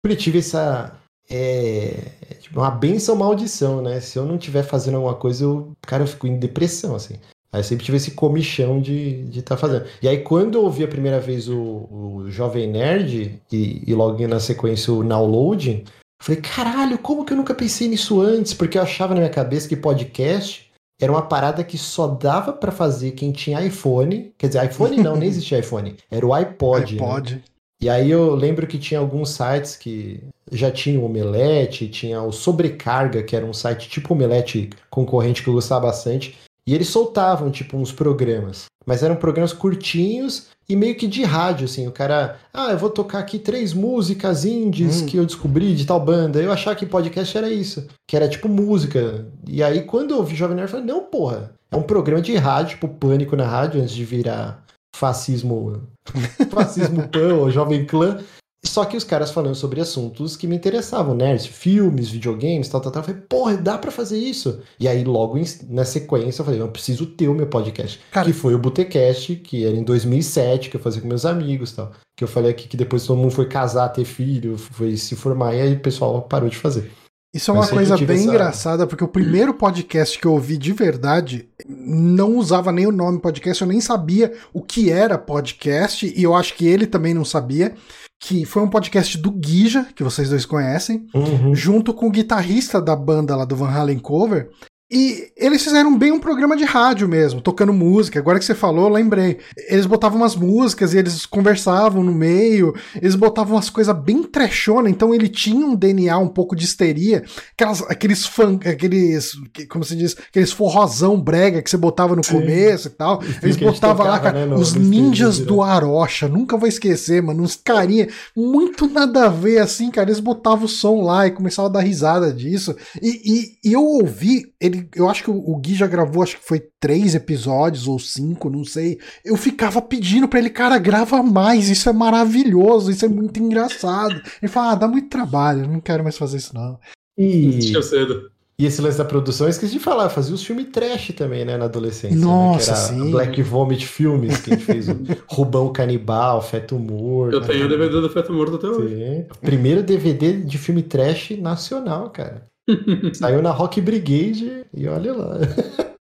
Eu 0.05 0.17
tive 0.17 0.39
essa, 0.39 0.93
é, 1.29 1.95
é 2.31 2.35
tipo 2.35 2.61
uma 2.61 2.71
benção 2.71 3.17
maldição, 3.17 3.83
né? 3.83 4.01
Se 4.01 4.19
eu 4.19 4.25
não 4.25 4.37
estiver 4.37 4.63
fazendo 4.63 4.97
alguma 4.97 5.15
coisa, 5.15 5.45
eu, 5.45 5.73
cara, 5.83 6.03
eu 6.03 6.07
fico 6.07 6.27
em 6.27 6.39
depressão, 6.39 6.95
assim. 6.95 7.15
Aí 7.53 7.61
eu 7.61 7.65
sempre 7.65 7.85
tive 7.85 7.97
esse 7.97 8.11
comichão 8.11 8.81
de 8.81 9.21
estar 9.21 9.31
de 9.31 9.43
tá 9.43 9.57
fazendo. 9.57 9.87
E 10.03 10.09
aí, 10.09 10.19
quando 10.19 10.57
eu 10.57 10.65
ouvi 10.65 10.83
a 10.83 10.89
primeira 10.89 11.21
vez 11.21 11.49
o, 11.49 11.57
o 11.57 12.25
Jovem 12.29 12.69
Nerd 12.69 13.41
e, 13.53 13.83
e 13.87 13.95
logo 13.95 14.27
na 14.27 14.41
sequência 14.41 14.93
o 14.93 15.05
Downloading, 15.05 15.85
falei, 16.21 16.41
caralho, 16.41 16.99
como 16.99 17.25
que 17.25 17.33
eu 17.33 17.37
nunca 17.37 17.55
pensei 17.55 17.87
nisso 17.89 18.21
antes? 18.21 18.53
Porque 18.53 18.77
eu 18.77 18.83
achava 18.83 19.15
na 19.15 19.21
minha 19.21 19.33
cabeça 19.33 19.69
que 19.69 19.77
podcast 19.77 20.69
era 21.01 21.13
uma 21.13 21.23
parada 21.23 21.63
que 21.63 21.79
só 21.79 22.09
dava 22.09 22.53
para 22.53 22.73
fazer 22.73 23.13
quem 23.13 23.31
tinha 23.31 23.65
iPhone. 23.65 24.33
Quer 24.37 24.49
dizer, 24.49 24.65
iPhone 24.65 24.97
não, 25.03 25.17
nem 25.17 25.29
existia 25.31 25.61
iPhone. 25.61 25.97
Era 26.11 26.27
o 26.27 26.35
iPod. 26.35 26.97
Né? 26.97 27.03
iPod. 27.03 27.35
Né? 27.35 27.43
E 27.81 27.89
aí 27.89 28.11
eu 28.11 28.35
lembro 28.35 28.67
que 28.67 28.79
tinha 28.79 28.99
alguns 28.99 29.31
sites 29.31 29.77
que 29.77 30.23
já 30.51 30.71
tinha 30.71 30.99
o 31.01 31.05
Omelete, 31.05 31.89
tinha 31.89 32.23
o 32.23 32.33
Sobrecarga, 32.33 33.23
que 33.23 33.35
era 33.35 33.47
um 33.47 33.53
site 33.53 33.89
tipo 33.89 34.15
Omelete 34.15 34.71
concorrente 34.91 35.43
que 35.43 35.49
eu 35.49 35.55
gostava 35.55 35.87
bastante. 35.87 36.39
E 36.67 36.75
eles 36.75 36.89
soltavam, 36.89 37.51
tipo, 37.51 37.77
uns 37.77 37.93
programas. 37.93 38.67
Mas 38.87 39.03
eram 39.03 39.17
programas 39.17 39.53
curtinhos 39.53 40.49
e 40.69 40.75
meio 40.75 40.95
que 40.95 41.07
de 41.07 41.23
rádio, 41.23 41.67
assim. 41.67 41.87
O 41.87 41.93
cara, 41.93 42.39
ah, 42.53 42.71
eu 42.71 42.79
vou 42.79 42.89
tocar 42.89 43.19
aqui 43.19 43.39
três 43.39 43.75
músicas 43.75 44.45
indies 44.45 45.03
hum. 45.03 45.07
que 45.07 45.17
eu 45.17 45.27
descobri 45.27 45.75
de 45.75 45.85
tal 45.85 46.01
banda. 46.01 46.41
Eu 46.41 46.53
achava 46.53 46.77
que 46.77 46.87
podcast 46.87 47.37
era 47.37 47.51
isso, 47.51 47.87
que 48.09 48.17
era 48.17 48.29
tipo 48.29 48.49
música. 48.49 49.27
E 49.47 49.63
aí, 49.63 49.83
quando 49.83 50.15
eu 50.15 50.23
vi 50.23 50.35
Jovem 50.35 50.57
Nerd, 50.57 50.73
eu 50.73 50.79
falei, 50.79 50.87
não, 50.87 51.05
porra, 51.05 51.53
é 51.71 51.77
um 51.77 51.83
programa 51.83 52.23
de 52.23 52.35
rádio, 52.37 52.77
tipo 52.77 52.89
Pânico 52.89 53.37
na 53.37 53.47
rádio, 53.47 53.83
antes 53.83 53.95
de 53.95 54.05
virar 54.05 54.65
fascismo, 54.95 55.83
fascismo 56.51 57.09
pan 57.09 57.35
ou 57.35 57.51
jovem 57.51 57.85
clã. 57.85 58.19
Só 58.67 58.85
que 58.85 58.97
os 58.97 59.05
caras 59.05 59.31
falando 59.31 59.55
sobre 59.55 59.81
assuntos 59.81 60.37
que 60.37 60.47
me 60.47 60.57
interessavam, 60.57 61.15
né? 61.15 61.39
Filmes, 61.39 62.09
videogames, 62.09 62.69
tal, 62.69 62.81
tal, 62.81 62.91
tal. 62.91 63.03
Eu 63.03 63.07
falei, 63.07 63.23
porra, 63.29 63.57
dá 63.57 63.79
pra 63.79 63.91
fazer 63.91 64.19
isso. 64.19 64.61
E 64.81 64.89
aí, 64.89 65.05
logo 65.05 65.37
em, 65.37 65.45
na 65.69 65.85
sequência, 65.85 66.41
eu 66.41 66.45
falei, 66.45 66.61
eu 66.61 66.69
preciso 66.69 67.07
ter 67.07 67.29
o 67.29 67.35
meu 67.35 67.47
podcast. 67.47 68.01
Cara, 68.11 68.27
que 68.27 68.33
foi 68.33 68.55
o 68.55 68.59
Botecast, 68.59 69.37
que 69.37 69.65
era 69.65 69.77
em 69.77 69.85
2007, 69.85 70.71
que 70.71 70.77
eu 70.77 70.81
fazia 70.81 71.01
com 71.01 71.09
meus 71.09 71.27
amigos 71.27 71.73
tal. 71.73 71.93
Que 72.17 72.25
eu 72.25 72.29
falei 72.29 72.51
aqui 72.51 72.67
que 72.67 72.77
depois 72.77 73.05
todo 73.07 73.19
mundo 73.19 73.33
foi 73.33 73.47
casar, 73.47 73.89
ter 73.91 74.05
filho, 74.05 74.57
foi 74.57 74.97
se 74.97 75.15
formar, 75.15 75.55
e 75.55 75.61
aí 75.61 75.73
o 75.75 75.81
pessoal 75.81 76.23
parou 76.23 76.49
de 76.49 76.57
fazer. 76.57 76.91
Isso 77.35 77.51
é 77.51 77.55
uma 77.55 77.67
coisa 77.67 77.97
bem 77.97 78.17
essa... 78.17 78.29
engraçada, 78.29 78.87
porque 78.87 79.03
o 79.03 79.09
primeiro 79.09 79.53
podcast 79.53 80.17
que 80.17 80.25
eu 80.25 80.35
ouvi 80.35 80.57
de 80.57 80.73
verdade 80.73 81.49
não 81.67 82.37
usava 82.37 82.71
nem 82.71 82.87
o 82.87 82.93
nome 82.93 83.19
podcast, 83.19 83.61
eu 83.61 83.67
nem 83.67 83.81
sabia 83.81 84.33
o 84.53 84.63
que 84.63 84.89
era 84.89 85.19
podcast, 85.19 86.07
e 86.07 86.23
eu 86.23 86.33
acho 86.33 86.55
que 86.55 86.65
ele 86.65 86.87
também 86.87 87.13
não 87.13 87.25
sabia. 87.25 87.75
Que 88.21 88.45
foi 88.45 88.63
um 88.63 88.71
podcast 88.71 89.19
do 89.19 89.31
Guija, 89.31 89.87
que 89.95 90.03
vocês 90.03 90.31
dois 90.31 90.47
conhecem, 90.47 91.07
uhum. 91.15 91.55
junto 91.55 91.93
com 91.93 92.07
o 92.07 92.11
guitarrista 92.11 92.81
da 92.81 92.97
banda 92.97 93.37
lá 93.37 93.45
do 93.45 93.57
Van 93.57 93.69
Halen 93.69 93.99
Cover. 93.99 94.51
E 94.95 95.33
eles 95.37 95.65
fizeram 95.65 95.99
bem 95.99 96.13
um 96.13 96.21
programa 96.21 96.57
de 96.57 96.63
rádio 96.63 97.09
mesmo, 97.09 97.41
tocando 97.41 97.73
música. 97.73 98.21
Agora 98.21 98.39
que 98.39 98.45
você 98.45 98.55
falou, 98.55 98.85
eu 98.85 98.93
lembrei. 98.93 99.39
Eles 99.69 99.87
botavam 99.87 100.19
umas 100.19 100.37
músicas 100.37 100.95
e 100.95 100.99
eles 100.99 101.27
conversavam 101.27 102.05
no 102.05 102.15
meio. 102.15 102.73
Eles 102.95 103.17
botavam 103.17 103.57
umas 103.57 103.69
coisas 103.69 103.93
bem 103.97 104.23
trechona, 104.23 104.89
então 104.89 105.13
ele 105.13 105.29
tinha 105.29 105.67
um 105.67 105.75
DNA 105.75 106.17
um 106.17 106.29
pouco 106.29 106.55
de 106.55 106.65
histeria. 106.65 107.25
Aquelas, 107.55 107.83
aqueles 107.83 108.25
funk, 108.25 108.69
aqueles. 108.69 109.33
Como 109.69 109.83
se 109.83 109.97
diz? 109.97 110.17
Aqueles 110.29 110.53
forrozão 110.53 111.21
brega 111.21 111.61
que 111.61 111.69
você 111.69 111.77
botava 111.77 112.15
no 112.15 112.23
Sim. 112.23 112.35
começo 112.35 112.87
e 112.87 112.93
tal. 112.93 113.21
Eles 113.43 113.57
botavam 113.57 114.07
lá, 114.07 114.21
cara, 114.21 114.47
né, 114.47 114.55
os 114.55 114.75
ninjas 114.75 115.41
do 115.41 115.61
Arocha. 115.61 116.29
Nunca 116.29 116.57
vou 116.57 116.69
esquecer, 116.69 117.21
mano. 117.21 117.43
Uns 117.43 117.57
carinha 117.57 118.07
muito 118.37 118.89
nada 118.89 119.25
a 119.25 119.29
ver 119.29 119.59
assim, 119.59 119.91
cara. 119.91 120.09
Eles 120.09 120.21
botavam 120.21 120.67
o 120.67 120.69
som 120.69 121.03
lá 121.03 121.27
e 121.27 121.33
começavam 121.33 121.69
a 121.69 121.73
dar 121.75 121.81
risada 121.81 122.33
disso. 122.33 122.77
E, 123.03 123.59
e, 123.65 123.71
e 123.71 123.73
eu 123.73 123.83
ouvi 123.83 124.55
ele 124.61 124.84
eu 124.95 125.09
acho 125.09 125.25
que 125.25 125.31
o, 125.31 125.57
Gui 125.57 125.75
já 125.75 125.87
gravou, 125.87 126.23
acho 126.23 126.39
que 126.39 126.47
foi 126.47 126.63
três 126.81 127.15
episódios 127.15 127.87
ou 127.87 127.99
cinco, 127.99 128.51
não 128.51 128.65
sei. 128.65 128.99
Eu 129.25 129.37
ficava 129.37 129.81
pedindo 129.81 130.29
pra 130.29 130.39
ele, 130.39 130.51
cara, 130.51 130.79
grava 130.79 131.23
mais, 131.23 131.69
isso 131.69 131.89
é 131.89 131.93
maravilhoso, 131.93 132.91
isso 132.91 133.05
é 133.05 133.09
muito 133.09 133.41
engraçado. 133.41 134.21
Ele 134.43 134.51
fala, 134.51 134.73
ah, 134.73 134.75
dá 134.75 134.89
muito 134.89 135.09
trabalho, 135.09 135.69
não 135.69 135.81
quero 135.81 136.03
mais 136.03 136.17
fazer 136.17 136.39
isso 136.39 136.55
não. 136.55 136.79
E... 137.17 137.73
cedo. 137.83 138.31
E 138.57 138.67
esse 138.67 138.81
lance 138.81 138.97
da 138.97 139.05
produção, 139.05 139.49
eu 139.49 139.51
esqueci 139.51 139.73
de 139.73 139.81
falar, 139.81 140.09
fazia 140.09 140.33
os 140.33 140.45
filmes 140.45 140.69
trash 140.71 141.13
também, 141.17 141.45
né, 141.45 141.57
na 141.57 141.65
adolescência. 141.65 142.17
Nossa, 142.17 142.71
né, 142.71 142.77
sim. 142.77 143.11
Black 143.11 143.43
Vomit 143.43 143.85
Filmes, 143.85 144.41
que 144.41 144.53
a 144.53 144.57
gente 144.57 144.65
fez 144.65 144.89
o 144.89 144.97
Rubão 145.27 145.73
Canibal, 145.73 146.41
Feto 146.41 146.79
Morto. 146.79 147.35
Eu 147.35 147.41
tenho 147.41 147.67
o 147.67 147.69
DVD 147.69 148.01
do 148.01 148.09
Feto 148.09 148.33
Morto 148.33 148.55
até 148.55 148.69
hoje. 148.69 148.95
Sim. 148.95 149.27
Primeiro 149.41 149.83
DVD 149.83 150.41
de 150.41 150.57
filme 150.57 150.85
trash 150.85 151.31
nacional, 151.31 152.11
cara. 152.11 152.47
Saiu 153.15 153.43
na 153.43 153.51
Rock 153.51 153.81
Brigade 153.81 154.65
e 154.73 154.89
olha 154.89 155.13
lá. 155.13 155.39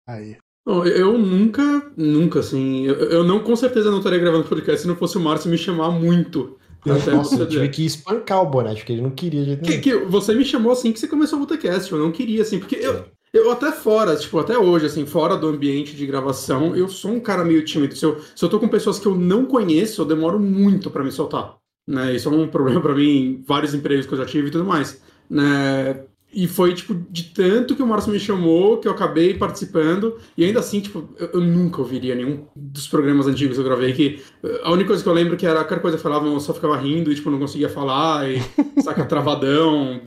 Aí. 0.07 0.38
Eu 0.68 1.18
nunca, 1.18 1.91
nunca, 1.97 2.39
assim. 2.39 2.86
Eu, 2.86 2.95
eu, 2.95 3.24
não, 3.24 3.39
com 3.39 3.55
certeza, 3.55 3.89
não 3.89 3.97
estaria 3.97 4.20
gravando 4.20 4.47
podcast 4.47 4.82
se 4.82 4.88
não 4.88 4.95
fosse 4.95 5.18
o 5.18 5.20
Márcio 5.20 5.49
me 5.49 5.57
chamar 5.57 5.89
muito. 5.89 6.57
Eu, 6.86 6.93
nossa, 7.14 7.36
eu 7.36 7.47
tive 7.47 7.70
que 7.70 7.86
espancar 7.86 8.41
o 8.41 8.45
Bonatti, 8.45 8.82
porque 8.82 8.93
ele 8.93 9.01
não 9.01 9.10
queria. 9.10 9.57
Que, 9.57 9.80
que, 9.80 9.95
você 9.95 10.34
me 10.34 10.45
chamou 10.45 10.72
assim 10.72 10.91
que 10.91 10.99
você 10.99 11.07
começou 11.07 11.38
o 11.38 11.41
Botecast. 11.41 11.91
Eu 11.91 11.97
não 11.97 12.12
queria, 12.12 12.43
assim, 12.43 12.60
porque 12.60 12.76
eu, 12.76 13.05
eu 13.34 13.51
até 13.51 13.72
fora, 13.72 14.16
tipo, 14.16 14.38
até 14.39 14.57
hoje, 14.57 14.86
assim, 14.86 15.05
fora 15.05 15.36
do 15.36 15.47
ambiente 15.47 15.95
de 15.95 16.05
gravação, 16.05 16.76
eu 16.76 16.88
sou 16.88 17.12
um 17.12 17.20
cara 17.20 17.43
meio 17.43 17.66
tímido. 17.66 17.95
Se 17.95 18.05
eu, 18.05 18.20
se 18.36 18.43
eu 18.43 18.49
tô 18.49 18.60
com 18.60 18.68
pessoas 18.68 18.99
que 18.99 19.07
eu 19.07 19.16
não 19.16 19.45
conheço, 19.45 20.01
eu 20.01 20.05
demoro 20.05 20.39
muito 20.39 20.89
para 20.89 21.03
me 21.03 21.12
soltar. 21.12 21.55
Né? 21.88 22.16
Isso 22.16 22.30
é 22.30 22.32
um 22.32 22.47
problema 22.47 22.80
para 22.80 22.93
mim, 22.93 23.43
vários 23.45 23.74
empregos 23.74 24.05
que 24.05 24.14
eu 24.14 24.18
já 24.18 24.26
tive 24.26 24.47
e 24.47 24.51
tudo 24.51 24.66
mais. 24.66 25.01
Né? 25.30 26.05
E 26.32 26.48
foi, 26.48 26.76
tipo, 26.76 26.94
de 27.10 27.24
tanto 27.24 27.76
que 27.76 27.82
o 27.82 27.88
Márcio 27.88 28.12
me 28.12 28.20
chamou 28.20 28.78
que 28.78 28.88
eu 28.88 28.92
acabei 28.92 29.34
participando. 29.34 30.18
E 30.38 30.46
ainda 30.46 30.60
assim, 30.60 30.80
tipo, 30.80 31.10
eu, 31.18 31.30
eu, 31.34 31.42
nunca 31.42 31.82
ouviria 31.82 32.14
nenhum 32.14 32.46
dos 32.56 32.88
programas 32.88 33.26
antigos 33.26 33.58
que 33.58 33.62
eu 33.62 33.66
gravei. 33.66 33.94
Que 33.94 34.22
a 34.64 34.72
única 34.72 34.90
coisa 34.90 35.02
que 35.02 35.10
eu 35.10 35.14
lembro 35.14 35.36
que 35.36 35.46
era 35.46 35.62
qualquer 35.62 35.82
coisa 35.82 35.98
que 35.98 36.04
falavam, 36.04 36.32
eu 36.32 36.40
só 36.40 36.54
ficava 36.54 36.78
rindo 36.78 37.12
e, 37.12 37.16
tipo, 37.16 37.32
não 37.32 37.40
conseguia 37.40 37.68
falar. 37.68 38.30
E 38.30 38.40
saca 38.82 39.06
travadão. 39.06 40.02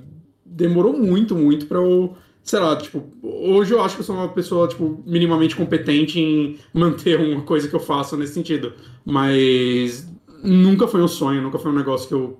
Demorou 0.46 0.92
muito, 0.92 1.34
muito 1.34 1.66
pra 1.66 1.78
eu. 1.78 2.16
Sei 2.44 2.58
lá, 2.58 2.76
tipo, 2.76 3.04
hoje 3.22 3.72
eu 3.72 3.82
acho 3.82 3.96
que 3.96 4.02
eu 4.02 4.06
sou 4.06 4.16
uma 4.16 4.28
pessoa, 4.28 4.68
tipo, 4.68 5.02
minimamente 5.06 5.56
competente 5.56 6.20
em 6.20 6.58
manter 6.72 7.18
uma 7.18 7.42
coisa 7.42 7.68
que 7.68 7.74
eu 7.74 7.80
faço 7.80 8.16
nesse 8.16 8.34
sentido. 8.34 8.74
Mas 9.04 10.08
nunca 10.42 10.86
foi 10.86 11.02
um 11.02 11.08
sonho, 11.08 11.42
nunca 11.42 11.58
foi 11.58 11.70
um 11.70 11.76
negócio 11.76 12.08
que 12.08 12.14
eu 12.14 12.38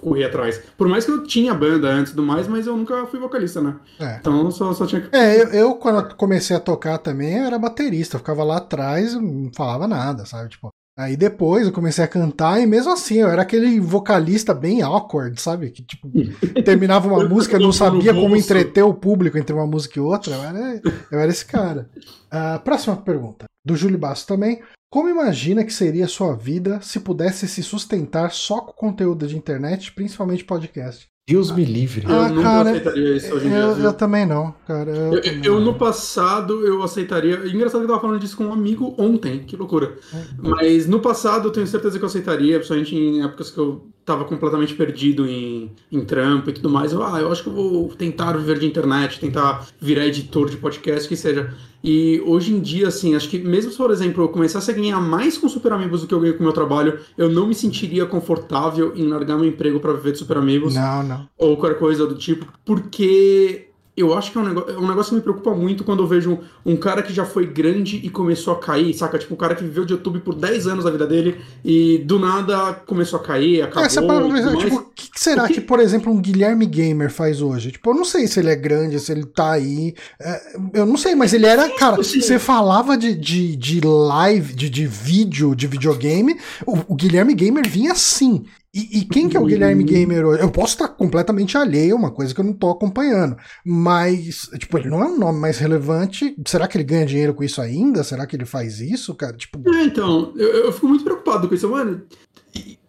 corri 0.00 0.24
atrás. 0.24 0.60
Por 0.76 0.88
mais 0.88 1.04
que 1.04 1.10
eu 1.10 1.24
tinha 1.24 1.54
banda 1.54 1.88
antes 1.88 2.12
do 2.12 2.22
mais, 2.22 2.48
mas 2.48 2.66
eu 2.66 2.76
nunca 2.76 3.06
fui 3.06 3.20
vocalista, 3.20 3.60
né? 3.60 3.76
É. 3.98 4.16
Então 4.16 4.50
só, 4.50 4.72
só 4.72 4.86
tinha 4.86 5.00
que. 5.00 5.14
É, 5.14 5.42
eu, 5.42 5.48
eu, 5.48 5.74
quando 5.74 6.14
comecei 6.14 6.56
a 6.56 6.60
tocar 6.60 6.98
também, 6.98 7.38
eu 7.38 7.44
era 7.44 7.58
baterista, 7.58 8.16
eu 8.16 8.20
ficava 8.20 8.42
lá 8.44 8.58
atrás 8.58 9.12
e 9.12 9.20
não 9.20 9.50
falava 9.54 9.86
nada, 9.86 10.24
sabe? 10.24 10.50
Tipo. 10.50 10.68
Aí 10.98 11.14
depois 11.14 11.66
eu 11.66 11.72
comecei 11.74 12.02
a 12.02 12.08
cantar 12.08 12.58
e 12.58 12.64
mesmo 12.64 12.90
assim 12.90 13.16
eu 13.16 13.28
era 13.28 13.42
aquele 13.42 13.78
vocalista 13.78 14.54
bem 14.54 14.80
awkward, 14.80 15.38
sabe? 15.38 15.70
Que 15.70 15.82
tipo, 15.82 16.08
terminava 16.64 17.06
uma 17.06 17.22
música, 17.28 17.58
não 17.58 17.70
sabia 17.70 18.14
como 18.14 18.34
entreter 18.34 18.82
o 18.82 18.94
público 18.94 19.36
entre 19.36 19.54
uma 19.54 19.66
música 19.66 19.98
e 19.98 20.02
outra. 20.02 20.34
Eu 20.34 20.42
era, 20.42 20.80
eu 21.12 21.20
era 21.20 21.30
esse 21.30 21.44
cara. 21.44 21.90
Uh, 22.32 22.58
próxima 22.64 22.96
pergunta, 22.96 23.44
do 23.62 23.76
Júlio 23.76 23.98
Basso 23.98 24.26
também. 24.26 24.62
Como 24.90 25.08
imagina 25.08 25.64
que 25.64 25.72
seria 25.72 26.04
a 26.04 26.08
sua 26.08 26.34
vida 26.34 26.80
se 26.80 27.00
pudesse 27.00 27.48
se 27.48 27.62
sustentar 27.62 28.30
só 28.32 28.60
com 28.60 28.72
conteúdo 28.72 29.26
de 29.26 29.36
internet, 29.36 29.92
principalmente 29.92 30.44
podcast? 30.44 31.08
Deus 31.28 31.50
me 31.50 31.64
livre. 31.64 32.04
Eu 32.08 32.20
ah, 32.20 32.28
nunca 32.28 32.42
cara, 32.42 32.70
aceitaria 32.70 33.16
isso 33.16 33.34
hoje 33.34 33.46
em 33.46 33.50
dia. 33.50 33.58
Eu, 33.58 33.78
eu, 33.78 33.92
também 33.92 34.24
não, 34.24 34.54
cara. 34.64 34.90
Eu, 34.92 35.14
eu, 35.14 35.42
eu 35.42 35.60
no 35.60 35.74
passado, 35.74 36.64
eu 36.64 36.80
aceitaria. 36.84 37.34
Engraçado 37.48 37.80
que 37.80 37.84
eu 37.84 37.88
tava 37.88 38.00
falando 38.00 38.20
disso 38.20 38.36
com 38.36 38.44
um 38.44 38.52
amigo 38.52 38.94
ontem, 38.96 39.40
que 39.40 39.56
loucura. 39.56 39.98
É. 40.14 40.24
Mas 40.38 40.86
no 40.86 41.00
passado, 41.00 41.48
eu 41.48 41.52
tenho 41.52 41.66
certeza 41.66 41.98
que 41.98 42.04
eu 42.04 42.08
aceitaria, 42.08 42.58
principalmente 42.58 42.94
em 42.94 43.24
épocas 43.24 43.50
que 43.50 43.58
eu 43.58 43.88
tava 44.06 44.24
completamente 44.24 44.72
perdido 44.72 45.28
em, 45.28 45.72
em 45.90 46.04
trampo 46.04 46.48
e 46.48 46.52
tudo 46.52 46.70
mais. 46.70 46.92
Eu, 46.92 47.02
ah, 47.02 47.20
eu 47.20 47.30
acho 47.30 47.42
que 47.42 47.48
eu 47.48 47.52
vou 47.52 47.88
tentar 47.88 48.32
viver 48.36 48.60
de 48.60 48.64
internet, 48.64 49.18
tentar 49.18 49.66
virar 49.80 50.06
editor 50.06 50.48
de 50.48 50.56
podcast, 50.56 51.08
que 51.08 51.16
seja. 51.16 51.52
E 51.82 52.22
hoje 52.24 52.54
em 52.54 52.60
dia, 52.60 52.86
assim, 52.86 53.16
acho 53.16 53.28
que 53.28 53.38
mesmo 53.38 53.72
se, 53.72 53.76
por 53.76 53.90
exemplo, 53.90 54.22
eu 54.22 54.28
começasse 54.28 54.70
a 54.70 54.74
ganhar 54.74 55.00
mais 55.00 55.36
com 55.36 55.48
Super 55.48 55.72
Amigos 55.72 56.02
do 56.02 56.06
que 56.06 56.14
eu 56.14 56.20
ganho 56.20 56.34
com 56.34 56.40
o 56.40 56.44
meu 56.44 56.52
trabalho, 56.52 57.00
eu 57.18 57.28
não 57.28 57.48
me 57.48 57.54
sentiria 57.54 58.06
confortável 58.06 58.92
em 58.94 59.06
largar 59.08 59.36
meu 59.36 59.48
emprego 59.48 59.80
para 59.80 59.92
viver 59.92 60.12
de 60.12 60.18
Super 60.18 60.38
Amigos. 60.38 60.74
Não, 60.74 61.02
não. 61.02 61.28
Ou 61.36 61.56
qualquer 61.56 61.78
coisa 61.78 62.06
do 62.06 62.14
tipo, 62.14 62.46
porque 62.64 63.65
eu 63.96 64.12
acho 64.12 64.30
que 64.30 64.36
é 64.36 64.40
um, 64.40 64.44
negócio, 64.44 64.70
é 64.70 64.78
um 64.78 64.86
negócio 64.86 65.10
que 65.10 65.16
me 65.16 65.22
preocupa 65.22 65.54
muito 65.54 65.82
quando 65.82 66.02
eu 66.02 66.06
vejo 66.06 66.38
um, 66.64 66.76
cara 66.76 67.02
que 67.02 67.12
já 67.12 67.24
foi 67.24 67.46
grande 67.46 67.96
e 67.96 68.10
começou 68.10 68.52
a 68.52 68.58
cair, 68.58 68.92
saca? 68.92 69.18
Tipo, 69.18 69.34
um 69.34 69.36
cara 69.36 69.54
que 69.54 69.64
viveu 69.64 69.86
de 69.86 69.94
YouTube 69.94 70.20
por 70.20 70.34
10 70.34 70.66
anos 70.66 70.84
da 70.84 70.90
vida 70.90 71.06
dele 71.06 71.40
e 71.64 71.98
do 71.98 72.18
nada 72.18 72.74
começou 72.86 73.18
a 73.18 73.22
cair, 73.22 73.62
acabou. 73.62 73.84
É, 73.84 73.88
para, 74.06 74.56
tipo, 74.56 74.76
o 74.76 74.82
que, 74.94 75.10
que 75.10 75.20
será 75.20 75.46
que... 75.46 75.54
que... 75.54 75.60
por 75.62 75.80
exemplo, 75.80 76.12
um 76.12 76.20
Guilherme 76.20 76.66
Gamer 76.66 77.10
faz 77.10 77.40
hoje? 77.40 77.72
Tipo, 77.72 77.90
eu 77.90 77.94
não 77.94 78.04
sei 78.04 78.26
se 78.26 78.38
ele 78.38 78.50
é 78.50 78.56
grande, 78.56 79.00
se 79.00 79.10
ele 79.10 79.24
tá 79.24 79.52
aí. 79.52 79.94
É, 80.20 80.56
eu 80.74 80.84
não 80.84 80.98
sei, 80.98 81.14
mas 81.14 81.32
ele 81.32 81.46
era. 81.46 81.68
Cara, 81.70 81.96
você 81.96 82.38
falava 82.38 82.98
de, 82.98 83.14
de, 83.14 83.56
de 83.56 83.80
live, 83.80 84.54
de, 84.54 84.68
de 84.68 84.86
vídeo, 84.86 85.54
de 85.54 85.66
videogame, 85.66 86.38
o, 86.66 86.78
o 86.88 86.94
Guilherme 86.94 87.34
Gamer 87.34 87.66
vinha 87.66 87.92
assim. 87.92 88.44
E, 88.76 88.98
e, 88.98 89.04
quem 89.06 89.26
que 89.26 89.38
é 89.38 89.40
o 89.40 89.46
Guilherme 89.46 89.82
Gamer 89.82 90.26
hoje? 90.26 90.42
Eu 90.42 90.50
posso 90.50 90.74
estar 90.74 90.88
completamente 90.88 91.56
alheio, 91.56 91.92
é 91.92 91.94
uma 91.94 92.10
coisa 92.10 92.34
que 92.34 92.40
eu 92.42 92.44
não 92.44 92.52
estou 92.52 92.70
acompanhando. 92.70 93.34
Mas, 93.64 94.50
tipo, 94.58 94.76
ele 94.76 94.90
não 94.90 95.02
é 95.02 95.06
um 95.06 95.18
nome 95.18 95.40
mais 95.40 95.56
relevante. 95.56 96.36
Será 96.46 96.68
que 96.68 96.76
ele 96.76 96.84
ganha 96.84 97.06
dinheiro 97.06 97.32
com 97.32 97.42
isso 97.42 97.62
ainda? 97.62 98.04
Será 98.04 98.26
que 98.26 98.36
ele 98.36 98.44
faz 98.44 98.78
isso, 98.78 99.14
cara? 99.14 99.34
Tipo... 99.34 99.58
É, 99.74 99.82
então, 99.82 100.34
eu, 100.36 100.66
eu 100.66 100.72
fico 100.72 100.88
muito 100.88 101.04
preocupado 101.04 101.48
com 101.48 101.54
isso. 101.54 101.66
Mano, 101.70 102.02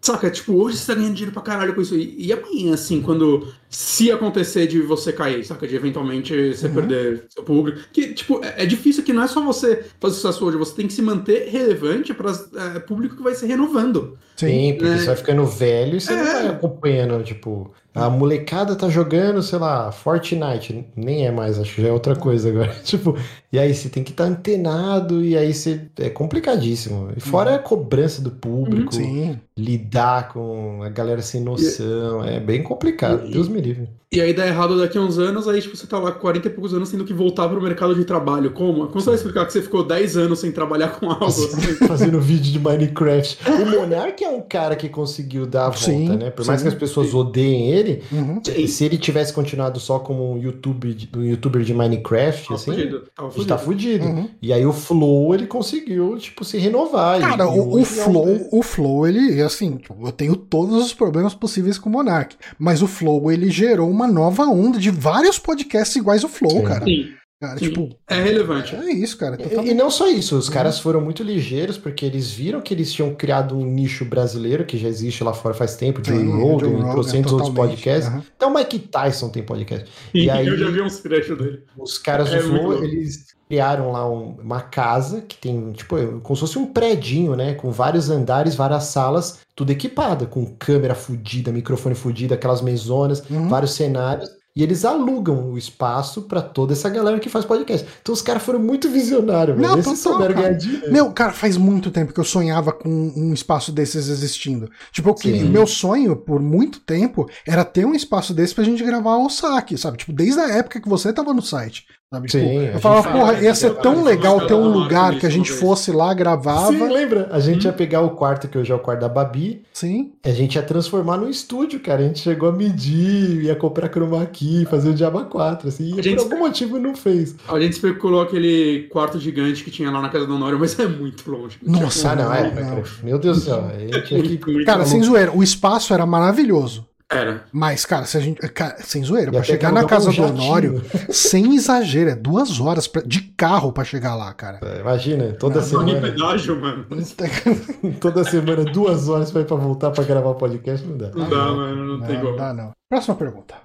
Saca, 0.08 0.32
tipo, 0.32 0.54
hoje 0.54 0.78
você 0.78 0.88
tá 0.88 0.96
ganhando 0.96 1.16
dinheiro 1.16 1.34
pra 1.34 1.42
caralho 1.42 1.76
com 1.76 1.82
isso. 1.82 1.94
E, 1.94 2.28
e 2.28 2.32
amanhã, 2.32 2.74
assim, 2.76 3.02
quando. 3.02 3.54
Se 3.70 4.10
acontecer 4.10 4.66
de 4.66 4.82
você 4.82 5.12
cair, 5.12 5.44
saca? 5.44 5.68
De 5.68 5.76
eventualmente 5.76 6.54
você 6.54 6.68
uhum. 6.68 6.74
perder 6.76 7.26
seu 7.30 7.44
público. 7.44 7.82
Que, 7.92 8.14
tipo, 8.14 8.42
é, 8.42 8.64
é, 8.64 8.66
difícil 8.66 9.04
que 9.04 9.12
não 9.12 9.24
é 9.24 9.28
só 9.28 9.44
você 9.44 9.84
fazer 10.00 10.16
sucesso 10.16 10.46
hoje, 10.46 10.56
você 10.56 10.74
tem 10.74 10.88
que 10.88 10.94
se 10.94 11.02
manter 11.02 11.50
relevante 11.50 12.14
para 12.14 12.32
é, 12.76 12.80
público 12.80 13.18
que 13.18 13.22
vai 13.22 13.36
se 13.36 13.46
renovando. 13.46 14.18
Sim, 14.38 14.76
porque 14.78 14.90
né? 14.90 14.98
você 14.98 15.08
vai 15.08 15.16
ficando 15.18 15.46
velho 15.46 15.98
e 15.98 16.00
você 16.00 16.14
é. 16.14 16.16
não 16.16 16.24
vai 16.24 16.48
acompanhando, 16.48 17.22
tipo. 17.26 17.74
A 17.98 18.10
molecada 18.10 18.76
tá 18.76 18.90
jogando, 18.90 19.42
sei 19.42 19.60
lá, 19.60 19.92
Fortnite. 19.92 20.86
Nem 20.96 21.26
é 21.26 21.32
mais, 21.32 21.60
acho 21.60 21.76
que 21.76 21.82
já 21.82 21.90
é 21.90 21.92
outra 21.92 22.16
coisa 22.16 22.50
agora. 22.50 22.74
tipo, 22.84 23.18
e 23.52 23.58
aí 23.58 23.74
você 23.74 23.90
tem 23.90 24.04
que 24.04 24.12
estar 24.12 24.26
tá 24.26 24.30
antenado, 24.30 25.24
e 25.24 25.38
aí 25.38 25.54
você. 25.54 25.82
É 26.00 26.10
complicadíssimo. 26.10 27.12
E 27.16 27.20
fora 27.20 27.52
uhum. 27.52 27.56
a 27.56 27.60
cobrança 27.60 28.22
do 28.22 28.32
público, 28.32 28.96
uhum. 28.96 29.38
lidar 29.58 30.30
com 30.30 30.82
a 30.84 30.90
galera 30.90 31.22
sem 31.22 31.42
noção. 31.42 32.26
E... 32.26 32.36
É 32.36 32.40
bem 32.40 32.64
complicado, 32.64 33.28
e... 33.28 33.32
Deus 33.32 33.48
me 33.48 33.62
livre. 33.62 33.90
E 34.10 34.22
aí 34.22 34.34
dá 34.34 34.48
errado 34.48 34.80
daqui 34.80 34.98
a 34.98 35.02
uns 35.02 35.20
anos, 35.20 35.50
aí 35.50 35.62
tipo, 35.62 35.76
você 35.76 35.86
tá 35.86 36.00
lá 36.00 36.14
com 36.14 36.20
40 36.22 36.48
e 36.48 36.52
poucos 36.52 36.74
anos 36.74 36.90
tendo 36.90 37.04
que 37.04 37.14
voltar 37.14 37.50
pro 37.50 37.62
mercado 37.62 37.94
de 37.94 38.06
trabalho. 38.06 38.52
Como? 38.52 38.88
Como 38.88 39.02
você 39.02 39.08
vai 39.08 39.16
explicar 39.16 39.46
que 39.46 39.52
você 39.52 39.62
ficou 39.62 39.84
10 39.84 40.16
anos 40.16 40.40
sem 40.40 40.50
trabalhar 40.50 40.98
com 40.98 41.12
algo? 41.12 41.26
Assim? 41.26 41.74
Fazendo 41.86 42.22
vídeo 42.22 42.54
de 42.54 42.58
Minecraft. 42.58 43.38
O 43.52 43.66
Monark 43.66 44.24
é 44.24 44.30
um 44.30 44.42
cara 44.42 44.78
que 44.78 44.88
conseguiu 44.88 45.46
dar 45.46 45.66
a 45.66 45.70
volta, 45.72 45.80
sim, 45.80 46.08
né? 46.08 46.30
Por 46.30 46.46
mais 46.46 46.62
sim, 46.62 46.68
que 46.68 46.74
as 46.74 46.80
pessoas 46.80 47.10
sim. 47.10 47.18
odeiem 47.18 47.70
ele, 47.70 47.87
uhum. 48.12 48.42
se 48.68 48.86
ele 48.86 48.98
tivesse 48.98 49.34
continuado 49.34 49.80
só 49.80 50.00
como 50.00 50.34
um, 50.34 50.38
YouTube, 50.38 51.10
um 51.16 51.24
youtuber 51.24 51.62
de 51.64 51.74
Minecraft, 51.74 52.54
assim, 52.54 52.72
fudido. 52.72 53.04
Tava 53.16 53.30
fudido. 53.30 53.48
tá 53.48 53.58
fudido. 53.58 54.06
Uhum. 54.06 54.30
E 54.42 54.54
aí 54.54 54.66
o 54.66 54.74
Flow, 54.74 55.34
ele 55.34 55.48
conseguiu, 55.48 56.18
tipo, 56.18 56.44
se 56.44 56.58
renovar. 56.58 57.20
Cara, 57.20 57.44
e, 57.46 57.60
o, 57.60 57.80
o 57.80 57.86
Flow, 57.86 58.30
é 58.30 58.50
o 58.52 58.62
Flow, 58.62 59.08
ele, 59.08 59.42
assim, 59.42 59.80
eu 60.04 60.12
tenho 60.12 60.36
todos 60.36 60.86
os 60.86 60.94
problemas 60.94 61.34
possíveis 61.34 61.78
com 61.78 61.90
o 61.90 61.92
Monark, 61.92 62.36
mas 62.58 62.82
o 62.82 62.88
Flow, 62.88 63.32
ele 63.32 63.50
gerou 63.50 63.90
uma 63.90 64.08
nova 64.08 64.44
onda 64.46 64.80
de 64.80 64.90
vários 64.90 65.40
podcasts 65.40 65.96
iguais 65.96 66.24
ao 66.24 66.30
Flow, 66.30 66.52
Sim. 66.52 66.64
cara. 66.64 66.86
Sim. 66.86 67.17
Cara, 67.40 67.60
tipo, 67.60 67.90
é 68.10 68.16
relevante. 68.20 68.76
é 68.76 68.92
isso, 68.92 69.16
cara. 69.16 69.36
E, 69.36 69.44
totalmente. 69.44 69.70
e 69.70 69.74
não 69.76 69.92
só 69.92 70.08
isso, 70.10 70.36
os 70.36 70.50
caras 70.50 70.80
foram 70.80 71.00
muito 71.00 71.22
ligeiros 71.22 71.78
porque 71.78 72.04
eles 72.04 72.32
viram 72.32 72.60
que 72.62 72.74
eles 72.74 72.92
tinham 72.92 73.14
criado 73.14 73.56
um 73.56 73.64
nicho 73.64 74.04
brasileiro 74.06 74.66
que 74.66 74.76
já 74.76 74.88
existe 74.88 75.24
lá 75.24 75.34
fora 75.34 75.54
faz 75.54 75.76
tempo, 75.76 76.02
Joe 76.04 76.18
Rogan, 76.26 76.80
e 76.80 76.92
trocentos 76.92 77.32
outros 77.32 77.52
podcasts. 77.54 78.08
Aham. 78.10 78.24
Até 78.36 78.46
o 78.48 78.54
Mike 78.54 78.80
Tyson 78.80 79.30
tem 79.30 79.44
podcast. 79.44 79.88
E 80.16 80.26
E 80.26 80.30
aí- 80.32 80.48
eu 80.48 80.58
já 80.58 80.70
vi 80.72 80.82
uns 80.82 81.00
trechos 81.00 81.38
dele. 81.38 81.62
Os 81.78 82.00
caras 82.00 82.34
É 82.34 82.38
do 82.42 82.44
Flow, 82.50 82.84
eles 82.84 83.28
criaram 83.48 83.92
lá 83.92 84.10
um- 84.10 84.36
uma 84.42 84.60
casa 84.62 85.22
que 85.22 85.38
tem, 85.38 85.72
tipo, 85.74 85.96
como 86.22 86.36
se 86.36 86.40
fosse 86.42 86.58
um 86.58 86.66
predinho, 86.66 87.36
né? 87.36 87.54
Com 87.54 87.70
vários 87.72 88.10
andares, 88.10 88.56
várias 88.56 88.86
salas, 88.86 89.40
tudo 89.56 89.72
equipada, 89.72 90.26
com 90.26 90.44
câmera 90.58 90.96
fudida, 90.96 91.52
microfone 91.52 91.94
fudido, 91.96 92.34
aquelas 92.34 92.62
mesonas, 92.64 93.24
Uhum. 93.30 93.48
vários 93.48 93.72
cenários. 93.74 94.28
E 94.58 94.64
eles 94.64 94.84
alugam 94.84 95.52
o 95.52 95.56
espaço 95.58 96.24
pra 96.24 96.42
toda 96.42 96.74
essa 96.74 96.90
galera 96.90 97.20
que 97.20 97.30
faz 97.30 97.46
podcast. 97.46 97.88
Então 98.02 98.12
os 98.12 98.24
caras 98.24 98.42
foram 98.42 98.58
muito 98.58 98.90
visionários, 98.90 99.56
velho. 99.56 99.70
Não, 99.70 99.78
total, 99.78 99.96
souberam 99.96 100.34
ganhar 100.34 100.54
dinheiro. 100.54 100.92
Meu, 100.92 101.12
cara, 101.12 101.32
faz 101.32 101.58
muito 101.58 101.92
tempo 101.92 102.12
que 102.12 102.20
eu 102.20 102.24
sonhava 102.24 102.72
com 102.72 102.90
um 102.90 103.34
espaço 103.36 103.72
desses 103.72 104.10
existindo. 104.10 104.68
Tipo, 104.92 105.14
queria- 105.14 105.42
Sim. 105.42 105.50
meu 105.50 105.68
sonho, 105.68 106.16
por 106.16 106.42
muito 106.42 106.80
tempo, 106.80 107.30
era 107.46 107.64
ter 107.64 107.86
um 107.86 107.94
espaço 107.94 108.34
desse 108.34 108.56
pra 108.56 108.64
gente 108.64 108.84
gravar 108.84 109.18
o 109.18 109.30
saque, 109.30 109.78
sabe? 109.78 109.98
Tipo, 110.00 110.12
desde 110.12 110.40
a 110.40 110.50
época 110.50 110.82
que 110.82 110.90
você 110.90 111.14
tava 111.14 111.36
no 111.36 111.42
site. 111.44 111.86
Sabe? 112.10 112.30
Tipo, 112.30 112.42
Sim, 112.46 112.60
a 112.60 112.64
eu 112.72 112.80
falava, 112.80 113.04
fala, 113.04 113.20
porra, 113.20 113.42
ia 113.42 113.54
ser 113.54 113.70
cara, 113.72 113.82
tão 113.82 114.02
legal 114.02 114.48
ter 114.48 114.54
um 114.54 114.70
lugar 114.70 115.20
que 115.20 115.26
a 115.26 115.30
gente 115.30 115.52
fosse 115.52 115.92
lá, 115.92 116.14
gravava. 116.14 116.72
Sim, 116.72 116.88
lembra? 116.88 117.28
A 117.34 117.40
gente 117.42 117.68
Hum. 117.68 117.70
ia 117.70 117.74
pegar 117.76 118.00
o 118.00 118.12
quarto 118.12 118.48
que 118.48 118.58
hoje 118.58 118.72
é 118.72 118.76
o 118.76 118.80
quarto 118.80 119.02
da 119.02 119.10
Babi, 119.10 119.64
Sim. 119.74 120.14
a 120.24 120.30
gente 120.30 120.56
ia 120.56 120.64
transformar 120.64 121.18
num 121.18 121.30
estúdio, 121.30 121.82
cara. 121.82 122.02
A 122.02 122.08
gente 122.08 122.20
chegou 122.20 122.48
a 122.48 122.52
medir, 122.54 123.44
ia 123.44 123.56
comprar 123.58 123.90
chroma 123.90 124.26
key, 124.26 124.66
fazer 124.70 124.88
o 124.90 124.94
Diaba 124.94 125.26
4, 125.26 125.68
assim, 125.68 125.96
e 125.96 126.00
A 126.00 126.02
gente- 126.02 126.16
por 126.16 126.32
algum 126.32 126.40
motivo 126.48 126.80
não 126.80 126.96
fez. 126.96 127.36
A 127.46 127.60
gente 127.60 127.74
especulou 127.74 128.22
aquele 128.22 128.88
quarto 128.90 129.20
gigante 129.20 129.62
que 129.62 129.70
tinha 129.70 129.92
lá 129.92 130.02
na 130.02 130.08
casa 130.08 130.26
do 130.26 130.34
Honório, 130.34 130.58
mas 130.58 130.80
é 130.80 130.88
muito 130.88 131.30
longe. 131.30 131.58
Nossa, 131.62 132.12
Ah, 132.12 132.16
não, 132.16 132.34
é, 132.34 132.50
não, 132.54 132.76
não. 132.78 132.84
Meu 133.04 133.20
Deus 133.20 133.40
do 133.40 133.44
céu. 133.44 133.66
A 133.70 133.78
gente 133.80 134.38
Cara, 134.66 134.86
sem 134.86 135.04
zoeira, 135.04 135.36
o 135.36 135.44
espaço 135.44 135.94
era 135.94 136.06
maravilhoso. 136.06 136.86
Era. 137.10 137.46
Mas, 137.54 137.86
cara, 137.86 138.04
se 138.06 138.18
a 138.18 138.20
gente. 138.20 138.40
Cara, 138.50 138.78
sem 138.84 139.02
zoeira, 139.02 139.32
pra 139.32 139.42
chegar 139.42 139.72
na 139.72 139.86
casa 139.86 140.12
do. 140.12 140.22
Honório, 140.24 140.84
sem 141.10 141.56
exagero, 141.56 142.10
é 142.10 142.16
duas 142.16 142.60
horas 142.60 142.86
pra- 142.86 143.02
de 143.02 143.22
carro 143.22 143.72
pra 143.72 143.86
chegar 143.86 144.14
lá, 144.16 144.34
cara. 144.34 144.60
Imagina, 144.82 145.32
toda 145.34 145.56
Não, 145.56 145.62
em 145.62 145.70
semana, 145.70 146.02
pedágio, 146.02 146.60
mano. 146.60 146.86
toda 148.02 148.24
semana, 148.26 148.66
duas 148.66 149.08
horas 149.08 149.32
pra 149.32 149.40
ir 149.42 149.46
pra 149.46 149.56
voltar 149.56 149.92
pra 149.92 150.04
gravar 150.04 150.34
podcast, 150.34 150.86
não 150.86 150.98
dá. 150.98 151.10
Não 151.12 151.30
dá, 151.30 151.46
mano. 151.52 151.98
Não, 151.98 152.06
tem 152.06 152.18
Não, 152.18 152.26
como. 152.26 152.38
dá 152.38 152.54
não. 152.54 152.72
Próxima 152.92 153.16
pergunta. 153.16 153.56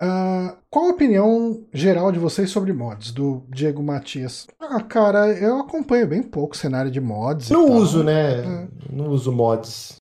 Ah, 0.00 0.54
qual 0.70 0.86
a 0.86 0.90
opinião 0.90 1.64
geral 1.72 2.12
de 2.12 2.18
vocês 2.18 2.50
sobre 2.50 2.72
mods? 2.72 3.10
Do 3.12 3.44
Diego 3.48 3.82
Matias. 3.82 4.46
Ah, 4.60 4.80
cara, 4.80 5.26
eu 5.32 5.58
acompanho 5.58 6.06
bem 6.06 6.22
pouco 6.22 6.54
o 6.54 6.58
cenário 6.58 6.90
de 6.90 7.00
mods. 7.00 7.48
e 7.48 7.52
Não 7.52 7.66
tal. 7.66 7.76
uso, 7.76 8.04
né? 8.04 8.40
É. 8.40 8.68
Não 8.92 9.08
uso 9.08 9.32
mods. 9.32 9.96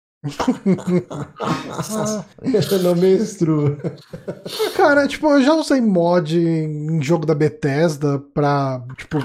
Eu 2.72 2.80
não 2.84 2.96
mestro. 2.96 3.78
Ah, 4.18 4.70
Cara, 4.76 5.08
tipo, 5.08 5.28
eu 5.28 5.42
já 5.44 5.54
usei 5.54 5.82
mod 5.82 6.38
em 6.38 7.02
jogo 7.02 7.26
da 7.26 7.36
Bethesda 7.36 8.20
pra, 8.34 8.84
tipo, 8.98 9.18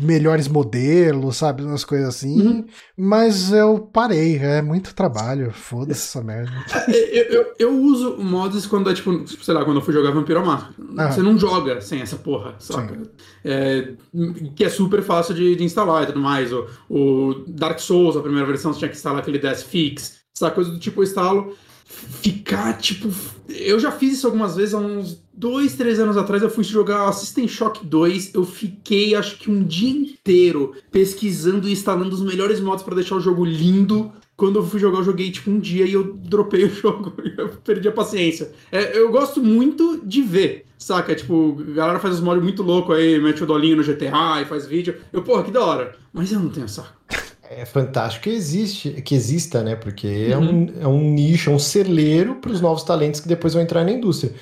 melhores 0.00 0.48
modelos, 0.48 1.36
sabe? 1.36 1.62
Umas 1.62 1.84
coisas 1.84 2.08
assim. 2.08 2.40
Uhum. 2.40 2.66
Mas 2.96 3.52
eu 3.52 3.78
parei, 3.92 4.38
é 4.38 4.62
muito 4.62 4.94
trabalho. 4.94 5.52
Foda-se 5.52 6.02
essa 6.02 6.22
merda. 6.22 6.52
É, 6.88 7.12
Eu, 7.18 7.24
eu, 7.32 7.54
eu 7.58 7.78
uso 7.80 8.16
mods 8.18 8.66
quando 8.66 8.90
é 8.90 8.94
tipo, 8.94 9.26
sei 9.42 9.54
lá, 9.54 9.64
quando 9.64 9.76
eu 9.76 9.82
fui 9.82 9.92
jogar 9.92 10.10
Vampiro 10.10 10.44
Máscara. 10.44 10.74
Ah. 10.98 11.10
Você 11.12 11.22
não 11.22 11.38
joga 11.38 11.80
sem 11.80 12.00
essa 12.00 12.16
porra, 12.16 12.54
saca? 12.58 13.00
É, 13.44 13.92
que 14.54 14.64
é 14.64 14.68
super 14.68 15.02
fácil 15.02 15.34
de, 15.34 15.54
de 15.56 15.64
instalar 15.64 16.04
e 16.04 16.06
tudo 16.06 16.20
mais. 16.20 16.52
O, 16.52 16.66
o 16.88 17.34
Dark 17.48 17.78
Souls, 17.78 18.16
a 18.16 18.22
primeira 18.22 18.46
versão, 18.46 18.72
você 18.72 18.80
tinha 18.80 18.88
que 18.88 18.96
instalar 18.96 19.20
aquele 19.20 19.38
Death 19.38 19.62
Fix, 19.62 20.21
essa 20.44 20.50
coisa 20.50 20.70
do 20.70 20.78
tipo, 20.78 21.02
instalo. 21.02 21.54
Ficar, 21.84 22.78
tipo. 22.78 23.08
Eu 23.48 23.78
já 23.78 23.92
fiz 23.92 24.14
isso 24.14 24.26
algumas 24.26 24.56
vezes, 24.56 24.74
há 24.74 24.78
uns 24.78 25.22
dois, 25.32 25.74
três 25.74 26.00
anos 26.00 26.16
atrás. 26.16 26.42
Eu 26.42 26.50
fui 26.50 26.64
jogar 26.64 27.12
System 27.12 27.46
Shock 27.46 27.84
2. 27.84 28.34
Eu 28.34 28.44
fiquei, 28.44 29.14
acho 29.14 29.38
que 29.38 29.50
um 29.50 29.62
dia 29.62 29.90
inteiro 29.90 30.74
pesquisando 30.90 31.68
e 31.68 31.72
instalando 31.72 32.14
os 32.14 32.22
melhores 32.22 32.60
mods 32.60 32.82
pra 32.82 32.94
deixar 32.94 33.16
o 33.16 33.20
jogo 33.20 33.44
lindo. 33.44 34.12
Quando 34.36 34.58
eu 34.58 34.66
fui 34.66 34.80
jogar, 34.80 34.98
eu 34.98 35.04
joguei 35.04 35.30
tipo 35.30 35.50
um 35.50 35.60
dia 35.60 35.84
e 35.84 35.92
eu 35.92 36.14
dropei 36.14 36.64
o 36.64 36.74
jogo. 36.74 37.12
Eu 37.36 37.50
perdi 37.50 37.88
a 37.88 37.92
paciência. 37.92 38.52
É, 38.70 38.98
eu 38.98 39.10
gosto 39.10 39.42
muito 39.42 40.00
de 40.04 40.22
ver, 40.22 40.64
saca? 40.78 41.14
Tipo, 41.14 41.58
a 41.60 41.74
galera 41.74 41.98
faz 41.98 42.14
os 42.14 42.20
mods 42.20 42.42
muito 42.42 42.62
louco 42.62 42.92
aí, 42.92 43.20
mete 43.20 43.42
o 43.42 43.46
dolinho 43.46 43.76
no 43.76 43.84
GTA 43.84 44.40
e 44.40 44.46
faz 44.46 44.66
vídeo. 44.66 44.96
Eu, 45.12 45.22
porra, 45.22 45.44
que 45.44 45.50
da 45.50 45.62
hora. 45.62 45.94
Mas 46.12 46.32
eu 46.32 46.40
não 46.40 46.48
tenho 46.48 46.68
saco. 46.68 47.02
É 47.58 47.64
fantástico 47.64 48.24
que 48.24 48.30
existe, 48.30 49.02
que 49.02 49.14
exista, 49.14 49.62
né? 49.62 49.76
Porque 49.76 50.28
é, 50.30 50.36
um, 50.36 50.66
é 50.80 50.86
um 50.86 51.00
nicho, 51.10 51.50
é 51.50 51.52
um 51.52 51.58
celeiro 51.58 52.36
para 52.36 52.50
os 52.50 52.60
novos 52.60 52.82
talentos 52.82 53.20
que 53.20 53.28
depois 53.28 53.54
vão 53.54 53.62
entrar 53.62 53.84
na 53.84 53.92
indústria. 53.92 54.32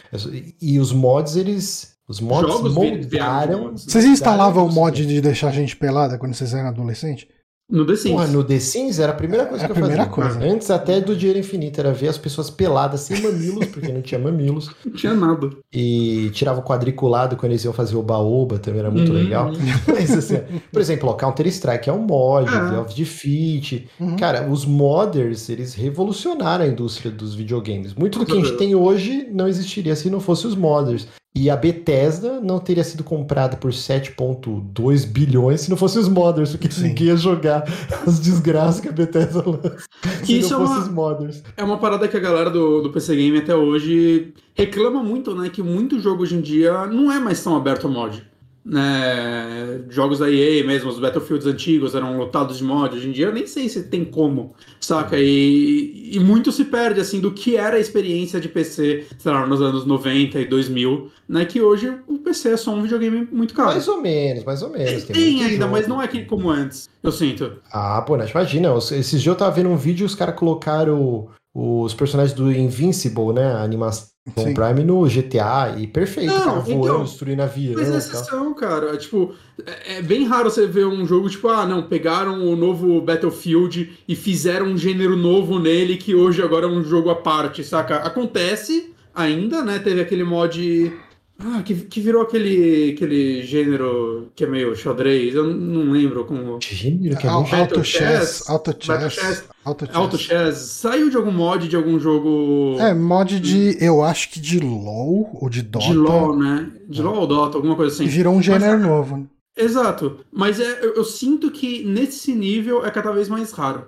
E 0.61 0.79
os 0.79 0.93
mods, 0.93 1.37
eles. 1.37 1.95
Os 2.09 2.21
mods 2.21 2.53
Jogos 2.53 2.75
moldaram. 2.75 3.65
mods. 3.65 3.85
Vocês 3.85 4.05
instalavam 4.05 4.67
o 4.67 4.73
mod 4.73 5.07
de 5.07 5.21
deixar 5.21 5.49
a 5.49 5.53
gente 5.53 5.77
pelada 5.77 6.19
quando 6.19 6.35
vocês 6.35 6.53
eram 6.53 6.69
adolescentes? 6.69 7.27
No 7.71 7.87
The 7.87 7.95
Sims. 7.97 8.11
Porra, 8.15 8.27
no 8.27 8.43
The 8.43 8.59
Sims 8.59 8.99
era 8.99 9.13
a 9.13 9.15
primeira 9.15 9.47
coisa 9.47 9.63
É 9.63 9.67
a 9.67 9.69
que 9.69 9.73
eu 9.73 9.77
primeira 9.77 10.07
fazia. 10.07 10.15
coisa. 10.39 10.45
Antes 10.55 10.71
até 10.71 11.01
do 11.01 11.15
Dinheiro 11.15 11.39
Infinito, 11.39 11.79
era 11.81 11.93
ver 11.93 12.09
as 12.09 12.19
pessoas 12.19 12.51
peladas 12.51 13.01
sem 13.03 13.21
mamilos, 13.23 13.67
porque 13.67 13.93
não 13.93 14.03
tinha 14.03 14.19
mamilos. 14.19 14.71
Não 14.85 14.93
tinha 14.93 15.15
nada. 15.15 15.51
E 15.73 16.31
tirava 16.33 16.61
o 16.61 16.63
quadriculado 16.65 17.37
quando 17.37 17.53
eles 17.53 17.65
iam 17.65 17.73
fazer 17.73 17.97
o 17.97 18.03
baoba, 18.03 18.59
também 18.59 18.81
era 18.81 18.91
muito 18.91 19.13
Uhum. 19.13 19.19
legal. 19.19 19.51
Mas 19.87 20.11
assim, 20.11 20.41
por 20.73 20.81
exemplo, 20.81 21.15
Counter-Strike 21.15 21.89
é 21.89 21.93
um 21.93 22.01
mod, 22.01 22.49
É. 22.53 22.71
Delve 22.71 22.95
Defeat. 22.95 23.89
Uhum. 24.01 24.17
Cara, 24.17 24.49
os 24.51 24.65
modders, 24.65 25.49
eles 25.49 25.75
revolucionaram 25.75 26.65
a 26.65 26.69
indústria 26.69 27.11
dos 27.11 27.35
videogames. 27.35 27.95
Muito 27.95 28.19
do 28.19 28.27
que 28.27 28.33
a 28.33 28.35
gente 28.37 28.49
certeza. 28.49 28.65
tem 28.67 28.75
hoje 28.75 29.29
não 29.33 29.47
existiria 29.47 29.95
se 29.95 30.11
não 30.11 30.19
fosse 30.21 30.47
os 30.47 30.55
modders. 30.57 31.07
E 31.33 31.49
a 31.49 31.57
Bethesda 31.57 32.41
não 32.41 32.59
teria 32.59 32.83
sido 32.83 33.05
comprada 33.05 33.57
por 33.57 33.71
7,2 33.71 35.07
bilhões 35.07 35.61
se 35.61 35.71
não 35.71 35.77
fosse 35.77 35.97
os 35.99 36.09
modders, 36.09 36.51
porque 36.51 36.71
Sim. 36.71 36.89
ninguém 36.89 37.07
ia 37.09 37.17
jogar 37.17 37.65
as 38.07 38.19
desgraças 38.19 38.81
que 38.81 38.89
a 38.89 38.93
Bethesda 38.93 39.43
lança 39.47 39.77
se 40.25 40.39
Isso 40.39 40.55
é 40.55 40.59
não 40.59 40.67
fosse 40.67 40.73
uma- 40.79 40.83
os 40.83 40.89
modders. 40.89 41.43
É 41.57 41.63
uma 41.63 41.79
parada 41.79 42.09
que 42.09 42.17
a 42.17 42.21
galera 42.21 42.51
do, 42.51 42.83
do 42.83 42.91
PC 42.91 43.15
Game 43.15 43.39
até 43.39 43.55
hoje 43.55 44.35
reclama 44.55 45.03
muito, 45.05 45.35
né? 45.35 45.49
Que 45.49 45.63
muito 45.63 46.01
jogo 46.01 46.23
hoje 46.25 46.35
em 46.37 46.41
dia 46.41 46.87
não 46.87 47.11
é 47.13 47.19
mais 47.21 47.43
tão 47.43 47.57
aberto 47.57 47.87
a 47.87 47.91
mod. 47.91 48.29
Né? 48.71 49.83
Jogos 49.89 50.21
da 50.21 50.31
EA 50.31 50.65
mesmo, 50.65 50.91
os 50.91 51.01
Battlefields 51.01 51.45
antigos 51.45 51.97
eram 51.97 52.17
lotados 52.17 52.59
de 52.59 52.63
mod. 52.63 52.97
Hoje 52.97 53.09
em 53.09 53.11
dia 53.11 53.27
eu 53.27 53.33
nem 53.33 53.45
sei 53.45 53.69
se 53.69 53.83
tem 53.83 54.05
como, 54.05 54.55
saca? 54.81 55.19
E, 55.19 56.13
e 56.13 56.21
muito 56.21 56.53
se 56.53 56.65
perde, 56.67 57.01
assim, 57.01 57.19
do 57.19 57.33
que 57.33 57.57
era 57.57 57.79
a 57.79 57.81
experiência 57.81 58.41
de 58.41 58.49
PC, 58.49 59.07
sei 59.19 59.33
lá, 59.33 59.45
nos 59.45 59.61
anos 59.61 59.85
90 59.85 60.39
e 60.39 60.45
2000, 60.47 61.11
né? 61.29 61.45
Que 61.45 61.61
hoje 61.61 61.93
o 62.07 62.19
PC 62.19 62.51
é 62.51 62.57
só 62.57 62.73
um 62.73 62.83
videogame 62.83 63.27
muito 63.33 63.55
caro. 63.55 63.71
Mais 63.71 63.89
ou 63.89 64.01
menos, 64.01 64.45
mais 64.45 64.63
ou 64.63 64.71
menos. 64.71 65.03
Tem, 65.03 65.33
muito 65.33 65.45
ainda, 65.47 65.65
jogo. 65.65 65.73
mas 65.73 65.89
não 65.89 66.01
é 66.01 66.07
que 66.07 66.25
como 66.25 66.49
antes, 66.49 66.89
eu 67.03 67.11
sinto. 67.11 67.55
Ah, 67.73 68.01
pô, 68.03 68.17
Nath, 68.17 68.31
imagina, 68.31 68.73
esses 68.79 69.11
dias 69.11 69.27
eu 69.27 69.35
tava 69.35 69.51
vendo 69.51 69.69
um 69.69 69.77
vídeo 69.77 70.05
e 70.05 70.07
os 70.07 70.15
caras 70.15 70.37
colocaram 70.37 71.27
os 71.53 71.93
personagens 71.93 72.37
do 72.37 72.53
Invincible, 72.53 73.33
né? 73.33 73.53
A 73.53 73.65
animação 73.65 74.11
Sim. 74.37 74.55
Prime 74.55 74.85
no 74.85 75.03
GTA 75.07 75.77
e 75.79 75.87
perfeito, 75.87 76.33
Não, 76.33 76.45
cara 76.45 76.61
voando, 76.61 76.85
então, 76.85 77.05
destruindo 77.05 77.43
avião 77.43 77.75
Mas 77.75 77.89
e 77.89 77.91
tal. 77.91 77.99
exceção, 77.99 78.55
cara. 78.55 78.97
Tipo, 78.97 79.35
é 79.67 79.99
é 79.99 80.03
bem 80.03 80.25
raro 80.25 80.51
você 80.51 80.67
ver 80.67 80.87
um 80.87 81.07
jogo 81.07 81.29
tipo, 81.29 81.49
ah, 81.49 81.67
não, 81.67 81.83
pegaram 81.83 82.47
o 82.47 82.57
novo 82.57 83.01
Battlefield 83.01 83.93
e 84.09 84.17
fizeram 84.17 84.67
um 84.67 84.79
gênero 84.79 85.17
novo 85.17 85.59
nele 85.59 85.97
que 85.97 86.15
hoje 86.15 86.43
agora 86.43 86.67
é 86.67 86.69
um 86.69 86.83
jogo 86.83 87.11
à 87.11 87.15
parte, 87.17 87.63
saca? 87.65 87.97
Acontece 87.97 88.93
ainda, 89.15 89.63
né? 89.63 89.79
Teve 89.79 90.01
aquele 90.01 90.25
mod. 90.25 90.93
Ah, 91.43 91.63
que, 91.63 91.75
que 91.75 92.01
virou 92.01 92.23
aquele, 92.23 92.93
aquele 92.95 93.43
gênero 93.43 94.29
que 94.35 94.45
é 94.45 94.47
meio 94.47 94.75
xadrez, 94.77 95.35
eu 95.35 95.45
não 95.45 95.91
lembro 95.93 96.25
como. 96.25 96.59
Gênero 96.61 97.17
que 97.17 97.27
é 97.27 97.31
muito... 97.31 97.51
Battle 97.51 97.61
Auto 97.79 97.85
Chess, 97.85 98.51
Auto 98.51 98.77
Chess, 98.79 99.45
Auto 99.65 99.87
Chess. 99.87 99.95
Auto 99.97 100.19
Chess. 100.19 100.57
Saiu 100.59 101.09
de 101.11 101.17
algum 101.17 101.31
mod 101.33 101.67
de 101.69 101.77
algum 101.77 101.99
jogo 101.99 102.77
É, 102.79 102.93
mod 102.95 103.41
de, 103.41 103.77
eu 103.83 104.03
acho 104.03 104.31
que 104.31 104.41
de 104.41 104.59
LoL 104.61 105.31
ou 105.41 105.49
de 105.49 105.63
Dota. 105.63 105.87
de 105.87 105.95
LoL, 105.95 106.37
né? 106.37 106.71
De 106.89 107.01
LoL 107.03 107.17
ou 107.21 107.27
Dota, 107.27 107.57
alguma 107.57 107.77
coisa 107.77 107.95
assim. 107.95 108.05
E 108.05 108.09
virou 108.09 108.35
um 108.35 108.43
gênero 108.43 108.79
Mas- 108.79 108.83
novo. 108.83 109.17
né? 109.19 109.25
Exato. 109.57 110.21
Mas 110.33 110.59
é, 110.59 110.79
eu, 110.83 110.95
eu 110.95 111.05
sinto 111.05 111.51
que 111.51 111.85
nesse 111.85 112.33
nível 112.35 112.85
é 112.87 112.91
cada 112.91 113.11
vez 113.13 113.29
mais 113.29 113.51
raro. 113.53 113.85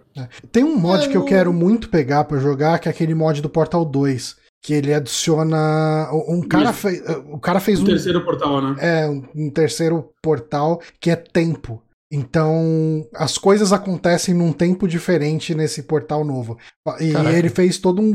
Tem 0.51 0.63
um 0.65 0.77
mod 0.77 1.05
É, 1.05 1.09
que 1.09 1.17
eu 1.17 1.25
quero 1.25 1.53
muito 1.53 1.89
pegar 1.89 2.25
pra 2.25 2.39
jogar, 2.39 2.79
que 2.79 2.89
é 2.89 2.91
aquele 2.91 3.15
mod 3.15 3.41
do 3.41 3.49
Portal 3.49 3.85
2. 3.85 4.37
Que 4.63 4.75
ele 4.75 4.95
adiciona. 4.95 6.09
Um 6.29 6.41
cara, 6.41 6.73
fez, 6.73 7.03
o 7.29 7.39
cara 7.39 7.59
fez 7.59 7.81
O 7.81 7.83
um. 7.83 7.87
terceiro 7.87 8.25
portal, 8.25 8.63
né? 8.63 8.77
É, 8.79 9.09
um, 9.09 9.25
um 9.35 9.51
terceiro 9.51 10.09
portal 10.23 10.81
que 11.01 11.11
é 11.11 11.17
tempo. 11.17 11.83
Então, 12.13 13.07
as 13.15 13.39
coisas 13.39 13.73
acontecem 13.73 14.35
num 14.35 14.53
tempo 14.53 14.87
diferente 14.87 15.55
nesse 15.55 15.83
portal 15.85 16.25
novo. 16.25 16.59
E 17.01 17.13
Caraca. 17.13 17.37
ele 17.39 17.49
fez 17.49 17.79
todo 17.79 18.03
um, 18.03 18.15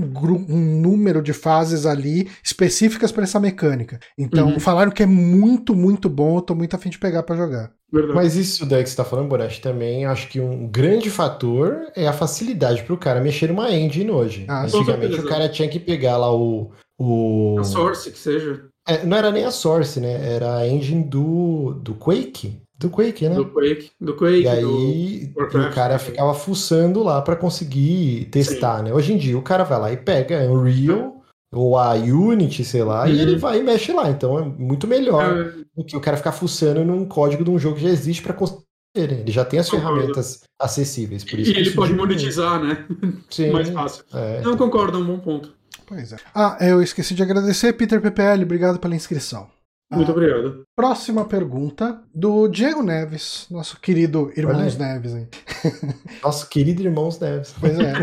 um 0.50 0.80
número 0.82 1.22
de 1.22 1.34
fases 1.34 1.86
ali 1.86 2.30
específicas 2.44 3.12
para 3.12 3.24
essa 3.24 3.40
mecânica. 3.40 4.00
Então, 4.18 4.50
Uhum. 4.50 4.60
falaram 4.60 4.92
que 4.92 5.02
é 5.02 5.08
muito, 5.08 5.76
muito 5.76 6.08
bom. 6.10 6.38
Eu 6.38 6.42
tô 6.42 6.54
muito 6.56 6.76
afim 6.76 6.90
de 6.90 7.00
pegar 7.00 7.24
pra 7.24 7.36
jogar. 7.36 7.72
Verdade. 7.92 8.14
Mas 8.16 8.36
isso 8.36 8.66
daí 8.66 8.84
que 8.84 8.90
você 8.90 8.96
tá 8.98 9.06
falando, 9.06 9.30
Boretti, 9.30 9.62
também 9.62 10.06
acho 10.06 10.28
que 10.28 10.40
um 10.40 10.68
grande 10.68 11.10
fator 11.10 11.78
é 11.96 12.06
a 12.08 12.14
facilidade 12.14 12.84
pro 12.84 12.98
cara 12.98 13.22
mexer 13.22 13.48
numa 13.48 13.72
engine 13.72 14.12
hoje. 14.12 14.46
Ah, 14.48 14.64
Antigamente 14.66 15.20
o 15.20 15.28
cara 15.28 15.48
tinha 15.50 15.70
que 15.70 15.80
pegar 15.80 16.18
lá 16.18 16.32
o. 16.36 16.72
o... 17.00 17.56
A 17.60 17.64
Source, 17.64 18.12
que 18.12 18.20
seja, 18.20 18.66
É, 18.88 19.06
não 19.06 19.16
era 19.18 19.32
nem 19.32 19.46
a 19.46 19.52
Source, 19.52 20.00
né? 20.02 20.34
Era 20.36 20.58
a 20.58 20.68
engine 20.68 21.04
do, 21.04 21.76
do 21.82 21.96
Quake. 21.96 22.62
Do 22.80 22.90
Quake, 22.92 23.28
né? 23.28 23.36
do 23.36 23.46
Quake, 23.46 23.92
do 24.00 24.16
Quake, 24.16 24.40
E 24.42 24.44
do... 24.44 24.50
aí 24.50 25.34
Warcraft, 25.36 25.72
o 25.72 25.76
cara 25.76 25.98
ficava 26.00 26.34
fuçando 26.36 27.02
lá 27.04 27.22
pra 27.22 27.36
conseguir 27.36 28.26
testar, 28.32 28.84
né? 28.84 28.94
Hoje 28.94 29.14
em 29.14 29.18
dia 29.18 29.38
o 29.38 29.42
cara 29.42 29.64
vai 29.64 29.80
lá 29.80 29.92
e 29.92 29.98
pega 29.98 30.40
a 30.42 30.52
Unreal 30.52 31.22
ou 31.52 31.78
a 31.78 31.94
Unity, 31.94 32.64
sei 32.64 32.84
lá, 32.84 33.10
e 33.10 33.14
Uhum. 33.16 33.20
ele 33.22 33.36
vai 33.38 33.60
e 33.60 33.64
mexe 33.64 33.92
lá. 33.92 34.10
Então 34.10 34.38
é 34.38 34.44
muito 34.44 34.86
melhor 34.88 35.24
É, 35.24 35.54
do 35.76 35.84
que 35.86 35.98
o 35.98 36.00
cara 36.02 36.18
ficar 36.18 36.32
fuçando 36.34 36.86
num 36.86 37.06
código 37.06 37.44
de 37.44 37.50
um 37.50 37.58
jogo 37.58 37.78
que 37.78 37.84
já 37.84 37.90
existe 37.90 38.22
pra 38.22 38.34
construir. 38.34 38.66
Ele 38.96 39.32
já 39.32 39.46
tem 39.46 39.60
as 39.60 39.70
Concordo. 39.70 39.96
ferramentas 39.96 40.42
acessíveis. 40.60 41.24
Por 41.24 41.38
e 41.38 41.42
isso 41.44 41.54
que 41.54 41.60
ele 41.60 41.72
pode 41.72 41.94
monetizar, 41.94 42.60
né? 42.64 42.86
Sim, 43.30 43.52
Mais 43.52 43.70
fácil. 43.70 44.04
é. 44.14 44.42
Não 44.42 44.58
concordo, 44.58 44.98
é 44.98 45.02
um 45.02 45.06
bom 45.06 45.20
ponto. 45.20 45.54
Pois 45.86 46.12
é. 46.14 46.18
Ah, 46.34 46.58
eu 46.62 46.82
esqueci 46.82 47.14
de 47.16 47.22
agradecer, 47.24 47.74
Peter 47.74 48.02
PPL. 48.02 48.44
Obrigado 48.44 48.78
pela 48.80 48.96
inscrição. 48.96 49.48
Muito 49.90 50.10
Ah, 50.12 50.14
obrigado. 50.14 50.64
Próxima 50.76 51.24
pergunta 51.26 52.04
do 52.14 52.48
Diego 52.50 52.84
Neves, 52.84 53.48
nosso 53.50 53.80
querido 53.80 54.32
Irmãos 54.36 54.76
Olha 54.76 54.94
Neves. 54.94 55.14
Hein? 55.16 55.28
Nosso 56.22 56.50
querido 56.50 56.82
Irmãos 56.84 57.20
Neves. 57.20 57.56
Pois 57.60 57.80
é. 57.80 57.94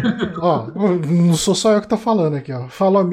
ó, 0.40 0.68
não 1.06 1.34
sou 1.34 1.54
só 1.54 1.72
eu 1.72 1.80
que 1.82 1.88
tô 1.88 1.96
falando 1.98 2.36
aqui, 2.36 2.52
ó. 2.52 2.68
Fala, 2.68 3.06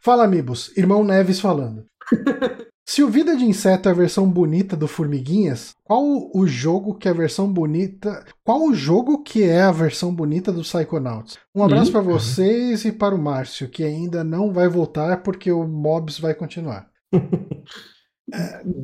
Fala 0.00 0.24
Amigos, 0.24 0.76
Irmão 0.76 1.04
Neves 1.04 1.40
falando. 1.40 1.84
Se 2.88 3.02
o 3.02 3.08
Vida 3.08 3.36
de 3.36 3.44
Inseto 3.44 3.88
é 3.88 3.92
a 3.92 3.94
versão 3.96 4.30
bonita 4.30 4.76
do 4.76 4.86
Formiguinhas, 4.86 5.72
qual 5.82 6.04
o 6.32 6.46
jogo 6.46 6.94
que 6.94 7.08
é 7.08 7.10
a 7.10 7.14
versão 7.14 7.52
bonita. 7.52 8.24
Qual 8.44 8.62
o 8.62 8.74
jogo 8.74 9.24
que 9.24 9.42
é 9.42 9.62
a 9.62 9.72
versão 9.72 10.14
bonita 10.14 10.52
do 10.52 10.62
Psychonauts? 10.62 11.36
Um 11.52 11.64
abraço 11.64 11.90
pra 11.90 12.00
vocês 12.00 12.84
e 12.84 12.92
para 12.92 13.12
o 13.14 13.18
Márcio, 13.18 13.68
que 13.68 13.82
ainda 13.82 14.22
não 14.22 14.52
vai 14.52 14.68
voltar 14.68 15.22
porque 15.24 15.50
o 15.50 15.66
Mobs 15.66 16.18
vai 16.20 16.32
continuar. 16.34 16.86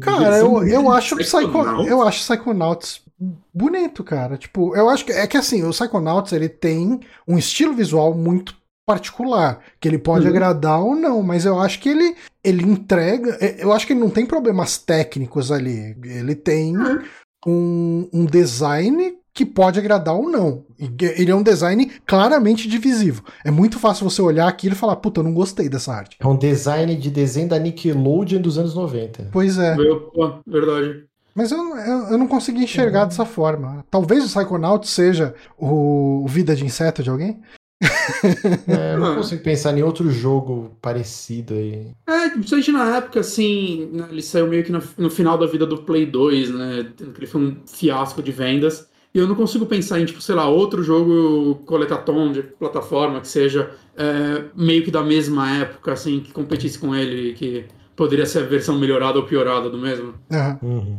Cara, 0.00 0.38
eu, 0.38 0.66
eu 0.66 0.90
acho 0.90 1.14
o 1.14 1.18
Psycho, 1.18 1.58
eu 1.86 2.02
acho 2.02 2.20
Psychonauts 2.24 3.02
bonito, 3.52 4.04
cara. 4.04 4.36
Tipo, 4.36 4.74
eu 4.76 4.88
acho 4.88 5.04
que 5.04 5.12
é 5.12 5.26
que 5.26 5.36
assim, 5.36 5.62
o 5.64 5.70
Psychonauts 5.70 6.32
ele 6.32 6.48
tem 6.48 7.00
um 7.26 7.36
estilo 7.38 7.72
visual 7.74 8.14
muito 8.14 8.54
particular, 8.86 9.60
que 9.80 9.88
ele 9.88 9.98
pode 9.98 10.24
Uhum. 10.26 10.30
agradar 10.32 10.80
ou 10.80 10.94
não, 10.94 11.22
mas 11.22 11.44
eu 11.44 11.58
acho 11.60 11.80
que 11.80 11.88
ele 11.88 12.14
ele 12.44 12.64
entrega, 12.64 13.36
é, 13.40 13.62
eu 13.62 13.72
acho 13.72 13.86
que 13.86 13.92
ele 13.92 14.00
não 14.00 14.10
tem 14.10 14.26
problemas 14.26 14.76
técnicos 14.78 15.52
ali. 15.52 15.96
Ele 16.04 16.34
tem 16.34 16.76
Uhum. 16.76 17.02
um, 17.46 18.08
um 18.12 18.24
design 18.24 19.16
que 19.34 19.46
pode 19.46 19.78
agradar 19.78 20.14
ou 20.14 20.28
não. 20.30 20.64
Ele 20.78 21.30
é 21.30 21.34
um 21.34 21.42
design 21.42 21.90
claramente 22.06 22.68
divisivo. 22.68 23.24
É 23.44 23.50
muito 23.50 23.78
fácil 23.78 24.08
você 24.08 24.20
olhar 24.20 24.46
aquilo 24.46 24.74
e 24.74 24.78
falar, 24.78 24.96
puta, 24.96 25.20
eu 25.20 25.24
não 25.24 25.32
gostei 25.32 25.68
dessa 25.68 25.92
arte. 25.94 26.16
É 26.20 26.26
um 26.26 26.36
design 26.36 26.94
de 26.96 27.10
desenho 27.10 27.48
da 27.48 27.58
Nickelodeon 27.58 28.40
dos 28.40 28.58
anos 28.58 28.74
90. 28.74 29.28
Pois 29.32 29.56
é. 29.58 29.74
Eu- 29.78 30.12
verdade. 30.46 31.04
Mas 31.34 31.50
eu, 31.50 31.58
eu, 31.78 31.98
eu 32.10 32.18
não 32.18 32.28
consegui 32.28 32.62
enxergar 32.64 33.06
dessa 33.06 33.24
forma. 33.24 33.82
Talvez 33.90 34.22
o 34.22 34.26
Psychonaut 34.28 34.86
seja 34.86 35.34
o, 35.58 36.22
o 36.24 36.26
Vida 36.28 36.54
de 36.54 36.64
Inseto 36.66 37.02
de 37.02 37.08
alguém? 37.08 37.40
É, 38.68 38.94
eu 38.94 38.98
não 39.00 39.12
Ah. 39.12 39.16
consigo 39.16 39.42
pensar 39.42 39.76
em 39.76 39.82
outro 39.82 40.10
jogo 40.10 40.72
parecido 40.82 41.54
aí. 41.54 41.88
É, 42.06 42.28
principalmente 42.28 42.70
na 42.72 42.96
época, 42.98 43.20
assim, 43.20 43.88
né, 43.92 44.06
ele 44.10 44.22
saiu 44.22 44.46
meio 44.46 44.62
que 44.62 44.70
no, 44.72 44.82
no 44.98 45.10
final 45.10 45.38
da 45.38 45.46
vida 45.46 45.66
do 45.66 45.78
Play 45.82 46.04
2, 46.06 46.50
né? 46.50 46.92
Ele 47.00 47.26
foi 47.26 47.40
um 47.40 47.56
fiasco 47.66 48.22
de 48.22 48.30
vendas. 48.30 48.86
E 49.14 49.18
eu 49.18 49.26
não 49.26 49.34
consigo 49.34 49.66
pensar 49.66 50.00
em, 50.00 50.06
tipo, 50.06 50.20
sei 50.22 50.34
lá, 50.34 50.48
outro 50.48 50.82
jogo 50.82 51.56
coletatom 51.66 52.32
de 52.32 52.42
plataforma 52.42 53.20
que 53.20 53.28
seja 53.28 53.70
é, 53.96 54.44
meio 54.56 54.82
que 54.82 54.90
da 54.90 55.02
mesma 55.02 55.58
época, 55.58 55.92
assim, 55.92 56.20
que 56.20 56.32
competisse 56.32 56.78
com 56.78 56.94
ele, 56.94 57.34
que 57.34 57.66
poderia 57.94 58.24
ser 58.24 58.40
a 58.40 58.46
versão 58.46 58.78
melhorada 58.78 59.18
ou 59.18 59.26
piorada 59.26 59.68
do 59.68 59.76
mesmo. 59.76 60.14
Uhum. 60.62 60.98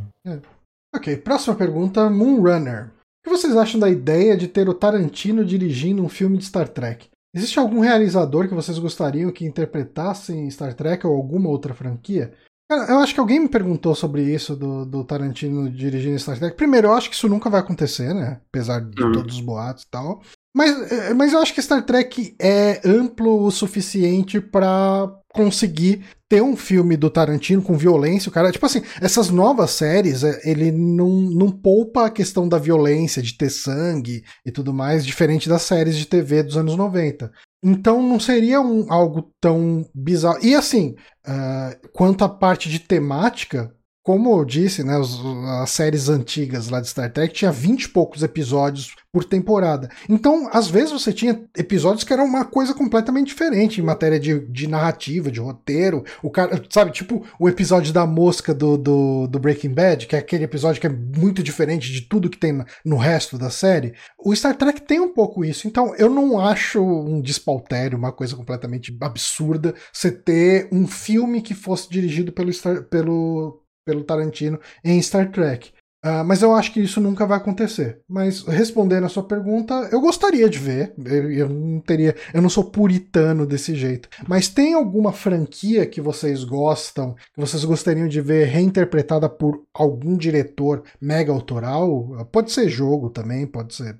Ok, 0.96 1.18
próxima 1.18 1.56
pergunta: 1.56 2.10
Moonrunner. 2.10 2.92
O 3.26 3.30
que 3.30 3.38
vocês 3.38 3.56
acham 3.56 3.80
da 3.80 3.90
ideia 3.90 4.38
de 4.38 4.48
ter 4.48 4.68
o 4.70 4.74
Tarantino 4.74 5.46
dirigindo 5.46 6.04
um 6.04 6.10
filme 6.10 6.38
de 6.38 6.46
Star 6.46 6.68
Trek? 6.68 7.08
Existe 7.36 7.58
algum 7.58 7.80
realizador 7.80 8.48
que 8.48 8.54
vocês 8.54 8.78
gostariam 8.78 9.32
que 9.32 9.46
interpretasse 9.46 10.52
Star 10.52 10.76
Trek 10.76 11.08
ou 11.08 11.16
alguma 11.16 11.50
outra 11.50 11.74
franquia? 11.74 12.34
Cara, 12.74 12.92
eu 12.92 12.98
acho 13.00 13.14
que 13.14 13.20
alguém 13.20 13.40
me 13.40 13.48
perguntou 13.48 13.94
sobre 13.94 14.24
isso 14.24 14.56
do, 14.56 14.84
do 14.84 15.04
Tarantino 15.04 15.70
dirigindo 15.70 16.18
Star 16.18 16.40
Trek. 16.40 16.58
Primeiro, 16.58 16.88
eu 16.88 16.94
acho 16.94 17.08
que 17.08 17.16
isso 17.16 17.30
nunca 17.30 17.48
vai 17.48 17.60
acontecer, 17.60 18.16
né? 18.16 18.40
Apesar 18.50 18.82
de 18.82 19.04
Uhum. 19.04 19.12
todos 19.12 19.36
os 19.36 19.42
boatos 19.42 19.84
e 19.84 19.92
tal. 19.92 20.22
Mas, 20.56 20.92
eh, 20.92 21.14
mas 21.14 21.34
eu 21.34 21.40
acho 21.40 21.54
que 21.54 21.62
Star 21.62 21.84
Trek 21.86 22.36
é 22.40 22.82
amplo 22.84 23.44
o 23.44 23.52
suficiente 23.52 24.40
pra 24.42 25.08
conseguir 25.34 26.04
ter 26.30 26.42
um 26.42 26.56
filme 26.56 26.98
do 26.98 27.10
Tarantino 27.12 27.62
com 27.62 27.78
violência. 27.78 28.30
O 28.30 28.32
cara, 28.32 28.52
tipo 28.52 28.66
assim, 28.66 28.82
essas 29.00 29.30
novas 29.30 29.70
séries, 29.72 30.24
eh, 30.24 30.42
ele 30.44 30.72
não, 30.72 31.10
não 31.10 31.52
poupa 31.52 32.06
a 32.08 32.10
questão 32.10 32.48
da 32.50 32.58
violência, 32.58 33.22
de 33.22 33.34
ter 33.38 33.52
sangue 33.52 34.24
e 34.44 34.52
tudo 34.52 34.74
mais, 34.74 35.06
diferente 35.06 35.48
das 35.48 35.62
séries 35.62 35.96
de 35.96 36.06
TV 36.08 36.42
dos 36.42 36.58
anos 36.58 36.76
90. 36.76 37.32
Então 37.64 38.02
não 38.04 38.20
seria 38.20 38.60
um, 38.60 38.92
algo 38.92 39.32
tão 39.40 39.86
bizarro. 39.96 40.44
E 40.44 40.54
assim, 40.54 40.96
ah, 41.26 41.76
quanto 41.94 42.24
à 42.24 42.30
parte 42.30 42.70
de 42.70 42.80
temática, 42.80 43.74
como 44.04 44.38
eu 44.38 44.44
disse, 44.46 44.84
né, 44.84 44.98
os- 44.98 45.20
as 45.62 45.70
séries 45.72 46.10
antigas 46.10 46.68
lá 46.70 46.82
de 46.82 46.90
Star 46.90 47.12
Trek 47.12 47.34
tinha 47.34 47.52
20 47.52 47.84
e 47.84 47.90
poucos 47.90 48.22
episódios 48.22 48.94
por 49.14 49.24
temporada. 49.24 49.90
Então, 50.10 50.50
às 50.52 50.68
vezes 50.68 50.92
você 50.92 51.14
tinha 51.14 51.40
episódios 51.56 52.04
que 52.04 52.12
eram 52.12 52.26
uma 52.26 52.44
coisa 52.46 52.74
completamente 52.74 53.28
diferente 53.28 53.80
em 53.80 53.84
matéria 53.84 54.20
de, 54.20 54.40
de 54.48 54.68
narrativa, 54.68 55.32
de 55.32 55.40
roteiro. 55.40 56.04
O 56.22 56.30
cara, 56.32 56.62
sabe, 56.70 56.92
tipo 56.92 57.24
o 57.40 57.48
episódio 57.48 57.94
da 57.94 58.06
mosca 58.08 58.54
do, 58.54 58.76
do, 58.78 59.28
do 59.28 59.40
Breaking 59.40 59.70
Bad, 59.74 60.08
que 60.08 60.16
é 60.16 60.20
aquele 60.20 60.44
episódio 60.46 60.82
que 60.82 60.88
é 60.88 60.90
muito 60.90 61.44
diferente 61.44 61.92
de 61.92 62.02
tudo 62.02 62.30
que 62.30 62.38
tem 62.40 62.64
no 62.84 62.98
resto 62.98 63.38
da 63.38 63.50
série. 63.52 63.94
O 64.18 64.36
Star 64.36 64.56
Trek 64.58 64.82
tem 64.82 65.00
um 65.00 65.14
pouco 65.14 65.46
isso. 65.46 65.68
Então, 65.68 65.94
eu 65.96 66.10
não 66.10 66.40
acho 66.40 66.82
um 66.84 67.22
despautério, 67.22 67.98
uma 67.98 68.12
coisa 68.12 68.36
completamente 68.36 68.98
absurda, 69.00 69.76
você 69.94 70.12
ter 70.12 70.68
um 70.72 70.88
filme 70.88 71.42
que 71.42 71.54
fosse 71.54 71.88
dirigido 71.90 72.32
pelo, 72.32 72.52
Star- 72.52 72.84
pelo, 72.86 73.63
pelo 73.86 74.04
Tarantino 74.04 74.60
em 74.84 75.02
Star 75.02 75.32
Trek. 75.32 75.72
Ah, 76.06 76.22
mas 76.22 76.42
eu 76.42 76.54
acho 76.54 76.74
que 76.74 76.82
isso 76.82 77.00
nunca 77.00 77.26
vai 77.26 77.38
acontecer. 77.38 78.02
Mas 78.10 78.44
respondendo 78.44 79.06
a 79.06 79.10
sua 79.10 79.24
pergunta, 79.24 79.88
eu 79.90 80.02
gostaria 80.02 80.50
de 80.50 80.60
ver. 80.60 80.94
Eu, 80.98 81.32
eu 81.32 81.50
não 81.50 81.80
teria, 81.80 82.14
eu 82.34 82.42
não 82.42 82.50
sou 82.50 82.66
puritano 82.66 83.46
desse 83.46 83.74
jeito. 83.74 84.10
Mas 84.28 84.50
tem 84.50 84.74
alguma 84.74 85.14
franquia 85.14 85.86
que 85.86 86.02
vocês 86.02 86.44
gostam, 86.44 87.16
que 87.34 87.40
vocês 87.40 87.64
gostariam 87.64 88.10
de 88.10 88.20
ver 88.20 88.48
reinterpretada 88.48 89.30
por 89.30 89.64
algum 89.74 90.18
diretor 90.18 90.84
mega 91.00 91.32
autoral? 91.32 92.28
Pode 92.34 92.52
ser 92.52 92.68
jogo 92.68 93.10
também, 93.10 93.48
pode 93.48 93.74
ser. 93.74 93.98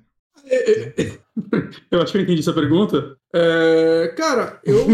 Eu 1.90 2.02
acho 2.02 2.12
que 2.12 2.18
eu 2.18 2.22
entendi 2.22 2.40
essa 2.40 2.52
pergunta. 2.52 3.16
É, 3.32 4.12
cara, 4.14 4.60
eu. 4.62 4.86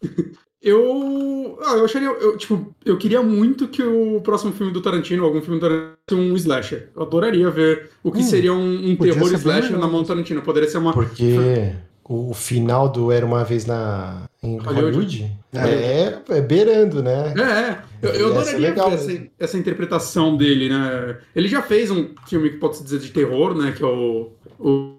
eu. 0.64 1.58
Ah, 1.62 1.76
eu 1.76 1.84
acharia. 1.84 2.08
Eu, 2.08 2.36
tipo, 2.36 2.74
eu 2.84 2.98
queria 2.98 3.22
muito 3.22 3.68
que 3.68 3.82
o 3.82 4.20
próximo 4.20 4.52
filme 4.52 4.72
do 4.72 4.82
Tarantino, 4.82 5.24
algum 5.24 5.40
filme 5.42 5.60
do 5.60 5.66
Tarantino, 5.66 5.96
fosse 6.08 6.20
um 6.20 6.36
slasher. 6.36 6.90
Eu 6.96 7.02
adoraria 7.02 7.50
ver 7.50 7.90
o 8.02 8.12
que 8.12 8.22
Hum, 8.22 8.22
seria 8.22 8.52
um, 8.52 8.90
um 8.90 8.96
terror 8.96 9.32
slasher 9.34 9.78
na 9.78 9.88
mão 9.88 10.02
do. 10.02 10.08
Tarantino. 10.08 10.42
Poderia 10.42 10.68
ser 10.68 10.78
uma. 10.78 10.92
Porque 10.92 11.74
o 12.04 12.34
final 12.34 12.88
do 12.88 13.10
Era 13.12 13.24
Uma 13.24 13.44
Vez 13.44 13.64
na, 13.66 14.28
em 14.42 14.58
Hollywood. 14.58 15.00
Hollywood, 15.00 15.32
é, 15.54 16.22
é 16.28 16.40
beirando, 16.40 17.02
né? 17.02 17.34
É, 17.36 17.42
é. 17.42 17.84
Eu, 18.02 18.10
eu 18.14 18.26
adoraria 18.28 18.58
legal 18.58 18.90
ver 18.90 18.94
essa, 18.94 19.30
essa 19.38 19.58
interpretação 19.58 20.36
dele, 20.36 20.68
né? 20.68 21.18
Ele 21.34 21.48
já 21.48 21.62
fez 21.62 21.90
um 21.90 22.14
filme 22.26 22.50
que 22.50 22.58
pode 22.58 22.76
se 22.76 22.84
dizer 22.84 22.98
de 23.00 23.10
terror, 23.10 23.54
né? 23.56 23.72
Que 23.72 23.82
é 23.82 23.86
o. 23.86 24.32
o 24.58 24.96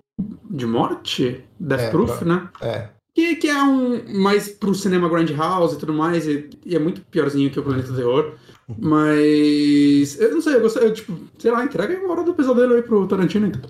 de 0.49 0.65
morte? 0.65 1.43
Death 1.59 1.81
É, 1.81 1.89
Proof, 1.89 2.21
né? 2.23 2.49
É. 2.61 2.89
Que, 3.15 3.37
que 3.37 3.47
é 3.47 3.63
um 3.63 4.19
mais 4.19 4.49
pro 4.49 4.75
cinema 4.75 5.07
Grindhouse 5.07 5.75
e 5.75 5.79
tudo 5.79 5.93
mais, 5.93 6.27
e, 6.27 6.49
e 6.65 6.75
é 6.75 6.79
muito 6.79 6.99
piorzinho 7.01 7.49
que 7.49 7.57
o 7.59 7.63
Planeta 7.63 7.87
do 7.87 7.95
Terror. 7.95 8.33
Mas. 8.77 10.19
Eu 10.19 10.33
não 10.33 10.41
sei, 10.41 10.55
eu 10.55 10.61
gostaria, 10.61 10.91
tipo, 10.91 11.13
sei 11.37 11.49
lá, 11.51 11.63
entrega 11.63 11.97
uma 11.97 12.11
hora 12.11 12.23
do 12.23 12.33
pesadelo 12.33 12.73
aí 12.73 12.81
pro 12.81 13.07
Tarantino, 13.07 13.47
então. 13.47 13.61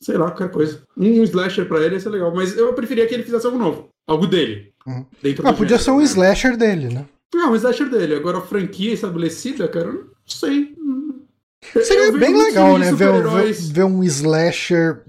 Sei 0.00 0.16
lá, 0.16 0.26
qualquer 0.30 0.50
coisa. 0.50 0.82
Um 0.96 1.22
slasher 1.22 1.66
pra 1.66 1.80
ele 1.80 1.94
ia 1.94 2.00
ser 2.00 2.10
legal, 2.10 2.34
mas 2.34 2.56
eu 2.56 2.72
preferia 2.74 3.06
que 3.06 3.14
ele 3.14 3.22
fizesse 3.22 3.46
algo 3.46 3.58
novo. 3.58 3.88
Algo 4.06 4.26
dele. 4.26 4.72
Uhum. 4.86 5.06
Dentro 5.22 5.46
Ah, 5.46 5.52
do 5.52 5.58
podia 5.58 5.78
gênero, 5.78 5.84
ser 5.84 5.90
um 5.92 5.98
né? 5.98 6.04
slasher 6.04 6.56
dele, 6.56 6.88
né? 6.92 7.06
Não, 7.34 7.52
um 7.52 7.56
slasher 7.56 7.88
dele. 7.88 8.14
Agora 8.16 8.38
a 8.38 8.42
franquia 8.42 8.92
estabelecida, 8.92 9.68
cara, 9.68 9.86
eu 9.86 9.92
não 9.94 10.04
sei. 10.26 10.74
Seria 11.80 12.12
bem 12.12 12.36
legal, 12.36 12.78
né? 12.78 12.92
Ver, 12.92 13.12
ver, 13.22 13.52
ver, 13.52 13.84
um 13.84 14.02
slasher 14.04 15.02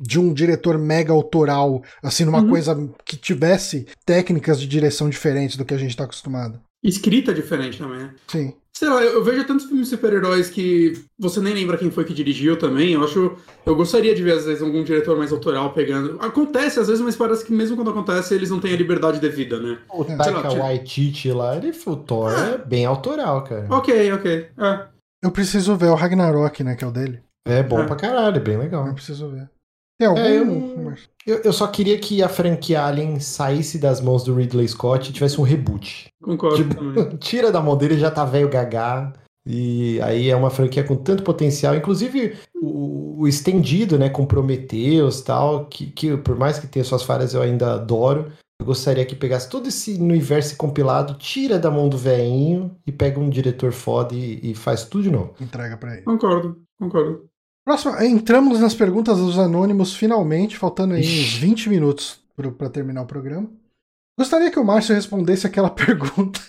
de 0.00 0.18
um 0.18 0.32
diretor 0.32 0.78
mega 0.78 1.12
autoral, 1.12 1.82
assim, 2.02 2.24
numa 2.24 2.40
uhum. 2.40 2.48
coisa 2.48 2.90
que 3.04 3.16
tivesse 3.16 3.86
técnicas 4.04 4.60
de 4.60 4.66
direção 4.66 5.10
diferentes 5.10 5.56
do 5.56 5.64
que 5.64 5.74
a 5.74 5.78
gente 5.78 5.96
tá 5.96 6.04
acostumado. 6.04 6.60
Escrita 6.82 7.34
diferente 7.34 7.78
também, 7.78 7.98
né? 7.98 8.14
Sim. 8.28 8.54
Sei 8.72 8.88
lá, 8.90 9.02
eu 9.02 9.24
vejo 9.24 9.42
tantos 9.44 9.64
filmes 9.64 9.88
super-heróis 9.88 10.50
que 10.50 10.92
você 11.18 11.40
nem 11.40 11.54
lembra 11.54 11.78
quem 11.78 11.90
foi 11.90 12.04
que 12.04 12.12
dirigiu 12.12 12.58
também. 12.58 12.92
Eu 12.92 13.02
acho. 13.02 13.34
Eu 13.64 13.74
gostaria 13.74 14.14
de 14.14 14.22
ver, 14.22 14.32
às 14.32 14.44
vezes, 14.44 14.62
algum 14.62 14.84
diretor 14.84 15.16
mais 15.16 15.32
autoral 15.32 15.72
pegando. 15.72 16.18
Acontece, 16.20 16.78
às 16.78 16.86
vezes, 16.86 17.02
mas 17.02 17.16
parece 17.16 17.42
que 17.42 17.54
mesmo 17.54 17.74
quando 17.74 17.88
acontece, 17.88 18.34
eles 18.34 18.50
não 18.50 18.60
têm 18.60 18.74
a 18.74 18.76
liberdade 18.76 19.18
devida, 19.18 19.58
né? 19.58 19.78
O 19.88 20.04
Taika 20.04 20.52
Waititi 20.52 21.32
lá, 21.32 21.56
ele 21.56 21.72
o 21.86 21.96
Thor 21.96 22.30
é. 22.30 22.52
é 22.52 22.58
bem 22.58 22.84
autoral, 22.84 23.44
cara. 23.44 23.66
Ok, 23.70 24.12
ok. 24.12 24.46
É. 24.58 24.95
Eu 25.26 25.32
preciso 25.32 25.74
ver 25.74 25.88
o 25.88 25.94
Ragnarok, 25.94 26.62
né? 26.62 26.76
Que 26.76 26.84
é 26.84 26.86
o 26.86 26.92
dele. 26.92 27.20
É 27.44 27.62
bom 27.62 27.80
é. 27.80 27.86
pra 27.86 27.96
caralho, 27.96 28.36
é 28.36 28.40
bem 28.40 28.56
legal. 28.56 28.86
Eu 28.86 28.94
preciso 28.94 29.28
ver. 29.28 29.50
Tem 29.98 30.06
algum. 30.06 30.20
É, 30.20 30.36
eu, 30.36 30.96
eu, 31.26 31.42
eu, 31.42 31.52
só 31.52 31.66
queria 31.66 31.98
que 31.98 32.22
a 32.22 32.28
franquia 32.28 32.84
Alien 32.84 33.18
saísse 33.18 33.78
das 33.78 34.00
mãos 34.00 34.22
do 34.22 34.34
Ridley 34.34 34.68
Scott 34.68 35.10
e 35.10 35.12
tivesse 35.12 35.40
um 35.40 35.44
reboot. 35.44 36.06
Concordo. 36.22 36.56
Tipo, 36.56 37.16
tira 37.18 37.50
da 37.50 37.60
mão 37.60 37.76
dele, 37.76 37.98
já 37.98 38.10
tá 38.10 38.24
velho 38.24 38.48
gagá. 38.48 39.12
E 39.48 40.00
aí 40.02 40.28
é 40.28 40.36
uma 40.36 40.50
franquia 40.50 40.82
com 40.82 40.96
tanto 40.96 41.22
potencial, 41.22 41.74
inclusive 41.74 42.36
o, 42.60 43.20
o 43.22 43.28
estendido, 43.28 43.96
né, 43.96 44.10
com 44.10 44.26
Prometheus 44.26 45.20
tal, 45.20 45.66
que, 45.66 45.86
que 45.86 46.16
por 46.16 46.36
mais 46.36 46.58
que 46.58 46.66
tenha 46.66 46.84
suas 46.84 47.04
falhas 47.04 47.32
eu 47.32 47.42
ainda 47.42 47.74
adoro. 47.74 48.32
Eu 48.60 48.66
gostaria 48.66 49.04
que 49.04 49.14
pegasse 49.14 49.48
todo 49.48 49.68
esse 49.68 49.94
universo 49.94 50.56
compilado, 50.56 51.14
tira 51.14 51.58
da 51.58 51.70
mão 51.70 51.88
do 51.88 51.98
veinho 51.98 52.76
e 52.86 52.92
pega 52.92 53.20
um 53.20 53.28
diretor 53.28 53.72
foda 53.72 54.14
e, 54.14 54.50
e 54.50 54.54
faz 54.54 54.84
tudo 54.84 55.04
de 55.04 55.10
novo. 55.10 55.34
Entrega 55.40 55.76
para 55.76 55.94
ele. 55.94 56.02
Concordo, 56.02 56.62
concordo. 56.78 57.28
Próximo, 57.64 58.00
entramos 58.00 58.60
nas 58.60 58.74
perguntas 58.74 59.18
dos 59.18 59.38
anônimos 59.38 59.94
finalmente, 59.94 60.56
faltando 60.56 60.94
aí 60.94 61.02
uns 61.02 61.34
20 61.34 61.68
minutos 61.68 62.20
para 62.56 62.70
terminar 62.70 63.02
o 63.02 63.06
programa. 63.06 63.50
Gostaria 64.18 64.50
que 64.50 64.58
o 64.58 64.64
Márcio 64.64 64.94
respondesse 64.94 65.46
aquela 65.46 65.68
pergunta 65.70 66.40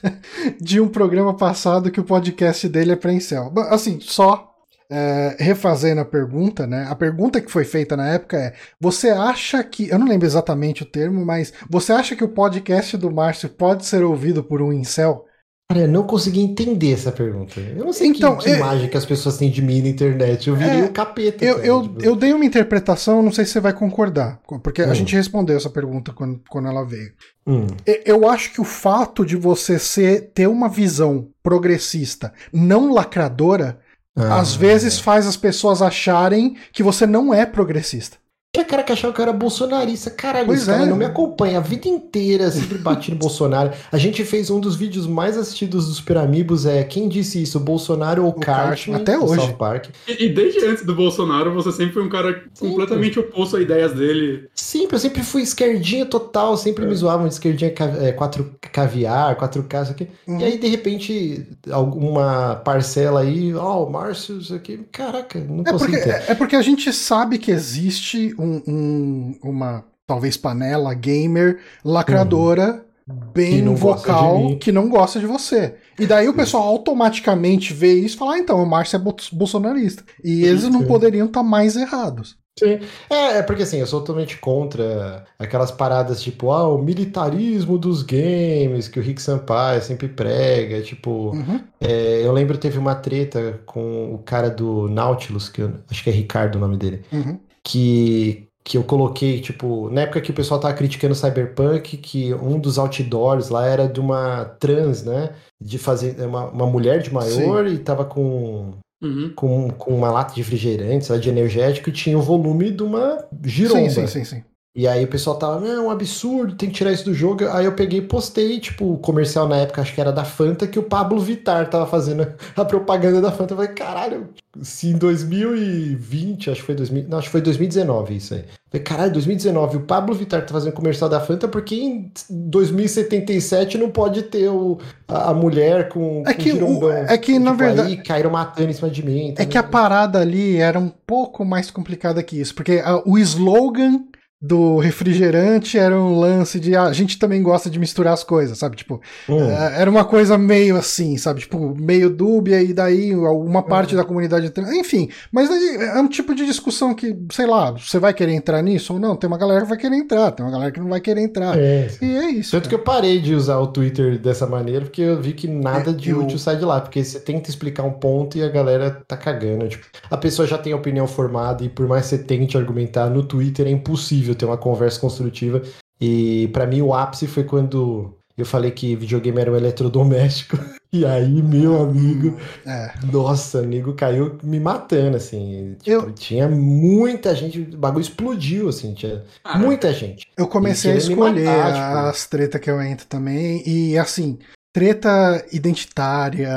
de 0.61 0.79
um 0.79 0.87
programa 0.87 1.35
passado 1.35 1.91
que 1.91 1.99
o 1.99 2.05
podcast 2.05 2.69
dele 2.69 2.93
é 2.93 2.95
pré-incel. 2.95 3.51
Assim, 3.69 3.99
só 3.99 4.56
é, 4.89 5.35
refazendo 5.39 6.01
a 6.01 6.05
pergunta, 6.05 6.65
né? 6.65 6.87
A 6.89 6.95
pergunta 6.95 7.41
que 7.41 7.51
foi 7.51 7.65
feita 7.65 7.97
na 7.97 8.07
época 8.07 8.37
é: 8.37 8.53
você 8.79 9.09
acha 9.09 9.63
que. 9.63 9.89
Eu 9.89 9.99
não 9.99 10.07
lembro 10.07 10.25
exatamente 10.25 10.83
o 10.83 10.85
termo, 10.85 11.25
mas 11.25 11.53
você 11.69 11.91
acha 11.91 12.15
que 12.15 12.23
o 12.23 12.29
podcast 12.29 12.95
do 12.97 13.11
Márcio 13.11 13.49
pode 13.49 13.85
ser 13.85 14.03
ouvido 14.03 14.43
por 14.43 14.61
um 14.61 14.71
incel? 14.71 15.25
Cara, 15.69 15.83
eu 15.83 15.87
não 15.89 16.03
consegui 16.03 16.39
entender 16.39 16.93
essa 16.93 17.11
pergunta. 17.11 17.59
Eu 17.59 17.83
não 17.83 17.91
sei 17.91 18.07
então, 18.07 18.37
que, 18.37 18.45
que 18.45 18.51
eu, 18.51 18.55
imagem 18.55 18.89
que 18.89 18.95
as 18.95 19.05
pessoas 19.05 19.35
têm 19.35 19.51
de 19.51 19.61
mim 19.61 19.81
na 19.81 19.89
internet. 19.89 20.47
Eu 20.47 20.55
virei 20.55 20.79
é, 20.79 20.85
o 20.85 20.93
capeta. 20.93 21.43
Eu, 21.43 21.55
cara, 21.55 21.67
eu, 21.67 21.81
tipo... 21.81 22.03
eu 22.03 22.15
dei 22.15 22.31
uma 22.31 22.45
interpretação, 22.45 23.21
não 23.21 23.33
sei 23.33 23.43
se 23.43 23.51
você 23.51 23.59
vai 23.59 23.73
concordar, 23.73 24.39
porque 24.63 24.81
hum. 24.81 24.89
a 24.89 24.93
gente 24.93 25.13
respondeu 25.13 25.57
essa 25.57 25.69
pergunta 25.69 26.13
quando, 26.13 26.41
quando 26.49 26.69
ela 26.69 26.85
veio. 26.85 27.11
Hum. 27.45 27.67
Eu 28.05 28.29
acho 28.29 28.53
que 28.53 28.61
o 28.61 28.63
fato 28.63 29.25
de 29.25 29.35
você 29.35 29.77
ser, 29.77 30.31
ter 30.33 30.47
uma 30.47 30.69
visão 30.69 31.27
progressista, 31.43 32.31
não 32.53 32.93
lacradora, 32.93 33.77
ah, 34.17 34.39
às 34.39 34.55
vezes 34.55 34.99
faz 34.99 35.27
as 35.27 35.37
pessoas 35.37 35.81
acharem 35.81 36.55
que 36.73 36.83
você 36.83 37.05
não 37.05 37.33
é 37.33 37.45
progressista. 37.45 38.17
Tinha 38.57 38.65
cara 38.65 38.81
que 38.81 38.91
achava 38.91 39.13
que 39.13 39.21
eu 39.21 39.23
era 39.23 39.33
bolsonarista. 39.33 40.09
Caralho, 40.09 40.47
pois 40.47 40.61
esse 40.61 40.67
cara 40.67 40.81
é. 40.81 40.85
não 40.87 40.97
me 40.97 41.05
acompanha 41.05 41.59
a 41.59 41.61
vida 41.61 41.87
inteira, 41.87 42.49
sempre 42.49 42.79
bati 42.79 43.11
no 43.11 43.17
Bolsonaro. 43.17 43.71
A 43.91 43.99
gente 43.99 44.25
fez 44.25 44.49
um 44.49 44.59
dos 44.59 44.75
vídeos 44.75 45.05
mais 45.05 45.37
assistidos 45.37 45.85
dos 45.85 45.97
Super 45.97 46.17
Amigos, 46.17 46.65
é 46.65 46.83
quem 46.83 47.07
disse 47.07 47.39
isso, 47.39 47.59
Bolsonaro 47.59 48.25
ou 48.25 48.33
Cartman? 48.33 48.97
Até 48.97 49.15
hoje. 49.15 49.41
South 49.41 49.57
Park. 49.57 49.89
E, 50.07 50.25
e, 50.25 50.29
desde 50.29 50.65
antes 50.65 50.83
do 50.83 50.95
Bolsonaro, 50.95 51.53
você 51.53 51.71
sempre 51.71 51.93
foi 51.93 52.03
um 52.03 52.09
cara 52.09 52.45
completamente 52.59 53.19
oposto 53.19 53.57
a 53.57 53.61
ideias 53.61 53.93
dele. 53.93 54.49
Sempre, 54.55 54.95
eu 54.95 54.99
sempre 54.99 55.21
fui 55.21 55.43
esquerdinha 55.43 56.07
total, 56.07 56.57
sempre 56.57 56.83
é. 56.83 56.87
me 56.87 56.95
zoavam 56.95 57.27
de 57.27 57.35
esquerdinha 57.35 57.71
é, 58.01 58.11
quatro 58.11 58.55
caviar, 58.59 59.35
quatro 59.35 59.61
k 59.61 59.83
isso 59.83 59.91
aqui. 59.91 60.07
Uhum. 60.27 60.39
E 60.39 60.43
aí, 60.43 60.57
de 60.57 60.67
repente, 60.67 61.47
alguma 61.69 62.55
parcela 62.55 63.21
aí, 63.21 63.53
ó, 63.53 63.83
oh, 63.83 63.89
Márcio, 63.89 64.39
isso 64.39 64.55
aqui, 64.55 64.79
caraca, 64.91 65.39
não 65.39 65.63
é 65.63 65.77
porque, 65.77 65.95
É 65.95 66.33
porque 66.33 66.55
a 66.55 66.61
gente 66.63 66.91
sabe 66.91 67.37
que 67.37 67.51
existe 67.51 68.33
um, 68.39 68.46
um, 68.67 69.39
uma 69.43 69.83
talvez 70.07 70.37
panela 70.37 70.93
gamer 70.93 71.59
lacradora 71.83 72.85
uhum. 73.07 73.15
bem 73.33 73.63
que 73.63 73.69
vocal 73.75 74.57
que 74.57 74.71
não 74.71 74.89
gosta 74.89 75.19
de 75.19 75.25
você. 75.25 75.75
E 75.99 76.05
daí 76.05 76.29
o 76.29 76.33
pessoal 76.33 76.63
automaticamente 76.63 77.73
vê 77.73 77.93
isso 77.93 78.15
e 78.15 78.19
fala: 78.19 78.35
ah, 78.35 78.39
então, 78.39 78.63
o 78.63 78.65
Márcio 78.65 78.95
é 78.95 79.35
bolsonarista. 79.35 80.03
E 80.23 80.45
eles 80.45 80.63
não 80.63 80.85
poderiam 80.85 81.27
estar 81.27 81.41
tá 81.41 81.47
mais 81.47 81.75
errados. 81.75 82.37
Sim. 82.57 82.79
É, 83.07 83.37
é 83.37 83.43
porque 83.43 83.61
assim, 83.61 83.77
eu 83.77 83.85
sou 83.85 83.99
totalmente 83.99 84.37
contra 84.37 85.25
aquelas 85.37 85.69
paradas 85.69 86.23
tipo, 86.23 86.51
ah, 86.51 86.67
o 86.67 86.81
militarismo 86.81 87.77
dos 87.77 88.01
games 88.01 88.87
que 88.87 88.99
o 88.99 89.03
Rick 89.03 89.21
Sampaio 89.21 89.81
sempre 89.83 90.07
prega. 90.07 90.81
Tipo, 90.81 91.35
uhum. 91.35 91.59
é, 91.79 92.25
eu 92.25 92.31
lembro 92.31 92.57
teve 92.57 92.79
uma 92.79 92.95
treta 92.95 93.61
com 93.65 94.11
o 94.11 94.17
cara 94.19 94.49
do 94.49 94.89
Nautilus, 94.89 95.49
que 95.49 95.61
eu, 95.61 95.71
acho 95.89 96.03
que 96.03 96.09
é 96.09 96.13
Ricardo 96.13 96.55
o 96.55 96.59
nome 96.59 96.77
dele. 96.77 97.03
Uhum 97.11 97.37
que, 97.67 98.47
que 98.63 98.77
eu 98.77 98.83
coloquei, 98.83 99.41
tipo, 99.41 99.89
na 99.89 100.01
época 100.01 100.21
que 100.21 100.31
o 100.31 100.33
pessoal 100.33 100.57
tava 100.57 100.73
criticando 100.73 101.13
Cyberpunk, 101.13 101.97
que 101.97 102.33
um 102.33 102.57
dos 102.57 102.79
outdoors 102.79 103.49
lá 103.49 103.67
era 103.67 103.89
de 103.89 103.99
uma 103.99 104.45
trans, 104.45 105.03
né? 105.03 105.35
De 105.61 105.77
fazer 105.77 106.17
uma, 106.21 106.45
uma 106.49 106.65
mulher 106.65 107.01
de 107.01 107.13
maior 107.13 107.67
Sim. 107.67 107.75
e 107.75 107.77
tava 107.79 108.05
com, 108.05 108.71
uhum. 109.03 109.33
com, 109.35 109.69
com 109.71 109.93
uma 109.93 110.09
lata 110.09 110.33
de 110.33 110.41
refrigerante, 110.41 111.19
de 111.19 111.29
energético, 111.29 111.89
e 111.89 111.93
tinha 111.93 112.17
o 112.17 112.21
volume 112.21 112.71
de 112.71 112.83
uma 112.83 113.17
giromba. 113.43 113.89
Sim, 113.89 114.07
sim, 114.07 114.07
sim, 114.07 114.23
sim. 114.23 114.43
E 114.77 114.87
aí 114.87 115.05
o 115.05 115.07
pessoal 115.07 115.35
tava, 115.37 115.59
não, 115.59 115.67
é 115.67 115.81
um 115.81 115.89
absurdo, 115.89 116.53
tem 116.53 116.69
que 116.69 116.75
tirar 116.75 116.91
isso 116.91 117.03
do 117.03 117.11
jogo. 117.11 117.49
Aí 117.49 117.65
eu 117.65 117.71
peguei 117.71 117.97
e 117.97 118.03
postei, 118.03 118.59
tipo, 118.59 118.93
o 118.93 118.99
comercial 118.99 119.47
na 119.47 119.57
época, 119.57 119.81
acho 119.81 119.91
que 119.91 119.99
era 119.99 120.11
da 120.11 120.23
Fanta, 120.23 120.67
que 120.67 120.77
o 120.77 120.83
Pablo 120.83 121.19
Vittar 121.19 121.67
tava 121.67 121.87
fazendo 121.87 122.27
a 122.55 122.63
propaganda 122.63 123.19
da 123.19 123.31
Fanta. 123.31 123.53
Eu 123.53 123.57
falei, 123.57 123.71
caralho, 123.71 124.29
se 124.61 124.89
em 124.89 124.93
2020, 124.95 126.51
acho 126.51 126.59
que 126.59 126.65
foi 126.67 126.75
2000, 126.75 127.05
não, 127.09 127.17
acho 127.17 127.25
que 127.25 127.31
foi 127.31 127.41
2019 127.41 128.17
isso 128.17 128.35
aí. 128.35 128.41
Eu 128.41 128.45
falei, 128.69 128.83
caralho, 128.83 129.13
2019, 129.13 129.77
o 129.77 129.79
Pablo 129.79 130.13
Vittar 130.13 130.45
tá 130.45 130.53
fazendo 130.53 130.73
comercial 130.73 131.09
da 131.09 131.21
Fanta, 131.21 131.47
porque 131.47 131.73
em 131.73 132.11
2077 132.29 133.79
não 133.79 133.89
pode 133.89 134.21
ter 134.23 134.47
o, 134.47 134.77
a, 135.07 135.31
a 135.31 135.33
mulher 135.33 135.89
com, 135.89 136.21
é 136.23 136.35
que, 136.35 136.55
com 136.55 136.77
o, 136.77 136.91
É 136.91 137.17
que, 137.17 137.33
tipo, 137.33 137.43
na 137.43 137.53
verdade... 137.53 137.87
Aí 137.93 137.97
caíram 137.97 138.29
matando 138.29 138.69
em 138.69 138.73
cima 138.73 138.91
de 138.91 139.03
mim. 139.03 139.33
É 139.39 139.45
que 139.45 139.57
a 139.57 139.63
parada 139.63 140.19
ali 140.19 140.57
era 140.57 140.77
um 140.77 140.91
pouco 141.07 141.43
mais 141.43 141.71
complicada 141.71 142.21
que 142.21 142.39
isso, 142.39 142.53
porque 142.53 142.79
a, 142.85 143.01
o 143.03 143.17
slogan 143.17 144.03
do 144.39 144.77
refrigerante 144.77 145.79
era 145.79 145.99
um 145.99 146.19
lance 146.19 146.59
de 146.59 146.75
ah, 146.75 146.83
a 146.83 146.93
gente 146.93 147.17
também 147.17 147.41
gosta 147.41 147.71
de 147.71 147.79
misturar 147.79 148.13
as 148.13 148.23
coisas, 148.23 148.57
sabe? 148.57 148.75
Tipo, 148.75 149.01
hum. 149.27 149.49
É, 149.49 149.81
era 149.81 149.89
uma 149.89 150.05
coisa 150.05 150.37
meio 150.37 150.77
assim, 150.77 151.17
sabe? 151.17 151.39
Tipo, 151.39 151.75
meio 151.75 152.09
dúbia 152.09 152.61
e 152.61 152.71
daí 152.71 153.15
uma 153.15 153.63
parte 153.63 153.95
hum. 153.95 153.97
da 153.97 154.03
comunidade. 154.03 154.51
Enfim, 154.75 155.09
mas 155.31 155.49
é 155.49 155.99
um 155.99 156.07
tipo 156.07 156.35
de 156.35 156.45
discussão 156.45 156.93
que, 156.93 157.17
sei 157.31 157.47
lá, 157.47 157.71
você 157.71 157.97
vai 157.97 158.13
querer 158.13 158.33
entrar 158.33 158.61
nisso 158.61 158.93
ou 158.93 158.99
não? 158.99 159.15
Tem 159.15 159.27
uma 159.27 159.39
galera 159.39 159.61
que 159.61 159.69
vai 159.69 159.77
querer 159.77 159.95
entrar, 159.95 160.31
tem 160.31 160.45
uma 160.45 160.51
galera 160.51 160.71
que 160.71 160.79
não 160.79 160.89
vai 160.89 161.01
querer 161.01 161.21
entrar. 161.21 161.57
É. 161.57 161.89
E 161.99 162.15
é 162.17 162.29
isso. 162.29 162.51
Tanto 162.51 162.63
cara. 162.63 162.69
que 162.69 162.75
eu 162.75 162.83
parei 162.85 163.19
de 163.19 163.33
usar 163.33 163.57
o 163.57 163.67
Twitter 163.67 164.19
dessa 164.19 164.45
maneira 164.45 164.85
porque 164.85 165.01
eu 165.01 165.19
vi 165.19 165.33
que 165.33 165.47
nada 165.47 165.89
é, 165.89 165.93
de 165.93 166.11
eu... 166.11 166.19
útil 166.19 166.37
sai 166.37 166.57
de 166.57 166.65
lá, 166.65 166.79
porque 166.79 167.03
você 167.03 167.19
tenta 167.19 167.49
explicar 167.49 167.83
um 167.83 167.93
ponto 167.93 168.37
e 168.37 168.43
a 168.43 168.49
galera 168.49 169.01
tá 169.07 169.17
cagando. 169.17 169.67
Tipo, 169.67 169.85
a 170.11 170.17
pessoa 170.17 170.47
já 170.47 170.59
tem 170.59 170.73
a 170.73 170.75
opinião 170.75 171.07
formada 171.07 171.63
e 171.63 171.69
por 171.69 171.87
mais 171.87 172.03
que 172.03 172.09
você 172.09 172.19
tente 172.19 172.55
argumentar 172.55 173.09
no 173.09 173.23
Twitter 173.23 173.65
é 173.65 173.71
impossível 173.71 174.26
possível 174.27 174.35
ter 174.35 174.45
uma 174.45 174.57
conversa 174.57 174.99
construtiva. 174.99 175.61
E 175.99 176.49
para 176.53 176.67
mim 176.67 176.81
o 176.81 176.93
ápice 176.93 177.27
foi 177.27 177.43
quando 177.43 178.13
eu 178.37 178.45
falei 178.45 178.71
que 178.71 178.95
videogame 178.95 179.39
era 179.39 179.51
um 179.51 179.55
eletrodoméstico. 179.55 180.57
E 180.89 181.05
aí, 181.05 181.43
meu 181.43 181.81
amigo, 181.81 182.39
é. 182.65 182.93
nossa, 183.11 183.59
amigo 183.59 183.93
caiu 183.93 184.37
me 184.41 184.57
matando, 184.57 185.17
assim. 185.17 185.75
Tipo, 185.81 185.89
eu... 185.89 186.11
Tinha 186.13 186.47
muita 186.47 187.35
gente, 187.35 187.59
o 187.59 187.77
bagulho 187.77 188.03
explodiu, 188.03 188.69
assim, 188.69 188.93
tinha 188.93 189.21
ah, 189.43 189.59
muita 189.59 189.93
gente. 189.93 190.25
Eu 190.37 190.47
comecei 190.47 190.93
a 190.93 190.95
escolher 190.95 191.43
matar, 191.43 191.73
tipo... 191.73 192.07
as 192.07 192.25
tretas 192.27 192.61
que 192.61 192.71
eu 192.71 192.81
entro 192.81 193.05
também, 193.05 193.61
e 193.67 193.97
assim, 193.97 194.39
treta 194.77 195.43
identitária, 195.51 196.51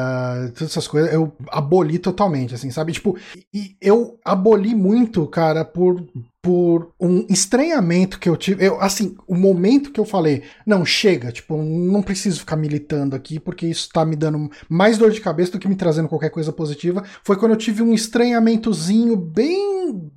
todas 0.55 0.73
essas 0.73 0.87
coisas, 0.87 1.11
eu 1.11 1.33
aboli 1.49 1.99
totalmente, 1.99 2.55
assim, 2.55 2.71
sabe? 2.71 2.93
Tipo, 2.93 3.17
e 3.51 3.75
eu 3.81 4.19
aboli 4.23 4.75
muito, 4.75 5.27
cara, 5.27 5.65
por, 5.65 6.07
por 6.43 6.93
um 7.01 7.25
estranhamento 7.31 8.19
que 8.19 8.29
eu 8.29 8.37
tive. 8.37 8.67
Eu, 8.67 8.79
assim, 8.79 9.17
o 9.27 9.35
momento 9.35 9.91
que 9.91 9.99
eu 9.99 10.05
falei, 10.05 10.43
não, 10.67 10.85
chega, 10.85 11.33
tipo, 11.33 11.57
não 11.63 12.03
preciso 12.03 12.41
ficar 12.41 12.57
militando 12.57 13.17
aqui, 13.17 13.41
porque 13.41 13.67
isso 13.67 13.89
tá 13.91 14.05
me 14.05 14.17
dando 14.17 14.51
mais 14.69 14.99
dor 14.99 15.13
de 15.13 15.21
cabeça 15.23 15.53
do 15.53 15.59
que 15.59 15.67
me 15.67 15.75
trazendo 15.75 16.07
qualquer 16.07 16.29
coisa 16.29 16.53
positiva, 16.53 17.03
foi 17.25 17.37
quando 17.37 17.53
eu 17.53 17.57
tive 17.57 17.83
um 17.83 17.95
estranhamentozinho 17.95 19.17
bem 19.17 20.11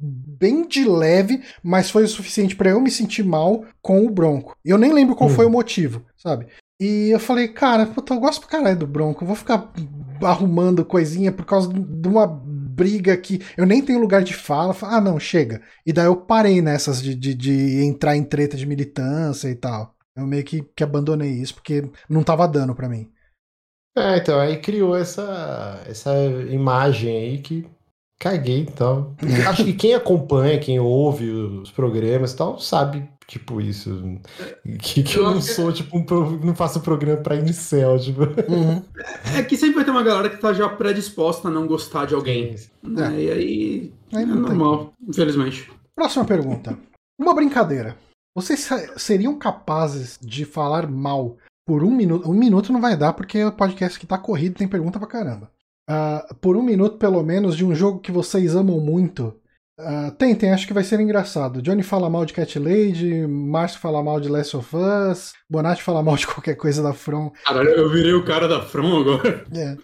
bem 0.43 0.67
de 0.67 0.83
leve, 0.83 1.41
mas 1.63 1.89
foi 1.89 2.03
o 2.03 2.07
suficiente 2.07 2.53
para 2.53 2.71
eu 2.71 2.81
me 2.81 2.91
sentir 2.91 3.23
mal 3.23 3.63
com 3.81 4.05
o 4.05 4.09
Bronco. 4.09 4.57
Eu 4.63 4.77
nem 4.77 4.91
lembro 4.91 5.15
qual 5.15 5.29
hum. 5.29 5.33
foi 5.33 5.45
o 5.45 5.49
motivo, 5.49 6.05
sabe? 6.17 6.47
E 6.83 7.11
eu 7.11 7.19
falei, 7.19 7.47
cara, 7.47 7.85
puta, 7.85 8.13
eu 8.13 8.19
gosto 8.19 8.41
pra 8.41 8.49
caralho 8.59 8.77
do 8.77 8.85
Bronco. 8.85 9.23
Eu 9.23 9.27
vou 9.27 9.37
ficar 9.37 9.71
arrumando 10.21 10.83
coisinha 10.83 11.31
por 11.31 11.45
causa 11.45 11.71
de 11.71 12.07
uma 12.09 12.27
briga 12.27 13.15
que 13.15 13.39
eu 13.55 13.65
nem 13.65 13.81
tenho 13.81 14.01
lugar 14.01 14.21
de 14.21 14.33
fala. 14.33 14.75
Ah, 14.81 14.99
não, 14.99 15.17
chega. 15.17 15.61
E 15.85 15.93
daí 15.93 16.07
eu 16.07 16.17
parei 16.17 16.61
nessas 16.61 17.01
de, 17.01 17.15
de, 17.15 17.33
de 17.33 17.85
entrar 17.85 18.17
em 18.17 18.23
treta 18.25 18.57
de 18.57 18.65
militância 18.65 19.47
e 19.47 19.55
tal. 19.55 19.95
Eu 20.13 20.27
meio 20.27 20.43
que, 20.43 20.61
que 20.75 20.83
abandonei 20.83 21.31
isso 21.31 21.53
porque 21.53 21.89
não 22.09 22.21
tava 22.21 22.45
dando 22.49 22.75
para 22.75 22.89
mim. 22.89 23.09
É, 23.95 24.17
então, 24.17 24.37
aí 24.37 24.59
criou 24.59 24.97
essa, 24.97 25.81
essa 25.87 26.13
imagem 26.49 27.15
aí 27.15 27.37
que 27.37 27.65
caguei, 28.19 28.59
então. 28.59 29.15
Acho 29.47 29.63
que 29.63 29.71
quem 29.71 29.93
acompanha, 29.93 30.59
quem 30.59 30.81
ouve 30.81 31.29
os 31.29 31.71
programas 31.71 32.33
e 32.33 32.35
tal, 32.35 32.59
sabe, 32.59 33.09
tipo, 33.33 33.59
isso. 33.59 34.19
Que, 34.79 35.03
que 35.03 35.17
eu, 35.17 35.23
não 35.23 35.41
sou, 35.41 35.71
tipo, 35.71 35.97
um 35.97 36.05
não 36.45 36.55
faço 36.55 36.81
programa 36.81 37.21
pra 37.21 37.35
incel, 37.35 37.99
tipo. 37.99 38.21
Uhum. 38.21 38.83
É 39.35 39.43
que 39.43 39.57
sempre 39.57 39.75
vai 39.75 39.85
ter 39.85 39.91
uma 39.91 40.03
galera 40.03 40.29
que 40.29 40.37
tá 40.37 40.53
já 40.53 40.69
predisposta 40.69 41.47
a 41.47 41.51
não 41.51 41.67
gostar 41.67 42.05
de 42.05 42.13
alguém. 42.13 42.55
Né? 42.83 43.15
É. 43.15 43.21
E 43.21 43.31
aí. 43.31 43.93
aí 44.13 44.23
é 44.23 44.25
normal, 44.25 44.93
tem. 44.99 45.09
infelizmente. 45.09 45.71
Próxima 45.95 46.25
pergunta. 46.25 46.77
Uma 47.19 47.33
brincadeira. 47.33 47.97
Vocês 48.35 48.67
seriam 48.97 49.37
capazes 49.37 50.17
de 50.21 50.45
falar 50.45 50.89
mal 50.89 51.37
por 51.65 51.83
um 51.83 51.91
minuto. 51.91 52.29
Um 52.29 52.33
minuto 52.33 52.73
não 52.73 52.81
vai 52.81 52.97
dar, 52.97 53.13
porque 53.13 53.43
o 53.43 53.51
podcast 53.51 53.99
que 53.99 54.07
tá 54.07 54.17
corrido 54.17 54.55
tem 54.55 54.67
pergunta 54.67 54.99
pra 54.99 55.07
caramba. 55.07 55.51
Uh, 55.89 56.35
por 56.35 56.55
um 56.55 56.63
minuto, 56.63 56.97
pelo 56.97 57.21
menos, 57.21 57.55
de 57.55 57.65
um 57.65 57.75
jogo 57.75 57.99
que 57.99 58.11
vocês 58.11 58.55
amam 58.55 58.79
muito. 58.79 59.35
Uh, 59.79 60.11
tentem, 60.11 60.51
acho 60.51 60.67
que 60.67 60.73
vai 60.73 60.83
ser 60.83 60.99
engraçado. 60.99 61.61
Johnny 61.61 61.81
fala 61.81 62.09
mal 62.09 62.25
de 62.25 62.33
Cat 62.33 62.59
Lady, 62.59 63.25
Márcio 63.25 63.79
fala 63.79 64.03
mal 64.03 64.19
de 64.19 64.29
Last 64.29 64.55
of 64.55 64.69
Us, 64.75 65.33
Bonatti 65.49 65.81
fala 65.81 66.03
mal 66.03 66.15
de 66.15 66.27
qualquer 66.27 66.55
coisa 66.55 66.83
da 66.83 66.93
From. 66.93 67.31
Caralho, 67.43 67.69
eu 67.69 67.89
virei 67.89 68.13
o 68.13 68.23
cara 68.23 68.47
da 68.47 68.61
From 68.61 69.01
agora. 69.01 69.43
É. 69.55 69.75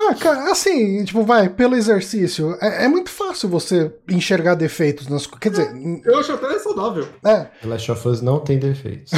Ah, 0.00 0.14
cara, 0.14 0.50
assim, 0.52 1.04
tipo, 1.04 1.22
vai, 1.22 1.48
pelo 1.48 1.74
exercício, 1.74 2.56
é, 2.60 2.84
é, 2.84 2.88
muito 2.88 3.10
fácil 3.10 3.48
você 3.48 3.92
enxergar 4.08 4.54
defeitos 4.54 5.08
nas 5.08 5.26
Quer 5.26 5.50
dizer. 5.50 5.70
Eu 6.04 6.18
acho 6.18 6.32
até 6.32 6.58
saudável. 6.58 7.08
É. 7.24 7.44
The 7.62 7.68
Last 7.68 7.90
of 7.90 8.08
Us 8.08 8.22
não 8.22 8.40
tem 8.40 8.58
defeitos. 8.58 9.10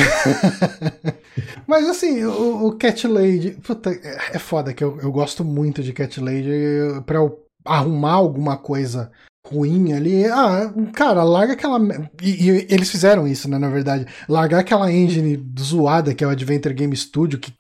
Mas 1.67 1.89
assim, 1.89 2.25
o, 2.25 2.67
o 2.67 2.77
Cat 2.77 3.07
Lady. 3.07 3.59
Puta, 3.63 3.91
é, 3.91 4.37
é 4.37 4.39
foda 4.39 4.73
que 4.73 4.83
eu, 4.83 4.99
eu 5.01 5.13
gosto 5.13 5.45
muito 5.45 5.83
de 5.83 5.93
Cat 5.93 6.21
Lady. 6.21 6.49
Pra 7.05 7.19
eu 7.19 7.45
arrumar 7.65 8.13
alguma 8.13 8.57
coisa 8.57 9.11
ruim 9.51 9.93
ali. 9.93 10.27
Ah, 10.27 10.73
cara, 10.93 11.23
larga 11.23 11.55
aquela. 11.55 11.79
E, 12.23 12.51
e, 12.51 12.67
eles 12.71 12.91
fizeram 12.91 13.27
isso, 13.27 13.49
né? 13.49 13.59
Na 13.59 13.69
verdade. 13.69 14.07
Largar 14.29 14.61
aquela 14.61 14.93
engine 14.93 15.43
zoada 15.59 16.15
que 16.15 16.23
é 16.23 16.27
o 16.27 16.31
Adventure 16.31 16.75
Game 16.75 16.95
Studio, 16.97 17.39
que 17.39 17.53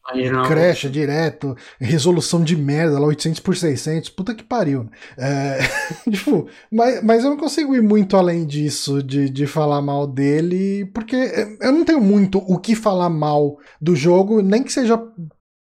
cresce 0.47 0.89
direto, 0.89 1.56
resolução 1.81 2.43
de 2.43 2.56
merda 2.56 2.98
lá, 2.98 3.06
800 3.06 3.40
por 3.40 3.56
600. 3.56 4.10
Puta 4.10 4.35
que 4.35 4.44
pariu. 4.44 4.89
É, 5.16 5.59
tipo, 6.10 6.48
mas, 6.70 7.02
mas 7.02 7.24
eu 7.24 7.31
não 7.31 7.36
consigo 7.36 7.74
ir 7.74 7.82
muito 7.82 8.16
além 8.16 8.47
disso, 8.47 9.02
de, 9.02 9.28
de 9.28 9.47
falar 9.47 9.81
mal 9.81 10.06
dele, 10.06 10.86
porque 10.93 11.16
eu 11.60 11.73
não 11.73 11.85
tenho 11.85 12.01
muito 12.01 12.39
o 12.39 12.59
que 12.59 12.74
falar 12.74 13.09
mal 13.09 13.56
do 13.81 13.97
jogo, 13.97 14.43
nem 14.43 14.62
que 14.62 14.73
seja. 14.73 15.01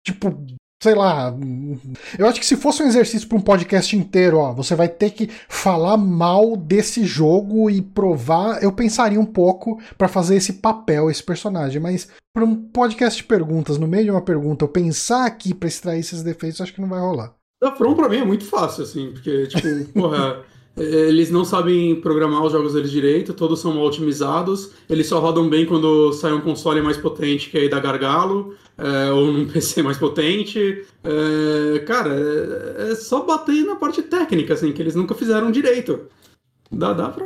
Tipo, 0.04 0.46
sei 0.82 0.96
lá. 0.96 1.34
Eu 2.18 2.28
acho 2.28 2.40
que 2.40 2.46
se 2.46 2.56
fosse 2.56 2.84
um 2.84 2.88
exercício 2.88 3.28
para 3.28 3.38
um 3.38 3.42
podcast 3.42 3.96
inteiro, 3.96 4.38
ó, 4.38 4.54
você 4.54 4.76
vai 4.76 4.88
ter 4.88 5.12
que 5.12 5.30
falar 5.48 5.98
mal 5.98 6.56
desse 6.56 7.06
jogo 7.06 7.70
e 7.70 7.82
provar. 7.82 8.62
Eu 8.62 8.72
pensaria 8.72 9.20
um 9.20 9.26
pouco 9.26 9.82
para 9.98 10.08
fazer 10.08 10.36
esse 10.36 10.54
papel, 10.54 11.10
esse 11.10 11.24
personagem, 11.24 11.82
mas 11.82 12.08
para 12.34 12.46
um 12.46 12.56
podcast 12.56 13.22
de 13.22 13.28
perguntas, 13.28 13.78
no 13.78 13.88
meio 13.88 14.06
de 14.06 14.12
uma 14.12 14.22
pergunta, 14.22 14.66
eu 14.66 14.70
pensar 14.70 15.26
aqui 15.26 15.54
para 15.54 15.70
extrair 15.70 16.00
esses 16.00 16.22
defeitos, 16.22 16.62
acho 16.62 16.74
que 16.74 16.82
não 16.82 16.90
vai 16.90 17.00
rolar. 17.00 17.34
Da 17.62 17.76
From 17.76 17.96
pra 17.96 18.10
mim 18.10 18.18
é 18.18 18.26
muito 18.26 18.46
fácil, 18.46 18.84
assim, 18.84 19.12
porque, 19.12 19.48
tipo, 19.48 19.94
porra. 20.00 20.44
Eles 20.78 21.32
não 21.32 21.46
sabem 21.46 21.96
programar 21.96 22.44
os 22.44 22.52
jogos 22.52 22.74
deles 22.74 22.92
direito, 22.92 23.34
todos 23.34 23.62
são 23.62 23.74
mal 23.74 23.86
otimizados, 23.86 24.72
eles 24.90 25.08
só 25.08 25.20
rodam 25.20 25.48
bem 25.48 25.66
quando 25.66 26.12
sai 26.12 26.34
um 26.34 26.42
console 26.42 26.82
mais 26.82 26.98
potente 26.98 27.50
que 27.50 27.58
aí 27.58 27.70
dá 27.70 27.80
gargalo, 27.80 28.54
é, 28.78 29.10
ou 29.10 29.32
num 29.32 29.48
PC 29.52 29.82
mais 29.82 29.98
potente. 29.98 30.86
É, 31.04 31.80
cara, 31.80 32.14
é, 32.14 32.92
é, 32.92 32.96
só 32.96 33.24
bater 33.24 33.64
na 33.64 33.76
parte 33.76 34.02
técnica, 34.02 34.54
assim, 34.54 34.74
que 34.74 34.82
eles 34.82 34.96
nunca 34.96 35.16
fizeram 35.16 35.50
direito. 35.50 36.08
Dá, 36.70 36.92
dá 36.92 37.08
pra 37.10 37.26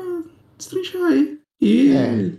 destrinchar 0.56 1.02
aí. 1.04 1.40
E, 1.60 1.92
é. 1.92 2.32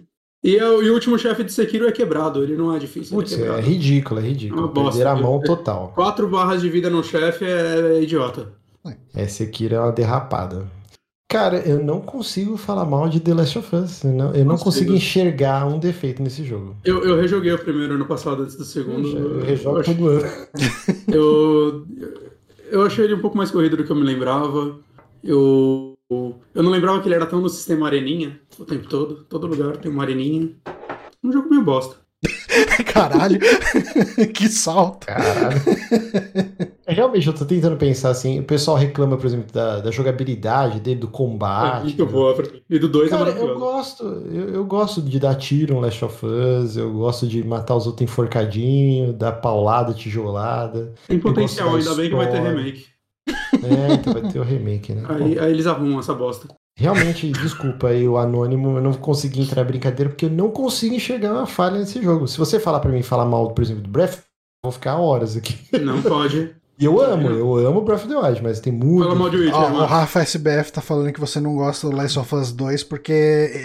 e, 0.44 0.56
e, 0.56 0.62
o 0.62 0.94
último 0.94 1.18
chefe 1.18 1.42
de 1.42 1.52
Sekiro 1.52 1.88
é 1.88 1.92
quebrado, 1.92 2.42
ele 2.42 2.56
não 2.56 2.74
é 2.74 2.78
difícil. 2.78 3.16
Putz, 3.16 3.32
é, 3.32 3.46
é, 3.46 3.60
ridículo, 3.60 4.20
é 4.20 4.22
ridículo. 4.28 4.66
É 4.66 4.90
Perder 4.90 5.06
a 5.08 5.16
mão 5.16 5.40
total. 5.40 5.92
Quatro 5.94 6.28
barras 6.28 6.62
de 6.62 6.68
vida 6.68 6.88
no 6.88 7.02
chefe 7.02 7.44
é 7.44 8.00
idiota. 8.00 8.52
É, 9.12 9.26
Sekiro 9.26 9.74
é 9.74 9.80
uma 9.80 9.92
derrapada. 9.92 10.79
Cara, 11.30 11.58
eu 11.58 11.78
não 11.78 12.00
consigo 12.00 12.56
falar 12.56 12.84
mal 12.84 13.08
de 13.08 13.20
The 13.20 13.32
Last 13.32 13.56
of 13.56 13.76
Us. 13.76 14.02
Eu 14.02 14.10
não, 14.10 14.34
eu 14.34 14.44
não 14.44 14.58
consigo 14.58 14.92
enxergar 14.92 15.64
um 15.64 15.78
defeito 15.78 16.20
nesse 16.20 16.42
jogo. 16.42 16.74
Eu, 16.84 17.04
eu 17.04 17.16
rejoguei 17.16 17.52
o 17.52 17.58
primeiro 17.58 17.94
ano 17.94 18.04
passado 18.04 18.42
antes 18.42 18.56
do 18.56 18.64
segundo. 18.64 19.16
Eu, 19.16 19.38
eu 19.38 19.44
rejogo 19.44 19.80
todo 19.84 20.08
ano. 20.08 20.26
Eu, 21.06 21.86
eu 22.72 22.82
achei 22.82 23.04
ele 23.04 23.14
um 23.14 23.20
pouco 23.20 23.36
mais 23.36 23.48
corrido 23.48 23.76
do 23.76 23.84
que 23.84 23.90
eu 23.90 23.96
me 23.96 24.02
lembrava. 24.02 24.76
Eu, 25.22 25.96
eu 26.10 26.62
não 26.62 26.70
lembrava 26.70 27.00
que 27.00 27.06
ele 27.06 27.14
era 27.14 27.26
tão 27.26 27.40
no 27.40 27.48
sistema 27.48 27.86
areninha 27.86 28.40
o 28.58 28.64
tempo 28.64 28.88
todo. 28.88 29.24
Todo 29.28 29.46
lugar 29.46 29.76
tem 29.76 29.90
uma 29.90 30.02
areninha. 30.02 30.50
Um 31.22 31.32
jogo 31.32 31.48
meio 31.48 31.62
bosta. 31.62 31.94
Caralho, 32.92 33.38
que 34.34 34.48
salto. 34.48 35.06
Caralho. 35.06 35.60
É, 36.90 36.92
realmente, 36.92 37.24
eu 37.24 37.32
tô 37.32 37.44
tentando 37.44 37.76
pensar 37.76 38.10
assim. 38.10 38.40
O 38.40 38.42
pessoal 38.42 38.76
reclama, 38.76 39.16
por 39.16 39.24
exemplo, 39.24 39.52
da, 39.52 39.78
da 39.78 39.92
jogabilidade 39.92 40.80
dele, 40.80 40.98
do 40.98 41.06
combate. 41.06 41.82
É 41.82 41.84
muito 41.84 42.06
boa. 42.06 42.36
E 42.68 42.80
do 42.80 42.88
2 42.88 43.12
é 43.12 43.16
Cara, 43.16 43.30
eu 43.30 43.56
gosto. 43.56 44.02
Eu, 44.02 44.48
eu, 44.54 44.64
gosto 44.64 45.00
de 45.00 45.20
dar 45.20 45.36
tiro 45.36 45.74
no 45.74 45.80
Last 45.80 46.04
of 46.04 46.26
Us. 46.26 46.76
Eu 46.76 46.92
gosto 46.92 47.28
de 47.28 47.44
matar 47.44 47.76
os 47.76 47.86
outros 47.86 48.02
enforcadinho, 48.02 49.12
dar 49.12 49.32
paulada, 49.32 49.94
tijolada. 49.94 50.92
Tem 51.06 51.20
potencial, 51.20 51.76
ainda 51.76 51.94
bem 51.94 52.10
que 52.10 52.16
vai 52.16 52.28
ter 52.28 52.40
remake. 52.40 52.86
É, 53.28 53.94
então 53.94 54.12
vai 54.12 54.32
ter 54.32 54.40
o 54.40 54.42
remake, 54.42 54.92
né? 54.92 55.04
Aí, 55.08 55.38
aí 55.38 55.52
eles 55.52 55.68
arrumam 55.68 56.00
essa 56.00 56.12
bosta. 56.12 56.48
Realmente, 56.80 57.30
desculpa 57.42 57.88
aí 57.88 58.08
o 58.08 58.16
anônimo, 58.16 58.78
eu 58.78 58.82
não 58.82 58.94
consegui 58.94 59.42
entrar 59.42 59.62
na 59.62 59.68
brincadeira 59.68 60.08
porque 60.10 60.24
eu 60.24 60.30
não 60.30 60.50
consigo 60.50 60.94
enxergar 60.94 61.32
uma 61.32 61.46
falha 61.46 61.78
nesse 61.78 62.02
jogo. 62.02 62.26
Se 62.26 62.38
você 62.38 62.58
falar 62.58 62.80
para 62.80 62.90
mim 62.90 63.02
falar 63.02 63.26
mal, 63.26 63.52
por 63.52 63.62
exemplo, 63.62 63.82
do 63.82 63.90
Breath, 63.90 64.14
eu 64.14 64.64
vou 64.64 64.72
ficar 64.72 64.96
horas 64.96 65.36
aqui. 65.36 65.58
Não 65.78 66.00
pode. 66.00 66.54
E 66.78 66.86
eu 66.86 66.98
amo, 66.98 67.28
eu 67.28 67.66
amo 67.66 67.82
Breath 67.82 68.06
of 68.06 68.08
the 68.08 68.16
Wild, 68.16 68.42
mas 68.42 68.58
tem 68.58 68.72
muito. 68.72 69.04
Fala 69.04 69.14
mal 69.14 69.28
de 69.28 69.36
Witcher, 69.36 69.54
oh, 69.54 69.82
O 69.82 69.84
Rafa 69.84 70.22
SBF 70.22 70.72
tá 70.72 70.80
falando 70.80 71.12
que 71.12 71.20
você 71.20 71.38
não 71.38 71.54
gosta 71.54 71.86
do 71.86 71.94
Last 71.94 72.18
of 72.18 72.34
Us 72.34 72.52
2 72.52 72.84
porque 72.84 73.12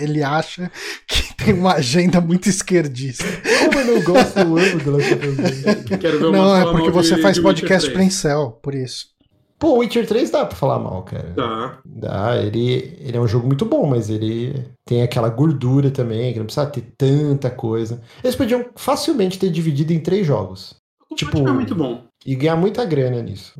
ele 0.02 0.22
acha 0.22 0.70
que 1.08 1.34
tem 1.36 1.54
uma 1.54 1.76
agenda 1.76 2.20
muito 2.20 2.50
esquerdista. 2.50 3.24
Como 3.64 3.80
eu 3.80 3.96
não 3.96 4.04
gosto, 4.04 4.38
eu 4.38 4.58
amo 4.58 4.84
do 4.84 4.92
Last 4.92 5.14
of 5.14 5.28
Us 5.30 5.38
2. 5.38 5.64
Quero 5.98 6.20
ver 6.20 6.32
não, 6.34 6.58
é 6.58 6.70
porque 6.70 6.90
você 6.90 7.16
de, 7.16 7.22
faz 7.22 7.38
de 7.38 7.42
podcast 7.42 7.90
pra 7.90 8.04
Incel, 8.04 8.60
por 8.62 8.76
isso. 8.76 9.15
Pô, 9.58 9.78
Witcher 9.78 10.06
3 10.06 10.30
dá 10.32 10.46
pra 10.46 10.56
falar 10.56 10.80
mal, 10.80 11.04
cara. 11.04 11.34
Dá. 11.36 11.78
Dá, 11.86 12.38
ele, 12.38 12.98
ele 13.00 13.18
é 13.18 13.20
um 13.20 13.28
jogo 13.28 13.48
muito 13.48 13.66
bom, 13.66 13.88
mas 13.88 14.10
ele 14.10 14.66
tem 14.86 15.02
aquela 15.02 15.30
gordura 15.30 15.90
também, 15.90 16.34
que 16.34 16.40
não 16.40 16.46
precisa 16.46 16.66
ter 16.66 16.82
tanta 16.98 17.50
coisa. 17.50 18.02
Eles 18.24 18.36
podiam 18.36 18.66
facilmente 18.76 19.40
ter 19.40 19.50
dividido 19.50 19.94
em 19.94 20.00
três 20.00 20.28
jogos. 20.28 20.76
O 21.10 21.16
tipo, 21.16 21.48
é 21.48 21.52
muito 21.54 21.74
bom. 21.74 22.04
E 22.26 22.36
ganhar 22.36 22.58
muita 22.58 22.84
grana 22.84 23.22
nisso. 23.22 23.54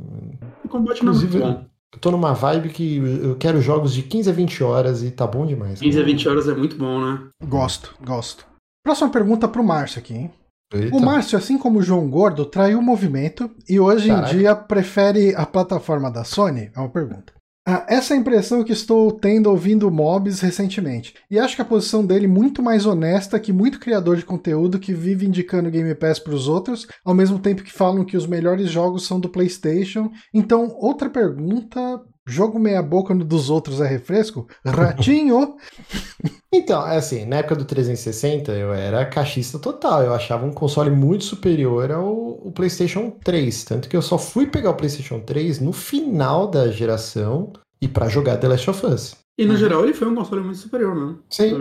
O 0.64 0.68
combate 0.68 1.02
Inclusive, 1.02 1.40
não 1.40 1.46
é 1.46 1.50
muito 1.52 1.60
bom. 1.62 1.70
Eu 1.94 2.00
tô 2.00 2.12
numa 2.12 2.34
vibe 2.34 2.70
que 2.70 2.98
eu 2.98 3.38
quero 3.38 3.62
jogos 3.62 3.94
de 3.94 4.04
15 4.04 4.30
a 4.30 4.34
20 4.34 4.64
horas 4.64 5.02
e 5.02 5.12
tá 5.12 5.26
bom 5.26 5.46
demais. 5.46 5.80
15 5.80 5.98
a 5.98 6.04
20 6.04 6.28
horas 6.28 6.50
é 6.50 6.54
muito 6.54 6.76
bom, 6.76 7.00
né? 7.00 7.30
Gosto, 7.48 7.96
gosto. 8.04 8.46
Próxima 8.84 9.10
pergunta 9.10 9.48
pro 9.48 9.64
Márcio 9.64 10.00
aqui, 10.00 10.14
hein? 10.14 10.32
Eita. 10.76 10.96
O 10.96 11.00
Márcio, 11.00 11.38
assim 11.38 11.58
como 11.58 11.80
o 11.80 11.82
João 11.82 12.10
Gordo, 12.10 12.46
traiu 12.46 12.80
o 12.80 12.84
movimento 12.84 13.50
e 13.68 13.80
hoje 13.80 14.10
Caraca. 14.10 14.34
em 14.34 14.38
dia 14.38 14.56
prefere 14.56 15.34
a 15.36 15.46
plataforma 15.46 16.12
da 16.12 16.24
Sony? 16.24 16.72
É 16.76 16.80
uma 16.80 16.90
pergunta. 16.90 17.34
Ah, 17.68 17.84
essa 17.90 18.14
é 18.14 18.18
a 18.18 18.20
impressão 18.20 18.64
que 18.64 18.72
estou 18.72 19.12
tendo 19.12 19.50
ouvindo 19.50 19.90
mobs 19.90 20.40
recentemente. 20.40 21.16
E 21.32 21.40
acho 21.40 21.56
que 21.56 21.64
a 21.64 21.66
posição 21.66 22.06
dele 22.06 22.26
é 22.26 22.30
muito 22.30 22.62
mais 22.62 22.86
honesta 22.86 23.40
que 23.40 23.52
muito 23.52 23.80
criador 23.80 24.18
de 24.18 24.24
conteúdo 24.24 24.78
que 24.78 24.94
vive 24.94 25.26
indicando 25.26 25.72
Game 25.72 25.96
Pass 25.96 26.20
para 26.20 26.36
os 26.36 26.48
outros, 26.48 26.86
ao 27.04 27.16
mesmo 27.16 27.40
tempo 27.40 27.64
que 27.64 27.74
falam 27.74 28.06
que 28.06 28.16
os 28.16 28.28
melhores 28.28 28.70
jogos 28.70 29.08
são 29.08 29.20
do 29.20 29.30
PlayStation. 29.30 30.12
Então, 30.32 30.76
outra 30.80 31.10
pergunta 31.10 32.00
Jogo 32.28 32.58
meia 32.58 32.82
boca 32.82 33.14
dos 33.14 33.52
outros 33.52 33.80
é 33.80 33.88
refresco? 33.88 34.48
Ratinho! 34.66 35.58
então, 36.52 36.86
é 36.88 36.98
assim, 36.98 37.24
na 37.24 37.38
época 37.38 37.56
do 37.56 37.66
360 37.66 38.52
eu 38.52 38.74
era 38.74 39.06
cachista 39.06 39.60
total. 39.60 40.02
Eu 40.02 40.14
achava 40.14 40.44
um 40.44 40.52
console 40.52 40.90
muito 40.90 41.24
superior 41.24 41.92
ao, 41.92 42.52
PlayStation 42.56 43.12
3. 43.24 43.64
Tanto 43.66 43.88
que 43.88 43.96
eu 43.96 44.02
só 44.02 44.18
fui 44.18 44.48
pegar 44.48 44.72
o 44.72 44.76
PlayStation 44.76 45.20
3 45.20 45.60
no 45.60 45.72
final 45.72 46.48
da 46.48 46.70
geração 46.70 47.54
e 47.80 47.88
para 47.88 48.10
jogar 48.10 48.38
The 48.38 48.48
Last 48.48 48.70
of 48.72 48.86
Us. 48.88 49.16
E 49.38 49.46
no 49.46 49.56
geral 49.56 49.84
ele 49.84 49.94
foi 49.94 50.08
um 50.08 50.16
console 50.16 50.42
muito 50.42 50.58
superior 50.58 50.96
mesmo. 50.96 51.20
Sim. 51.30 51.54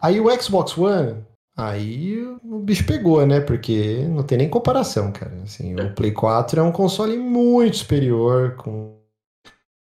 Aí 0.00 0.20
o 0.20 0.30
Xbox 0.40 0.78
One, 0.78 1.24
aí 1.56 2.22
o 2.44 2.60
bicho 2.60 2.86
pegou, 2.86 3.26
né? 3.26 3.40
Porque 3.40 4.06
não 4.08 4.22
tem 4.22 4.38
nem 4.38 4.48
comparação, 4.48 5.10
cara. 5.10 5.40
Assim, 5.42 5.74
é. 5.76 5.82
O 5.82 5.94
Play 5.94 6.12
4 6.12 6.60
é 6.60 6.62
um 6.62 6.70
console 6.70 7.16
muito 7.16 7.78
superior, 7.78 8.54
com 8.56 8.97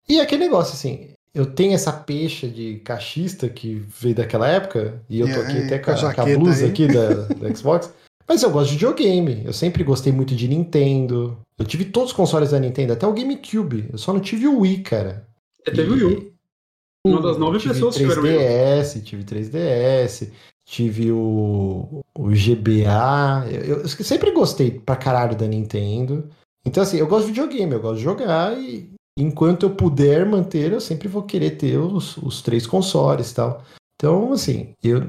E 0.08 0.20
aquele 0.20 0.44
negócio, 0.44 0.74
assim, 0.74 1.10
eu 1.34 1.46
tenho 1.46 1.74
essa 1.74 1.92
peixe 1.92 2.48
de 2.48 2.76
cachista 2.80 3.50
que 3.50 3.76
veio 3.76 4.16
daquela 4.16 4.48
época, 4.48 5.02
e 5.10 5.20
eu 5.20 5.32
tô 5.32 5.40
aqui 5.42 5.58
até 5.58 5.80
com 5.80 5.92
a, 5.92 6.14
com 6.14 6.22
a 6.22 6.26
blusa 6.26 6.66
aí. 6.66 6.72
aqui 6.72 6.88
da, 6.88 7.10
da 7.36 7.54
Xbox. 7.54 7.92
Mas 8.28 8.42
eu 8.42 8.50
gosto 8.50 8.70
de 8.70 8.76
videogame. 8.76 9.44
Eu 9.46 9.54
sempre 9.54 9.84
gostei 9.84 10.12
muito 10.12 10.36
de 10.36 10.48
Nintendo. 10.48 11.38
Eu 11.58 11.66
tive 11.66 11.86
todos 11.86 12.12
os 12.12 12.16
consoles 12.16 12.52
da 12.52 12.60
Nintendo, 12.60 12.94
até 12.94 13.06
o 13.06 13.14
GameCube. 13.14 13.90
Eu 13.92 13.98
só 13.98 14.12
não 14.12 14.20
tive 14.20 14.48
o 14.48 14.60
Wii, 14.62 14.80
cara. 14.80 15.28
Você 15.64 15.72
teve 15.74 15.92
o 15.92 16.08
Wii. 16.08 16.34
Uma 17.06 17.22
das 17.22 17.38
nove 17.38 17.60
pessoas 17.60 17.96
que 17.96 18.02
tiveram 18.02 18.24
3DS, 18.24 19.04
tive 19.04 19.24
3DS, 19.24 20.32
tive 20.66 21.12
o, 21.12 22.04
o 22.18 22.28
GBA. 22.30 23.46
Eu, 23.52 23.82
eu, 23.82 23.88
sempre 23.88 24.32
gostei 24.32 24.72
pra 24.72 24.96
caralho 24.96 25.36
da 25.36 25.46
Nintendo. 25.46 26.28
Então, 26.66 26.82
assim, 26.82 26.98
eu 26.98 27.06
gosto 27.06 27.28
de 27.28 27.34
videogame, 27.34 27.74
eu 27.74 27.80
gosto 27.80 27.98
de 27.98 28.04
jogar 28.04 28.58
e 28.58 28.90
enquanto 29.18 29.64
eu 29.64 29.70
puder 29.72 30.26
manter, 30.26 30.72
eu 30.72 30.82
sempre 30.82 31.08
vou 31.08 31.24
querer 31.24 31.52
ter 31.52 31.78
os, 31.78 32.18
os 32.18 32.42
três 32.42 32.68
consoles 32.68 33.32
e 33.32 33.36
tal. 33.36 33.62
Então, 33.96 34.34
assim, 34.34 34.74
eu, 34.84 35.08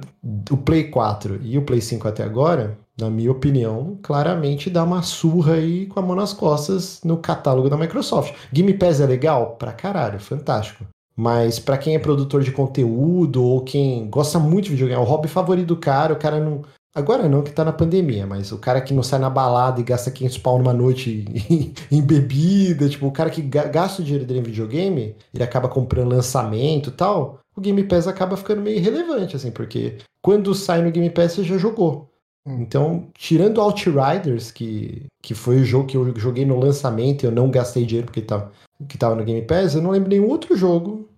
o 0.51 0.57
Play 0.57 0.85
4 0.85 1.41
e 1.43 1.59
o 1.59 1.63
Play 1.63 1.81
5 1.81 2.07
até 2.07 2.23
agora, 2.23 2.79
na 2.99 3.11
minha 3.11 3.33
opinião, 3.33 3.99
claramente 4.03 4.71
dá 4.71 4.85
uma 4.85 5.03
surra 5.03 5.55
aí 5.55 5.87
com 5.87 5.99
a 5.99 6.03
mão 6.03 6.15
nas 6.15 6.33
costas 6.33 7.01
no 7.05 7.17
catálogo 7.19 7.69
da 7.69 7.77
Microsoft. 7.77 8.35
Game 8.53 8.73
Pass 8.75 9.01
é 9.01 9.07
legal? 9.07 9.57
Pra 9.57 9.73
caralho, 9.73 10.21
fantástico. 10.21 10.87
Mas 11.17 11.59
para 11.59 11.79
quem 11.79 11.95
é 11.95 11.99
produtor 11.99 12.43
de 12.43 12.53
conteúdo 12.53 13.43
ou 13.43 13.63
quem 13.63 14.09
gosta 14.09 14.39
muito 14.39 14.67
de 14.67 14.73
videogame, 14.73 15.01
é 15.01 15.03
o 15.03 15.09
hobby 15.09 15.29
favorito 15.29 15.69
do 15.69 15.77
cara, 15.77 16.13
o 16.13 16.19
cara 16.19 16.39
não. 16.39 16.63
Agora 16.97 17.29
não, 17.29 17.43
que 17.43 17.53
tá 17.53 17.63
na 17.63 17.75
pandemia, 17.75 18.27
mas 18.27 18.51
o 18.53 18.57
cara 18.57 18.81
que 18.81 18.95
não 18.95 19.03
sai 19.03 19.19
na 19.19 19.29
balada 19.29 19.79
e 19.79 19.85
gasta 19.85 20.11
500 20.11 20.39
pau 20.39 20.57
numa 20.57 20.73
noite 20.73 21.27
em, 21.51 21.75
em 21.99 22.01
bebida, 22.01 22.89
tipo, 22.89 23.07
o 23.07 23.13
cara 23.13 23.29
que 23.29 23.43
gasta 23.43 24.01
o 24.01 24.05
dinheiro 24.05 24.25
dele 24.25 24.41
em 24.41 24.45
videogame, 24.45 25.15
ele 25.35 25.45
acaba 25.45 25.69
comprando 25.69 26.09
lançamento 26.09 26.89
e 26.89 26.93
tal, 26.93 27.41
o 27.55 27.61
Game 27.61 27.85
Pass 27.85 28.09
acaba 28.09 28.35
ficando 28.35 28.63
meio 28.63 28.79
irrelevante, 28.79 29.37
assim, 29.37 29.51
porque 29.51 29.99
quando 30.23 30.55
sai 30.55 30.81
no 30.81 30.91
Game 30.91 31.11
Pass 31.11 31.33
você 31.33 31.45
já 31.45 31.59
jogou. 31.59 32.11
Hum. 32.47 32.63
Então, 32.63 33.09
tirando 33.13 33.61
Outriders, 33.61 34.51
que, 34.51 35.05
que 35.23 35.35
foi 35.35 35.57
o 35.57 35.65
jogo 35.67 35.87
que 35.87 35.99
eu 35.99 36.17
joguei 36.17 36.47
no 36.47 36.59
lançamento 36.59 37.25
e 37.25 37.27
eu 37.27 37.31
não 37.31 37.51
gastei 37.51 37.85
dinheiro 37.85 38.07
porque 38.07 38.23
tava, 38.23 38.51
que 38.89 38.97
tava 38.97 39.15
no 39.15 39.25
Game 39.25 39.43
Pass, 39.43 39.75
eu 39.75 39.83
não 39.83 39.91
lembro 39.91 40.09
nenhum 40.09 40.31
outro 40.31 40.57
jogo 40.57 41.11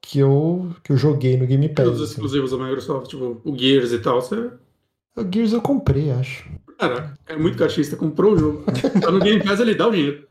que 0.00 0.20
eu, 0.20 0.70
que 0.84 0.92
eu 0.92 0.96
joguei 0.96 1.36
no 1.36 1.44
Game 1.44 1.68
Pass. 1.70 1.86
Todos 1.86 2.00
os 2.00 2.04
assim. 2.04 2.20
exclusivos 2.20 2.52
da 2.52 2.58
Microsoft, 2.58 3.08
tipo 3.08 3.40
o 3.44 3.58
Gears 3.58 3.90
e 3.90 3.98
tal, 3.98 4.22
você. 4.22 4.50
O 5.16 5.22
Gears 5.22 5.52
eu 5.52 5.60
comprei, 5.60 6.10
acho. 6.10 6.48
Caraca, 6.78 7.14
é 7.28 7.36
muito 7.36 7.56
cachista, 7.56 7.96
comprou 7.96 8.32
o 8.32 8.38
jogo. 8.38 8.64
tá 9.00 9.10
no 9.10 9.20
Game 9.20 9.42
Pass, 9.42 9.60
ele 9.60 9.74
dá 9.74 9.86
o 9.86 9.92
dinheiro. 9.92 10.26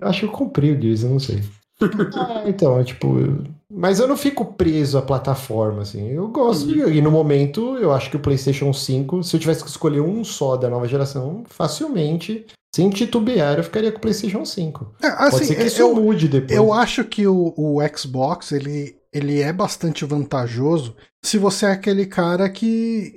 Eu 0.00 0.08
acho 0.08 0.20
que 0.20 0.26
eu 0.26 0.30
comprei 0.30 0.72
o 0.72 0.80
Gears, 0.80 1.02
eu 1.02 1.10
não 1.10 1.18
sei. 1.18 1.42
ah, 2.16 2.44
então, 2.46 2.82
tipo. 2.84 3.16
Mas 3.70 4.00
eu 4.00 4.08
não 4.08 4.16
fico 4.16 4.44
preso 4.44 4.98
à 4.98 5.02
plataforma, 5.02 5.82
assim. 5.82 6.08
Eu 6.10 6.28
gosto. 6.28 6.70
Uhum. 6.70 6.88
E 6.88 7.00
no 7.00 7.10
momento, 7.10 7.76
eu 7.76 7.92
acho 7.92 8.10
que 8.10 8.16
o 8.16 8.20
PlayStation 8.20 8.72
5, 8.72 9.22
se 9.22 9.36
eu 9.36 9.40
tivesse 9.40 9.62
que 9.62 9.70
escolher 9.70 10.00
um 10.00 10.24
só 10.24 10.56
da 10.56 10.70
nova 10.70 10.88
geração, 10.88 11.44
facilmente 11.46 12.46
sem 12.74 12.90
titubear, 12.90 13.58
eu 13.58 13.64
ficaria 13.64 13.90
com 13.90 13.98
o 13.98 14.00
PlayStation 14.00 14.44
5. 14.44 14.94
É, 15.02 15.06
assim, 15.08 15.30
Pode 15.30 15.46
ser 15.46 15.54
que 15.56 15.64
isso 15.64 15.80
eu, 15.80 15.94
mude 15.94 16.28
depois. 16.28 16.56
Eu 16.56 16.72
acho 16.72 17.04
que 17.04 17.26
o, 17.26 17.54
o 17.56 17.78
Xbox 17.96 18.52
ele, 18.52 18.96
ele 19.12 19.40
é 19.40 19.52
bastante 19.52 20.04
vantajoso 20.04 20.94
se 21.24 21.38
você 21.38 21.66
é 21.66 21.72
aquele 21.72 22.06
cara 22.06 22.48
que 22.48 23.14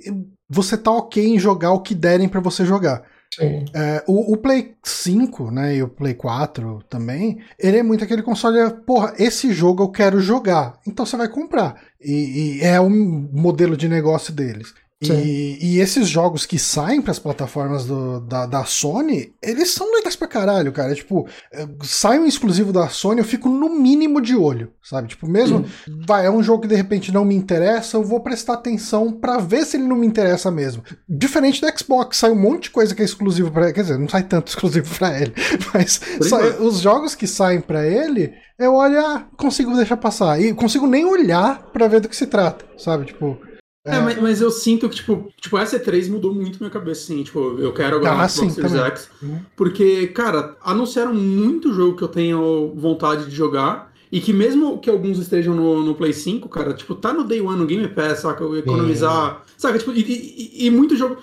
você 0.52 0.76
tá 0.76 0.90
ok 0.90 1.24
em 1.24 1.38
jogar 1.38 1.72
o 1.72 1.80
que 1.80 1.94
derem 1.94 2.28
para 2.28 2.40
você 2.40 2.64
jogar. 2.64 3.02
Sim. 3.34 3.64
É, 3.74 4.04
o, 4.06 4.34
o, 4.34 4.36
Play 4.36 4.74
5, 4.84 5.50
né, 5.50 5.76
e 5.76 5.82
o 5.82 5.88
Play 5.88 6.12
4 6.12 6.84
também, 6.90 7.38
ele 7.58 7.78
é 7.78 7.82
muito 7.82 8.04
aquele 8.04 8.22
console, 8.22 8.58
porra, 8.84 9.14
esse 9.18 9.50
jogo 9.52 9.82
eu 9.82 9.88
quero 9.88 10.20
jogar, 10.20 10.78
então 10.86 11.06
você 11.06 11.16
vai 11.16 11.28
comprar. 11.28 11.80
E, 11.98 12.58
e 12.58 12.60
é 12.60 12.78
o 12.78 12.90
modelo 12.90 13.74
de 13.74 13.88
negócio 13.88 14.34
deles. 14.34 14.74
E, 15.10 15.58
e, 15.60 15.80
esses 15.80 16.08
jogos 16.08 16.46
que 16.46 16.58
saem 16.58 17.02
para 17.02 17.10
as 17.10 17.18
plataformas 17.18 17.84
do, 17.84 18.20
da, 18.20 18.46
da 18.46 18.64
Sony, 18.64 19.34
eles 19.42 19.70
são 19.70 19.92
legais 19.92 20.14
pra 20.14 20.28
caralho, 20.28 20.70
cara. 20.72 20.94
Tipo, 20.94 21.26
é, 21.52 21.66
sai 21.82 22.18
um 22.18 22.26
exclusivo 22.26 22.72
da 22.72 22.88
Sony, 22.88 23.20
eu 23.20 23.24
fico 23.24 23.48
no 23.48 23.68
mínimo 23.68 24.20
de 24.20 24.36
olho, 24.36 24.70
sabe? 24.82 25.08
Tipo, 25.08 25.26
mesmo, 25.26 25.58
uhum. 25.58 26.00
vai, 26.06 26.26
é 26.26 26.30
um 26.30 26.42
jogo 26.42 26.62
que 26.62 26.68
de 26.68 26.76
repente 26.76 27.12
não 27.12 27.24
me 27.24 27.34
interessa, 27.34 27.96
eu 27.96 28.04
vou 28.04 28.20
prestar 28.20 28.54
atenção 28.54 29.12
para 29.12 29.38
ver 29.38 29.64
se 29.64 29.76
ele 29.76 29.88
não 29.88 29.96
me 29.96 30.06
interessa 30.06 30.50
mesmo. 30.50 30.84
Diferente 31.08 31.60
do 31.60 31.78
Xbox, 31.78 32.18
sai 32.18 32.30
um 32.30 32.40
monte 32.40 32.64
de 32.64 32.70
coisa 32.70 32.94
que 32.94 33.02
é 33.02 33.04
exclusivo 33.04 33.50
para 33.50 33.72
Quer 33.72 33.82
dizer, 33.82 33.98
não 33.98 34.08
sai 34.08 34.22
tanto 34.22 34.48
exclusivo 34.52 34.94
para 34.98 35.20
ele, 35.20 35.32
mas 35.72 36.00
sai, 36.20 36.58
os 36.60 36.78
jogos 36.78 37.14
que 37.14 37.26
saem 37.26 37.60
para 37.60 37.86
ele, 37.86 38.32
eu 38.58 38.74
olho, 38.74 39.00
ah, 39.00 39.26
consigo 39.36 39.74
deixar 39.74 39.96
passar. 39.96 40.40
E 40.40 40.52
consigo 40.54 40.86
nem 40.86 41.04
olhar 41.04 41.70
para 41.72 41.88
ver 41.88 42.00
do 42.00 42.08
que 42.08 42.16
se 42.16 42.26
trata, 42.26 42.64
sabe? 42.78 43.06
Tipo. 43.06 43.38
É, 43.84 43.96
é 43.96 44.00
mas, 44.00 44.20
mas, 44.20 44.40
eu 44.40 44.50
sinto 44.50 44.88
que, 44.88 44.96
tipo, 44.96 45.28
tipo, 45.40 45.58
essa 45.58 45.78
E3 45.78 46.08
mudou 46.08 46.32
muito 46.32 46.58
minha 46.60 46.70
cabeça, 46.70 47.02
assim, 47.02 47.22
tipo, 47.22 47.58
eu 47.58 47.72
quero 47.72 47.96
agora 47.96 48.22
ah, 48.22 48.28
Xbox 48.28 48.54
Series 48.54 48.74
X. 48.74 49.10
Porque, 49.56 50.06
cara, 50.08 50.56
anunciaram 50.62 51.12
muito 51.12 51.72
jogo 51.72 51.96
que 51.96 52.04
eu 52.04 52.08
tenho 52.08 52.72
vontade 52.76 53.26
de 53.26 53.34
jogar. 53.34 53.92
E 54.12 54.20
que 54.20 54.30
mesmo 54.30 54.78
que 54.78 54.90
alguns 54.90 55.18
estejam 55.18 55.54
no, 55.54 55.82
no 55.82 55.94
Play 55.94 56.12
5, 56.12 56.46
cara, 56.50 56.74
tipo, 56.74 56.94
tá 56.94 57.14
no 57.14 57.24
Day 57.24 57.40
One, 57.40 57.58
no 57.58 57.66
Game 57.66 57.88
Pass, 57.88 58.18
saca? 58.18 58.44
Eu 58.44 58.58
economizar. 58.58 59.42
É. 59.42 59.52
Saca? 59.56 59.78
Tipo, 59.78 59.90
e, 59.92 60.02
e, 60.02 60.66
e, 60.66 60.70
muito 60.70 60.94
jogo. 60.94 61.16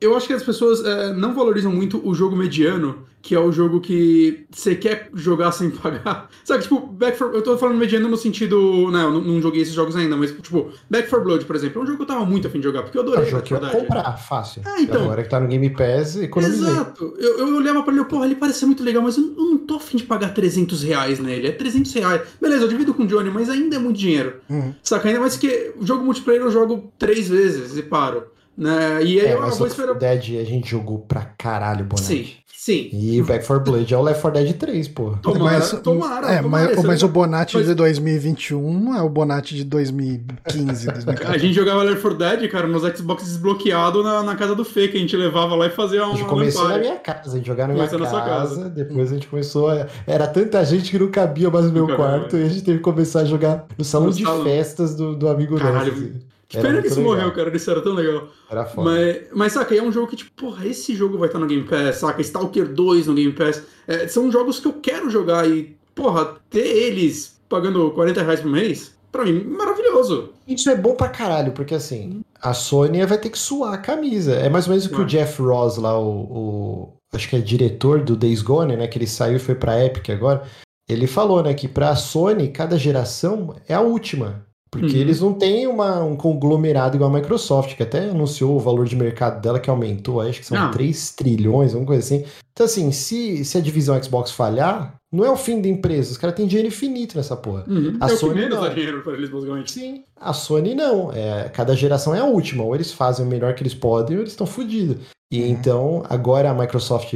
Eu 0.00 0.16
acho 0.16 0.26
que 0.26 0.32
as 0.32 0.42
pessoas 0.42 0.82
é, 0.82 1.12
não 1.12 1.34
valorizam 1.34 1.70
muito 1.70 2.00
o 2.02 2.14
jogo 2.14 2.34
mediano 2.34 3.04
que 3.22 3.34
é 3.34 3.40
o 3.40 3.52
jogo 3.52 3.80
que 3.80 4.46
você 4.50 4.74
quer 4.74 5.10
jogar 5.14 5.52
sem 5.52 5.70
pagar. 5.70 6.28
Sabe, 6.44 6.62
tipo, 6.62 6.80
Back 6.80 7.18
for... 7.18 7.34
Eu 7.34 7.42
tô 7.42 7.56
falando 7.58 7.78
mediano 7.78 8.08
no 8.08 8.16
sentido. 8.16 8.90
Né, 8.90 9.02
eu 9.02 9.12
não, 9.12 9.20
não 9.20 9.42
joguei 9.42 9.62
esses 9.62 9.74
jogos 9.74 9.94
ainda, 9.96 10.16
mas, 10.16 10.32
tipo, 10.32 10.70
Back 10.88 11.08
for 11.08 11.22
Blood, 11.22 11.44
por 11.44 11.56
exemplo, 11.56 11.80
é 11.80 11.84
um 11.84 11.86
jogo 11.86 11.98
que 11.98 12.02
eu 12.02 12.06
tava 12.06 12.24
muito 12.24 12.46
afim 12.46 12.58
de 12.58 12.64
jogar, 12.64 12.82
porque 12.82 12.96
eu 12.96 13.02
adorei. 13.02 13.24
É 13.24 13.26
um 13.26 13.30
jogo 13.30 13.42
que 13.42 13.54
eu 13.54 13.62
ia 13.62 13.68
comprar, 13.68 14.16
fácil. 14.16 14.62
É, 14.66 14.82
então. 14.82 15.02
Agora 15.02 15.22
que 15.22 15.28
tá 15.28 15.38
no 15.38 15.48
Game 15.48 15.70
Pass, 15.70 16.16
economizei. 16.16 16.68
Exato. 16.68 17.14
Eu, 17.18 17.38
eu 17.38 17.56
olhava 17.56 17.82
pra 17.82 17.92
ele, 17.92 18.04
porra, 18.04 18.26
ele 18.26 18.36
parece 18.36 18.64
muito 18.64 18.82
legal, 18.82 19.02
mas 19.02 19.16
eu, 19.16 19.34
eu 19.36 19.44
não 19.44 19.58
tô 19.58 19.76
afim 19.76 19.98
de 19.98 20.04
pagar 20.04 20.32
300 20.32 20.82
reais 20.82 21.18
nele. 21.18 21.48
É 21.48 21.52
300 21.52 21.92
reais. 21.92 22.22
Beleza, 22.40 22.64
eu 22.64 22.68
divido 22.68 22.94
com 22.94 23.02
o 23.02 23.06
Johnny, 23.06 23.30
mas 23.30 23.48
ainda 23.48 23.76
é 23.76 23.78
muito 23.78 23.98
dinheiro. 23.98 24.40
Uhum. 24.48 24.74
Saca? 24.82 25.08
Ainda 25.08 25.20
mais 25.20 25.36
que 25.36 25.72
o 25.76 25.86
jogo 25.86 26.04
multiplayer 26.04 26.42
eu 26.42 26.50
jogo 26.50 26.92
três 26.98 27.28
vezes 27.28 27.76
e 27.76 27.82
paro. 27.82 28.24
Né? 28.60 29.02
E 29.02 29.18
aí 29.18 29.26
é, 29.26 29.32
eu 29.32 29.50
vou 29.50 29.66
esperar. 29.66 29.94
Dead 29.94 30.38
a 30.38 30.44
gente 30.44 30.70
jogou 30.70 30.98
pra 30.98 31.22
caralho, 31.38 31.82
Bonatti. 31.82 32.04
Sim. 32.04 32.26
Sim. 32.60 32.90
E 32.92 33.22
Back 33.22 33.46
4 33.46 33.64
Blood 33.64 33.94
é 33.94 33.96
o 33.96 34.02
Left 34.02 34.20
4 34.20 34.42
Dead 34.42 34.54
3, 34.54 34.88
pô. 34.88 35.16
Tomara, 35.22 35.58
mas, 35.58 35.70
tomara, 35.80 36.30
é, 36.30 36.42
tomara, 36.42 36.74
mas, 36.74 36.84
mas 36.84 37.02
o 37.02 37.08
Bonatti 37.08 37.56
mas... 37.56 37.66
de 37.66 37.74
2021 37.74 38.94
é 38.94 39.00
o 39.00 39.08
Bonatti 39.08 39.54
de 39.54 39.64
2015, 39.64 40.86
2014. 40.88 41.24
A 41.34 41.38
gente 41.38 41.54
jogava 41.54 41.82
Left 41.82 42.02
4 42.02 42.18
Dead, 42.18 42.50
cara, 42.50 42.66
nos 42.66 42.82
Xbox 42.82 43.24
desbloqueado 43.24 44.02
na, 44.02 44.22
na 44.22 44.36
casa 44.36 44.54
do 44.54 44.62
Fê, 44.62 44.88
que 44.88 44.98
a 44.98 45.00
gente 45.00 45.16
levava 45.16 45.54
lá 45.54 45.68
e 45.68 45.70
fazia 45.70 46.04
uma. 46.04 46.12
A 46.12 46.16
gente 46.18 46.28
começou 46.28 46.68
na 46.68 46.76
minha 46.76 46.96
casa, 46.96 47.32
a 47.32 47.36
gente 47.38 47.46
jogava 47.46 47.68
na 47.68 47.74
minha 47.74 47.88
casa, 47.88 47.98
na 47.98 48.20
casa, 48.20 48.68
depois 48.68 49.10
a 49.10 49.14
gente 49.14 49.26
começou. 49.26 49.70
A... 49.70 49.86
Era 50.06 50.26
tanta 50.26 50.62
gente 50.62 50.90
que 50.90 50.98
não 50.98 51.08
cabia 51.08 51.48
mais 51.48 51.64
no 51.64 51.72
meu 51.72 51.96
quarto, 51.96 52.36
e 52.36 52.42
a 52.42 52.48
gente 52.48 52.62
teve 52.62 52.76
que 52.76 52.84
começar 52.84 53.20
a 53.20 53.24
jogar 53.24 53.64
no 53.78 53.84
salão 53.86 54.08
no 54.08 54.12
de 54.12 54.22
salão. 54.22 54.44
festas 54.44 54.94
do, 54.94 55.16
do 55.16 55.28
amigo 55.30 55.56
Caralho, 55.56 55.92
nosso. 55.92 56.30
Que 56.50 56.60
pena 56.60 56.82
que 56.82 56.88
isso 56.88 56.98
legal. 56.98 57.14
morreu, 57.14 57.32
cara. 57.32 57.56
Isso 57.56 57.70
era 57.70 57.80
tão 57.80 57.94
legal. 57.94 58.28
Era 58.50 58.66
foda. 58.66 58.90
Mas, 58.90 59.22
mas 59.32 59.52
saca, 59.52 59.72
é 59.72 59.80
um 59.80 59.92
jogo 59.92 60.08
que, 60.08 60.16
tipo, 60.16 60.32
porra, 60.32 60.66
esse 60.66 60.96
jogo 60.96 61.16
vai 61.16 61.28
estar 61.28 61.38
no 61.38 61.46
Game 61.46 61.62
Pass, 61.62 61.98
saca? 61.98 62.20
Stalker 62.20 62.66
2 62.66 63.06
no 63.06 63.14
Game 63.14 63.32
Pass. 63.32 63.62
É, 63.86 64.08
são 64.08 64.32
jogos 64.32 64.58
que 64.58 64.66
eu 64.66 64.72
quero 64.72 65.08
jogar 65.08 65.48
e, 65.48 65.76
porra, 65.94 66.36
ter 66.50 66.66
eles 66.66 67.40
pagando 67.48 67.92
40 67.92 68.22
reais 68.22 68.40
por 68.40 68.50
mês, 68.50 68.94
pra 69.12 69.24
mim, 69.24 69.44
maravilhoso. 69.44 70.30
Isso 70.46 70.68
é 70.68 70.74
bom 70.74 70.96
pra 70.96 71.08
caralho, 71.08 71.52
porque 71.52 71.74
assim, 71.74 72.20
a 72.42 72.52
Sony 72.52 73.06
vai 73.06 73.18
ter 73.18 73.30
que 73.30 73.38
suar 73.38 73.74
a 73.74 73.78
camisa. 73.78 74.34
É 74.34 74.48
mais 74.48 74.66
ou 74.66 74.70
menos 74.70 74.86
o 74.86 74.90
que 74.90 75.00
o 75.00 75.06
Jeff 75.06 75.40
Ross 75.40 75.76
lá, 75.76 75.96
o, 75.96 76.10
o, 76.10 76.92
Acho 77.12 77.28
que 77.28 77.36
é 77.36 77.40
diretor 77.40 78.02
do 78.02 78.16
Days 78.16 78.42
Gone, 78.42 78.76
né? 78.76 78.88
Que 78.88 78.98
ele 78.98 79.06
saiu 79.06 79.36
e 79.36 79.40
foi 79.40 79.54
pra 79.54 79.84
Epic 79.84 80.10
agora. 80.10 80.42
Ele 80.88 81.06
falou, 81.06 81.40
né, 81.42 81.54
que 81.54 81.68
pra 81.68 81.94
Sony, 81.94 82.48
cada 82.48 82.76
geração 82.76 83.54
é 83.68 83.74
a 83.74 83.80
última. 83.80 84.44
Porque 84.70 84.94
uhum. 84.94 85.00
eles 85.00 85.20
não 85.20 85.32
têm 85.34 85.66
uma, 85.66 86.02
um 86.02 86.14
conglomerado 86.14 86.96
igual 86.96 87.10
a 87.10 87.14
Microsoft, 87.14 87.76
que 87.76 87.82
até 87.82 88.10
anunciou 88.10 88.56
o 88.56 88.60
valor 88.60 88.86
de 88.86 88.94
mercado 88.94 89.40
dela 89.40 89.58
que 89.58 89.68
aumentou, 89.68 90.20
acho 90.20 90.38
que 90.38 90.46
são 90.46 90.56
não. 90.56 90.70
3 90.70 91.10
trilhões, 91.12 91.72
alguma 91.72 91.88
coisa 91.88 92.02
assim. 92.04 92.24
Então, 92.52 92.66
assim, 92.66 92.92
se, 92.92 93.44
se 93.44 93.58
a 93.58 93.60
divisão 93.60 94.00
Xbox 94.00 94.30
falhar, 94.30 94.94
não 95.12 95.24
é 95.24 95.30
o 95.30 95.36
fim 95.36 95.60
da 95.60 95.68
empresa. 95.68 96.12
Os 96.12 96.18
caras 96.18 96.36
têm 96.36 96.46
dinheiro 96.46 96.68
infinito 96.68 97.16
nessa 97.16 97.36
porra. 97.36 97.64
Uhum. 97.66 97.96
A 98.00 98.06
é 98.06 98.08
Sony 98.10 98.48
não. 98.48 98.68
dinheiro 98.68 99.02
para 99.02 99.14
eles, 99.14 99.30
basicamente. 99.30 99.72
Sim. 99.72 100.04
A 100.16 100.32
Sony 100.32 100.74
não. 100.74 101.10
É, 101.12 101.48
cada 101.48 101.74
geração 101.74 102.14
é 102.14 102.20
a 102.20 102.24
última. 102.24 102.62
Ou 102.62 102.74
eles 102.74 102.92
fazem 102.92 103.26
o 103.26 103.28
melhor 103.28 103.54
que 103.54 103.62
eles 103.62 103.74
podem, 103.74 104.16
ou 104.16 104.22
eles 104.22 104.32
estão 104.32 104.46
fodidos. 104.46 104.98
E 105.32 105.40
uhum. 105.40 105.48
então, 105.48 106.02
agora 106.08 106.50
a 106.50 106.54
Microsoft 106.54 107.14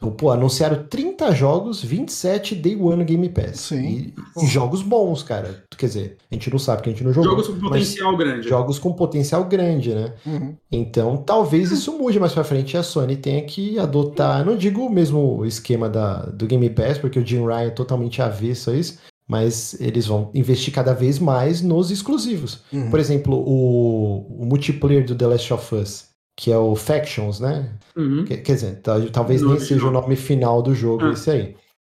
Pô, 0.00 0.30
anunciaram 0.30 0.84
30 0.88 1.34
jogos, 1.34 1.84
27 1.84 2.54
Day 2.54 2.74
One 2.74 3.04
Game 3.04 3.28
Pass. 3.28 3.60
Sim. 3.60 4.12
E, 4.38 4.44
e, 4.44 4.46
jogos 4.46 4.80
bons, 4.80 5.22
cara. 5.22 5.62
Quer 5.76 5.86
dizer, 5.86 6.16
a 6.30 6.34
gente 6.34 6.50
não 6.50 6.58
sabe 6.58 6.78
porque 6.78 6.90
a 6.90 6.92
gente 6.94 7.04
não 7.04 7.12
jogou. 7.12 7.30
Jogos 7.30 7.48
com 7.48 7.60
potencial 7.60 8.16
grande. 8.16 8.48
Jogos 8.48 8.78
com 8.78 8.92
potencial 8.94 9.44
grande, 9.44 9.94
né? 9.94 10.14
Uhum. 10.24 10.56
Então, 10.72 11.18
talvez 11.18 11.70
isso 11.70 11.98
mude 11.98 12.18
mais 12.18 12.32
pra 12.32 12.44
frente 12.44 12.74
e 12.74 12.76
a 12.78 12.82
Sony 12.82 13.16
tenha 13.16 13.42
que 13.42 13.78
adotar, 13.78 14.44
não 14.44 14.56
digo 14.56 14.86
o 14.86 14.90
mesmo 14.90 15.44
esquema 15.44 15.88
da, 15.88 16.22
do 16.26 16.46
Game 16.46 16.70
Pass, 16.70 16.96
porque 16.96 17.18
o 17.18 17.26
Jim 17.26 17.44
Ryan 17.44 17.66
é 17.66 17.70
totalmente 17.70 18.22
avesso 18.22 18.70
a 18.70 18.74
isso, 18.74 18.98
mas 19.30 19.80
eles 19.80 20.06
vão 20.06 20.30
investir 20.34 20.74
cada 20.74 20.92
vez 20.92 21.18
mais 21.18 21.62
nos 21.62 21.90
exclusivos. 21.90 22.62
Uhum. 22.72 22.90
Por 22.90 22.98
exemplo, 22.98 23.36
o, 23.36 24.42
o, 24.42 24.44
multiplayer 24.44 25.04
do 25.04 25.14
The 25.14 25.26
Last 25.26 25.52
of 25.52 25.74
Us, 25.74 26.09
que 26.40 26.50
é 26.50 26.56
o 26.56 26.74
Factions, 26.74 27.38
né? 27.38 27.68
Uhum. 27.94 28.24
Quer, 28.24 28.38
quer, 28.38 28.54
dizer, 28.54 28.80
talvez 29.12 29.42
nem 29.42 29.60
seja 29.60 29.86
o 29.86 29.90
nome 29.90 30.16
final 30.16 30.62
do 30.62 30.74
jogo, 30.74 31.04
ah. 31.04 31.12
esse 31.12 31.30
aí. 31.30 31.56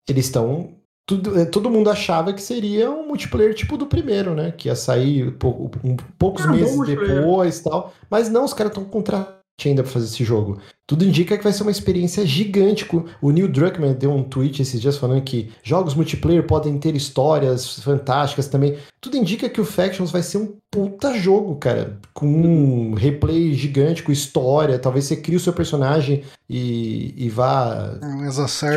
Eles 0.08 0.24
estão 0.24 0.74
tudo, 1.06 1.38
é, 1.38 1.44
todo 1.44 1.70
mundo 1.70 1.88
achava 1.88 2.32
que 2.32 2.42
seria 2.42 2.90
um 2.90 3.06
multiplayer 3.06 3.54
tipo 3.54 3.76
do 3.76 3.86
primeiro, 3.86 4.34
né? 4.34 4.50
Que 4.50 4.66
ia 4.66 4.74
sair 4.74 5.30
pou, 5.38 5.70
um, 5.84 5.94
poucos 6.18 6.44
ah, 6.44 6.48
meses 6.48 6.76
depois 6.84 7.60
e 7.60 7.62
tal. 7.62 7.94
Mas 8.10 8.28
não, 8.28 8.44
os 8.44 8.52
caras 8.52 8.72
estão 8.72 8.84
contra 8.84 9.38
ainda 9.68 9.82
para 9.82 9.92
fazer 9.92 10.06
esse 10.06 10.24
jogo. 10.24 10.60
Tudo 10.86 11.04
indica 11.04 11.38
que 11.38 11.44
vai 11.44 11.52
ser 11.52 11.62
uma 11.62 11.70
experiência 11.70 12.26
gigante. 12.26 12.86
O 13.20 13.30
Neil 13.30 13.48
Druckmann 13.48 13.94
deu 13.94 14.10
um 14.10 14.22
tweet 14.22 14.60
esses 14.60 14.80
dias 14.80 14.96
falando 14.96 15.22
que 15.22 15.50
jogos 15.62 15.94
multiplayer 15.94 16.46
podem 16.46 16.78
ter 16.78 16.94
histórias 16.94 17.78
fantásticas 17.80 18.48
também. 18.48 18.76
Tudo 19.00 19.16
indica 19.16 19.48
que 19.48 19.60
o 19.60 19.64
Factions 19.64 20.10
vai 20.10 20.22
ser 20.22 20.38
um 20.38 20.56
puta 20.70 21.14
jogo, 21.14 21.56
cara. 21.56 21.98
Com 22.12 22.26
um 22.26 22.94
replay 22.94 23.54
gigante, 23.54 24.02
com 24.02 24.12
história. 24.12 24.78
Talvez 24.78 25.04
você 25.04 25.16
crie 25.16 25.36
o 25.36 25.40
seu 25.40 25.52
personagem 25.52 26.24
e, 26.48 27.14
e 27.16 27.30
vá 27.30 27.98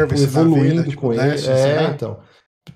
tipo, 0.08 0.22
evoluindo 0.22 0.84
vida, 0.84 0.96
com 0.96 1.12
tipo, 1.12 1.14
ele. 1.14 1.22
é, 1.48 1.76
né? 1.82 1.92
então. 1.96 2.18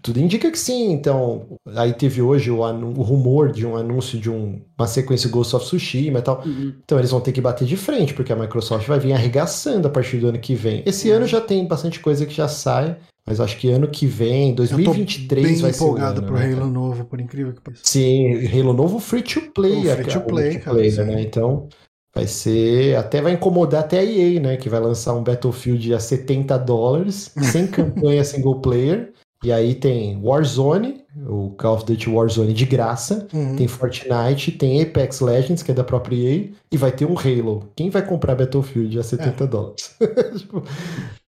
Tudo 0.01 0.19
indica 0.19 0.49
que 0.51 0.57
sim. 0.59 0.91
Então, 0.91 1.59
aí 1.75 1.93
teve 1.93 2.21
hoje 2.21 2.49
o, 2.49 2.59
o 2.61 3.01
rumor 3.01 3.51
de 3.51 3.65
um 3.65 3.75
anúncio 3.75 4.19
de 4.19 4.29
um, 4.29 4.61
uma 4.77 4.87
sequência 4.87 5.29
Ghost 5.29 5.55
of 5.55 5.65
Tsushima 5.65 6.19
e 6.19 6.21
tal. 6.21 6.41
Uhum. 6.45 6.73
Então, 6.83 6.97
eles 6.97 7.11
vão 7.11 7.21
ter 7.21 7.31
que 7.31 7.41
bater 7.41 7.65
de 7.65 7.77
frente, 7.77 8.13
porque 8.13 8.33
a 8.33 8.35
Microsoft 8.35 8.87
vai 8.87 8.99
vir 8.99 9.13
arregaçando 9.13 9.87
a 9.87 9.91
partir 9.91 10.17
do 10.17 10.27
ano 10.29 10.39
que 10.39 10.55
vem. 10.55 10.83
Esse 10.85 11.09
uhum. 11.09 11.17
ano 11.17 11.27
já 11.27 11.41
tem 11.41 11.67
bastante 11.67 11.99
coisa 11.99 12.25
que 12.25 12.33
já 12.33 12.47
sai. 12.47 12.97
Mas 13.29 13.39
acho 13.39 13.59
que 13.59 13.69
ano 13.69 13.87
que 13.87 14.07
vem, 14.07 14.55
2023, 14.55 15.45
bem 15.45 15.55
vai 15.57 15.71
ser. 15.71 15.83
empolgado 15.83 16.23
pro 16.23 16.33
né, 16.33 16.45
Halo 16.45 16.55
cara? 16.55 16.65
novo, 16.65 17.05
por 17.05 17.21
incrível 17.21 17.53
que 17.53 17.61
pareça. 17.61 17.83
Sim, 17.85 18.47
Halo 18.47 18.73
novo 18.73 18.97
free 18.97 19.21
to 19.21 19.41
play. 19.53 19.83
free 19.83 20.05
to 20.05 20.21
play, 20.21 20.57
cara, 20.57 20.75
play 20.75 20.91
né? 20.91 21.21
Então, 21.21 21.67
vai 22.15 22.25
ser. 22.25 22.95
Até 22.95 23.21
vai 23.21 23.33
incomodar 23.33 23.81
até 23.81 23.99
a 23.99 24.03
EA, 24.03 24.39
né? 24.39 24.57
Que 24.57 24.67
vai 24.67 24.79
lançar 24.79 25.13
um 25.13 25.23
Battlefield 25.23 25.93
a 25.93 25.99
70 25.99 26.57
dólares, 26.57 27.31
sem 27.51 27.67
campanha 27.69 28.23
single 28.23 28.61
player. 28.61 29.13
E 29.43 29.53
aí 29.53 29.73
tem 29.73 30.21
Warzone, 30.21 31.05
o 31.15 31.51
Call 31.51 31.75
of 31.75 31.85
Duty 31.85 32.09
Warzone 32.09 32.53
de 32.53 32.65
graça, 32.65 33.25
uhum. 33.33 33.55
tem 33.55 33.67
Fortnite, 33.67 34.51
tem 34.51 34.81
Apex 34.81 35.21
Legends, 35.21 35.63
que 35.63 35.71
é 35.71 35.73
da 35.73 35.83
própria 35.83 36.15
EA, 36.15 36.49
e 36.69 36.77
vai 36.77 36.91
ter 36.91 37.05
um 37.05 37.17
Halo. 37.17 37.71
Quem 37.75 37.89
vai 37.89 38.05
comprar 38.05 38.35
Battlefield 38.35 38.99
a 38.99 39.03
70 39.03 39.43
é. 39.43 39.47
dólares? 39.47 39.95
tipo, 40.37 40.63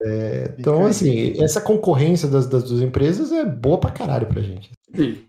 é, 0.03 0.53
então, 0.59 0.85
assim, 0.85 1.41
essa 1.41 1.59
concorrência 1.59 2.27
das, 2.27 2.45
das 2.45 2.63
duas 2.63 2.81
empresas 2.81 3.31
é 3.31 3.43
boa 3.43 3.79
pra 3.79 3.89
caralho 3.89 4.27
pra 4.27 4.41
gente. 4.41 4.71
Sim. 4.95 5.23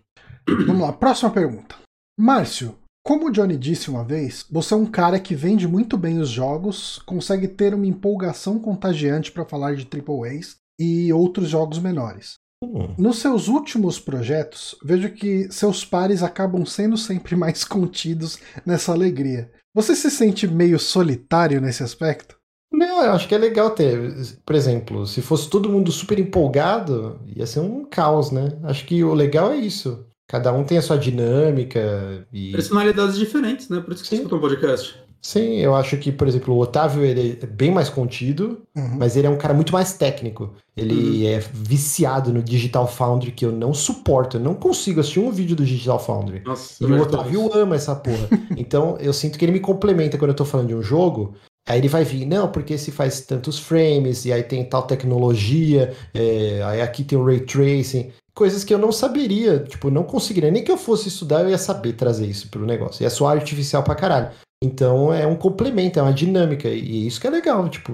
Vamos 0.47 0.81
lá, 0.81 0.93
próxima 0.93 1.31
pergunta. 1.31 1.75
Márcio, 2.19 2.75
como 3.03 3.27
o 3.27 3.31
Johnny 3.31 3.57
disse 3.57 3.89
uma 3.89 4.03
vez, 4.03 4.45
você 4.51 4.73
é 4.73 4.77
um 4.77 4.85
cara 4.85 5.19
que 5.19 5.33
vende 5.33 5.67
muito 5.67 5.97
bem 5.97 6.19
os 6.19 6.29
jogos, 6.29 6.99
consegue 7.05 7.47
ter 7.47 7.73
uma 7.73 7.87
empolgação 7.87 8.59
contagiante 8.59 9.31
para 9.31 9.45
falar 9.45 9.75
de 9.75 9.87
AAAs 9.87 10.57
e 10.79 11.11
outros 11.11 11.49
jogos 11.49 11.79
menores. 11.79 12.35
Hum. 12.63 12.95
Nos 12.97 13.19
seus 13.19 13.47
últimos 13.47 13.99
projetos, 13.99 14.75
vejo 14.83 15.09
que 15.11 15.51
seus 15.51 15.85
pares 15.85 16.23
acabam 16.23 16.65
sendo 16.65 16.97
sempre 16.97 17.35
mais 17.37 17.63
contidos 17.63 18.39
nessa 18.65 18.91
alegria. 18.91 19.51
Você 19.75 19.95
se 19.95 20.09
sente 20.09 20.47
meio 20.47 20.79
solitário 20.79 21.61
nesse 21.61 21.83
aspecto? 21.83 22.35
Não, 22.71 23.03
eu 23.03 23.11
acho 23.11 23.27
que 23.27 23.35
é 23.35 23.37
legal 23.37 23.71
ter. 23.71 24.13
Por 24.45 24.55
exemplo, 24.55 25.05
se 25.05 25.21
fosse 25.21 25.49
todo 25.49 25.69
mundo 25.69 25.91
super 25.91 26.19
empolgado, 26.19 27.19
ia 27.25 27.45
ser 27.45 27.59
um 27.61 27.85
caos, 27.85 28.31
né? 28.31 28.57
Acho 28.63 28.85
que 28.85 29.03
o 29.03 29.13
legal 29.13 29.51
é 29.51 29.57
isso. 29.57 30.05
Cada 30.27 30.51
um 30.51 30.65
tem 30.65 30.77
a 30.77 30.81
sua 30.81 30.97
dinâmica 30.97 32.27
e. 32.33 32.51
Personalidades 32.51 33.17
diferentes, 33.17 33.69
né? 33.69 33.79
Por 33.79 33.93
isso 33.93 34.03
que 34.03 34.09
Sim. 34.09 34.17
você 34.17 34.21
escuta 34.23 34.35
um 34.35 34.41
podcast. 34.41 35.06
Sim, 35.21 35.55
eu 35.57 35.75
acho 35.75 35.97
que, 35.97 36.11
por 36.11 36.27
exemplo, 36.27 36.53
o 36.53 36.59
Otávio 36.59 37.03
ele 37.03 37.39
é 37.41 37.45
bem 37.45 37.71
mais 37.71 37.89
contido, 37.89 38.61
uhum. 38.75 38.97
mas 38.97 39.15
ele 39.15 39.27
é 39.27 39.29
um 39.29 39.37
cara 39.37 39.53
muito 39.53 39.73
mais 39.73 39.93
técnico. 39.93 40.53
Ele 40.75 41.25
uhum. 41.25 41.29
é 41.29 41.39
viciado 41.39 42.31
no 42.31 42.41
Digital 42.41 42.87
Foundry, 42.87 43.31
que 43.31 43.45
eu 43.45 43.51
não 43.51 43.73
suporto. 43.73 44.37
Eu 44.37 44.41
não 44.41 44.53
consigo 44.53 44.99
assistir 44.99 45.19
um 45.19 45.31
vídeo 45.31 45.55
do 45.55 45.65
Digital 45.65 45.99
Foundry. 45.99 46.41
Nossa, 46.45 46.83
e 46.83 46.85
o 46.85 47.01
Otávio 47.01 47.51
ama 47.53 47.75
essa 47.75 47.95
porra. 47.95 48.29
então 48.55 48.97
eu 48.99 49.11
sinto 49.11 49.37
que 49.37 49.45
ele 49.45 49.51
me 49.51 49.59
complementa 49.59 50.17
quando 50.17 50.31
eu 50.31 50.35
tô 50.35 50.45
falando 50.45 50.67
de 50.67 50.75
um 50.75 50.83
jogo. 50.83 51.33
Aí 51.67 51.79
ele 51.79 51.89
vai 51.89 52.05
vir, 52.05 52.25
não, 52.25 52.49
porque 52.49 52.77
se 52.77 52.91
faz 52.91 53.21
tantos 53.21 53.59
frames, 53.59 54.23
e 54.23 54.31
aí 54.31 54.41
tem 54.41 54.63
tal 54.63 54.83
tecnologia, 54.83 55.93
é, 56.13 56.61
aí 56.63 56.81
aqui 56.81 57.03
tem 57.03 57.17
o 57.17 57.25
ray 57.25 57.41
tracing 57.41 58.09
coisas 58.37 58.63
que 58.63 58.71
eu 58.71 58.77
não 58.77 58.91
saberia, 58.91 59.59
tipo, 59.67 59.89
não 59.89 60.03
conseguiria. 60.03 60.51
Nem 60.51 60.63
que 60.63 60.71
eu 60.71 60.77
fosse 60.77 61.07
estudar, 61.07 61.41
eu 61.41 61.49
ia 61.49 61.57
saber 61.57 61.93
trazer 61.93 62.27
isso 62.27 62.47
pro 62.49 62.67
negócio. 62.67 63.03
E 63.03 63.05
é 63.05 63.09
só 63.09 63.27
artificial 63.27 63.81
pra 63.81 63.95
caralho. 63.95 64.29
Então 64.63 65.13
é 65.13 65.25
um 65.27 65.35
complemento, 65.35 65.99
é 65.99 66.01
uma 66.01 66.13
dinâmica. 66.13 66.67
E 66.67 67.05
isso 67.05 67.21
que 67.21 67.27
é 67.27 67.29
legal, 67.29 67.69
tipo, 67.69 67.93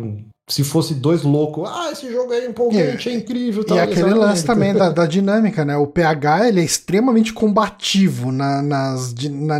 se 0.49 0.63
fosse 0.63 0.93
dois 0.93 1.23
loucos, 1.23 1.69
ah, 1.69 1.89
esse 1.91 2.11
jogo 2.11 2.33
é 2.33 2.45
empolgante, 2.45 3.07
é, 3.07 3.13
é 3.13 3.15
incrível. 3.15 3.63
Tal, 3.63 3.77
e 3.77 3.79
aquele 3.79 4.13
lance 4.13 4.45
também 4.45 4.73
da, 4.73 4.89
da, 4.89 5.05
dinâmica, 5.05 5.63
né? 5.63 5.77
O 5.77 5.87
PH 5.87 6.49
ele 6.49 6.59
é 6.59 6.63
extremamente 6.63 7.31
combativo 7.31 8.29
na, 8.29 8.61
nas, 8.61 9.13
na, 9.13 9.59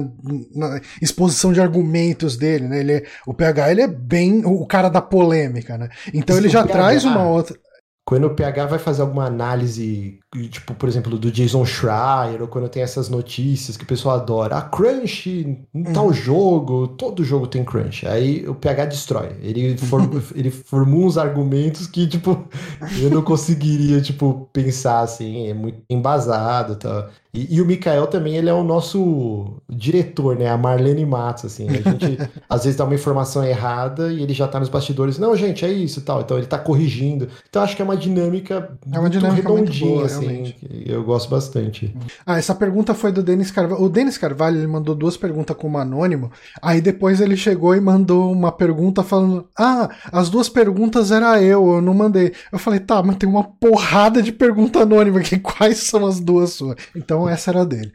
na 0.54 0.82
exposição 1.02 1.54
de 1.54 1.62
argumentos 1.62 2.36
dele, 2.36 2.68
né? 2.68 2.82
Ele 2.82 2.92
é, 2.94 3.04
o 3.26 3.34
PH 3.34 3.72
ele 3.72 3.82
é 3.82 3.88
bem 3.88 4.46
o 4.46 4.66
cara 4.66 4.90
da 4.90 5.02
polêmica, 5.02 5.78
né? 5.78 5.90
Então 6.14 6.38
ele 6.38 6.50
já 6.50 6.66
traz 6.66 7.06
uma 7.06 7.28
outra. 7.28 7.58
Quando 8.06 8.26
o 8.26 8.36
PH 8.36 8.66
vai 8.66 8.80
fazer 8.80 9.02
alguma 9.02 9.26
análise 9.26 10.20
tipo, 10.50 10.74
por 10.74 10.90
exemplo, 10.90 11.18
do 11.18 11.32
Jason 11.32 11.66
Schreier, 11.66 12.42
ou 12.42 12.48
quando 12.48 12.68
tem 12.68 12.84
essas 12.84 13.08
notícias 13.08 13.78
que 13.78 13.84
o 13.84 13.88
pessoal 13.88 14.16
adora. 14.16 14.56
A 14.56 14.60
ah, 14.60 14.62
crunch 14.64 15.30
em 15.74 15.84
tal 15.94 16.08
uhum. 16.08 16.14
jogo, 16.14 16.88
todo 16.88 17.24
jogo 17.24 17.48
tem 17.48 17.64
crunch. 17.64 18.06
Aí 18.08 18.48
o 18.48 18.56
PH 18.56 18.86
destrói. 18.86 19.36
Ele, 19.42 19.78
form, 19.78 20.10
ele 20.36 20.52
formula 20.52 21.06
uns 21.06 21.18
argumentos 21.18 21.88
que, 21.88 22.08
tipo, 22.08 22.48
eu 23.02 23.10
não 23.10 23.22
conseguiria, 23.22 24.02
tipo, 24.02 24.50
pensar 24.52 25.02
assim, 25.02 25.48
é 25.48 25.54
muito 25.54 25.82
embasado 25.90 26.76
tá? 26.76 27.10
E, 27.34 27.56
e, 27.56 27.62
o 27.62 27.66
Mikael 27.66 28.08
também, 28.08 28.36
ele 28.36 28.50
é 28.50 28.54
o 28.54 28.64
nosso 28.64 29.56
diretor, 29.70 30.38
né? 30.38 30.50
A 30.50 30.58
Marlene 30.58 31.06
Matos, 31.06 31.46
assim. 31.46 31.68
A 31.70 31.74
gente, 31.74 32.18
às 32.50 32.64
vezes, 32.64 32.78
dá 32.78 32.86
uma 32.86 32.96
informação 32.96 33.44
errada 33.44 34.12
e 34.12 34.22
ele 34.22 34.34
já 34.34 34.48
tá 34.48 34.60
nos 34.60 34.70
bastidores. 34.70 35.18
Não, 35.18 35.36
gente, 35.36 35.66
é 35.66 35.72
isso 35.72 36.02
tal. 36.02 36.22
Então 36.22 36.38
ele 36.38 36.48
tá 36.48 36.58
corrigindo. 36.58 37.28
Então 37.50 37.62
acho 37.62 37.76
que 37.76 37.82
é 37.82 37.86
uma 37.86 37.98
dinâmica, 37.98 38.78
é 38.92 39.00
uma 39.00 39.10
dinâmica 39.10 39.48
redondinha, 39.48 39.96
boa, 39.96 40.06
assim 40.06 40.24
assim, 40.24 40.56
eu 40.86 41.04
gosto 41.04 41.30
bastante. 41.30 41.96
Ah, 42.26 42.38
essa 42.38 42.56
pergunta 42.56 42.94
foi 42.94 43.12
do 43.12 43.24
Denis 43.24 43.52
Carvalho. 43.52 43.84
O 43.84 43.90
Denis 43.90 44.18
Carvalho 44.18 44.58
ele 44.58 44.68
mandou 44.68 44.96
duas 44.96 45.18
perguntas 45.18 45.56
como 45.56 45.78
anônimo. 45.78 46.32
Aí 46.62 46.82
depois 46.82 47.22
ele 47.22 47.38
chegou 47.38 47.76
e 47.76 47.82
mandou 47.82 48.32
uma 48.32 48.52
pergunta 48.52 49.04
falando: 49.04 49.48
Ah, 49.58 49.90
as 50.12 50.30
duas 50.30 50.50
perguntas 50.50 51.12
era 51.12 51.42
eu, 51.42 51.76
eu 51.76 51.82
não 51.82 51.94
mandei. 51.94 52.34
Eu 52.52 52.60
falei, 52.60 52.80
tá, 52.80 53.02
mas 53.02 53.18
tem 53.18 53.30
uma 53.30 53.44
porrada 53.44 54.22
de 54.22 54.32
pergunta 54.32 54.82
anônima 54.82 55.20
aqui. 55.20 55.38
Quais 55.40 55.78
são 55.80 56.06
as 56.06 56.20
duas 56.20 56.52
suas? 56.52 56.76
Então 56.96 57.23
essa 57.30 57.52
era 57.52 57.66
dele. 57.66 57.92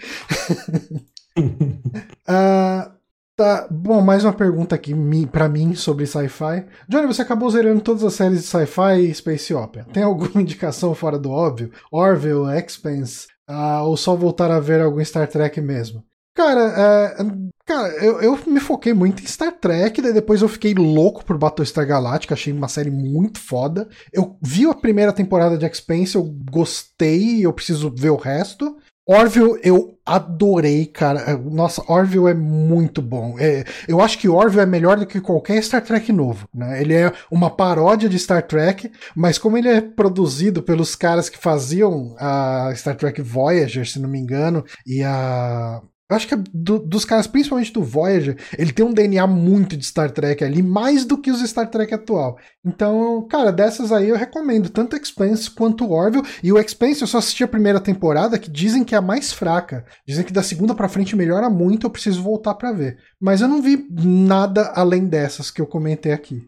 uh, 2.28 2.90
Tá, 3.38 3.68
bom, 3.70 4.00
mais 4.00 4.24
uma 4.24 4.32
pergunta 4.32 4.74
aqui 4.74 4.92
para 5.30 5.48
mim 5.48 5.72
sobre 5.72 6.09
sci-fi. 6.09 6.66
Johnny, 6.88 7.06
você 7.06 7.22
acabou 7.22 7.48
zerando 7.48 7.80
todas 7.80 8.02
as 8.02 8.14
séries 8.14 8.40
de 8.40 8.46
sci-fi 8.48 8.98
e 8.98 9.14
space 9.14 9.55
opera. 9.55 9.86
Tem 9.92 10.02
alguma 10.02 10.32
indicação 10.42 10.92
fora 10.92 11.16
do 11.16 11.30
óbvio? 11.30 11.70
Orville, 11.92 12.59
Expanse, 12.59 13.28
uh, 13.48 13.84
ou 13.84 13.96
só 13.96 14.16
voltar 14.16 14.50
a 14.50 14.59
ver 14.59 14.80
algum 14.80 15.05
Star 15.05 15.28
Trek 15.28 15.60
mesmo? 15.60 16.02
Cara, 16.34 17.14
é, 17.16 17.16
cara 17.64 17.88
eu, 18.05 18.20
eu, 18.20 18.38
me 18.44 18.59
foquei 18.59 18.92
muito 18.92 19.22
em 19.22 19.26
Star 19.26 19.52
Trek, 19.52 20.02
daí 20.02 20.12
depois 20.12 20.42
eu 20.42 20.48
fiquei 20.48 20.74
louco 20.74 21.24
por 21.24 21.38
Battlestar 21.38 21.86
Galactica, 21.86 22.34
achei 22.34 22.52
uma 22.52 22.66
série 22.66 22.90
muito 22.90 23.38
foda. 23.38 23.88
Eu 24.12 24.36
vi 24.42 24.66
a 24.66 24.74
primeira 24.74 25.12
temporada 25.12 25.56
de 25.56 25.64
Expanse, 25.64 26.16
eu 26.16 26.24
gostei, 26.50 27.46
eu 27.46 27.52
preciso 27.52 27.94
ver 27.96 28.10
o 28.10 28.16
resto. 28.16 28.78
Orville 29.09 29.59
eu 29.62 29.98
adorei, 30.05 30.85
cara. 30.85 31.35
Nossa, 31.39 31.82
Orville 31.90 32.28
é 32.28 32.35
muito 32.35 33.01
bom. 33.01 33.36
É, 33.39 33.64
eu 33.89 34.02
acho 34.02 34.18
que 34.18 34.28
Orville 34.28 34.62
é 34.62 34.66
melhor 34.66 34.98
do 34.98 35.06
que 35.06 35.18
qualquer 35.18 35.62
Star 35.62 35.82
Trek 35.82 36.12
novo. 36.12 36.47
Né? 36.55 36.82
Ele 36.82 36.93
é 36.93 37.10
uma 37.30 37.48
paródia 37.48 38.06
de 38.06 38.18
Star 38.18 38.47
Trek, 38.47 38.90
mas 39.16 39.39
como 39.39 39.56
ele 39.56 39.68
é 39.68 39.80
produzido 39.80 40.62
pelos 40.62 40.94
caras 40.94 41.30
que 41.30 41.39
faziam 41.39 42.14
a 42.18 42.70
Star 42.76 42.97
Trek 42.97 43.22
Voyager, 43.22 43.89
se 43.89 43.98
não 43.98 44.10
me 44.10 44.18
engano, 44.18 44.62
e 44.86 45.02
a 45.02 45.80
eu 46.10 46.16
acho 46.16 46.26
que 46.26 46.35
é 46.35 46.39
do, 46.55 46.78
dos 46.78 47.05
caras, 47.05 47.26
principalmente 47.26 47.72
do 47.72 47.82
Voyager, 47.82 48.39
ele 48.56 48.72
tem 48.72 48.85
um 48.85 48.94
DNA 48.94 49.26
muito 49.26 49.76
de 49.76 49.85
Star 49.85 50.10
Trek 50.10 50.43
ali, 50.43 50.62
mais 50.62 51.05
do 51.05 51.18
que 51.18 51.30
os 51.30 51.47
Star 51.47 51.70
Trek 51.70 51.93
atual. 51.93 52.39
Então, 52.64 53.26
cara, 53.28 53.52
dessas 53.52 53.93
aí 53.93 54.09
eu 54.09 54.16
recomendo, 54.16 54.70
tanto 54.70 54.97
Expanse 54.97 55.51
quanto 55.51 55.90
Orville. 55.90 56.26
E 56.43 56.51
o 56.51 56.59
Expanse 56.59 57.02
eu 57.02 57.06
só 57.06 57.18
assisti 57.18 57.44
a 57.44 57.48
primeira 57.48 57.78
temporada, 57.78 58.39
que 58.39 58.51
dizem 58.51 58.85
que 58.85 58.94
é 58.94 58.98
a 58.98 59.02
mais 59.02 59.32
fraca. 59.32 59.85
Dizem 60.06 60.24
que 60.24 60.32
da 60.32 60.43
segunda 60.43 60.74
para 60.74 60.89
frente 60.89 61.14
melhora 61.14 61.51
muito, 61.51 61.86
eu 61.86 61.90
preciso 61.90 62.22
voltar 62.22 62.55
para 62.55 62.72
ver. 62.72 62.98
Mas 63.20 63.43
eu 63.43 63.48
não 63.48 63.60
vi 63.60 63.86
nada 63.90 64.72
além 64.74 65.06
dessas 65.06 65.51
que 65.51 65.60
eu 65.60 65.66
comentei 65.66 66.12
aqui. 66.12 66.40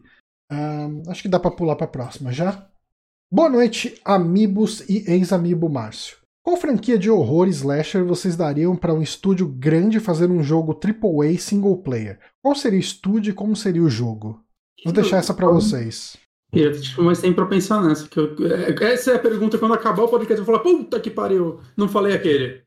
acho 1.07 1.21
que 1.21 1.29
dá 1.29 1.39
para 1.39 1.51
pular 1.51 1.75
para 1.75 1.85
próxima 1.85 2.31
já. 2.31 2.67
Boa 3.31 3.49
noite, 3.49 4.01
amigos 4.03 4.81
e 4.89 5.05
ex-amigo 5.07 5.69
Márcio. 5.69 6.20
Qual 6.43 6.57
franquia 6.57 6.97
de 6.97 7.09
horror 7.09 7.47
slasher 7.47 8.03
vocês 8.03 8.35
dariam 8.35 8.75
para 8.75 8.93
um 8.93 9.01
estúdio 9.01 9.47
grande 9.47 9.99
fazer 9.99 10.29
um 10.29 10.41
jogo 10.41 10.73
AAA 10.73 11.37
single 11.37 11.77
player? 11.77 12.19
Qual 12.41 12.55
seria 12.55 12.77
o 12.77 12.81
estúdio 12.81 13.31
e 13.31 13.35
como 13.35 13.55
seria 13.55 13.83
o 13.83 13.89
jogo? 13.89 14.43
Vou 14.83 14.93
deixar 14.93 15.17
essa 15.17 15.33
para 15.33 15.47
vocês. 15.47 16.17
Eu 16.51 17.03
mais 17.03 17.21
tempo 17.21 17.35
pra 17.35 17.45
pensar 17.45 17.81
nessa. 17.81 18.07
Que 18.07 18.19
eu, 18.19 18.35
é, 18.51 18.93
essa 18.93 19.11
é 19.11 19.15
a 19.15 19.19
pergunta 19.19 19.57
quando 19.57 19.73
acabar 19.73 20.03
o 20.03 20.07
podcast. 20.09 20.39
Eu 20.39 20.45
vou 20.45 20.55
falar, 20.55 20.63
puta 20.63 20.99
que 20.99 21.09
pariu, 21.09 21.61
não 21.77 21.87
falei 21.87 22.13
aquele. 22.13 22.63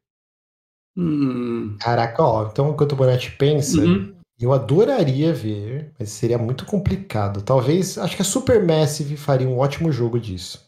Hum. 0.96 1.76
Caraca, 1.80 2.22
ó, 2.22 2.46
então 2.46 2.70
enquanto 2.70 2.92
o 2.92 2.96
Bonatti 2.96 3.32
pensa, 3.32 3.80
uhum. 3.80 4.14
eu 4.40 4.52
adoraria 4.52 5.34
ver, 5.34 5.92
mas 5.98 6.10
seria 6.10 6.38
muito 6.38 6.64
complicado. 6.64 7.42
Talvez, 7.42 7.98
acho 7.98 8.14
que 8.14 8.22
a 8.22 8.24
Supermassive 8.24 9.16
faria 9.16 9.48
um 9.48 9.58
ótimo 9.58 9.90
jogo 9.90 10.20
disso. 10.20 10.64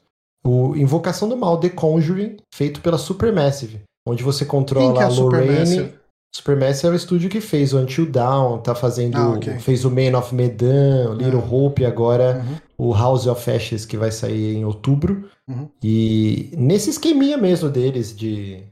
O 0.47 0.77
Invocação 0.77 1.28
do 1.28 1.36
Mal, 1.36 1.59
The 1.59 1.70
Conjuring, 1.70 2.36
feito 2.55 2.81
pela 2.81 2.97
Supermassive, 2.97 3.81
onde 4.06 4.23
você 4.23 4.44
controla 4.44 5.02
é 5.02 5.05
a 5.05 5.09
Lorraine. 5.09 5.93
Supermassive 6.32 6.89
é 6.89 6.90
o 6.90 6.94
estúdio 6.94 7.31
que 7.31 7.40
fez 7.40 7.73
o 7.73 7.78
Until 7.78 8.06
Dawn, 8.06 8.59
tá 8.59 8.74
fazendo. 8.74 9.16
Ah, 9.16 9.31
okay. 9.31 9.59
fez 9.59 9.85
o 9.85 9.90
Man 9.90 10.16
of 10.16 10.35
Medan, 10.35 11.14
Little 11.14 11.40
ah. 11.40 11.51
Hope, 11.51 11.85
agora 11.85 12.44
uhum. 12.78 12.90
o 12.90 12.94
House 12.94 13.27
of 13.27 13.51
Ashes, 13.51 13.85
que 13.85 13.97
vai 13.97 14.12
sair 14.12 14.55
em 14.55 14.64
outubro. 14.64 15.28
Uhum. 15.48 15.68
E 15.82 16.51
nesse 16.56 16.90
esqueminha 16.90 17.36
mesmo 17.36 17.68
deles 17.68 18.14
de 18.14 18.62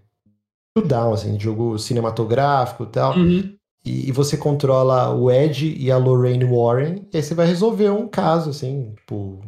Until 0.77 0.89
Dawn, 0.89 1.13
assim, 1.15 1.37
de 1.37 1.43
jogo 1.43 1.79
cinematográfico 1.79 2.85
e 2.85 2.89
tal. 2.89 3.17
Uhum. 3.17 3.55
E, 3.85 4.09
e, 4.09 4.13
você 4.13 4.37
controla 4.37 5.15
o 5.15 5.31
Ed 5.31 5.75
e 5.79 5.91
a 5.91 5.99
Lorraine 5.99 6.45
Warren, 6.45 7.07
e 7.13 7.17
aí 7.17 7.23
você 7.23 7.35
vai 7.35 7.47
resolver 7.47 7.91
um 7.91 8.07
caso, 8.07 8.51
assim, 8.51 8.93
tipo. 8.97 9.41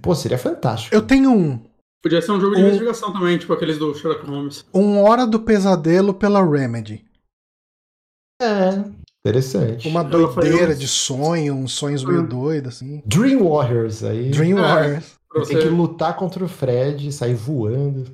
Pô, 0.00 0.14
seria 0.14 0.38
fantástico. 0.38 0.94
Eu 0.94 1.02
tenho 1.02 1.30
um. 1.30 1.69
Podia 2.02 2.22
ser 2.22 2.32
um 2.32 2.40
jogo 2.40 2.56
de 2.56 2.62
um, 2.62 2.66
investigação 2.66 3.12
também, 3.12 3.36
tipo 3.36 3.52
aqueles 3.52 3.78
do 3.78 3.94
Sherlock 3.94 4.26
Holmes. 4.26 4.64
Um 4.72 5.02
Hora 5.02 5.26
do 5.26 5.40
Pesadelo 5.40 6.14
pela 6.14 6.44
Remedy. 6.44 7.04
É, 8.40 8.82
interessante. 9.24 9.86
Uma 9.86 10.02
doideira 10.02 10.74
de 10.74 10.88
sonho, 10.88 11.54
uns 11.54 11.72
sonhos 11.72 12.02
meio 12.02 12.22
hum. 12.22 12.26
doidos, 12.26 12.76
assim. 12.76 13.02
Dream 13.04 13.46
Warriors 13.46 14.02
aí. 14.02 14.30
Dream 14.30 14.58
é, 14.58 14.62
Warriors. 14.62 15.20
Tem 15.46 15.58
que 15.58 15.68
lutar 15.68 16.16
contra 16.16 16.44
o 16.44 16.48
Fred, 16.48 17.12
sair 17.12 17.34
voando. 17.34 18.06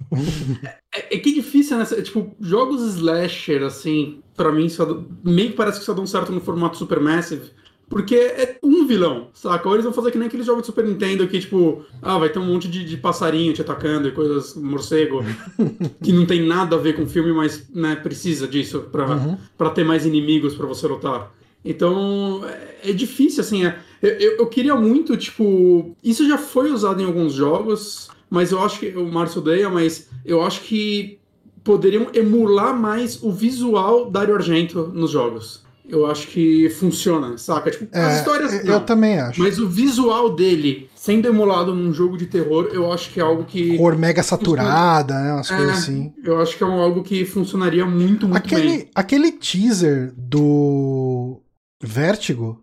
É, 0.95 1.17
é 1.17 1.19
que 1.19 1.33
difícil, 1.33 1.77
né? 1.77 1.85
Tipo, 1.85 2.35
jogos 2.41 2.83
slasher, 2.95 3.63
assim, 3.63 4.23
para 4.35 4.51
mim, 4.51 4.69
só, 4.69 5.03
meio 5.23 5.51
que 5.51 5.57
parece 5.57 5.79
que 5.79 5.85
só 5.85 5.95
dão 5.95 6.07
certo 6.07 6.33
no 6.33 6.41
formato 6.41 6.77
Supermassive. 6.77 7.51
Porque 7.89 8.17
é 8.17 8.59
um 8.63 8.85
vilão, 8.85 9.29
saca? 9.33 9.69
Ou 9.69 9.75
eles 9.75 9.85
vão 9.85 9.95
fazer 9.95 10.11
que 10.11 10.19
nem 10.19 10.27
aqueles 10.27 10.45
jogos 10.45 10.63
de 10.63 10.67
Super 10.67 10.85
Nintendo 10.85 11.27
que, 11.29 11.39
tipo, 11.39 11.85
ah, 12.03 12.19
vai 12.19 12.29
ter 12.29 12.41
um 12.41 12.47
monte 12.47 12.67
de, 12.69 12.85
de 12.85 12.97
passarinho 12.97 13.53
te 13.53 13.61
atacando 13.61 14.09
e 14.09 14.13
coisas, 14.13 14.55
morcego, 14.57 15.25
que 16.03 16.13
não 16.13 16.27
tem 16.27 16.43
nada 16.43 16.75
a 16.75 16.79
ver 16.79 16.97
com 16.97 17.05
o 17.05 17.07
filme, 17.07 17.33
mas, 17.33 17.69
né, 17.73 17.95
precisa 17.95 18.49
disso 18.49 18.89
pra, 18.91 19.07
uhum. 19.07 19.39
Pra 19.57 19.71
ter 19.71 19.85
mais 19.85 20.05
inimigos 20.05 20.55
para 20.55 20.67
você 20.67 20.87
lutar. 20.89 21.33
Então, 21.65 22.43
é, 22.45 22.91
é 22.91 22.93
difícil, 22.93 23.41
assim, 23.41 23.65
é, 23.65 23.79
eu, 24.03 24.39
eu 24.39 24.47
queria 24.47 24.75
muito, 24.75 25.17
tipo, 25.17 25.95
isso 26.03 26.27
já 26.27 26.39
foi 26.39 26.73
usado 26.73 27.01
em 27.01 27.05
alguns 27.05 27.35
jogos, 27.35 28.09
mas 28.29 28.51
eu 28.51 28.61
acho 28.65 28.81
que, 28.81 28.89
o 28.97 29.07
Márcio 29.07 29.41
odeia, 29.41 29.71
mas 29.71 30.11
eu 30.25 30.43
acho 30.43 30.63
que 30.63 31.21
poderiam 31.63 32.09
emular 32.13 32.77
mais 32.77 33.23
o 33.23 33.31
visual 33.31 34.11
da 34.11 34.21
Dario 34.21 34.35
Argento 34.35 34.91
nos 34.93 35.13
jogos 35.13 35.66
eu 35.89 36.07
acho 36.07 36.27
que 36.29 36.69
funciona, 36.71 37.39
saca? 37.39 37.71
Tipo, 37.71 37.97
é, 37.97 38.05
as 38.05 38.19
histórias. 38.19 38.65
Não, 38.65 38.75
eu 38.75 38.81
também 38.81 39.19
acho. 39.19 39.41
Mas 39.41 39.59
o 39.59 39.69
visual 39.69 40.35
dele, 40.35 40.91
sendo 40.95 41.29
emulado 41.29 41.75
num 41.75 41.93
jogo 41.93 42.17
de 42.17 42.27
terror, 42.27 42.71
eu 42.73 42.93
acho 42.93 43.11
que 43.11 43.21
é 43.21 43.23
algo 43.23 43.45
que. 43.45 43.77
Cor 43.77 43.97
mega 43.97 44.23
saturada, 44.23 45.15
né? 45.15 45.33
Umas 45.33 45.51
é, 45.51 45.57
coisas 45.57 45.79
assim. 45.79 46.13
Eu 46.25 46.41
acho 46.41 46.57
que 46.57 46.65
é 46.65 46.67
algo 46.67 47.03
que 47.03 47.25
funcionaria 47.25 47.87
muito, 47.87 48.29
muito 48.29 48.37
aquele, 48.37 48.69
bem. 48.69 48.91
Aquele 48.95 49.33
teaser 49.33 50.13
do 50.17 51.41
Vértigo. 51.83 52.63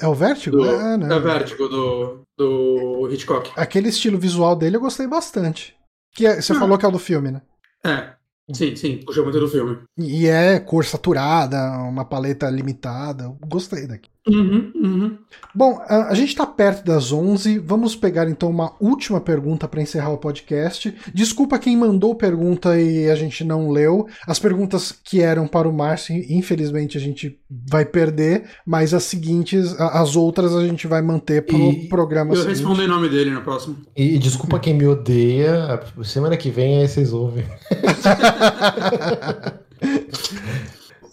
É 0.00 0.08
o 0.08 0.14
Vértigo? 0.14 0.56
Do, 0.56 0.64
é, 0.64 0.96
né? 0.96 1.14
É 1.14 1.20
Vértigo 1.20 1.68
do, 1.68 2.20
do 2.36 3.08
Hitchcock. 3.10 3.52
Aquele 3.56 3.88
estilo 3.88 4.18
visual 4.18 4.56
dele 4.56 4.76
eu 4.76 4.80
gostei 4.80 5.06
bastante. 5.06 5.76
Que 6.14 6.26
é, 6.26 6.40
você 6.40 6.52
ah. 6.52 6.56
falou 6.56 6.78
que 6.78 6.84
é 6.84 6.88
o 6.88 6.92
do 6.92 6.98
filme, 6.98 7.30
né? 7.30 7.42
É. 7.84 8.16
Sim, 8.52 8.76
sim, 8.76 9.04
puxa 9.04 9.22
muito 9.22 9.40
do 9.40 9.48
filme. 9.48 9.78
E 9.98 10.26
é 10.26 10.60
cor 10.60 10.84
saturada, 10.84 11.78
uma 11.78 12.04
paleta 12.04 12.48
limitada. 12.48 13.28
Gostei 13.40 13.86
daqui. 13.88 14.08
Uhum, 14.28 14.72
uhum. 14.74 15.18
Bom, 15.54 15.78
a, 15.86 16.08
a 16.08 16.14
gente 16.14 16.30
está 16.30 16.44
perto 16.44 16.84
das 16.84 17.12
11. 17.12 17.60
Vamos 17.60 17.94
pegar 17.94 18.28
então 18.28 18.50
uma 18.50 18.72
última 18.80 19.20
pergunta 19.20 19.68
para 19.68 19.80
encerrar 19.80 20.10
o 20.10 20.18
podcast. 20.18 20.92
Desculpa 21.14 21.58
quem 21.58 21.76
mandou 21.76 22.14
pergunta 22.14 22.78
e 22.80 23.08
a 23.08 23.14
gente 23.14 23.44
não 23.44 23.70
leu. 23.70 24.06
As 24.26 24.38
perguntas 24.38 24.92
que 24.92 25.22
eram 25.22 25.46
para 25.46 25.68
o 25.68 25.72
Márcio, 25.72 26.16
infelizmente 26.28 26.98
a 26.98 27.00
gente 27.00 27.38
vai 27.48 27.84
perder, 27.84 28.50
mas 28.66 28.92
as 28.92 29.04
seguintes, 29.04 29.78
as 29.78 30.16
outras 30.16 30.54
a 30.54 30.66
gente 30.66 30.86
vai 30.86 31.00
manter 31.00 31.42
para 31.46 31.56
o 31.56 31.88
programa 31.88 32.32
eu 32.32 32.36
seguinte. 32.36 32.60
Eu 32.60 32.66
respondo 32.66 32.82
em 32.82 32.88
nome 32.88 33.08
dele 33.08 33.30
no 33.30 33.42
próximo. 33.42 33.76
E, 33.96 34.16
e 34.16 34.18
desculpa 34.18 34.58
quem 34.58 34.74
me 34.74 34.86
odeia. 34.86 35.80
Semana 36.02 36.36
que 36.36 36.50
vem 36.50 36.80
aí 36.80 36.88
vocês 36.88 37.12
ouvem. 37.12 37.44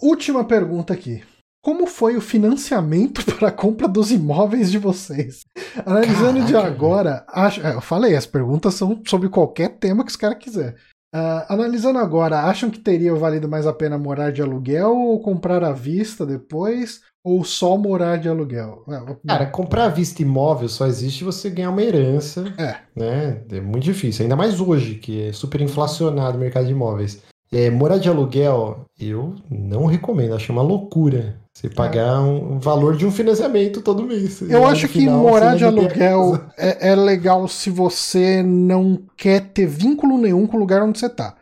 Última 0.02 0.44
pergunta 0.44 0.92
aqui. 0.92 1.22
Como 1.64 1.86
foi 1.86 2.14
o 2.14 2.20
financiamento 2.20 3.24
para 3.36 3.48
a 3.48 3.50
compra 3.52 3.88
dos 3.88 4.12
imóveis 4.12 4.70
de 4.70 4.76
vocês? 4.76 5.46
Analisando 5.86 6.40
Caraca, 6.40 6.46
de 6.46 6.56
agora, 6.56 7.24
acho, 7.26 7.66
é, 7.66 7.74
eu 7.74 7.80
falei, 7.80 8.14
as 8.14 8.26
perguntas 8.26 8.74
são 8.74 9.00
sobre 9.06 9.30
qualquer 9.30 9.78
tema 9.78 10.04
que 10.04 10.10
os 10.10 10.16
caras 10.16 10.36
quiser. 10.38 10.76
Uh, 11.14 11.40
analisando 11.48 11.98
agora, 11.98 12.42
acham 12.42 12.68
que 12.68 12.78
teria 12.78 13.14
valido 13.14 13.48
mais 13.48 13.66
a 13.66 13.72
pena 13.72 13.96
morar 13.96 14.30
de 14.30 14.42
aluguel 14.42 14.94
ou 14.94 15.20
comprar 15.20 15.64
à 15.64 15.72
vista 15.72 16.26
depois? 16.26 17.00
Ou 17.24 17.42
só 17.42 17.78
morar 17.78 18.18
de 18.18 18.28
aluguel? 18.28 18.84
É, 18.86 19.16
Cara, 19.26 19.46
comprar 19.46 19.84
à 19.86 19.88
vista 19.88 20.20
imóvel 20.20 20.68
só 20.68 20.86
existe 20.86 21.20
se 21.20 21.24
você 21.24 21.48
ganhar 21.48 21.70
uma 21.70 21.82
herança. 21.82 22.44
É. 22.58 22.76
Né? 22.94 23.42
É 23.50 23.60
muito 23.62 23.84
difícil. 23.84 24.24
Ainda 24.24 24.36
mais 24.36 24.60
hoje, 24.60 24.96
que 24.96 25.28
é 25.28 25.32
super 25.32 25.62
inflacionado 25.62 26.36
o 26.36 26.40
mercado 26.40 26.66
de 26.66 26.72
imóveis. 26.72 27.22
É, 27.50 27.70
morar 27.70 27.96
de 27.96 28.10
aluguel, 28.10 28.84
eu 29.00 29.34
não 29.48 29.86
recomendo, 29.86 30.34
acho 30.34 30.52
uma 30.52 30.60
loucura. 30.60 31.42
Você 31.56 31.70
pagar 31.70 32.16
é. 32.16 32.18
um 32.18 32.58
valor 32.58 32.96
de 32.96 33.06
um 33.06 33.12
financiamento 33.12 33.80
todo 33.80 34.04
mês. 34.04 34.42
Eu 34.42 34.66
acho 34.66 34.88
que 34.88 34.98
final, 35.00 35.20
morar 35.20 35.56
de 35.56 35.64
aluguel 35.64 36.40
é, 36.58 36.90
é, 36.90 36.94
legal 36.96 37.46
se 37.46 37.70
você 37.70 38.42
não 38.42 39.00
quer 39.16 39.40
ter 39.40 39.66
vínculo 39.66 40.18
nenhum 40.18 40.46
com 40.46 40.56
o 40.56 40.60
lugar 40.60 40.82
onde 40.82 40.98
você 40.98 41.08
tá. 41.08 41.36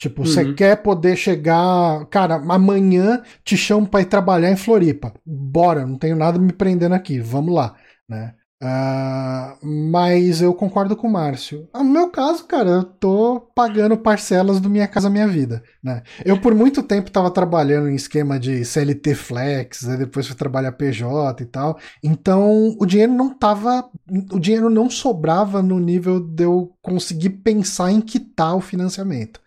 Tipo, 0.00 0.22
uhum. 0.22 0.26
você 0.26 0.54
quer 0.54 0.76
poder 0.76 1.16
chegar. 1.16 2.06
Cara, 2.06 2.36
amanhã 2.36 3.22
te 3.44 3.56
chamo 3.56 3.86
pra 3.86 4.00
ir 4.00 4.06
trabalhar 4.06 4.50
em 4.50 4.56
Floripa. 4.56 5.12
Bora, 5.26 5.84
não 5.84 5.98
tenho 5.98 6.16
nada 6.16 6.38
me 6.38 6.52
prendendo 6.52 6.94
aqui, 6.94 7.20
vamos 7.20 7.54
lá, 7.54 7.76
né? 8.08 8.34
Uh, 8.60 9.54
mas 9.64 10.42
eu 10.42 10.52
concordo 10.52 10.96
com 10.96 11.06
o 11.06 11.12
Márcio. 11.12 11.68
No 11.72 11.84
meu 11.84 12.10
caso, 12.10 12.44
cara, 12.44 12.70
eu 12.70 12.82
tô 12.82 13.40
pagando 13.54 13.96
parcelas 13.96 14.58
do 14.58 14.68
Minha 14.68 14.88
Casa 14.88 15.08
Minha 15.08 15.28
Vida. 15.28 15.62
Né? 15.82 16.02
Eu, 16.24 16.40
por 16.40 16.54
muito 16.54 16.82
tempo, 16.82 17.10
tava 17.10 17.30
trabalhando 17.30 17.88
em 17.88 17.94
esquema 17.94 18.38
de 18.38 18.64
CLT 18.64 19.14
Flex, 19.14 19.82
né? 19.82 19.96
depois 19.96 20.26
fui 20.26 20.36
trabalhar 20.36 20.72
PJ 20.72 21.40
e 21.40 21.46
tal. 21.46 21.78
Então, 22.02 22.76
o 22.80 22.84
dinheiro 22.84 23.12
não 23.12 23.32
tava. 23.32 23.88
O 24.32 24.40
dinheiro 24.40 24.68
não 24.68 24.90
sobrava 24.90 25.62
no 25.62 25.78
nível 25.78 26.18
de 26.18 26.42
eu 26.42 26.72
conseguir 26.82 27.30
pensar 27.30 27.92
em 27.92 28.00
quitar 28.00 28.56
o 28.56 28.60
financiamento. 28.60 29.40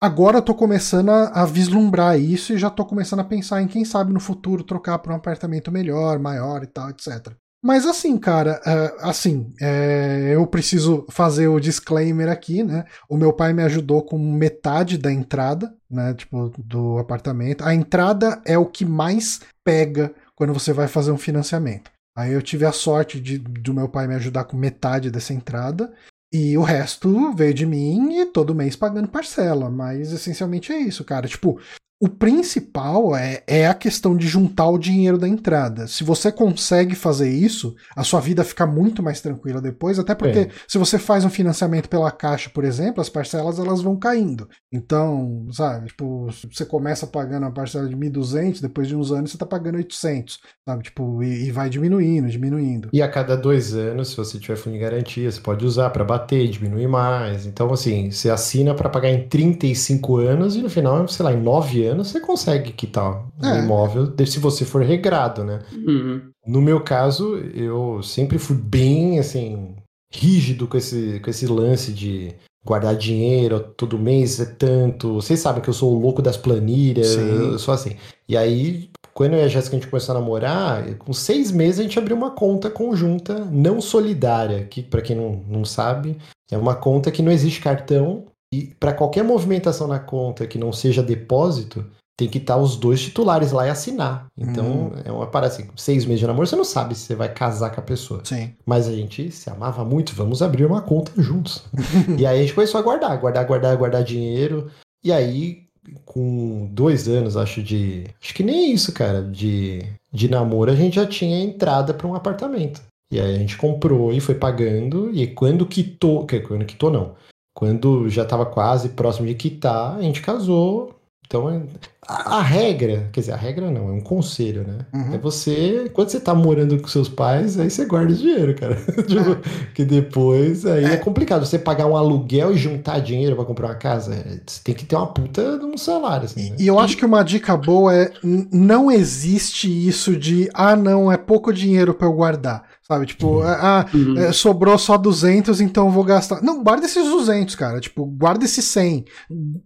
Agora 0.00 0.38
eu 0.38 0.42
tô 0.42 0.54
começando 0.54 1.10
a, 1.10 1.42
a, 1.42 1.44
vislumbrar 1.44 2.18
isso 2.20 2.52
e 2.52 2.58
já 2.58 2.70
tô 2.70 2.84
começando 2.84 3.20
a 3.20 3.24
pensar 3.24 3.60
em 3.62 3.66
quem 3.66 3.84
sabe 3.84 4.12
no 4.12 4.20
futuro 4.20 4.62
trocar 4.62 4.98
para 5.00 5.12
um 5.12 5.16
apartamento 5.16 5.72
melhor, 5.72 6.20
maior 6.20 6.62
e 6.62 6.68
tal, 6.68 6.88
etc. 6.90 7.34
Mas 7.62 7.84
assim, 7.86 8.16
cara, 8.16 8.60
uh, 8.64 9.08
assim, 9.08 9.52
é, 9.60 10.30
eu 10.32 10.46
preciso 10.46 11.04
fazer 11.10 11.48
o 11.48 11.58
disclaimer 11.58 12.28
aqui, 12.28 12.62
né? 12.62 12.84
O 13.08 13.16
meu 13.16 13.32
pai 13.32 13.52
me 13.52 13.62
ajudou 13.64 14.02
com 14.02 14.16
metade 14.16 14.96
da 14.96 15.12
entrada, 15.12 15.74
né? 15.90 16.14
Tipo, 16.14 16.52
do 16.56 16.98
apartamento. 16.98 17.64
A 17.64 17.74
entrada 17.74 18.40
é 18.44 18.56
o 18.56 18.66
que 18.66 18.84
mais 18.84 19.40
pega 19.64 20.14
quando 20.36 20.54
você 20.54 20.72
vai 20.72 20.86
fazer 20.86 21.10
um 21.10 21.18
financiamento. 21.18 21.90
Aí 22.16 22.32
eu 22.32 22.42
tive 22.42 22.64
a 22.64 22.72
sorte 22.72 23.20
de 23.20 23.38
do 23.38 23.74
meu 23.74 23.88
pai 23.88 24.06
me 24.06 24.14
ajudar 24.14 24.44
com 24.44 24.56
metade 24.56 25.10
dessa 25.10 25.32
entrada. 25.32 25.92
E 26.32 26.56
o 26.58 26.62
resto 26.62 27.32
veio 27.32 27.54
de 27.54 27.66
mim 27.66 28.20
e 28.20 28.26
todo 28.26 28.54
mês 28.54 28.76
pagando 28.76 29.08
parcela. 29.08 29.68
Mas 29.68 30.12
essencialmente 30.12 30.72
é 30.72 30.78
isso, 30.78 31.04
cara. 31.04 31.26
Tipo, 31.26 31.58
o 32.00 32.08
principal 32.08 33.16
é, 33.16 33.42
é 33.44 33.66
a 33.66 33.74
questão 33.74 34.16
de 34.16 34.28
juntar 34.28 34.68
o 34.68 34.78
dinheiro 34.78 35.18
da 35.18 35.26
entrada. 35.26 35.88
Se 35.88 36.04
você 36.04 36.30
consegue 36.30 36.94
fazer 36.94 37.28
isso, 37.28 37.74
a 37.96 38.04
sua 38.04 38.20
vida 38.20 38.44
fica 38.44 38.64
muito 38.66 39.02
mais 39.02 39.20
tranquila 39.20 39.60
depois, 39.60 39.98
até 39.98 40.14
porque 40.14 40.38
é. 40.38 40.48
se 40.68 40.78
você 40.78 40.96
faz 40.96 41.24
um 41.24 41.30
financiamento 41.30 41.88
pela 41.88 42.10
caixa, 42.12 42.50
por 42.50 42.64
exemplo, 42.64 43.00
as 43.00 43.08
parcelas 43.08 43.58
elas 43.58 43.82
vão 43.82 43.96
caindo. 43.96 44.48
Então, 44.72 45.48
sabe, 45.50 45.88
tipo, 45.88 46.28
você 46.52 46.64
começa 46.64 47.04
pagando 47.04 47.46
a 47.46 47.50
parcela 47.50 47.88
de 47.88 47.96
1.200, 47.96 48.60
depois 48.60 48.86
de 48.86 48.94
uns 48.94 49.10
anos 49.10 49.32
você 49.32 49.38
tá 49.38 49.46
pagando 49.46 49.76
800, 49.76 50.38
sabe, 50.68 50.84
tipo, 50.84 51.20
e, 51.20 51.46
e 51.46 51.50
vai 51.50 51.68
diminuindo, 51.68 52.28
diminuindo. 52.28 52.90
E 52.92 53.02
a 53.02 53.08
cada 53.08 53.36
dois 53.36 53.74
anos, 53.74 54.10
se 54.10 54.16
você 54.16 54.38
tiver 54.38 54.56
fundo 54.56 54.74
de 54.74 54.78
garantia, 54.78 55.28
você 55.28 55.40
pode 55.40 55.66
usar 55.66 55.90
para 55.90 56.04
bater, 56.04 56.46
diminuir 56.46 56.86
mais. 56.86 57.44
Então, 57.44 57.72
assim, 57.72 58.08
você 58.08 58.30
assina 58.30 58.72
para 58.72 58.88
pagar 58.88 59.10
em 59.10 59.26
35 59.28 60.18
anos 60.18 60.54
e 60.54 60.62
no 60.62 60.70
final, 60.70 61.06
sei 61.08 61.24
lá, 61.24 61.32
em 61.32 61.42
9 61.42 61.82
anos 61.82 61.87
anos, 61.88 62.08
você 62.08 62.20
consegue 62.20 62.72
quitar 62.72 63.26
o 63.40 63.46
é. 63.46 63.60
imóvel 63.60 64.12
se 64.26 64.38
você 64.38 64.64
for 64.64 64.82
regrado, 64.82 65.44
né? 65.44 65.60
Uhum. 65.72 66.30
No 66.46 66.60
meu 66.60 66.80
caso, 66.80 67.36
eu 67.54 68.02
sempre 68.02 68.38
fui 68.38 68.56
bem, 68.56 69.18
assim, 69.18 69.74
rígido 70.12 70.66
com 70.66 70.76
esse, 70.76 71.20
com 71.20 71.30
esse 71.30 71.46
lance 71.46 71.92
de 71.92 72.34
guardar 72.64 72.96
dinheiro 72.96 73.60
todo 73.60 73.98
mês 73.98 74.40
é 74.40 74.44
tanto. 74.44 75.14
Vocês 75.14 75.40
sabem 75.40 75.62
que 75.62 75.70
eu 75.70 75.74
sou 75.74 75.94
o 75.94 75.98
louco 75.98 76.20
das 76.20 76.36
planilhas, 76.36 77.08
Sim. 77.08 77.52
eu 77.52 77.58
sou 77.58 77.72
assim. 77.72 77.96
E 78.28 78.36
aí, 78.36 78.90
quando 79.14 79.32
eu 79.34 79.40
e 79.40 79.42
a 79.42 79.48
Jéssica 79.48 79.76
a 79.76 79.80
gente 79.80 79.90
começou 79.90 80.14
a 80.14 80.20
namorar, 80.20 80.94
com 80.96 81.12
seis 81.12 81.50
meses 81.50 81.80
a 81.80 81.82
gente 81.82 81.98
abriu 81.98 82.16
uma 82.16 82.30
conta 82.30 82.68
conjunta 82.68 83.38
não 83.50 83.80
solidária, 83.80 84.64
que 84.64 84.82
para 84.82 85.00
quem 85.00 85.16
não, 85.16 85.42
não 85.48 85.64
sabe, 85.64 86.18
é 86.50 86.58
uma 86.58 86.74
conta 86.74 87.10
que 87.10 87.22
não 87.22 87.32
existe 87.32 87.60
cartão, 87.60 88.26
e 88.52 88.74
para 88.78 88.92
qualquer 88.92 89.22
movimentação 89.22 89.86
na 89.86 89.98
conta 89.98 90.46
que 90.46 90.58
não 90.58 90.72
seja 90.72 91.02
depósito, 91.02 91.84
tem 92.18 92.28
que 92.28 92.38
estar 92.38 92.54
tá 92.54 92.60
os 92.60 92.76
dois 92.76 93.00
titulares 93.00 93.52
lá 93.52 93.66
e 93.66 93.70
assinar. 93.70 94.26
Então, 94.36 94.64
hum. 94.64 94.92
é 95.04 95.12
uma 95.12 95.28
parada 95.28 95.52
assim, 95.52 95.68
seis 95.76 96.04
meses 96.04 96.18
de 96.18 96.26
namoro, 96.26 96.48
você 96.48 96.56
não 96.56 96.64
sabe 96.64 96.94
se 96.96 97.02
você 97.02 97.14
vai 97.14 97.32
casar 97.32 97.70
com 97.70 97.80
a 97.80 97.84
pessoa. 97.84 98.22
Sim. 98.24 98.52
Mas 98.66 98.88
a 98.88 98.92
gente 98.92 99.30
se 99.30 99.48
amava 99.48 99.84
muito, 99.84 100.14
vamos 100.14 100.42
abrir 100.42 100.64
uma 100.64 100.82
conta 100.82 101.12
juntos. 101.16 101.62
e 102.18 102.26
aí 102.26 102.38
a 102.38 102.40
gente 102.40 102.54
começou 102.54 102.80
a 102.80 102.82
guardar, 102.82 103.16
guardar, 103.18 103.46
guardar, 103.46 103.76
guardar 103.76 104.02
dinheiro. 104.02 104.68
E 105.04 105.12
aí, 105.12 105.68
com 106.04 106.68
dois 106.72 107.06
anos, 107.06 107.36
acho, 107.36 107.62
de. 107.62 108.06
Acho 108.20 108.34
que 108.34 108.42
nem 108.42 108.72
isso, 108.72 108.92
cara, 108.92 109.22
de, 109.22 109.84
de 110.12 110.28
namoro, 110.28 110.72
a 110.72 110.74
gente 110.74 110.96
já 110.96 111.06
tinha 111.06 111.38
entrada 111.38 111.94
para 111.94 112.08
um 112.08 112.16
apartamento. 112.16 112.82
E 113.12 113.20
aí 113.20 113.36
a 113.36 113.38
gente 113.38 113.56
comprou 113.56 114.12
e 114.12 114.18
foi 114.18 114.34
pagando. 114.34 115.10
E 115.14 115.26
quando 115.28 115.64
quitou. 115.64 116.26
Quando 116.26 116.64
quitou, 116.64 116.90
não. 116.90 117.14
Quando 117.58 118.08
já 118.08 118.22
estava 118.22 118.46
quase 118.46 118.90
próximo 118.90 119.26
de 119.26 119.34
quitar, 119.34 119.96
a 119.96 120.00
gente 120.00 120.22
casou. 120.22 120.94
Então, 121.26 121.66
a, 122.08 122.38
a, 122.38 122.42
regra, 122.42 123.10
quer 123.12 123.20
dizer, 123.20 123.32
a 123.32 123.36
regra 123.36 123.70
não, 123.70 123.90
é 123.90 123.92
um 123.92 124.00
conselho, 124.00 124.64
né? 124.66 124.78
Uhum. 124.94 125.14
É 125.14 125.18
você, 125.18 125.90
quando 125.92 126.08
você 126.08 126.18
tá 126.18 126.34
morando 126.34 126.80
com 126.80 126.88
seus 126.88 127.08
pais, 127.08 127.60
aí 127.60 127.68
você 127.68 127.84
guarda 127.84 128.12
o 128.12 128.16
dinheiro, 128.16 128.54
cara. 128.54 128.76
tipo, 129.06 129.32
é. 129.32 129.38
que 129.74 129.84
depois 129.84 130.64
aí 130.64 130.86
é. 130.86 130.94
é. 130.94 130.96
complicado. 130.96 131.44
Você 131.44 131.58
pagar 131.58 131.86
um 131.86 131.96
aluguel 131.96 132.54
e 132.54 132.56
juntar 132.56 133.00
dinheiro 133.00 133.36
para 133.36 133.44
comprar 133.44 133.68
uma 133.68 133.74
casa, 133.74 134.14
é, 134.14 134.40
você 134.46 134.60
tem 134.64 134.74
que 134.74 134.86
ter 134.86 134.96
uma 134.96 135.06
puta 135.06 135.58
de 135.58 135.66
um 135.66 135.76
salário. 135.76 136.24
Assim, 136.24 136.50
né? 136.50 136.56
E 136.58 136.66
eu 136.66 136.78
acho 136.78 136.96
que 136.96 137.04
uma 137.04 137.22
dica 137.22 137.54
boa 137.56 137.94
é: 137.94 138.10
não 138.50 138.90
existe 138.90 139.68
isso 139.68 140.16
de, 140.16 140.48
ah, 140.54 140.74
não, 140.74 141.12
é 141.12 141.18
pouco 141.18 141.52
dinheiro 141.52 141.92
para 141.92 142.06
eu 142.06 142.12
guardar. 142.14 142.64
Sabe, 142.88 143.04
tipo, 143.04 143.26
uhum. 143.26 143.42
ah, 143.42 143.84
uhum. 143.92 144.16
É, 144.16 144.32
sobrou 144.32 144.78
só 144.78 144.96
200, 144.96 145.60
então 145.60 145.88
eu 145.88 145.92
vou 145.92 146.02
gastar. 146.02 146.42
Não, 146.42 146.64
guarda 146.64 146.86
esses 146.86 147.04
200, 147.04 147.54
cara. 147.54 147.80
Tipo, 147.80 148.06
guarda 148.06 148.46
esses 148.46 148.64
100. 148.64 149.04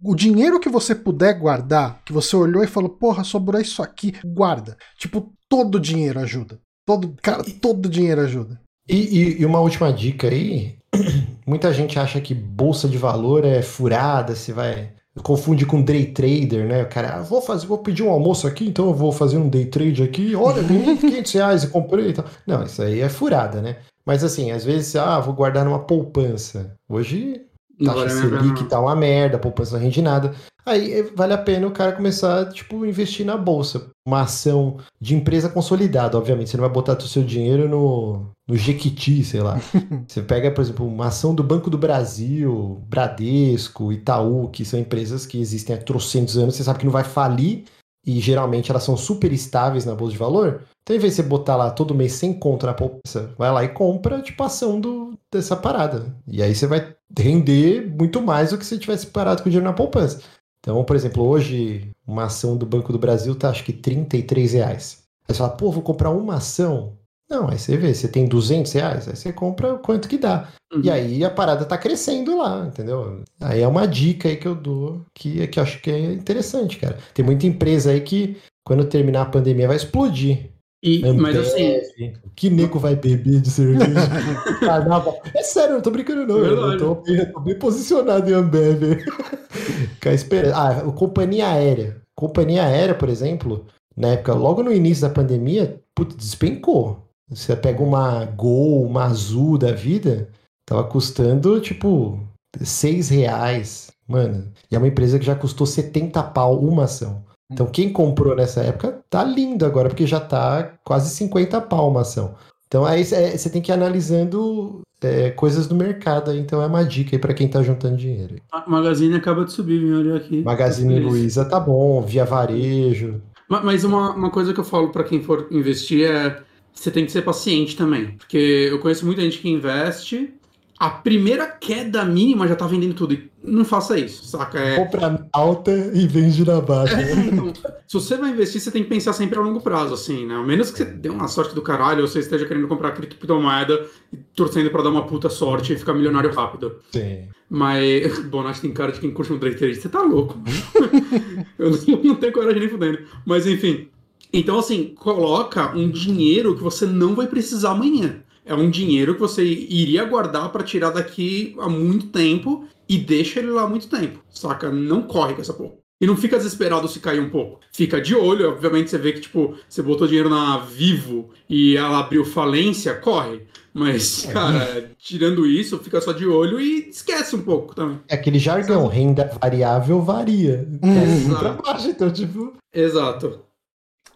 O 0.03 0.13
dinheiro 0.13 0.59
que 0.59 0.67
você 0.67 0.93
puder 0.93 1.39
guardar, 1.39 2.01
que 2.03 2.11
você 2.11 2.32
olhou 2.39 2.63
e 2.63 2.67
falou, 2.67 2.89
porra, 2.89 3.23
sobrou 3.23 3.61
isso 3.61 3.81
aqui, 3.81 4.13
guarda. 4.25 4.77
Tipo, 4.97 5.33
todo 5.49 5.79
dinheiro 5.79 6.19
ajuda. 6.19 6.59
Todo, 6.85 7.15
cara, 7.21 7.43
todo 7.61 7.89
dinheiro 7.89 8.21
ajuda. 8.21 8.59
E, 8.87 8.95
e, 8.95 9.41
e 9.41 9.45
uma 9.45 9.59
última 9.59 9.91
dica 9.91 10.27
aí. 10.27 10.77
Muita 11.47 11.73
gente 11.73 11.97
acha 11.97 12.19
que 12.19 12.33
bolsa 12.33 12.87
de 12.87 12.97
valor 12.97 13.45
é 13.45 13.61
furada, 13.61 14.35
você 14.35 14.51
vai 14.51 14.93
confunde 15.21 15.65
com 15.65 15.81
day 15.81 16.07
trader, 16.07 16.67
né? 16.67 16.83
O 16.83 16.89
cara, 16.89 17.17
ah, 17.17 17.21
vou 17.21 17.41
fazer, 17.41 17.67
vou 17.67 17.77
pedir 17.77 18.01
um 18.01 18.09
almoço 18.09 18.47
aqui, 18.47 18.67
então 18.67 18.87
eu 18.87 18.93
vou 18.93 19.11
fazer 19.11 19.37
um 19.37 19.47
day 19.47 19.65
trade 19.65 20.01
aqui. 20.01 20.35
Olha, 20.35 20.63
ganhei 20.63 20.97
500 20.97 21.31
reais 21.33 21.63
e 21.63 21.67
comprei 21.67 22.09
e 22.09 22.13
tal. 22.13 22.25
Não, 22.47 22.63
isso 22.63 22.81
aí 22.81 22.99
é 22.99 23.09
furada, 23.09 23.61
né? 23.61 23.77
Mas 24.05 24.23
assim, 24.23 24.51
às 24.51 24.65
vezes, 24.65 24.95
ah, 24.95 25.19
vou 25.19 25.33
guardar 25.33 25.63
numa 25.63 25.79
poupança. 25.79 26.75
Hoje 26.89 27.41
taxa 27.83 28.09
Selic 28.09 28.65
tá 28.65 28.79
uma 28.79 28.95
merda, 28.95 29.37
a 29.37 29.39
poupança 29.39 29.75
não 29.75 29.83
rende 29.83 30.01
nada. 30.01 30.33
Aí 30.65 30.93
eh, 30.93 31.03
vale 31.15 31.33
a 31.33 31.37
pena 31.37 31.67
o 31.67 31.71
cara 31.71 31.91
começar, 31.91 32.49
tipo, 32.51 32.85
investir 32.85 33.25
na 33.25 33.37
bolsa. 33.37 33.89
Uma 34.05 34.21
ação 34.21 34.77
de 34.99 35.15
empresa 35.15 35.49
consolidada, 35.49 36.17
obviamente. 36.17 36.49
Você 36.49 36.57
não 36.57 36.63
vai 36.63 36.73
botar 36.73 36.97
o 36.97 37.01
seu 37.01 37.23
dinheiro 37.23 37.67
no, 37.67 38.27
no 38.47 38.55
Jequiti, 38.55 39.23
sei 39.23 39.41
lá. 39.41 39.59
Você 40.07 40.21
pega, 40.21 40.51
por 40.51 40.61
exemplo, 40.61 40.87
uma 40.87 41.07
ação 41.07 41.33
do 41.33 41.43
Banco 41.43 41.69
do 41.69 41.77
Brasil, 41.77 42.81
Bradesco, 42.87 43.91
Itaú, 43.91 44.49
que 44.49 44.65
são 44.65 44.79
empresas 44.79 45.25
que 45.25 45.39
existem 45.39 45.75
há 45.75 45.79
trocentos 45.79 46.37
anos, 46.37 46.55
você 46.55 46.63
sabe 46.63 46.79
que 46.79 46.85
não 46.85 46.91
vai 46.91 47.03
falir 47.03 47.65
e 48.05 48.19
geralmente 48.19 48.69
elas 48.69 48.83
são 48.83 48.97
super 48.97 49.31
estáveis 49.31 49.85
na 49.85 49.95
bolsa 49.95 50.11
de 50.11 50.17
valor. 50.17 50.63
Então, 50.81 50.95
em 50.95 50.99
vez 50.99 51.13
de 51.13 51.21
você 51.21 51.23
botar 51.23 51.55
lá 51.55 51.71
todo 51.71 51.95
mês 51.95 52.13
sem 52.13 52.33
conta 52.33 52.67
na 52.67 52.73
poupança, 52.73 53.33
vai 53.37 53.49
lá 53.51 53.63
e 53.63 53.69
compra, 53.69 54.21
tipo, 54.21 54.43
ação 54.43 54.79
do, 54.79 55.17
dessa 55.31 55.55
parada. 55.55 56.13
E 56.27 56.43
aí 56.43 56.53
você 56.53 56.67
vai 56.67 56.93
render 57.17 57.89
muito 57.97 58.21
mais 58.21 58.49
do 58.49 58.57
que 58.57 58.65
se 58.65 58.77
tivesse 58.77 59.07
parado 59.07 59.41
com 59.41 59.47
o 59.47 59.51
dinheiro 59.51 59.69
na 59.69 59.73
poupança. 59.73 60.19
Então, 60.63 60.81
por 60.85 60.95
exemplo, 60.95 61.27
hoje, 61.27 61.91
uma 62.07 62.23
ação 62.23 62.55
do 62.55 62.65
Banco 62.65 62.93
do 62.93 62.97
Brasil 62.97 63.35
tá 63.35 63.49
acho 63.49 63.65
que 63.65 63.73
33 63.73 64.53
reais. 64.53 65.03
Aí 65.27 65.35
você 65.35 65.39
fala, 65.39 65.49
pô, 65.49 65.69
vou 65.69 65.83
comprar 65.83 66.09
uma 66.09 66.35
ação. 66.35 66.97
Não, 67.29 67.49
aí 67.49 67.59
você 67.59 67.75
vê, 67.75 67.93
você 67.93 68.07
tem 68.07 68.25
200 68.25 68.71
reais, 68.71 69.07
aí 69.07 69.15
você 69.15 69.33
compra 69.33 69.75
quanto 69.75 70.07
que 70.07 70.17
dá. 70.17 70.47
Uhum. 70.71 70.81
E 70.81 70.89
aí 70.89 71.25
a 71.25 71.29
parada 71.29 71.65
tá 71.65 71.77
crescendo 71.77 72.37
lá, 72.37 72.65
entendeu? 72.65 73.23
Aí 73.41 73.61
é 73.61 73.67
uma 73.67 73.85
dica 73.85 74.29
aí 74.29 74.37
que 74.37 74.47
eu 74.47 74.55
dou 74.55 75.05
que, 75.13 75.45
que 75.47 75.59
eu 75.59 75.63
acho 75.63 75.81
que 75.81 75.91
é 75.91 76.13
interessante, 76.13 76.77
cara. 76.77 76.97
Tem 77.13 77.25
muita 77.25 77.45
empresa 77.45 77.91
aí 77.91 77.99
que, 77.99 78.37
quando 78.63 78.85
terminar 78.85 79.23
a 79.23 79.29
pandemia, 79.29 79.67
vai 79.67 79.75
explodir. 79.75 80.52
E, 80.83 81.01
mas 81.13 81.37
assim. 81.37 82.13
Que 82.35 82.49
nego 82.49 82.77
vai 82.77 82.93
beber 82.93 83.39
de 83.39 83.49
cerveja? 83.49 83.85
Carnaval. 84.59 85.21
É 85.33 85.41
sério, 85.41 85.71
eu 85.71 85.75
não 85.75 85.81
tô 85.81 85.89
brincando, 85.89 86.27
não. 86.27 86.39
Eu 86.43 86.77
tô, 86.77 87.03
eu 87.07 87.31
tô, 87.31 87.39
bem 87.39 87.57
posicionado 87.57 88.29
em 88.29 88.33
Ambev. 88.33 88.99
ah, 90.53 90.91
companhia 90.91 91.47
aérea. 91.47 92.01
Companhia 92.13 92.65
aérea, 92.65 92.93
por 92.93 93.07
exemplo, 93.07 93.65
na 93.95 94.09
época, 94.09 94.33
logo 94.33 94.61
no 94.61 94.73
início 94.73 95.07
da 95.07 95.13
pandemia, 95.13 95.81
putz, 95.95 96.17
despencou. 96.17 97.07
Você 97.29 97.55
pega 97.55 97.81
uma 97.81 98.25
Gol, 98.25 98.83
uma 98.85 99.05
Azul 99.05 99.57
da 99.57 99.71
vida, 99.71 100.29
tava 100.67 100.83
custando, 100.83 101.61
tipo, 101.61 102.19
seis 102.61 103.07
reais. 103.07 103.89
Mano, 104.05 104.51
e 104.69 104.75
é 104.75 104.77
uma 104.77 104.87
empresa 104.89 105.17
que 105.17 105.25
já 105.25 105.33
custou 105.33 105.65
70 105.65 106.21
pau 106.23 106.59
uma 106.59 106.83
ação. 106.83 107.23
Então 107.53 107.67
quem 107.67 107.91
comprou 107.91 108.35
nessa 108.35 108.61
época 108.61 108.99
tá 109.09 109.23
lindo 109.23 109.65
agora, 109.65 109.89
porque 109.89 110.07
já 110.07 110.19
tá 110.19 110.73
quase 110.83 111.13
50 111.15 111.61
pau 111.61 111.89
uma 111.89 112.01
ação. 112.01 112.35
Então 112.67 112.83
aí 112.83 113.01
é, 113.01 113.37
você 113.37 113.49
tem 113.49 113.61
que 113.61 113.71
ir 113.71 113.73
analisando 113.73 114.81
é, 115.01 115.29
coisas 115.31 115.67
do 115.67 115.75
mercado, 115.75 116.31
aí, 116.31 116.39
então 116.39 116.61
é 116.61 116.65
uma 116.65 116.83
dica 116.83 117.15
aí 117.15 117.19
para 117.19 117.33
quem 117.33 117.47
tá 117.47 117.61
juntando 117.61 117.97
dinheiro. 117.97 118.35
A 118.51 118.67
Magazine 118.67 119.15
acaba 119.15 119.45
de 119.45 119.51
subir, 119.51 119.79
viu? 119.79 119.99
Olha 119.99 120.15
aqui. 120.15 120.41
Magazine 120.41 120.99
Luiza 120.99 121.45
tá 121.45 121.59
bom, 121.59 122.01
via 122.01 122.25
varejo. 122.25 123.21
Mas 123.47 123.83
uma, 123.83 124.11
uma 124.15 124.31
coisa 124.31 124.53
que 124.53 124.59
eu 124.59 124.63
falo 124.63 124.89
para 124.89 125.03
quem 125.03 125.21
for 125.21 125.47
investir 125.51 126.09
é 126.09 126.41
você 126.73 126.89
tem 126.89 127.05
que 127.05 127.11
ser 127.11 127.21
paciente 127.21 127.77
também. 127.77 128.11
Porque 128.17 128.69
eu 128.71 128.79
conheço 128.79 129.05
muita 129.05 129.21
gente 129.21 129.39
que 129.39 129.49
investe, 129.49 130.33
a 130.79 130.89
primeira 130.89 131.47
queda 131.47 132.03
mínima 132.03 132.47
já 132.47 132.55
tá 132.55 132.65
vendendo 132.65 132.93
tudo. 132.93 133.13
E 133.13 133.29
não 133.43 133.63
faça 133.63 133.97
isso, 133.97 134.25
saca? 134.25 134.59
É... 134.59 134.75
Compra 134.75 135.27
alta 135.31 135.71
e 135.93 136.07
vende 136.07 136.45
na 136.45 136.59
baixa. 136.59 136.99
É, 136.99 137.13
então, 137.25 137.53
se 137.87 137.93
você 137.93 138.17
vai 138.17 138.31
investir, 138.31 138.59
você 138.59 138.71
tem 138.71 138.83
que 138.83 138.89
pensar 138.89 139.13
sempre 139.13 139.37
a 139.37 139.41
longo 139.41 139.61
prazo, 139.61 139.93
assim, 139.93 140.25
né? 140.25 140.35
A 140.35 140.43
menos 140.43 140.71
que 140.71 140.79
você 140.79 140.85
dê 140.85 141.09
uma 141.09 141.27
sorte 141.27 141.53
do 141.53 141.61
caralho, 141.61 142.01
ou 142.01 142.07
você 142.07 142.19
esteja 142.19 142.45
querendo 142.45 142.67
comprar 142.67 142.91
criptomoeda 142.91 143.85
e 144.11 144.17
torcendo 144.35 144.69
para 144.71 144.83
dar 144.83 144.89
uma 144.89 145.05
puta 145.05 145.29
sorte 145.29 145.73
e 145.73 145.77
ficar 145.77 145.93
milionário 145.93 146.33
rápido. 146.33 146.77
Sim. 146.91 147.27
Mas, 147.49 148.19
Bonatti 148.25 148.61
tem 148.61 148.71
cara 148.71 148.91
de 148.91 148.99
quem 148.99 149.11
curte 149.11 149.31
um 149.31 149.39
trade 149.39 149.57
trade. 149.57 149.75
Você 149.75 149.89
tá 149.89 150.01
louco. 150.01 150.41
eu 151.59 151.69
não, 151.69 152.03
não 152.03 152.15
tenho 152.15 152.33
coragem 152.33 152.59
nem 152.59 152.69
fudendo. 152.69 152.99
Mas, 153.25 153.45
enfim. 153.45 153.89
Então, 154.33 154.57
assim, 154.57 154.95
coloca 154.95 155.75
um 155.77 155.89
dinheiro 155.89 156.55
que 156.55 156.63
você 156.63 156.87
não 156.87 157.13
vai 157.13 157.27
precisar 157.27 157.71
amanhã 157.71 158.23
é 158.45 158.53
um 158.53 158.69
dinheiro 158.69 159.13
que 159.15 159.21
você 159.21 159.43
iria 159.43 160.05
guardar 160.05 160.51
para 160.51 160.63
tirar 160.63 160.91
daqui 160.91 161.55
a 161.59 161.69
muito 161.69 162.07
tempo 162.07 162.65
e 162.87 162.97
deixa 162.97 163.39
ele 163.39 163.51
lá 163.51 163.67
muito 163.67 163.87
tempo, 163.87 164.19
saca? 164.29 164.69
Não 164.69 165.03
corre 165.03 165.33
com 165.33 165.41
essa 165.41 165.53
porra. 165.53 165.73
E 166.01 166.05
não 166.05 166.17
fica 166.17 166.35
desesperado 166.35 166.87
se 166.89 166.99
cair 166.99 167.21
um 167.21 167.29
pouco. 167.29 167.61
Fica 167.71 168.01
de 168.01 168.13
olho, 168.13 168.49
obviamente 168.49 168.89
você 168.89 168.97
vê 168.97 169.13
que, 169.13 169.21
tipo, 169.21 169.55
você 169.69 169.81
botou 169.81 170.05
dinheiro 170.05 170.29
na 170.29 170.57
Vivo 170.57 171.29
e 171.49 171.77
ela 171.77 171.99
abriu 171.99 172.25
falência, 172.25 172.93
corre. 172.95 173.43
Mas, 173.73 174.25
cara, 174.31 174.91
tirando 174.97 175.45
isso, 175.45 175.79
fica 175.79 176.01
só 176.01 176.11
de 176.11 176.27
olho 176.27 176.59
e 176.59 176.89
esquece 176.89 177.35
um 177.35 177.41
pouco 177.41 177.73
também. 177.73 178.01
É 178.09 178.15
aquele 178.15 178.37
jargão, 178.37 178.87
renda 178.87 179.31
variável 179.41 180.01
varia. 180.01 180.67
Exato. 180.83 181.63
Baixo, 181.63 181.87
então, 181.87 182.11
tipo... 182.11 182.53
Exato. 182.73 183.39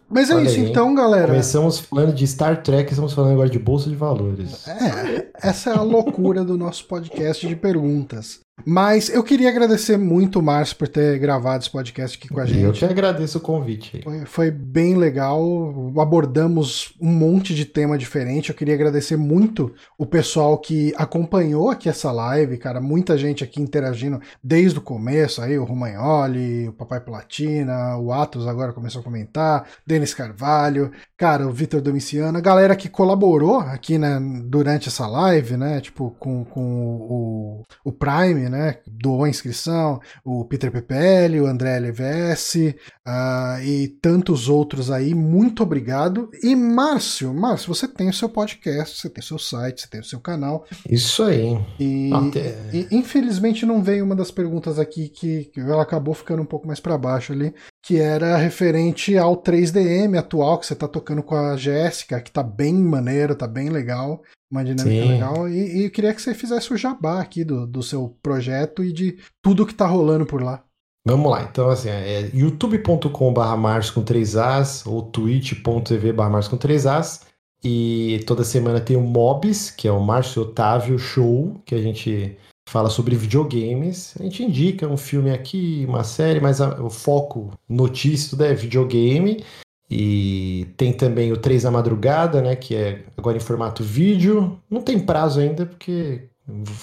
Mas 0.08 0.30
é 0.30 0.34
Olha 0.34 0.46
isso 0.46 0.58
aí, 0.58 0.70
então, 0.70 0.94
galera. 0.94 1.28
Começamos 1.28 1.78
falando 1.78 2.14
de 2.14 2.26
Star 2.26 2.62
Trek, 2.62 2.90
estamos 2.90 3.12
falando 3.12 3.32
agora 3.32 3.50
de 3.50 3.58
Bolsa 3.58 3.90
de 3.90 3.96
Valores. 3.96 4.66
É, 4.66 5.28
essa 5.42 5.70
é 5.70 5.74
a 5.74 5.82
loucura 5.82 6.42
do 6.44 6.56
nosso 6.56 6.86
podcast 6.86 7.46
de 7.46 7.54
perguntas. 7.54 8.40
Mas 8.64 9.08
eu 9.08 9.22
queria 9.22 9.48
agradecer 9.48 9.96
muito 9.96 10.38
o 10.38 10.42
Márcio 10.42 10.76
por 10.76 10.88
ter 10.88 11.18
gravado 11.18 11.62
esse 11.62 11.70
podcast 11.70 12.18
aqui 12.18 12.28
com 12.28 12.40
a 12.40 12.46
gente. 12.46 12.62
Eu 12.62 12.72
te 12.72 12.84
agradeço 12.84 13.38
o 13.38 13.40
convite. 13.40 14.00
Foi, 14.02 14.24
foi, 14.24 14.50
bem 14.50 14.96
legal. 14.96 15.92
Abordamos 15.98 16.94
um 17.00 17.10
monte 17.10 17.54
de 17.54 17.64
tema 17.64 17.96
diferente. 17.96 18.50
Eu 18.50 18.54
queria 18.54 18.74
agradecer 18.74 19.16
muito 19.16 19.72
o 19.96 20.04
pessoal 20.04 20.58
que 20.58 20.92
acompanhou 20.96 21.70
aqui 21.70 21.88
essa 21.88 22.10
live, 22.10 22.58
cara. 22.58 22.80
Muita 22.80 23.16
gente 23.16 23.44
aqui 23.44 23.60
interagindo 23.60 24.20
desde 24.42 24.78
o 24.78 24.82
começo. 24.82 25.40
Aí 25.40 25.58
o 25.58 25.64
Romagnoli, 25.64 26.68
o 26.68 26.72
Papai 26.72 27.00
Platina, 27.00 27.96
o 27.98 28.12
Atos 28.12 28.46
agora 28.46 28.72
começou 28.72 29.00
a 29.00 29.04
comentar, 29.04 29.66
Denis 29.86 30.14
Carvalho, 30.14 30.90
cara, 31.16 31.46
o 31.46 31.52
Vitor 31.52 31.80
Domiciano, 31.80 32.38
a 32.38 32.40
galera 32.40 32.76
que 32.76 32.88
colaborou 32.88 33.60
aqui 33.60 33.98
né, 33.98 34.20
durante 34.44 34.88
essa 34.88 35.06
live, 35.06 35.56
né? 35.56 35.80
Tipo, 35.80 36.14
com, 36.18 36.44
com 36.44 36.96
o, 36.96 37.62
o 37.84 37.92
Prime 37.92 38.47
né? 38.48 38.78
Doou 38.86 39.24
a 39.24 39.28
inscrição, 39.28 40.00
o 40.24 40.44
Peter 40.44 40.70
PPL, 40.70 41.40
o 41.40 41.46
André 41.46 41.78
LVS 41.78 42.54
uh, 42.54 43.62
e 43.62 43.88
tantos 44.00 44.48
outros 44.48 44.90
aí. 44.90 45.14
Muito 45.14 45.62
obrigado. 45.62 46.30
E 46.42 46.54
Márcio, 46.54 47.32
Márcio, 47.34 47.74
você 47.74 47.86
tem 47.86 48.08
o 48.08 48.12
seu 48.12 48.28
podcast, 48.28 48.98
você 48.98 49.10
tem 49.10 49.22
o 49.22 49.26
seu 49.26 49.38
site, 49.38 49.82
você 49.82 49.88
tem 49.88 50.00
o 50.00 50.04
seu 50.04 50.20
canal. 50.20 50.64
Isso 50.88 51.22
aí. 51.22 51.58
E, 51.78 52.10
Até... 52.12 52.56
e 52.72 52.88
infelizmente 52.90 53.66
não 53.66 53.82
veio 53.82 54.04
uma 54.04 54.16
das 54.16 54.30
perguntas 54.30 54.78
aqui 54.78 55.08
que, 55.08 55.44
que 55.46 55.60
ela 55.60 55.82
acabou 55.82 56.14
ficando 56.14 56.42
um 56.42 56.46
pouco 56.46 56.66
mais 56.66 56.80
para 56.80 56.98
baixo 56.98 57.32
ali, 57.32 57.54
que 57.82 57.98
era 57.98 58.36
referente 58.36 59.16
ao 59.16 59.36
3DM 59.36 60.18
atual 60.18 60.58
que 60.58 60.66
você 60.66 60.74
tá 60.74 60.88
tocando 60.88 61.22
com 61.22 61.34
a 61.34 61.56
Jéssica, 61.56 62.20
que 62.20 62.30
tá 62.30 62.42
bem 62.42 62.74
maneiro, 62.74 63.34
tá 63.34 63.46
bem 63.46 63.68
legal 63.68 64.22
uma 64.50 64.64
dinâmica 64.64 65.02
Sim. 65.02 65.08
legal. 65.08 65.48
E, 65.48 65.78
e, 65.78 65.84
eu 65.84 65.90
queria 65.90 66.14
que 66.14 66.22
você 66.22 66.34
fizesse 66.34 66.72
o 66.72 66.76
jabá 66.76 67.20
aqui 67.20 67.44
do, 67.44 67.66
do 67.66 67.82
seu 67.82 68.16
projeto 68.22 68.82
e 68.82 68.92
de 68.92 69.18
tudo 69.42 69.66
que 69.66 69.74
tá 69.74 69.86
rolando 69.86 70.26
por 70.26 70.42
lá. 70.42 70.64
Vamos 71.06 71.30
lá, 71.30 71.42
então 71.42 71.70
assim, 71.70 71.88
é 71.88 72.30
youtube.com.br 72.34 73.56
Mars 73.56 73.90
com 73.90 74.02
3 74.02 74.36
As 74.36 74.86
ou 74.86 75.02
twitch.tv 75.02 76.12
Mars 76.12 76.48
com 76.48 76.56
3 76.56 76.86
As. 76.86 77.26
E 77.64 78.22
toda 78.26 78.44
semana 78.44 78.80
tem 78.80 78.96
o 78.96 79.00
Mobs, 79.00 79.70
que 79.70 79.88
é 79.88 79.92
o 79.92 80.00
Márcio 80.00 80.42
Otávio 80.42 80.98
Show, 80.98 81.60
que 81.64 81.74
a 81.74 81.82
gente 81.82 82.36
fala 82.68 82.90
sobre 82.90 83.16
videogames. 83.16 84.14
A 84.18 84.22
gente 84.22 84.42
indica 84.42 84.86
um 84.86 84.96
filme 84.96 85.30
aqui, 85.30 85.84
uma 85.88 86.04
série, 86.04 86.40
mas 86.40 86.60
a, 86.60 86.82
o 86.82 86.90
foco, 86.90 87.50
notícia, 87.68 88.30
tudo 88.30 88.44
é 88.44 88.54
videogame. 88.54 89.42
E 89.90 90.66
tem 90.76 90.92
também 90.92 91.32
o 91.32 91.36
3 91.36 91.62
da 91.62 91.70
madrugada, 91.70 92.42
né? 92.42 92.54
Que 92.54 92.74
é 92.74 93.04
agora 93.16 93.36
em 93.36 93.40
formato 93.40 93.82
vídeo. 93.82 94.60
Não 94.70 94.82
tem 94.82 94.98
prazo 94.98 95.40
ainda, 95.40 95.64
porque 95.64 96.28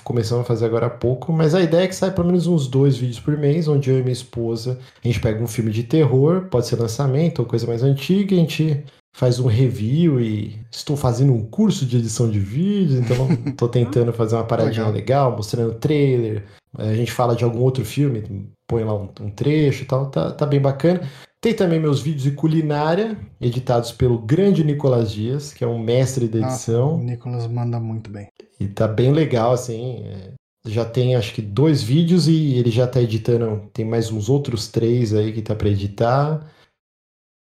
começamos 0.03 0.43
a 0.43 0.47
fazer 0.47 0.65
agora 0.65 0.87
há 0.87 0.89
pouco, 0.89 1.33
mas 1.33 1.55
a 1.55 1.61
ideia 1.61 1.85
é 1.85 1.87
que 1.87 1.95
sai 1.95 2.11
pelo 2.11 2.27
menos 2.27 2.45
uns 2.45 2.67
dois 2.67 2.97
vídeos 2.97 3.19
por 3.19 3.35
mês, 3.37 3.67
onde 3.67 3.89
eu 3.89 3.97
e 3.97 4.01
minha 4.01 4.13
esposa, 4.13 4.79
a 5.03 5.07
gente 5.07 5.19
pega 5.19 5.43
um 5.43 5.47
filme 5.47 5.71
de 5.71 5.83
terror, 5.83 6.47
pode 6.51 6.67
ser 6.67 6.79
lançamento 6.79 7.39
ou 7.39 7.45
coisa 7.45 7.65
mais 7.65 7.81
antiga, 7.81 8.35
a 8.35 8.39
gente 8.39 8.83
faz 9.15 9.39
um 9.39 9.47
review 9.47 10.19
e 10.19 10.59
estou 10.69 10.97
fazendo 10.97 11.31
um 11.31 11.41
curso 11.41 11.85
de 11.85 11.97
edição 11.97 12.29
de 12.29 12.37
vídeos, 12.37 12.99
então 12.99 13.29
estou 13.47 13.69
tentando 13.69 14.11
fazer 14.11 14.35
uma 14.35 14.43
paradinha 14.43 14.87
legal. 14.89 15.31
mostrando 15.31 15.75
trailer, 15.75 16.43
a 16.77 16.93
gente 16.93 17.13
fala 17.13 17.33
de 17.33 17.45
algum 17.45 17.59
outro 17.59 17.85
filme, 17.85 18.51
põe 18.67 18.83
lá 18.83 18.93
um, 18.93 19.09
um 19.21 19.29
trecho 19.29 19.83
e 19.83 19.85
tal, 19.85 20.07
tá, 20.07 20.31
tá 20.31 20.45
bem 20.45 20.59
bacana. 20.59 21.09
Tem 21.39 21.53
também 21.53 21.79
meus 21.79 22.01
vídeos 22.01 22.23
de 22.23 22.31
culinária, 22.31 23.17
editados 23.39 23.91
pelo 23.91 24.17
grande 24.17 24.65
Nicolas 24.65 25.11
Dias, 25.11 25.53
que 25.53 25.63
é 25.63 25.67
um 25.67 25.79
mestre 25.79 26.27
da 26.27 26.39
edição. 26.39 26.95
o 26.95 27.03
Nicolas 27.03 27.47
manda 27.47 27.79
muito 27.79 28.09
bem. 28.09 28.27
E 28.59 28.67
tá 28.67 28.85
bem 28.87 29.13
legal, 29.13 29.53
assim. 29.53 30.03
É... 30.03 30.33
Já 30.67 30.83
tem 30.83 31.15
acho 31.15 31.33
que 31.33 31.43
dois 31.43 31.83
vídeos 31.83 32.27
e 32.27 32.55
ele 32.55 32.71
já 32.71 32.87
tá 32.87 32.99
editando. 32.99 33.69
Tem 33.71 33.85
mais 33.85 34.11
uns 34.11 34.27
outros 34.27 34.67
três 34.67 35.13
aí 35.13 35.31
que 35.31 35.41
tá 35.43 35.53
para 35.53 35.69
editar. 35.69 36.51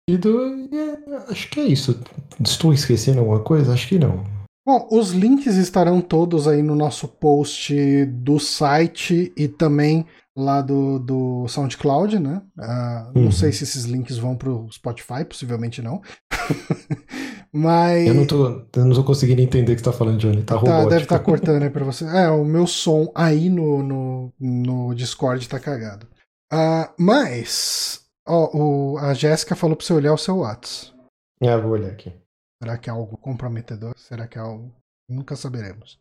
E 0.09 0.17
do... 0.17 0.67
É, 0.73 1.31
acho 1.31 1.49
que 1.49 1.59
é 1.59 1.65
isso. 1.65 1.99
Estou 2.43 2.73
esquecendo 2.73 3.19
alguma 3.19 3.39
coisa? 3.39 3.73
Acho 3.73 3.87
que 3.87 3.99
não. 3.99 4.23
Bom, 4.65 4.87
os 4.91 5.11
links 5.11 5.55
estarão 5.55 5.99
todos 5.99 6.47
aí 6.47 6.61
no 6.61 6.75
nosso 6.75 7.07
post 7.07 8.05
do 8.05 8.39
site 8.39 9.33
e 9.35 9.47
também 9.47 10.05
lá 10.35 10.61
do, 10.61 10.99
do 10.99 11.47
SoundCloud, 11.47 12.17
né? 12.17 12.41
Uh, 12.57 13.17
uhum. 13.17 13.23
Não 13.25 13.31
sei 13.31 13.51
se 13.51 13.63
esses 13.63 13.83
links 13.83 14.17
vão 14.17 14.35
pro 14.35 14.67
Spotify, 14.71 15.25
possivelmente 15.27 15.81
não. 15.81 16.01
Mas. 17.51 18.07
Eu 18.07 18.13
não, 18.15 18.25
tô, 18.25 18.47
eu 18.75 18.85
não 18.85 18.95
tô 18.95 19.03
conseguindo 19.03 19.41
entender 19.41 19.73
o 19.73 19.75
que 19.75 19.81
você 19.81 19.91
tá 19.91 19.93
falando, 19.93 20.17
Johnny. 20.17 20.41
Tá, 20.43 20.55
tá 20.55 20.61
robótico. 20.61 20.89
Deve 20.89 21.03
estar 21.03 21.19
tá 21.19 21.23
cortando 21.23 21.63
aí 21.63 21.69
pra 21.69 21.85
você. 21.85 22.05
É, 22.05 22.29
o 22.29 22.43
meu 22.43 22.65
som 22.65 23.11
aí 23.13 23.49
no, 23.49 23.83
no, 23.83 24.33
no 24.39 24.95
Discord 24.95 25.47
tá 25.47 25.59
cagado. 25.59 26.07
Uh, 26.51 26.89
mas. 26.97 28.02
Ó, 28.27 28.49
o, 28.57 28.97
a 28.97 29.13
Jéssica 29.13 29.55
falou 29.55 29.75
pra 29.75 29.85
você 29.85 29.93
olhar 29.93 30.13
o 30.13 30.17
seu 30.17 30.37
WhatsApp. 30.37 30.93
É, 31.41 31.57
vou 31.57 31.71
olhar 31.71 31.91
aqui. 31.91 32.13
Será 32.61 32.77
que 32.77 32.89
é 32.89 32.93
algo 32.93 33.17
comprometedor? 33.17 33.93
Será 33.97 34.27
que 34.27 34.37
é 34.37 34.41
algo. 34.41 34.73
Nunca 35.09 35.35
saberemos. 35.35 35.99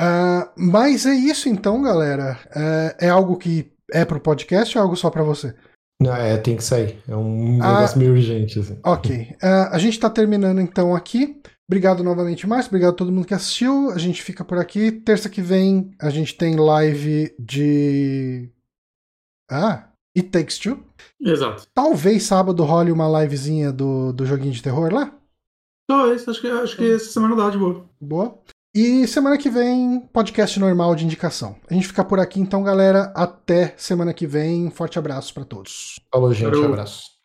Uh, 0.00 0.50
mas 0.56 1.06
é 1.06 1.14
isso 1.14 1.48
então, 1.48 1.80
galera. 1.80 2.38
Uh, 2.48 3.04
é 3.04 3.08
algo 3.08 3.36
que 3.36 3.72
é 3.92 4.04
pro 4.04 4.20
podcast 4.20 4.76
ou 4.76 4.82
é 4.82 4.84
algo 4.84 4.96
só 4.96 5.08
para 5.10 5.22
você? 5.22 5.54
Não, 6.00 6.14
é, 6.14 6.36
tem 6.36 6.56
que 6.56 6.64
sair. 6.64 7.02
É 7.08 7.16
um 7.16 7.62
ah, 7.62 7.74
negócio 7.74 7.98
meio 7.98 8.12
urgente. 8.12 8.58
Assim. 8.58 8.78
Ok. 8.84 9.36
Uh, 9.42 9.70
a 9.70 9.78
gente 9.78 9.98
tá 9.98 10.10
terminando 10.10 10.60
então 10.60 10.94
aqui. 10.94 11.40
Obrigado 11.68 12.04
novamente, 12.04 12.46
Márcio. 12.46 12.68
Obrigado 12.68 12.92
a 12.92 12.96
todo 12.96 13.12
mundo 13.12 13.26
que 13.26 13.34
assistiu. 13.34 13.90
A 13.90 13.98
gente 13.98 14.22
fica 14.22 14.44
por 14.44 14.58
aqui. 14.58 14.92
Terça 14.92 15.28
que 15.28 15.40
vem 15.40 15.90
a 16.00 16.10
gente 16.10 16.36
tem 16.36 16.56
live 16.56 17.34
de. 17.38 18.50
Ah, 19.50 19.88
It 20.16 20.30
Takes 20.30 20.58
Two. 20.58 20.84
Exato. 21.20 21.66
Talvez 21.74 22.24
sábado 22.24 22.62
role 22.64 22.92
uma 22.92 23.22
livezinha 23.22 23.72
do, 23.72 24.12
do 24.12 24.26
joguinho 24.26 24.52
de 24.52 24.62
terror 24.62 24.92
lá? 24.92 25.12
Talvez. 25.88 26.28
Acho 26.28 26.40
que, 26.40 26.48
acho 26.48 26.76
que 26.76 26.94
essa 26.94 27.10
semana 27.10 27.36
dá 27.36 27.50
de 27.50 27.58
boa. 27.58 27.84
Boa. 28.00 28.38
E 28.74 29.06
semana 29.06 29.38
que 29.38 29.48
vem, 29.48 30.00
podcast 30.12 30.60
normal 30.60 30.94
de 30.94 31.04
indicação. 31.04 31.56
A 31.70 31.72
gente 31.72 31.86
fica 31.86 32.04
por 32.04 32.20
aqui 32.20 32.40
então, 32.40 32.62
galera. 32.62 33.10
Até 33.14 33.74
semana 33.78 34.12
que 34.12 34.26
vem. 34.26 34.70
Forte 34.70 34.98
abraço 34.98 35.32
para 35.32 35.44
todos. 35.44 35.98
Falou, 36.12 36.34
gente. 36.34 36.50
Falou. 36.50 36.66
Abraço. 36.66 37.16